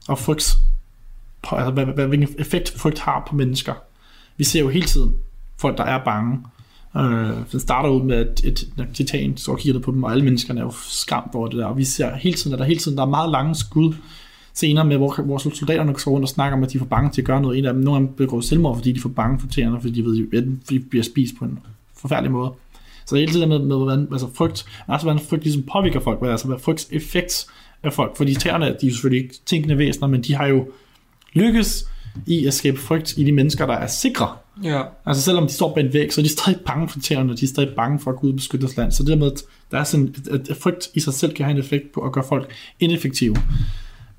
og 0.08 0.20
frygt, 0.20 0.58
på, 1.43 1.56
altså 1.56 1.72
hvad, 1.72 1.86
hvad, 1.86 2.08
hvilken 2.08 2.30
effekt 2.38 2.74
frygt 2.78 2.99
har 2.99 3.24
på 3.30 3.36
mennesker. 3.36 3.74
Vi 4.38 4.43
ser 4.43 4.60
jo 4.60 4.70
hele 4.70 4.86
tiden 4.86 5.16
folk, 5.58 5.78
der 5.78 5.84
er 5.84 6.04
bange. 6.04 6.39
Øh, 6.97 7.51
den 7.51 7.60
starter 7.60 7.89
ud 7.89 8.04
med, 8.04 8.16
at 8.16 8.41
et, 8.43 8.70
et 8.80 8.88
titan 8.93 9.38
står 9.38 9.54
og 9.54 9.60
kigger 9.60 9.82
på 9.82 9.91
dem, 9.91 10.04
og 10.04 10.12
alle 10.12 10.24
menneskerne 10.24 10.60
er 10.60 10.64
jo 10.64 10.74
skræmt 10.89 11.36
over 11.36 11.47
det 11.47 11.58
der. 11.58 11.66
Og 11.66 11.78
vi 11.78 11.84
ser 11.84 12.16
hele 12.16 12.38
tiden, 12.38 12.54
at 12.54 12.60
der 12.60 12.66
hele 12.66 12.80
tiden 12.80 12.97
der 12.97 13.04
er 13.04 13.10
meget 13.10 13.32
lange 13.32 13.56
skud 13.56 13.93
scener 14.54 14.84
med, 14.84 14.97
hvor, 14.97 15.22
hvor 15.22 15.38
soldaterne 15.38 15.93
går 15.93 16.12
rundt 16.12 16.24
og 16.24 16.30
snakker 16.30 16.58
om, 16.58 16.64
at 16.64 16.72
de 16.72 16.78
er 16.78 16.80
for 16.80 16.86
bange 16.86 17.10
til 17.10 17.22
at 17.22 17.26
gøre 17.28 17.41
noget. 17.41 17.58
En 17.58 17.66
af 17.66 17.74
dem, 17.74 17.84
nogle 17.84 18.01
af 18.01 18.08
dem 18.08 18.16
begår 18.16 18.41
selvmord, 18.41 18.76
fordi 18.76 18.91
de 18.91 18.97
er 18.97 19.01
for 19.01 19.10
bange 19.10 19.39
for 19.39 19.47
tæerne, 19.47 19.82
fordi 19.82 20.01
de 20.01 20.06
ved, 20.06 20.28
at 20.34 20.43
de 20.70 20.80
bliver 20.80 21.04
spist 21.04 21.34
på 21.39 21.45
en 21.45 21.60
forfærdelig 21.97 22.32
måde. 22.32 22.51
Så 23.06 23.16
hele 23.16 23.32
tiden 23.32 23.49
med, 23.49 23.60
med 23.60 23.76
hvordan, 23.76 24.08
altså 24.12 24.28
frygt, 24.34 24.66
altså 24.88 25.06
hvordan 25.06 25.26
frygt 25.26 25.43
ligesom 25.43 25.64
påvirker 25.74 25.99
folk, 25.99 26.20
hvad, 26.20 26.30
altså 26.30 26.47
hvad 26.47 26.60
frygts 26.60 26.88
effekt 26.91 27.47
af 27.84 27.93
folk. 27.93 28.17
Fordi 28.17 28.36
tæerne, 28.36 28.65
de 28.65 28.69
er 28.69 28.73
jo 28.84 28.91
selvfølgelig 28.91 29.23
ikke 29.23 29.36
tænkende 29.45 29.77
væsener, 29.77 30.07
men 30.07 30.21
de 30.21 30.36
har 30.36 30.47
jo 30.47 30.67
lykkes 31.34 31.86
i 32.27 32.45
at 32.45 32.53
skabe 32.53 32.77
frygt 32.77 33.17
i 33.17 33.23
de 33.23 33.31
mennesker, 33.31 33.65
der 33.65 33.73
er 33.73 33.88
sikre. 33.88 34.27
Ja. 34.63 34.81
Altså 35.05 35.23
selvom 35.23 35.47
de 35.47 35.53
står 35.53 35.73
bag 35.73 35.84
en 35.86 35.93
væg, 35.93 36.13
så 36.13 36.21
er 36.21 36.23
de 36.23 36.29
stadig 36.29 36.59
bange 36.65 36.89
for 36.89 36.99
tæerne, 36.99 37.31
og 37.31 37.39
de 37.39 37.45
er 37.45 37.49
stadig 37.49 37.75
bange 37.75 37.99
for 37.99 38.11
at 38.11 38.17
gå 38.17 38.27
ud 38.27 38.31
og 38.31 38.36
beskytte 38.36 38.65
deres 38.65 38.77
land. 38.77 38.91
Så 38.91 39.03
det 39.03 39.09
der 39.09 39.15
med, 39.15 39.31
at 39.31 39.43
der 39.71 39.77
er 39.77 39.84
sådan, 39.84 40.15
at, 40.31 40.57
frygt 40.61 40.89
i 40.93 40.99
sig 40.99 41.13
selv 41.13 41.34
kan 41.34 41.45
have 41.45 41.53
en 41.55 41.59
effekt 41.59 41.91
på 41.91 42.01
at 42.01 42.11
gøre 42.11 42.23
folk 42.29 42.51
ineffektive. 42.79 43.36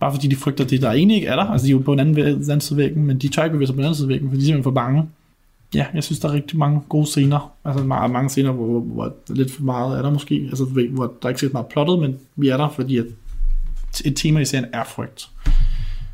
Bare 0.00 0.12
fordi 0.12 0.28
de 0.28 0.36
frygter 0.36 0.64
det, 0.64 0.82
der 0.82 0.90
egentlig 0.90 1.14
ikke 1.14 1.26
er 1.26 1.36
der. 1.36 1.44
Altså 1.44 1.66
de 1.66 1.70
er 1.70 1.76
jo 1.76 1.82
på 1.82 1.92
en 1.92 2.00
anden, 2.00 2.16
væg, 2.16 2.24
den 2.24 2.42
anden 2.42 2.60
side 2.60 2.82
af 2.82 2.84
væggen, 2.84 3.06
men 3.06 3.18
de 3.18 3.28
tør 3.28 3.44
ikke 3.44 3.52
bevæge 3.52 3.66
sig 3.66 3.74
på 3.74 3.78
den 3.78 3.84
anden 3.84 3.96
side 3.96 4.06
af 4.06 4.08
væggen, 4.08 4.28
fordi 4.28 4.40
de 4.40 4.44
er 4.44 4.46
simpelthen 4.46 4.64
for 4.64 4.70
bange. 4.70 5.08
Ja, 5.74 5.86
jeg 5.94 6.04
synes, 6.04 6.18
der 6.18 6.28
er 6.28 6.32
rigtig 6.32 6.58
mange 6.58 6.80
gode 6.88 7.06
scener. 7.06 7.52
Altså 7.64 7.84
mange, 7.84 8.12
mange 8.12 8.30
scener, 8.30 8.52
hvor, 8.52 8.66
hvor, 8.66 8.80
hvor 8.80 9.14
lidt 9.28 9.52
for 9.52 9.62
meget 9.62 9.98
er 9.98 10.02
der 10.02 10.10
måske. 10.10 10.34
Altså 10.34 10.64
hvor 10.64 11.04
der 11.04 11.12
er 11.22 11.28
ikke 11.28 11.40
så 11.40 11.48
meget 11.52 11.66
plottet, 11.66 11.98
men 11.98 12.16
vi 12.36 12.48
er 12.48 12.56
der, 12.56 12.68
fordi 12.68 12.98
at 12.98 13.06
et 14.04 14.16
tema 14.16 14.40
i 14.40 14.44
serien 14.44 14.66
er 14.72 14.84
frygt. 14.84 15.28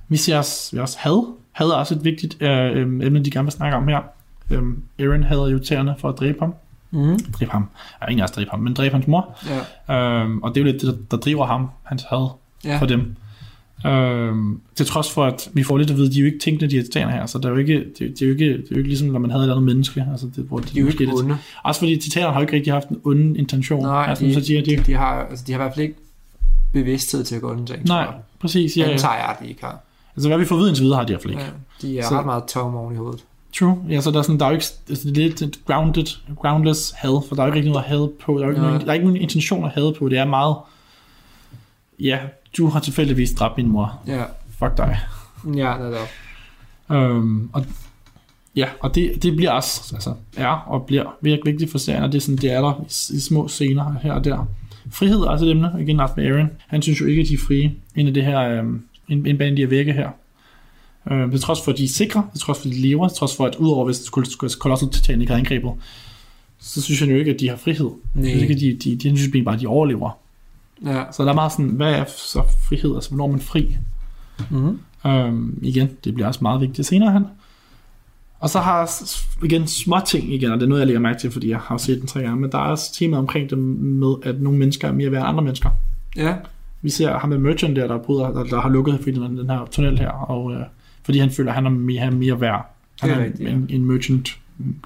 Vi 0.08 0.16
ser 0.16 0.38
også, 0.38 0.76
vi 0.76 0.80
også 0.80 0.96
had. 1.00 1.34
Had 1.52 1.66
er 1.66 1.74
også 1.74 1.94
et 1.94 2.04
vigtigt 2.04 2.36
øh, 2.42 2.70
øh, 2.76 3.06
emne, 3.06 3.24
de 3.24 3.30
gerne 3.30 3.44
vil 3.46 3.52
snakke 3.52 3.76
om 3.76 3.88
her. 3.88 3.98
Øhm, 4.50 4.82
Aaron 4.98 5.22
hader 5.22 5.48
jo 5.48 5.58
tæerne 5.58 5.94
for 5.98 6.08
at 6.08 6.18
dræbe 6.18 6.38
ham. 6.40 6.54
Mm. 6.90 7.18
Dræbe 7.32 7.50
ham. 7.52 7.68
Ja, 8.02 8.06
ikke 8.06 8.22
også 8.22 8.34
dræbe 8.34 8.50
ham, 8.50 8.60
men 8.60 8.74
dræbe 8.74 8.92
hans 8.94 9.06
mor. 9.06 9.38
Ja. 9.88 10.22
Øhm, 10.22 10.42
og 10.42 10.54
det 10.54 10.60
er 10.60 10.64
jo 10.64 10.72
lidt 10.72 10.82
det, 10.82 10.88
der, 10.94 10.96
der 11.10 11.16
driver 11.16 11.46
ham, 11.46 11.66
hans 11.84 12.02
had 12.10 12.28
Ja. 12.64 12.78
for 12.78 12.86
dem. 12.86 13.14
Øhm, 13.86 14.60
til 14.74 14.86
trods 14.86 15.10
for, 15.12 15.24
at 15.24 15.48
vi 15.52 15.62
får 15.62 15.78
lidt 15.78 15.90
at 15.90 15.96
vide, 15.96 16.10
de 16.12 16.16
er 16.16 16.20
jo 16.20 16.26
ikke 16.26 16.38
tænkende, 16.38 16.70
de 16.70 16.76
her 16.76 16.82
titaner 16.82 17.10
her, 17.12 17.26
så 17.26 17.38
det 17.38 17.44
er 17.44 17.48
jo 17.48 17.56
ikke, 17.56 17.74
det, 17.98 18.06
er, 18.06 18.10
det 18.10 18.22
er 18.22 18.26
jo 18.26 18.32
ikke, 18.32 18.44
det 18.52 18.58
er 18.64 18.66
jo 18.70 18.76
ikke 18.76 18.88
ligesom, 18.88 19.08
når 19.08 19.18
man 19.18 19.30
havde 19.30 19.44
et 19.44 19.50
andet 19.50 19.62
menneske. 19.64 20.06
Altså, 20.12 20.26
det, 20.36 20.44
hvor 20.44 20.58
De 20.58 20.78
er 20.78 20.80
jo 20.80 20.86
ikke 20.86 20.98
lidt- 20.98 21.10
onde. 21.12 21.36
Også 21.64 21.78
fordi 21.80 21.96
titaner 21.96 22.28
har 22.28 22.34
jo 22.34 22.40
ikke 22.40 22.52
rigtig 22.52 22.72
haft 22.72 22.88
en 22.88 22.96
ond 23.04 23.36
intention. 23.36 23.82
Nej, 23.82 24.06
altså, 24.08 24.24
de- 24.24 24.34
så 24.34 24.44
siger 24.44 24.62
de, 24.62 24.76
De 24.76 24.94
har, 24.94 25.26
altså, 25.30 25.44
de 25.46 25.52
har 25.52 25.58
i 25.58 25.62
hvert 25.62 25.74
fald 25.74 25.82
ikke 25.86 25.98
bevidsthed 26.72 27.24
til 27.24 27.34
at 27.34 27.40
gå 27.42 27.54
den 27.54 27.66
ting. 27.66 27.84
nej, 27.86 27.96
jeg. 27.98 28.14
præcis. 28.40 28.76
Ja, 28.76 28.82
Den 28.82 28.90
ja. 28.90 28.96
tager 28.98 29.14
jeg, 29.14 29.24
at 29.24 29.36
de 29.44 29.48
ikke 29.48 29.64
har. 29.64 29.78
Altså, 30.16 30.28
hvad 30.28 30.38
vi 30.38 30.44
får 30.44 30.56
vide 30.56 30.68
indtil 30.68 30.82
videre, 30.84 30.98
har 30.98 31.04
de 31.04 31.12
i 31.12 31.14
hvert 31.14 31.22
fald 31.22 31.32
ikke. 31.32 31.44
Ja, 31.44 31.50
de 31.88 31.98
er 31.98 32.08
Så- 32.08 32.18
ret 32.18 32.26
meget 32.26 32.44
tomme 32.44 32.78
oven 32.78 32.94
i 32.94 32.96
hovedet. 32.96 33.24
True. 33.58 33.78
Ja, 33.88 34.00
så 34.00 34.10
der 34.10 34.18
er, 34.18 34.22
sådan, 34.22 34.38
der 34.40 34.44
er 34.46 34.50
jo 34.50 34.54
ikke, 34.54 34.66
altså, 34.88 35.08
det 35.08 35.18
er 35.18 35.22
lidt 35.28 35.42
et 35.42 35.60
grounded, 35.66 36.04
groundless 36.36 36.92
had, 36.96 37.22
for 37.28 37.34
der 37.36 37.42
er 37.42 37.46
jo 37.46 37.52
ikke 37.52 37.56
rigtig 37.56 37.72
noget 37.72 37.84
at 37.84 37.90
have 37.90 38.12
på. 38.24 38.32
Der 38.32 38.38
er, 38.38 38.44
jo 38.44 38.48
ikke 38.50 38.60
Nej. 38.60 38.70
nogen, 38.70 38.80
der 38.84 38.90
er 38.90 38.94
ikke 38.94 39.06
nogen 39.06 39.20
intention 39.22 39.64
at 39.64 39.70
have 39.70 39.94
på. 39.98 40.08
Det 40.08 40.18
er 40.18 40.24
meget, 40.24 40.56
ja, 42.00 42.18
du 42.56 42.66
har 42.68 42.80
tilfældigvis 42.80 43.32
dræbt 43.32 43.56
min 43.56 43.68
mor. 43.68 44.00
Ja, 44.06 44.22
Fuck 44.58 44.76
dig. 44.76 44.98
ja 45.56 45.78
netop. 45.78 46.08
Øhm, 46.90 47.50
og, 47.52 47.64
ja, 48.56 48.68
og 48.80 48.94
det, 48.94 49.22
det 49.22 49.36
bliver 49.36 49.50
også, 49.50 49.90
altså, 49.94 50.14
er 50.36 50.48
og 50.48 50.86
bliver 50.86 51.04
virkelig 51.20 51.52
vigtigt 51.52 51.70
for 51.70 51.78
serien, 51.78 52.02
og 52.02 52.12
det 52.12 52.18
er 52.18 52.22
sådan, 52.22 52.36
det 52.36 52.52
er 52.52 52.60
der 52.60 52.80
i, 52.80 53.16
i 53.16 53.20
små 53.20 53.48
scener 53.48 53.94
her 54.02 54.12
og 54.12 54.24
der. 54.24 54.46
Frihed 54.90 55.18
er 55.20 55.28
også 55.28 55.44
et 55.44 55.50
emne, 55.50 55.72
igen 55.80 55.96
med 55.96 56.26
Aaron. 56.26 56.50
Han 56.66 56.82
synes 56.82 57.00
jo 57.00 57.06
ikke, 57.06 57.22
at 57.22 57.28
de 57.28 57.34
er 57.34 57.38
frie 57.38 57.74
ind 57.96 58.08
i 58.08 58.12
det 58.12 58.24
her, 58.24 58.40
øhm, 58.40 58.82
ind, 59.08 59.26
ind 59.26 59.38
bag 59.38 59.50
de 59.50 59.56
her 59.56 59.66
vægge 59.66 59.92
her. 59.92 60.08
Øhm, 61.10 61.30
til 61.30 61.40
trods 61.40 61.64
for, 61.64 61.72
at 61.72 61.78
de 61.78 61.84
er 61.84 61.88
sikre, 61.88 62.26
til 62.32 62.40
trods 62.40 62.58
for, 62.58 62.68
at 62.68 62.74
de 62.74 62.80
lever, 62.80 63.08
til 63.08 63.16
trods 63.16 63.36
for, 63.36 63.46
at 63.46 63.56
udover 63.56 63.84
hvis 63.84 63.98
Colossal 64.54 64.88
Titan 64.88 65.20
ikke 65.20 65.32
har 65.32 65.38
angrebet, 65.38 65.72
så 66.58 66.82
synes 66.82 67.00
han 67.00 67.08
jo 67.08 67.16
ikke, 67.16 67.30
at 67.30 67.40
de 67.40 67.48
har 67.48 67.56
frihed. 67.56 67.90
Jeg 68.16 68.24
synes 68.24 68.42
ikke, 68.42 68.54
de, 68.54 68.76
de, 68.84 68.96
de, 68.96 69.10
de 69.10 69.18
synes 69.18 69.44
bare, 69.44 69.54
at 69.54 69.60
de 69.60 69.66
overlever. 69.66 70.18
Ja. 70.86 71.04
Så 71.12 71.24
der 71.24 71.30
er 71.30 71.34
meget 71.34 71.52
sådan, 71.52 71.68
hvad 71.68 71.92
er 71.92 72.04
så 72.04 72.42
frihed? 72.68 72.94
Altså, 72.94 73.10
hvornår 73.10 73.26
er 73.26 73.30
man 73.30 73.40
fri? 73.40 73.76
Mm-hmm. 74.50 74.80
Øhm, 75.06 75.58
igen, 75.62 75.88
det 76.04 76.14
bliver 76.14 76.26
også 76.26 76.38
meget 76.42 76.60
vigtigt 76.60 76.86
senere 76.88 77.12
hen. 77.12 77.24
Og 78.40 78.50
så 78.50 78.58
har 78.58 78.78
jeg 78.78 78.88
igen 79.44 79.66
små 79.66 79.96
ting 80.06 80.32
igen, 80.34 80.50
og 80.50 80.58
det 80.58 80.64
er 80.64 80.68
noget, 80.68 80.80
jeg 80.80 80.86
lægger 80.86 81.00
mærke 81.00 81.18
til, 81.18 81.30
fordi 81.30 81.48
jeg 81.50 81.58
har 81.58 81.76
set 81.76 81.98
den 82.00 82.06
tre 82.06 82.20
gange, 82.22 82.40
men 82.40 82.52
der 82.52 82.58
er 82.58 82.62
også 82.62 82.94
tema 82.94 83.16
omkring 83.16 83.50
det 83.50 83.58
med, 83.58 84.14
at 84.22 84.40
nogle 84.40 84.58
mennesker 84.58 84.88
er 84.88 84.92
mere 84.92 85.10
værd 85.12 85.20
end 85.20 85.28
andre 85.28 85.44
mennesker. 85.44 85.70
Ja. 86.16 86.34
Vi 86.82 86.90
ser 86.90 87.18
ham 87.18 87.28
med 87.28 87.38
Merchant 87.38 87.76
der, 87.76 87.86
der, 87.86 87.98
bryder, 87.98 88.32
der, 88.32 88.44
der 88.44 88.60
har 88.60 88.68
lukket 88.68 88.98
for 89.02 89.10
den, 89.10 89.50
her 89.50 89.66
tunnel 89.70 89.98
her, 89.98 90.08
og, 90.08 90.52
øh, 90.52 90.60
fordi 91.04 91.18
han 91.18 91.30
føler, 91.30 91.50
at 91.50 91.54
han 91.54 91.66
er 91.66 91.70
mere, 91.70 92.00
han 92.00 92.12
er 92.12 92.16
mere 92.16 92.40
værd. 92.40 92.74
Han 93.00 93.10
er 93.10 93.14
er, 93.14 93.24
rigtigt, 93.24 93.48
en, 93.48 93.66
en, 93.70 93.84
merchant 93.84 94.38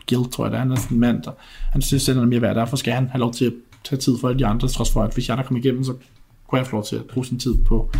guild, 0.08 0.30
tror 0.30 0.44
jeg, 0.44 0.52
der. 0.52 0.58
han 0.58 0.70
er 0.70 0.76
sådan 0.76 0.96
en 0.96 1.00
mand, 1.00 1.22
der, 1.22 1.30
han 1.72 1.82
synes 1.82 2.02
selv, 2.02 2.16
han 2.16 2.24
er 2.24 2.28
mere 2.28 2.40
værd, 2.40 2.56
derfor 2.56 2.76
skal 2.76 2.92
han 2.92 3.08
have 3.08 3.20
lov 3.20 3.32
til 3.32 3.44
at 3.44 3.52
tage 3.84 3.98
tid 3.98 4.18
for 4.20 4.28
alle 4.28 4.38
de 4.38 4.46
andre, 4.46 4.68
trods 4.68 4.92
for, 4.92 5.02
at 5.02 5.14
hvis 5.14 5.28
jeg 5.28 5.34
andre 5.34 5.46
kommer 5.46 5.64
igennem, 5.64 5.84
så 5.84 5.94
kunne 6.48 6.58
han 6.58 6.66
få 6.66 6.76
lov 6.76 6.84
til 6.84 6.96
at 6.96 7.04
bruge 7.04 7.26
sin 7.26 7.38
tid 7.38 7.54
på. 7.66 7.90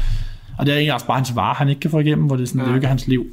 Og 0.58 0.66
det 0.66 0.72
er 0.72 0.76
egentlig 0.76 0.94
også 0.94 1.06
bare 1.06 1.16
hans 1.16 1.36
vare, 1.36 1.54
han 1.54 1.68
ikke 1.68 1.80
kan 1.80 1.90
få 1.90 1.98
igennem, 1.98 2.26
hvor 2.26 2.36
det 2.36 2.42
er, 2.42 2.46
sådan, 2.46 2.60
ja. 2.60 2.64
det 2.64 2.68
er 2.68 2.72
jo 2.72 2.74
Ja. 2.74 2.78
ikke 2.78 2.88
hans 2.88 3.06
liv. 3.06 3.26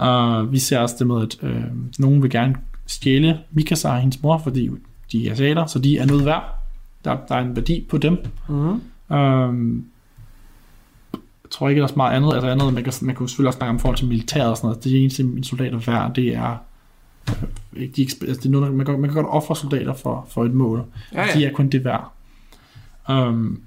Og 0.00 0.52
vi 0.52 0.58
ser 0.58 0.78
også 0.78 0.94
det 0.98 1.06
med, 1.06 1.22
at 1.22 1.38
øh, 1.42 1.64
nogen 1.98 2.22
vil 2.22 2.30
gerne 2.30 2.56
stjæle 2.86 3.40
Mikasa 3.50 3.88
og 3.88 4.00
hendes 4.00 4.22
mor, 4.22 4.38
fordi 4.38 4.70
de 5.12 5.28
er 5.28 5.32
asiater, 5.32 5.66
så 5.66 5.78
de 5.78 5.98
er 5.98 6.06
noget 6.06 6.24
værd. 6.24 6.58
Der, 7.04 7.16
der 7.28 7.34
er 7.34 7.40
en 7.40 7.56
værdi 7.56 7.86
på 7.90 7.98
dem. 7.98 8.18
Mm-hmm. 8.48 9.16
Øhm, 9.16 9.84
jeg 11.12 11.50
tror 11.50 11.68
ikke, 11.68 11.78
der 11.78 11.84
er 11.84 11.88
så 11.88 11.96
meget 11.96 12.16
andet. 12.16 12.34
Altså 12.34 12.50
andet, 12.50 12.74
man 12.74 12.84
kan, 12.84 12.92
man 13.02 13.16
kan 13.16 13.28
selvfølgelig 13.28 13.48
også 13.48 13.56
snakke 13.56 13.70
om 13.70 13.78
forhold 13.78 13.96
til 13.96 14.08
militæret 14.08 14.50
og 14.50 14.56
sådan 14.56 14.68
noget. 14.68 14.84
Det 14.84 15.02
eneste, 15.02 15.22
en 15.22 15.44
soldat 15.44 15.74
er 15.74 15.78
værd, 15.78 16.14
det 16.14 16.34
er... 16.34 16.56
Øh, 17.72 17.88
de, 17.96 18.02
altså 18.02 18.26
det 18.26 18.46
er 18.46 18.50
noget, 18.50 18.74
man, 18.74 18.86
kan, 18.86 19.00
man 19.00 19.10
kan 19.10 19.22
godt 19.22 19.34
ofre 19.34 19.56
soldater 19.56 19.94
for, 19.94 20.26
for 20.30 20.44
et 20.44 20.54
mål. 20.54 20.84
Ja, 21.12 21.26
De 21.34 21.38
ja. 21.40 21.48
er 21.48 21.52
kun 21.52 21.68
det 21.68 21.84
værd. 21.84 22.12
Um, 23.08 23.62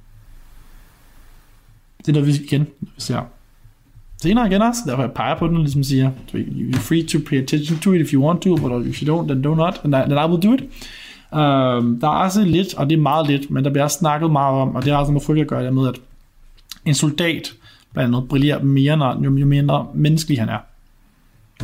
det 1.98 2.08
er 2.08 2.14
noget, 2.14 2.28
vi 2.28 2.46
igen 2.46 2.68
vi 2.80 2.90
ser 2.98 3.22
senere 4.24 4.48
igen 4.48 4.62
også, 4.62 4.82
derfor 4.88 5.04
jeg 5.04 5.12
peger 5.12 5.38
på 5.38 5.48
den 5.48 5.56
og 5.56 5.62
ligesom 5.62 5.84
siger, 5.84 6.12
you're 6.34 6.80
free 6.80 7.04
to 7.04 7.20
pay 7.30 7.44
attention 7.44 7.80
to 7.80 7.92
it 7.92 8.02
if 8.02 8.14
you 8.14 8.26
want 8.26 8.42
to, 8.42 8.56
but 8.56 8.86
if 8.88 9.02
you 9.02 9.22
don't, 9.22 9.28
then 9.28 9.42
do 9.42 9.56
not, 9.56 9.82
and 9.84 9.96
I, 9.96 10.00
then 10.00 10.12
I 10.12 10.28
will 10.32 10.44
do 10.44 10.54
it. 10.54 10.62
Um, 11.32 12.00
der 12.00 12.08
er 12.08 12.24
også 12.24 12.46
lidt, 12.46 12.74
og 12.74 12.90
det 12.90 12.98
er 12.98 13.02
meget 13.02 13.28
lidt, 13.28 13.52
men 13.52 13.64
der 13.64 13.70
bliver 13.70 13.84
også 13.84 13.98
snakket 13.98 14.32
meget 14.32 14.62
om, 14.62 14.76
og 14.76 14.86
det 14.86 14.92
har 14.92 15.00
også 15.00 15.12
med 15.12 15.22
frygt 15.22 15.42
at 15.42 15.48
gøre 15.48 15.66
det 15.66 15.74
med, 15.74 15.88
at 15.88 15.96
en 16.86 16.94
soldat 16.94 17.54
blandt 17.94 18.16
andet 18.16 18.30
brillerer 18.30 18.64
mere, 18.64 18.98
når, 18.98 19.24
jo, 19.24 19.38
jo 19.38 19.46
mindre 19.46 19.88
menneskelig 19.94 20.40
han 20.40 20.50
er. 20.50 20.60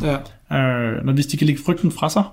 Ja. 0.02 0.16
Øh, 0.56 1.04
når 1.04 1.12
hvis 1.12 1.26
de 1.26 1.36
kan 1.36 1.46
lægge 1.46 1.62
frygten 1.62 1.92
fra 1.92 2.08
sig, 2.08 2.24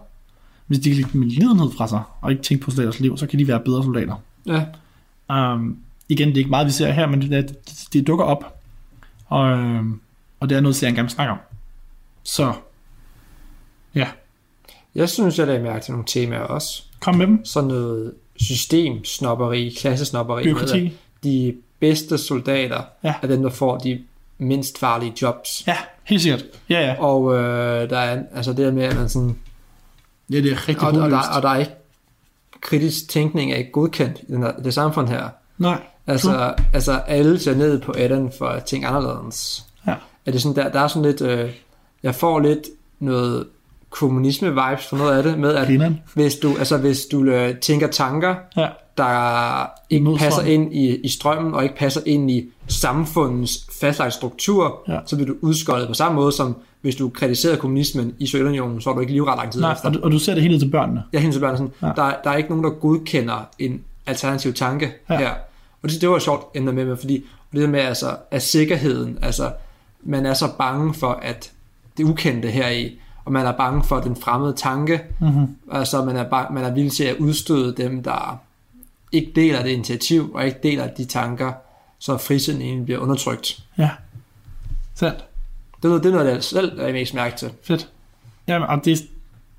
hvis 0.67 0.79
de 0.79 0.89
kan 0.89 0.95
lægge 0.95 1.25
lidenhed 1.25 1.71
fra 1.77 1.87
sig, 1.87 2.01
og 2.21 2.31
ikke 2.31 2.43
tænke 2.43 2.63
på 2.63 2.71
soldaters 2.71 2.99
liv, 2.99 3.17
så 3.17 3.27
kan 3.27 3.39
de 3.39 3.47
være 3.47 3.59
bedre 3.59 3.83
soldater. 3.83 4.15
Ja. 4.45 4.63
Um, 5.53 5.77
igen, 6.09 6.27
det 6.27 6.33
er 6.33 6.37
ikke 6.37 6.49
meget, 6.49 6.67
vi 6.67 6.71
ser 6.71 6.91
her, 6.91 7.07
men 7.07 7.21
det, 7.21 7.31
det, 7.31 7.57
det 7.93 8.07
dukker 8.07 8.25
op. 8.25 8.59
Og, 9.25 9.49
øhm, 9.49 9.99
og 10.39 10.49
det 10.49 10.57
er 10.57 10.61
noget, 10.61 10.75
serien 10.75 10.95
gerne 10.95 11.05
vil 11.07 11.11
snakke 11.15 11.31
om. 11.31 11.37
Så, 12.23 12.53
ja, 13.95 14.07
Jeg 14.95 15.09
synes, 15.09 15.39
jeg 15.39 15.47
lagde 15.47 15.63
mærke 15.63 15.85
til 15.85 15.91
nogle 15.91 16.05
temaer 16.07 16.39
også. 16.41 16.83
kom 16.99 17.15
med 17.15 17.27
dem. 17.27 17.45
Sådan 17.45 17.67
noget 17.67 18.13
systemsnopperi, 18.35 19.75
klassesnopperi. 19.79 20.43
med, 20.45 20.53
Byråkrati. 20.53 20.85
at 20.85 21.23
De 21.23 21.55
bedste 21.79 22.17
soldater 22.17 22.81
Ja. 23.03 23.13
er 23.21 23.27
dem, 23.27 23.41
der 23.41 23.49
får 23.49 23.77
de 23.77 24.03
mindst 24.37 24.77
farlige 24.79 25.13
jobs. 25.21 25.63
Ja, 25.67 25.77
helt 26.03 26.21
sikkert. 26.21 26.43
Ja, 26.69 26.79
ja. 26.87 26.95
Og 27.03 27.33
øh, 27.35 27.89
der 27.89 27.97
er 27.97 28.23
altså 28.35 28.51
det 28.53 28.65
der 28.65 28.71
med, 28.71 28.83
at 28.83 28.95
man 28.95 29.09
sådan... 29.09 29.37
Ja, 30.29 30.35
det 30.37 30.51
er 30.51 30.67
rigtig 30.69 30.87
Og, 30.87 30.93
og, 30.93 31.11
der, 31.11 31.19
og 31.35 31.41
der 31.41 31.49
er 31.49 31.57
ikke... 31.59 31.71
Kritisk 32.61 33.09
tænkning 33.09 33.51
er 33.51 33.55
ikke 33.55 33.71
godkendt 33.71 34.17
i 34.27 34.31
den 34.31 34.43
her, 34.43 34.51
det 34.51 34.73
samfund 34.73 35.07
her. 35.07 35.29
Nej, 35.57 35.81
Altså, 36.07 36.53
altså 36.73 36.91
alle 37.07 37.39
ser 37.39 37.55
ned 37.55 37.81
på 37.81 37.93
Eden 37.97 38.31
for 38.37 38.45
at 38.47 38.63
tænke 38.65 38.87
anderledes. 38.87 39.65
Ja. 40.27 40.29
Er 40.29 40.31
det 40.31 40.41
sådan, 40.41 40.55
der, 40.55 40.71
der 40.71 40.79
er 40.79 40.87
sådan 40.87 41.03
lidt... 41.03 41.21
Øh, 41.21 41.49
jeg 42.03 42.15
får 42.15 42.39
lidt 42.39 42.59
noget 42.99 43.45
kommunisme-vibes 43.89 44.89
for 44.89 44.97
noget 44.97 45.17
af 45.17 45.23
det, 45.23 45.39
med 45.39 45.53
at 45.55 45.67
Grineren. 45.67 45.99
hvis 46.13 46.35
du, 46.35 46.55
altså, 46.59 46.77
hvis 46.77 47.05
du 47.05 47.23
øh, 47.23 47.55
tænker 47.59 47.87
tanker, 47.87 48.35
Ja, 48.57 48.67
der 48.97 49.69
ikke 49.89 50.03
Mod 50.05 50.17
passer 50.17 50.41
ind 50.41 50.73
i, 50.73 50.95
i 50.95 51.07
strømmen, 51.09 51.53
og 51.53 51.63
ikke 51.63 51.75
passer 51.75 52.01
ind 52.05 52.31
i 52.31 52.49
samfundets 52.67 53.67
fastlagt 53.81 54.13
struktur, 54.13 54.79
Ja. 54.87 54.99
så 55.05 55.15
bliver 55.15 55.27
du 55.27 55.35
udskoldet 55.41 55.87
på 55.87 55.93
samme 55.93 56.15
måde 56.15 56.31
som 56.31 56.55
hvis 56.81 56.95
du 56.95 57.09
kritiserede 57.09 57.57
kommunismen 57.57 58.13
i 58.19 58.27
Sovjetunionen, 58.27 58.81
så 58.81 58.89
var 58.89 58.93
du 58.95 59.01
ikke 59.01 59.13
livret 59.13 59.37
lang 59.37 59.51
tid 59.51 59.61
nej, 59.61 59.71
efter. 59.73 59.87
og 59.87 59.93
du, 59.93 59.99
og 60.03 60.11
du 60.11 60.19
ser 60.19 60.33
det 60.33 60.43
hele 60.43 60.59
til 60.59 60.69
børnene. 60.71 61.03
Jeg 61.13 61.21
hendes 61.21 61.39
børn 61.39 61.51
er 61.53 61.57
sådan, 61.57 61.71
Ja. 61.81 61.87
ja. 61.87 61.93
der, 61.95 62.13
der 62.23 62.29
er 62.29 62.35
ikke 62.37 62.49
nogen, 62.49 62.63
der 62.63 62.69
godkender 62.69 63.49
en 63.59 63.81
alternativ 64.05 64.53
tanke 64.53 64.91
Ja. 65.09 65.13
ja. 65.13 65.19
her. 65.19 65.31
Og 65.83 65.89
det, 65.89 66.01
det 66.01 66.09
var 66.09 66.19
sjovt 66.19 66.45
emne 66.55 66.71
med, 66.71 66.85
med, 66.85 66.97
fordi 66.97 67.23
det 67.53 67.61
der 67.61 67.67
med 67.67 67.79
altså, 67.79 68.15
at 68.31 68.41
sikkerheden, 68.41 69.17
altså 69.21 69.51
man 70.07 70.25
er 70.25 70.33
så 70.33 70.47
bange 70.57 70.93
for, 70.93 71.11
at 71.21 71.51
det 71.97 72.03
ukendte 72.03 72.51
her 72.51 72.69
i, 72.69 72.99
og 73.25 73.31
man 73.31 73.45
er 73.45 73.51
bange 73.51 73.83
for 73.83 73.99
den 73.99 74.15
fremmede 74.15 74.53
tanke, 74.53 75.01
Mm-hmm. 75.19 75.55
altså 75.71 76.05
man 76.05 76.15
er, 76.15 76.29
bange, 76.29 76.53
man 76.53 76.63
er 76.63 76.71
villig 76.73 76.91
til 76.91 77.03
at 77.03 77.15
udstøde 77.17 77.75
dem, 77.77 78.03
der 78.03 78.39
ikke 79.11 79.31
deler 79.35 79.63
det 79.63 79.69
initiativ, 79.69 80.31
og 80.33 80.45
ikke 80.45 80.59
deler 80.63 80.87
de 80.87 81.05
tanker, 81.05 81.53
så 81.99 82.17
frisinden 82.17 82.61
egentlig 82.61 82.85
bliver 82.85 82.99
undertrykt. 82.99 83.63
Ja, 83.77 83.89
sandt. 84.95 85.17
Det 85.77 85.85
er 85.85 85.87
noget, 85.87 86.03
det 86.03 86.09
er 86.09 86.13
noget, 86.13 86.31
jeg 86.33 86.43
selv 86.43 86.79
er 86.79 86.91
mest 86.93 87.13
mærke 87.13 87.37
til. 87.37 87.51
Fedt. 87.63 87.89
Jamen, 88.47 88.67
og 88.69 88.85
det 88.85 88.93
er 88.93 88.97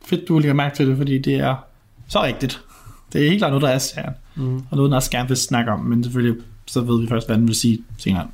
fedt, 0.04 0.28
du 0.28 0.38
lægger 0.38 0.54
mærke 0.54 0.76
til 0.76 0.86
det, 0.88 0.96
fordi 0.96 1.18
det 1.18 1.34
er 1.34 1.56
så 2.08 2.22
rigtigt. 2.22 2.60
Det 3.12 3.24
er 3.24 3.28
helt 3.28 3.40
klart 3.40 3.50
noget, 3.50 3.62
der 3.62 3.68
er 3.68 3.78
serien. 3.78 4.14
Mm. 4.34 4.56
Og 4.56 4.76
noget, 4.76 4.88
den 4.88 4.96
også 4.96 5.10
gerne 5.10 5.28
vil 5.28 5.36
snakke 5.36 5.72
om, 5.72 5.80
men 5.80 6.04
selvfølgelig 6.04 6.42
så 6.66 6.80
ved 6.80 7.00
vi 7.00 7.08
først, 7.08 7.26
hvad 7.28 7.36
den 7.36 7.48
vil 7.48 7.56
sige 7.56 7.84
senere. 7.98 8.26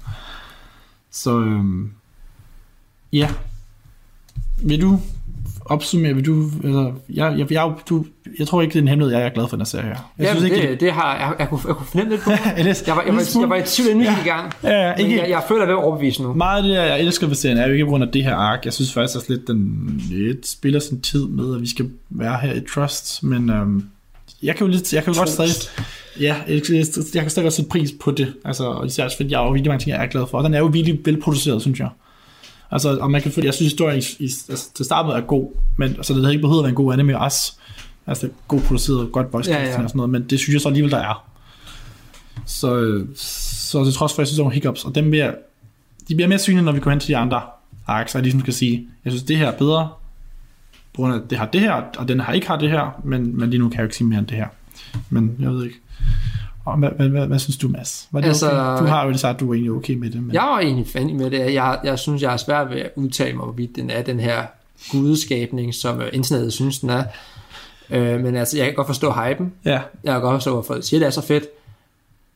Så 1.11 1.41
øhm, 1.41 1.93
ja. 3.15 3.29
Vil 4.63 4.81
du 4.81 5.01
opsummere, 5.67 6.15
vil 6.15 6.27
du, 6.27 6.51
altså, 6.65 6.93
jeg, 7.09 7.35
jeg, 7.39 7.53
jeg, 7.53 7.73
du, 7.89 8.05
jeg 8.39 8.47
tror 8.47 8.63
ikke, 8.63 8.73
det 8.73 8.79
er 8.79 8.83
en 8.83 8.89
hemmelighed, 8.89 9.19
jeg 9.19 9.27
er 9.27 9.31
glad 9.35 9.49
for 9.49 9.57
den 9.57 9.61
her 9.61 9.65
serie 9.65 9.85
her. 9.85 10.13
Jeg 10.19 10.25
Ja, 10.27 10.31
synes 10.35 10.45
ikke, 10.45 10.69
det, 10.71 10.81
det 10.81 10.93
har 10.93 11.17
jeg, 11.17 11.35
jeg, 11.39 11.49
kunne, 11.49 11.61
jeg 11.67 11.77
kunne 11.77 11.87
fornemme 11.87 12.13
lidt 12.13 12.23
på. 12.23 12.31
Ellers- 12.61 12.85
Jeg 12.87 12.97
var, 12.97 13.03
jeg, 13.03 13.15
var, 13.15 13.41
jeg 13.41 13.49
var 13.49 13.57
i 13.57 13.63
tvivl 13.67 13.91
inden 13.91 14.15
gik 14.15 14.25
i 14.27 14.29
gang. 14.29 14.53
Ja, 14.63 14.71
ja, 14.89 14.93
ikke, 14.95 15.19
jeg, 15.21 15.31
jeg 15.31 15.43
føler, 15.49 15.63
at 15.63 15.69
jeg 15.69 15.75
er 15.75 15.79
overbevise 15.79 16.23
nu. 16.23 16.33
Meget 16.35 16.57
af 16.63 16.63
det, 16.69 16.75
jeg 16.75 17.01
elsker 17.01 17.27
ved 17.27 17.35
serien, 17.35 17.59
er 17.59 17.67
jo 17.67 17.73
ikke 17.73 17.85
på 17.85 17.91
grund 17.91 18.05
af 18.05 18.11
det 18.13 18.25
her 18.25 18.35
ark. 18.35 18.65
Jeg 18.65 18.73
synes 18.73 18.93
faktisk 18.93 19.17
også 19.17 19.33
lidt, 19.33 19.47
den 19.49 19.85
lidt 20.11 20.47
spiller 20.49 20.81
sin 20.81 21.01
tid 21.01 21.27
med, 21.27 21.55
at 21.55 21.61
vi 21.63 21.69
skal 21.69 21.91
være 22.11 22.39
her 22.43 22.53
i 22.53 22.61
Trust. 22.75 23.23
Men 23.23 23.51
øhm, 23.51 23.85
jeg 24.43 24.57
kan 24.57 24.67
jo, 24.67 24.73
lidt, 24.73 24.93
jeg 24.93 25.05
kan 25.05 25.13
jo 25.13 25.19
godt 25.19 25.29
stadig... 25.29 25.51
Ja, 26.21 26.37
jeg, 26.49 26.63
jeg, 26.71 26.85
jeg 27.15 27.23
kan 27.23 27.31
stadig 27.31 27.45
godt 27.45 27.53
sætte 27.55 27.69
pris 27.71 27.91
på 28.01 28.11
det. 28.11 28.35
Altså, 28.45 28.83
især 28.87 29.09
fordi 29.17 29.31
jeg 29.31 29.39
har 29.39 29.45
jo 29.45 29.51
virkelig 29.51 29.71
mange 29.71 29.81
ting, 29.85 29.91
jeg 29.97 30.03
er 30.03 30.07
glad 30.07 30.25
for. 30.31 30.39
Og 30.39 30.45
den 30.45 30.55
er 30.55 30.59
jo 30.59 30.67
virkelig 30.67 31.01
velproduceret, 31.05 31.63
synes 31.63 31.79
jeg. 31.81 31.89
Altså, 32.75 32.99
og 32.99 33.11
man 33.11 33.23
kan 33.23 33.33
følge, 33.33 33.47
jeg 33.47 33.55
synes, 33.55 33.73
historien 33.73 33.99
i, 33.99 34.25
i, 34.25 34.31
altså, 34.49 34.75
til 34.75 34.85
start 34.85 35.07
med 35.07 35.15
er 35.15 35.21
god, 35.21 35.53
men 35.77 35.89
altså, 35.89 36.15
det 36.15 36.23
havde 36.23 36.35
ikke 36.35 36.43
behøvet 36.43 36.61
at 36.61 36.63
være 36.63 36.69
en 36.69 36.75
god 36.75 36.93
anime 36.93 37.19
også. 37.19 37.53
Altså, 38.07 38.29
god 38.49 38.61
produceret, 38.61 39.13
godt 39.13 39.33
voice 39.33 39.51
Ja, 39.51 39.63
ja. 39.63 39.67
og 39.67 39.73
sådan 39.73 39.91
noget, 39.95 40.11
men 40.11 40.23
det 40.23 40.39
synes 40.39 40.53
jeg 40.53 40.61
så 40.61 40.69
alligevel, 40.69 40.91
der 40.91 40.99
er. 40.99 41.31
Så, 42.47 43.01
så 43.15 43.85
det 43.85 43.95
trods 43.95 44.13
for, 44.13 44.17
at 44.17 44.19
jeg 44.19 44.27
synes, 44.27 44.39
der 44.39 44.45
er 44.45 44.51
hiccups, 44.51 44.85
og 44.85 44.95
dem 44.95 45.11
bliver, 45.11 45.35
de 46.09 46.15
bliver 46.15 46.29
mere 46.29 46.39
synlige, 46.39 46.65
når 46.65 46.73
vi 46.73 46.81
går 46.81 46.91
hen 46.91 47.01
til 47.01 47.09
de 47.09 47.17
andre 47.17 47.43
arcs, 47.87 48.13
så 48.13 48.19
jeg 48.19 48.23
ligesom 48.23 48.41
skal 48.41 48.55
sige, 48.55 48.89
jeg 49.05 49.13
synes, 49.13 49.23
det 49.23 49.37
her 49.37 49.47
er 49.51 49.59
bedre, 49.59 49.89
på 50.95 50.97
grund 50.97 51.15
af, 51.15 51.19
at 51.19 51.31
det 51.31 51.39
har 51.39 51.47
det 51.47 51.61
her, 51.61 51.73
og 51.73 52.09
den 52.09 52.21
har 52.21 52.33
ikke 52.33 52.47
har 52.47 52.59
det 52.59 52.71
her, 52.71 53.01
men, 53.05 53.39
men 53.39 53.51
lige 53.51 53.59
nu 53.59 53.69
kan 53.69 53.75
jeg 53.75 53.81
jo 53.81 53.85
ikke 53.85 53.97
sige 53.97 54.09
mere 54.09 54.19
end 54.19 54.27
det 54.27 54.37
her. 54.37 54.49
Men 55.11 55.37
jeg 55.41 55.51
ved 55.51 55.65
ikke. 55.65 55.81
Og 56.65 56.79
hvad, 56.79 56.89
hvad, 56.97 57.09
hvad, 57.09 57.27
hvad 57.27 57.39
synes 57.39 57.57
du, 57.57 57.69
Mads? 57.69 58.09
Var 58.13 58.21
det 58.21 58.29
Altså- 58.29 58.51
okay? 58.51 58.83
Du 58.83 58.87
har 58.89 59.07
jo 59.07 59.17
sagt, 59.17 59.35
at 59.35 59.41
du 59.41 59.51
er 59.51 59.55
egentlig 59.55 59.73
okay 59.73 59.95
med 59.95 60.11
det. 60.11 60.23
Men... 60.23 60.33
Jeg 60.35 60.43
var 60.43 60.59
egentlig 60.61 60.87
fan 60.87 61.17
med 61.17 61.31
det. 61.31 61.55
Jeg, 61.55 61.79
jeg 61.85 61.99
synes, 61.99 62.23
jeg 62.23 62.33
er 62.33 62.37
svært 62.37 62.71
ved 62.71 62.77
at 62.81 62.91
udtale 62.97 63.37
mig, 63.37 63.45
hvorvidt 63.45 63.77
den 63.77 63.91
er 63.91 64.03
den 64.03 64.21
her 64.21 64.43
gudskabning, 64.91 65.75
som 65.75 66.01
øh, 66.01 66.09
internettet 66.13 66.53
synes, 66.53 66.79
den 66.79 66.91
er. 66.91 67.05
Øh, 67.91 68.21
men 68.21 68.37
altså, 68.37 68.57
jeg 68.57 68.67
kan 68.67 68.75
godt 68.75 68.87
forstå 68.87 69.13
hypen. 69.13 69.53
Ja, 69.65 69.81
Jeg 70.05 70.13
kan 70.13 70.21
godt 70.21 70.35
forstå, 70.35 70.51
hvorfor 70.53 70.73
folk 70.75 70.85
siger, 70.85 71.01
det 71.01 71.07
er 71.07 71.11
så 71.11 71.23
fedt. 71.23 71.45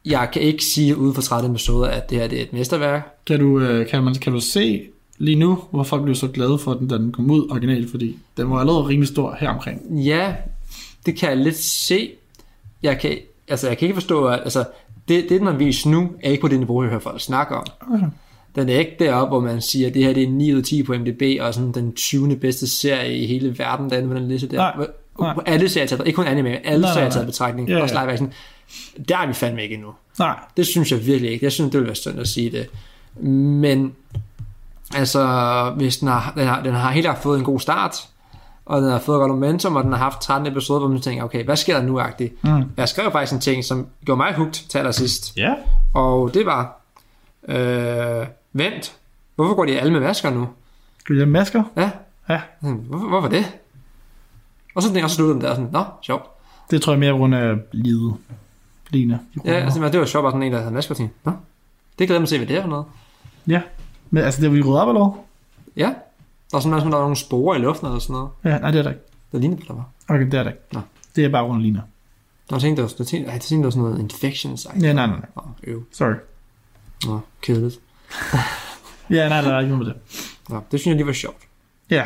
Jeg 0.04 0.28
kan 0.32 0.42
ikke 0.42 0.64
sige 0.64 0.96
uden 0.96 1.14
for 1.14 1.22
30 1.22 1.50
episoder, 1.50 1.88
at 1.88 2.10
det 2.10 2.18
her 2.18 2.26
det 2.28 2.38
er 2.38 2.42
et 2.42 2.52
mesterværk. 2.52 3.16
kan 3.26 3.40
du, 3.40 3.60
øh, 3.60 3.86
kan, 3.88 4.02
man, 4.04 4.14
kan 4.14 4.32
du 4.32 4.40
se 4.40 4.82
lige 5.18 5.36
nu, 5.36 5.58
hvor 5.70 5.82
folk 5.82 6.02
blev 6.02 6.14
så 6.14 6.28
glade 6.28 6.58
for 6.58 6.74
den, 6.74 6.88
da 6.88 6.98
den 6.98 7.12
kom 7.12 7.30
ud 7.30 7.50
originalt, 7.50 7.90
fordi 7.90 8.18
den 8.36 8.50
var 8.50 8.58
allerede 8.60 8.86
rimelig 8.86 9.08
stor 9.08 9.36
her 9.40 9.48
omkring. 9.48 10.04
Ja, 10.04 10.34
det 11.06 11.16
kan 11.16 11.28
jeg 11.28 11.36
lidt 11.38 11.56
se. 11.58 12.10
Jeg 12.82 12.98
kan, 13.00 13.18
altså, 13.50 13.68
jeg 13.68 13.78
kan 13.78 13.86
ikke 13.86 13.94
forstå, 13.96 14.26
at 14.26 14.40
altså, 14.40 14.64
det, 15.08 15.22
det, 15.28 15.30
den 15.30 15.46
har 15.46 15.52
vist 15.54 15.86
nu, 15.86 16.10
er 16.22 16.30
ikke 16.30 16.40
på 16.40 16.48
det 16.48 16.58
niveau, 16.58 16.82
jeg 16.82 16.90
hører 16.90 17.00
folk 17.00 17.20
snakke 17.20 17.54
om. 17.56 17.64
Okay. 17.94 18.06
Den 18.56 18.68
er 18.68 18.78
ikke 18.78 18.96
deroppe, 18.98 19.28
hvor 19.30 19.40
man 19.40 19.60
siger, 19.60 19.88
at 19.88 19.94
det 19.94 20.04
her 20.04 20.12
det 20.12 20.22
er 20.22 20.28
9 20.28 20.52
ud 20.52 20.58
af 20.58 20.64
10 20.64 20.82
på 20.82 20.92
MDB, 20.94 21.22
og 21.40 21.54
sådan 21.54 21.72
den 21.72 21.92
20. 21.92 22.36
bedste 22.36 22.68
serie 22.68 23.18
i 23.18 23.26
hele 23.26 23.58
verden, 23.58 23.90
der 23.90 23.96
er 23.96 24.06
på 24.06 24.14
den 24.14 24.28
liste 24.28 24.48
der. 24.48 24.86
Nej, 25.20 25.34
Alle 25.46 25.68
serier 25.68 25.86
taget, 25.86 26.06
ikke 26.06 26.16
kun 26.16 26.26
anime, 26.26 26.48
men 26.48 26.58
alle 26.64 26.82
Nej, 26.82 26.92
serier 26.92 27.10
taget 27.10 27.26
betragtning. 27.26 27.68
Ja, 27.68 27.82
Også 27.82 27.94
ja. 27.98 28.02
live 28.04 28.12
action. 28.12 28.32
Der 29.08 29.18
er 29.18 29.26
vi 29.26 29.32
fandme 29.32 29.62
ikke 29.62 29.74
endnu. 29.74 29.90
Nej, 30.18 30.36
Det 30.56 30.66
synes 30.66 30.92
jeg 30.92 31.06
virkelig 31.06 31.30
ikke. 31.32 31.44
Jeg 31.44 31.52
synes, 31.52 31.70
det 31.70 31.80
ville 31.80 31.86
være 31.88 31.96
synd 31.96 32.20
at 32.20 32.28
sige 32.28 32.50
det. 32.50 32.66
Men 33.24 33.92
altså, 34.94 35.24
hvis 35.76 35.96
den 35.96 36.08
har, 36.08 36.32
den 36.36 36.46
har, 36.46 36.62
den 36.62 36.74
har 36.74 36.90
helt 36.90 37.04
klart 37.04 37.18
fået 37.22 37.38
en 37.38 37.44
god 37.44 37.60
start, 37.60 37.94
og 38.68 38.82
den 38.82 38.90
har 38.90 38.98
fået 38.98 39.18
godt 39.20 39.30
momentum, 39.30 39.76
og 39.76 39.84
den 39.84 39.92
har 39.92 39.98
haft 39.98 40.20
13 40.20 40.46
episoder, 40.52 40.80
hvor 40.80 40.88
man 40.88 41.00
tænker, 41.00 41.24
okay, 41.24 41.44
hvad 41.44 41.56
sker 41.56 41.76
der 41.76 41.86
nu 41.86 42.00
agtigt? 42.00 42.44
Mm. 42.44 42.62
Jeg 42.76 42.88
skrev 42.88 43.12
faktisk 43.12 43.32
en 43.32 43.40
ting, 43.40 43.64
som 43.64 43.86
gjorde 44.04 44.16
mig 44.16 44.34
hugt 44.34 44.66
til 44.68 44.78
allersidst, 44.78 45.36
ja. 45.36 45.54
og 45.94 46.34
det 46.34 46.46
var, 46.46 46.80
øh, 47.48 48.26
vent, 48.52 48.96
hvorfor 49.34 49.54
går 49.54 49.64
de 49.64 49.80
alle 49.80 49.92
med 49.92 50.00
masker 50.00 50.30
nu? 50.30 50.48
Skal 50.98 51.14
vi 51.14 51.20
have 51.20 51.30
masker? 51.30 51.62
Ja, 51.76 51.90
Ja, 52.28 52.40
hvorfor, 52.60 53.08
hvorfor 53.08 53.28
det? 53.28 53.56
Og 54.74 54.82
så 54.82 54.92
jeg, 54.94 55.10
så 55.10 55.16
sluttede 55.16 55.34
den 55.34 55.44
der 55.44 55.54
sådan, 55.54 55.68
nå, 55.72 55.84
sjovt. 56.02 56.24
det 56.70 56.82
tror 56.82 56.92
jeg 56.92 57.00
mere 57.00 57.12
på 57.12 57.18
grund 57.18 57.34
af 57.34 57.54
livet. 57.72 58.14
Line. 58.90 59.20
Ja, 59.44 59.52
altså, 59.52 59.88
det 59.88 60.00
var 60.00 60.06
sjovt, 60.06 60.22
bare 60.22 60.32
sådan 60.32 60.42
en, 60.42 60.52
der 60.52 60.58
havde 60.58 60.74
masker, 60.74 60.92
og 60.92 60.96
tænkte, 60.96 61.16
nå, 61.24 61.32
det 61.98 62.06
glæder 62.06 62.20
mig 62.20 62.28
til, 62.28 62.38
hvad 62.38 62.46
det 62.48 62.56
er 62.56 62.62
for 62.62 62.68
noget. 62.68 62.84
ja. 63.46 63.62
Men 64.10 64.24
altså, 64.24 64.40
det 64.40 64.46
er 64.46 64.50
vi 64.50 64.62
ryddet 64.62 64.80
op, 64.80 64.88
eller? 64.88 65.18
Ja, 65.76 65.92
der 66.50 66.56
er 66.56 66.60
sådan, 66.60 66.80
som 66.80 66.90
der 66.90 66.96
var 66.96 67.04
nogle 67.04 67.16
sporer 67.16 67.56
i 67.56 67.58
luften 67.58 67.86
eller 67.86 67.98
sådan 67.98 68.14
noget. 68.14 68.30
Ja, 68.44 68.58
nej, 68.58 68.70
det 68.70 68.78
er 68.78 68.82
der 68.82 68.90
ikke. 68.90 69.02
Der 69.32 69.38
lignede 69.38 69.60
på, 69.60 69.64
der 69.68 69.74
var. 69.74 69.88
Okay, 70.08 70.24
det 70.24 70.34
er 70.34 70.42
der 70.42 70.50
ikke. 70.50 70.62
Nå. 70.72 70.80
Det 71.16 71.24
er 71.24 71.28
bare 71.28 71.62
Line. 71.62 71.82
Nå, 72.50 72.56
jeg 72.56 72.60
tænkte, 72.60 72.82
det 72.82 72.98
var, 72.98 73.04
tænkte, 73.04 73.32
jeg 73.32 73.40
tænkte, 73.40 73.56
det 73.56 73.64
var 73.64 73.70
sådan 73.70 73.82
noget 73.82 74.00
infections. 74.00 74.66
Ja, 74.74 74.92
nej, 74.92 74.92
nej, 74.92 75.06
nej. 75.06 75.26
Nå, 75.36 75.42
øv. 75.64 75.82
Sorry. 75.92 76.14
Nå, 77.06 77.20
kedeligt. 77.42 77.78
Ja, 79.10 79.28
nej, 79.28 79.40
der 79.40 79.54
er 79.54 79.60
ikke 79.60 79.76
noget 79.76 79.86
med 79.86 79.94
det. 79.94 80.02
Nå, 80.48 80.60
det 80.72 80.80
synes 80.80 80.86
jeg 80.86 80.96
lige 80.96 81.06
var 81.06 81.12
sjovt. 81.12 81.36
Ja, 81.90 82.04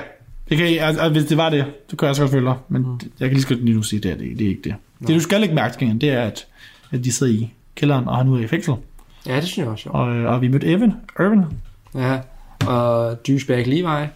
det 0.48 0.58
kan, 0.58 0.66
altså, 0.66 1.08
hvis 1.08 1.24
det 1.24 1.36
var 1.36 1.50
det, 1.50 1.64
så 1.88 1.96
kan 1.96 2.06
jeg 2.06 2.10
også 2.10 2.22
godt 2.22 2.30
følge 2.30 2.46
dig. 2.46 2.56
Men 2.68 2.82
mm. 2.82 3.00
jeg 3.20 3.28
kan 3.28 3.32
lige 3.32 3.42
så 3.42 3.54
lige 3.54 3.76
nu 3.76 3.82
sige, 3.82 4.00
det 4.00 4.10
er, 4.10 4.16
det, 4.16 4.38
det 4.38 4.44
er 4.44 4.48
ikke 4.48 4.62
det. 4.64 4.74
Det 5.00 5.08
du 5.08 5.20
skal 5.20 5.40
lægge 5.40 5.54
mærke 5.54 5.78
til, 5.78 6.00
det 6.00 6.10
er, 6.10 6.22
at, 6.22 6.46
at 6.90 7.04
de 7.04 7.12
sidder 7.12 7.32
i 7.32 7.52
kælderen, 7.74 8.08
og 8.08 8.16
han 8.16 8.28
er 8.28 8.38
i 8.38 8.46
fængsel. 8.46 8.74
Ja, 9.26 9.36
det 9.36 9.44
synes 9.44 9.58
jeg 9.58 9.66
var 9.66 9.76
sjovt. 9.76 9.96
Og, 9.96 10.16
øh, 10.16 10.32
og 10.32 10.40
vi 10.40 10.48
mødte 10.48 10.66
Evan, 10.66 10.92
Irvin. 11.18 11.42
Ja, 11.94 12.20
og 12.68 13.26
douchebag 13.26 13.66
Levi. 13.66 14.06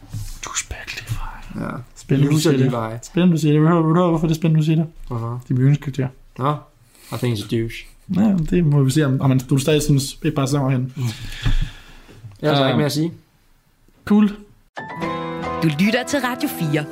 Douchebag 0.45 0.79
Levi. 0.97 1.65
Ja, 1.65 1.71
Spændende, 1.97 2.29
du 2.31 2.33
loser 2.33 2.51
siger 2.51 2.63
det. 2.63 2.73
Levi. 2.73 2.99
Spændende, 3.03 3.37
du 3.37 3.41
siger 3.41 3.53
det. 3.53 3.63
Vil 3.63 3.71
du 3.71 3.95
du 3.95 4.09
hvorfor 4.09 4.27
det 4.27 4.35
er 4.35 4.39
spændende, 4.39 4.61
du 4.61 4.65
siger 4.65 4.77
det? 4.77 4.87
Hvorfor? 5.09 5.43
Det 5.49 5.55
er 5.55 5.59
yndlingskarakter. 5.59 6.09
Nå, 6.39 6.55
I 7.13 7.19
think 7.19 7.39
he's 7.39 7.45
a 7.55 7.57
douche. 7.61 7.87
Ja, 8.17 8.37
det 8.51 8.65
må 8.65 8.83
vi 8.83 8.91
se, 8.91 9.07
om, 9.07 9.21
om 9.21 9.29
man, 9.29 9.39
du 9.39 9.59
stadig 9.59 9.83
synes, 9.83 10.19
et 10.25 10.35
par 10.35 10.47
sæsoner 10.47 10.71
hen. 10.71 10.95
Jeg 12.43 12.51
har 12.51 12.57
så 12.57 12.63
Um, 12.63 12.69
ikke 12.69 12.77
mere 12.77 12.87
at 12.87 12.93
sige. 12.93 13.13
Cool. 14.05 14.29
Du 15.63 15.69
lytter 15.81 16.05
til 16.09 16.19
Radio 16.21 16.49
4. 16.49 16.85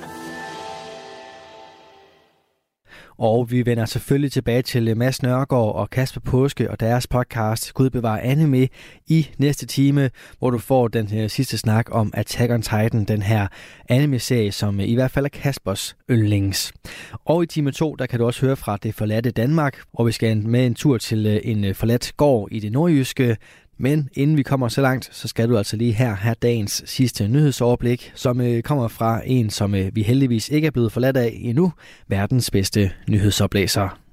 Og 3.18 3.50
vi 3.50 3.66
vender 3.66 3.84
selvfølgelig 3.84 4.32
tilbage 4.32 4.62
til 4.62 4.96
Mads 4.96 5.22
Nørgaard 5.22 5.74
og 5.74 5.90
Kasper 5.90 6.20
Påske 6.20 6.70
og 6.70 6.80
deres 6.80 7.06
podcast 7.06 7.74
Gud 7.74 7.90
bevarer 7.90 8.20
anime 8.20 8.68
i 9.06 9.28
næste 9.38 9.66
time, 9.66 10.10
hvor 10.38 10.50
du 10.50 10.58
får 10.58 10.88
den 10.88 11.08
her 11.08 11.28
sidste 11.28 11.58
snak 11.58 11.86
om 11.90 12.12
Attack 12.14 12.52
on 12.52 12.62
Titan, 12.62 13.04
den 13.04 13.22
her 13.22 13.46
anime-serie, 13.88 14.52
som 14.52 14.80
øh, 14.80 14.88
i 14.88 14.94
hvert 14.94 15.10
fald 15.10 15.24
er 15.24 15.28
Kaspers 15.28 15.96
yndlings. 16.10 16.72
Og 17.24 17.42
i 17.42 17.46
time 17.46 17.72
2, 17.72 17.94
der 17.94 18.06
kan 18.06 18.18
du 18.18 18.26
også 18.26 18.40
høre 18.40 18.56
fra 18.56 18.76
det 18.82 18.94
forladte 18.94 19.30
Danmark, 19.30 19.82
hvor 19.92 20.04
vi 20.04 20.12
skal 20.12 20.36
med 20.36 20.66
en 20.66 20.74
tur 20.74 20.98
til 20.98 21.26
øh, 21.26 21.40
en 21.44 21.64
øh, 21.64 21.74
forladt 21.74 22.12
gård 22.16 22.48
i 22.52 22.60
det 22.60 22.72
nordjyske, 22.72 23.36
men 23.78 24.08
inden 24.14 24.36
vi 24.36 24.42
kommer 24.42 24.68
så 24.68 24.80
langt, 24.80 25.08
så 25.12 25.28
skal 25.28 25.48
du 25.48 25.58
altså 25.58 25.76
lige 25.76 25.92
her 25.92 26.14
have 26.14 26.34
dagens 26.42 26.82
sidste 26.86 27.28
nyhedsoverblik, 27.28 28.12
som 28.14 28.40
øh, 28.40 28.62
kommer 28.62 28.88
fra 28.88 29.20
en, 29.24 29.50
som 29.50 29.74
øh, 29.74 29.96
vi 29.96 30.02
heldigvis 30.02 30.48
ikke 30.48 30.66
er 30.66 30.70
blevet 30.70 30.92
forladt 30.92 31.16
af 31.16 31.38
endnu, 31.40 31.72
verdens 32.08 32.50
bedste 32.50 32.90
nyhedsoplæser. 33.08 34.03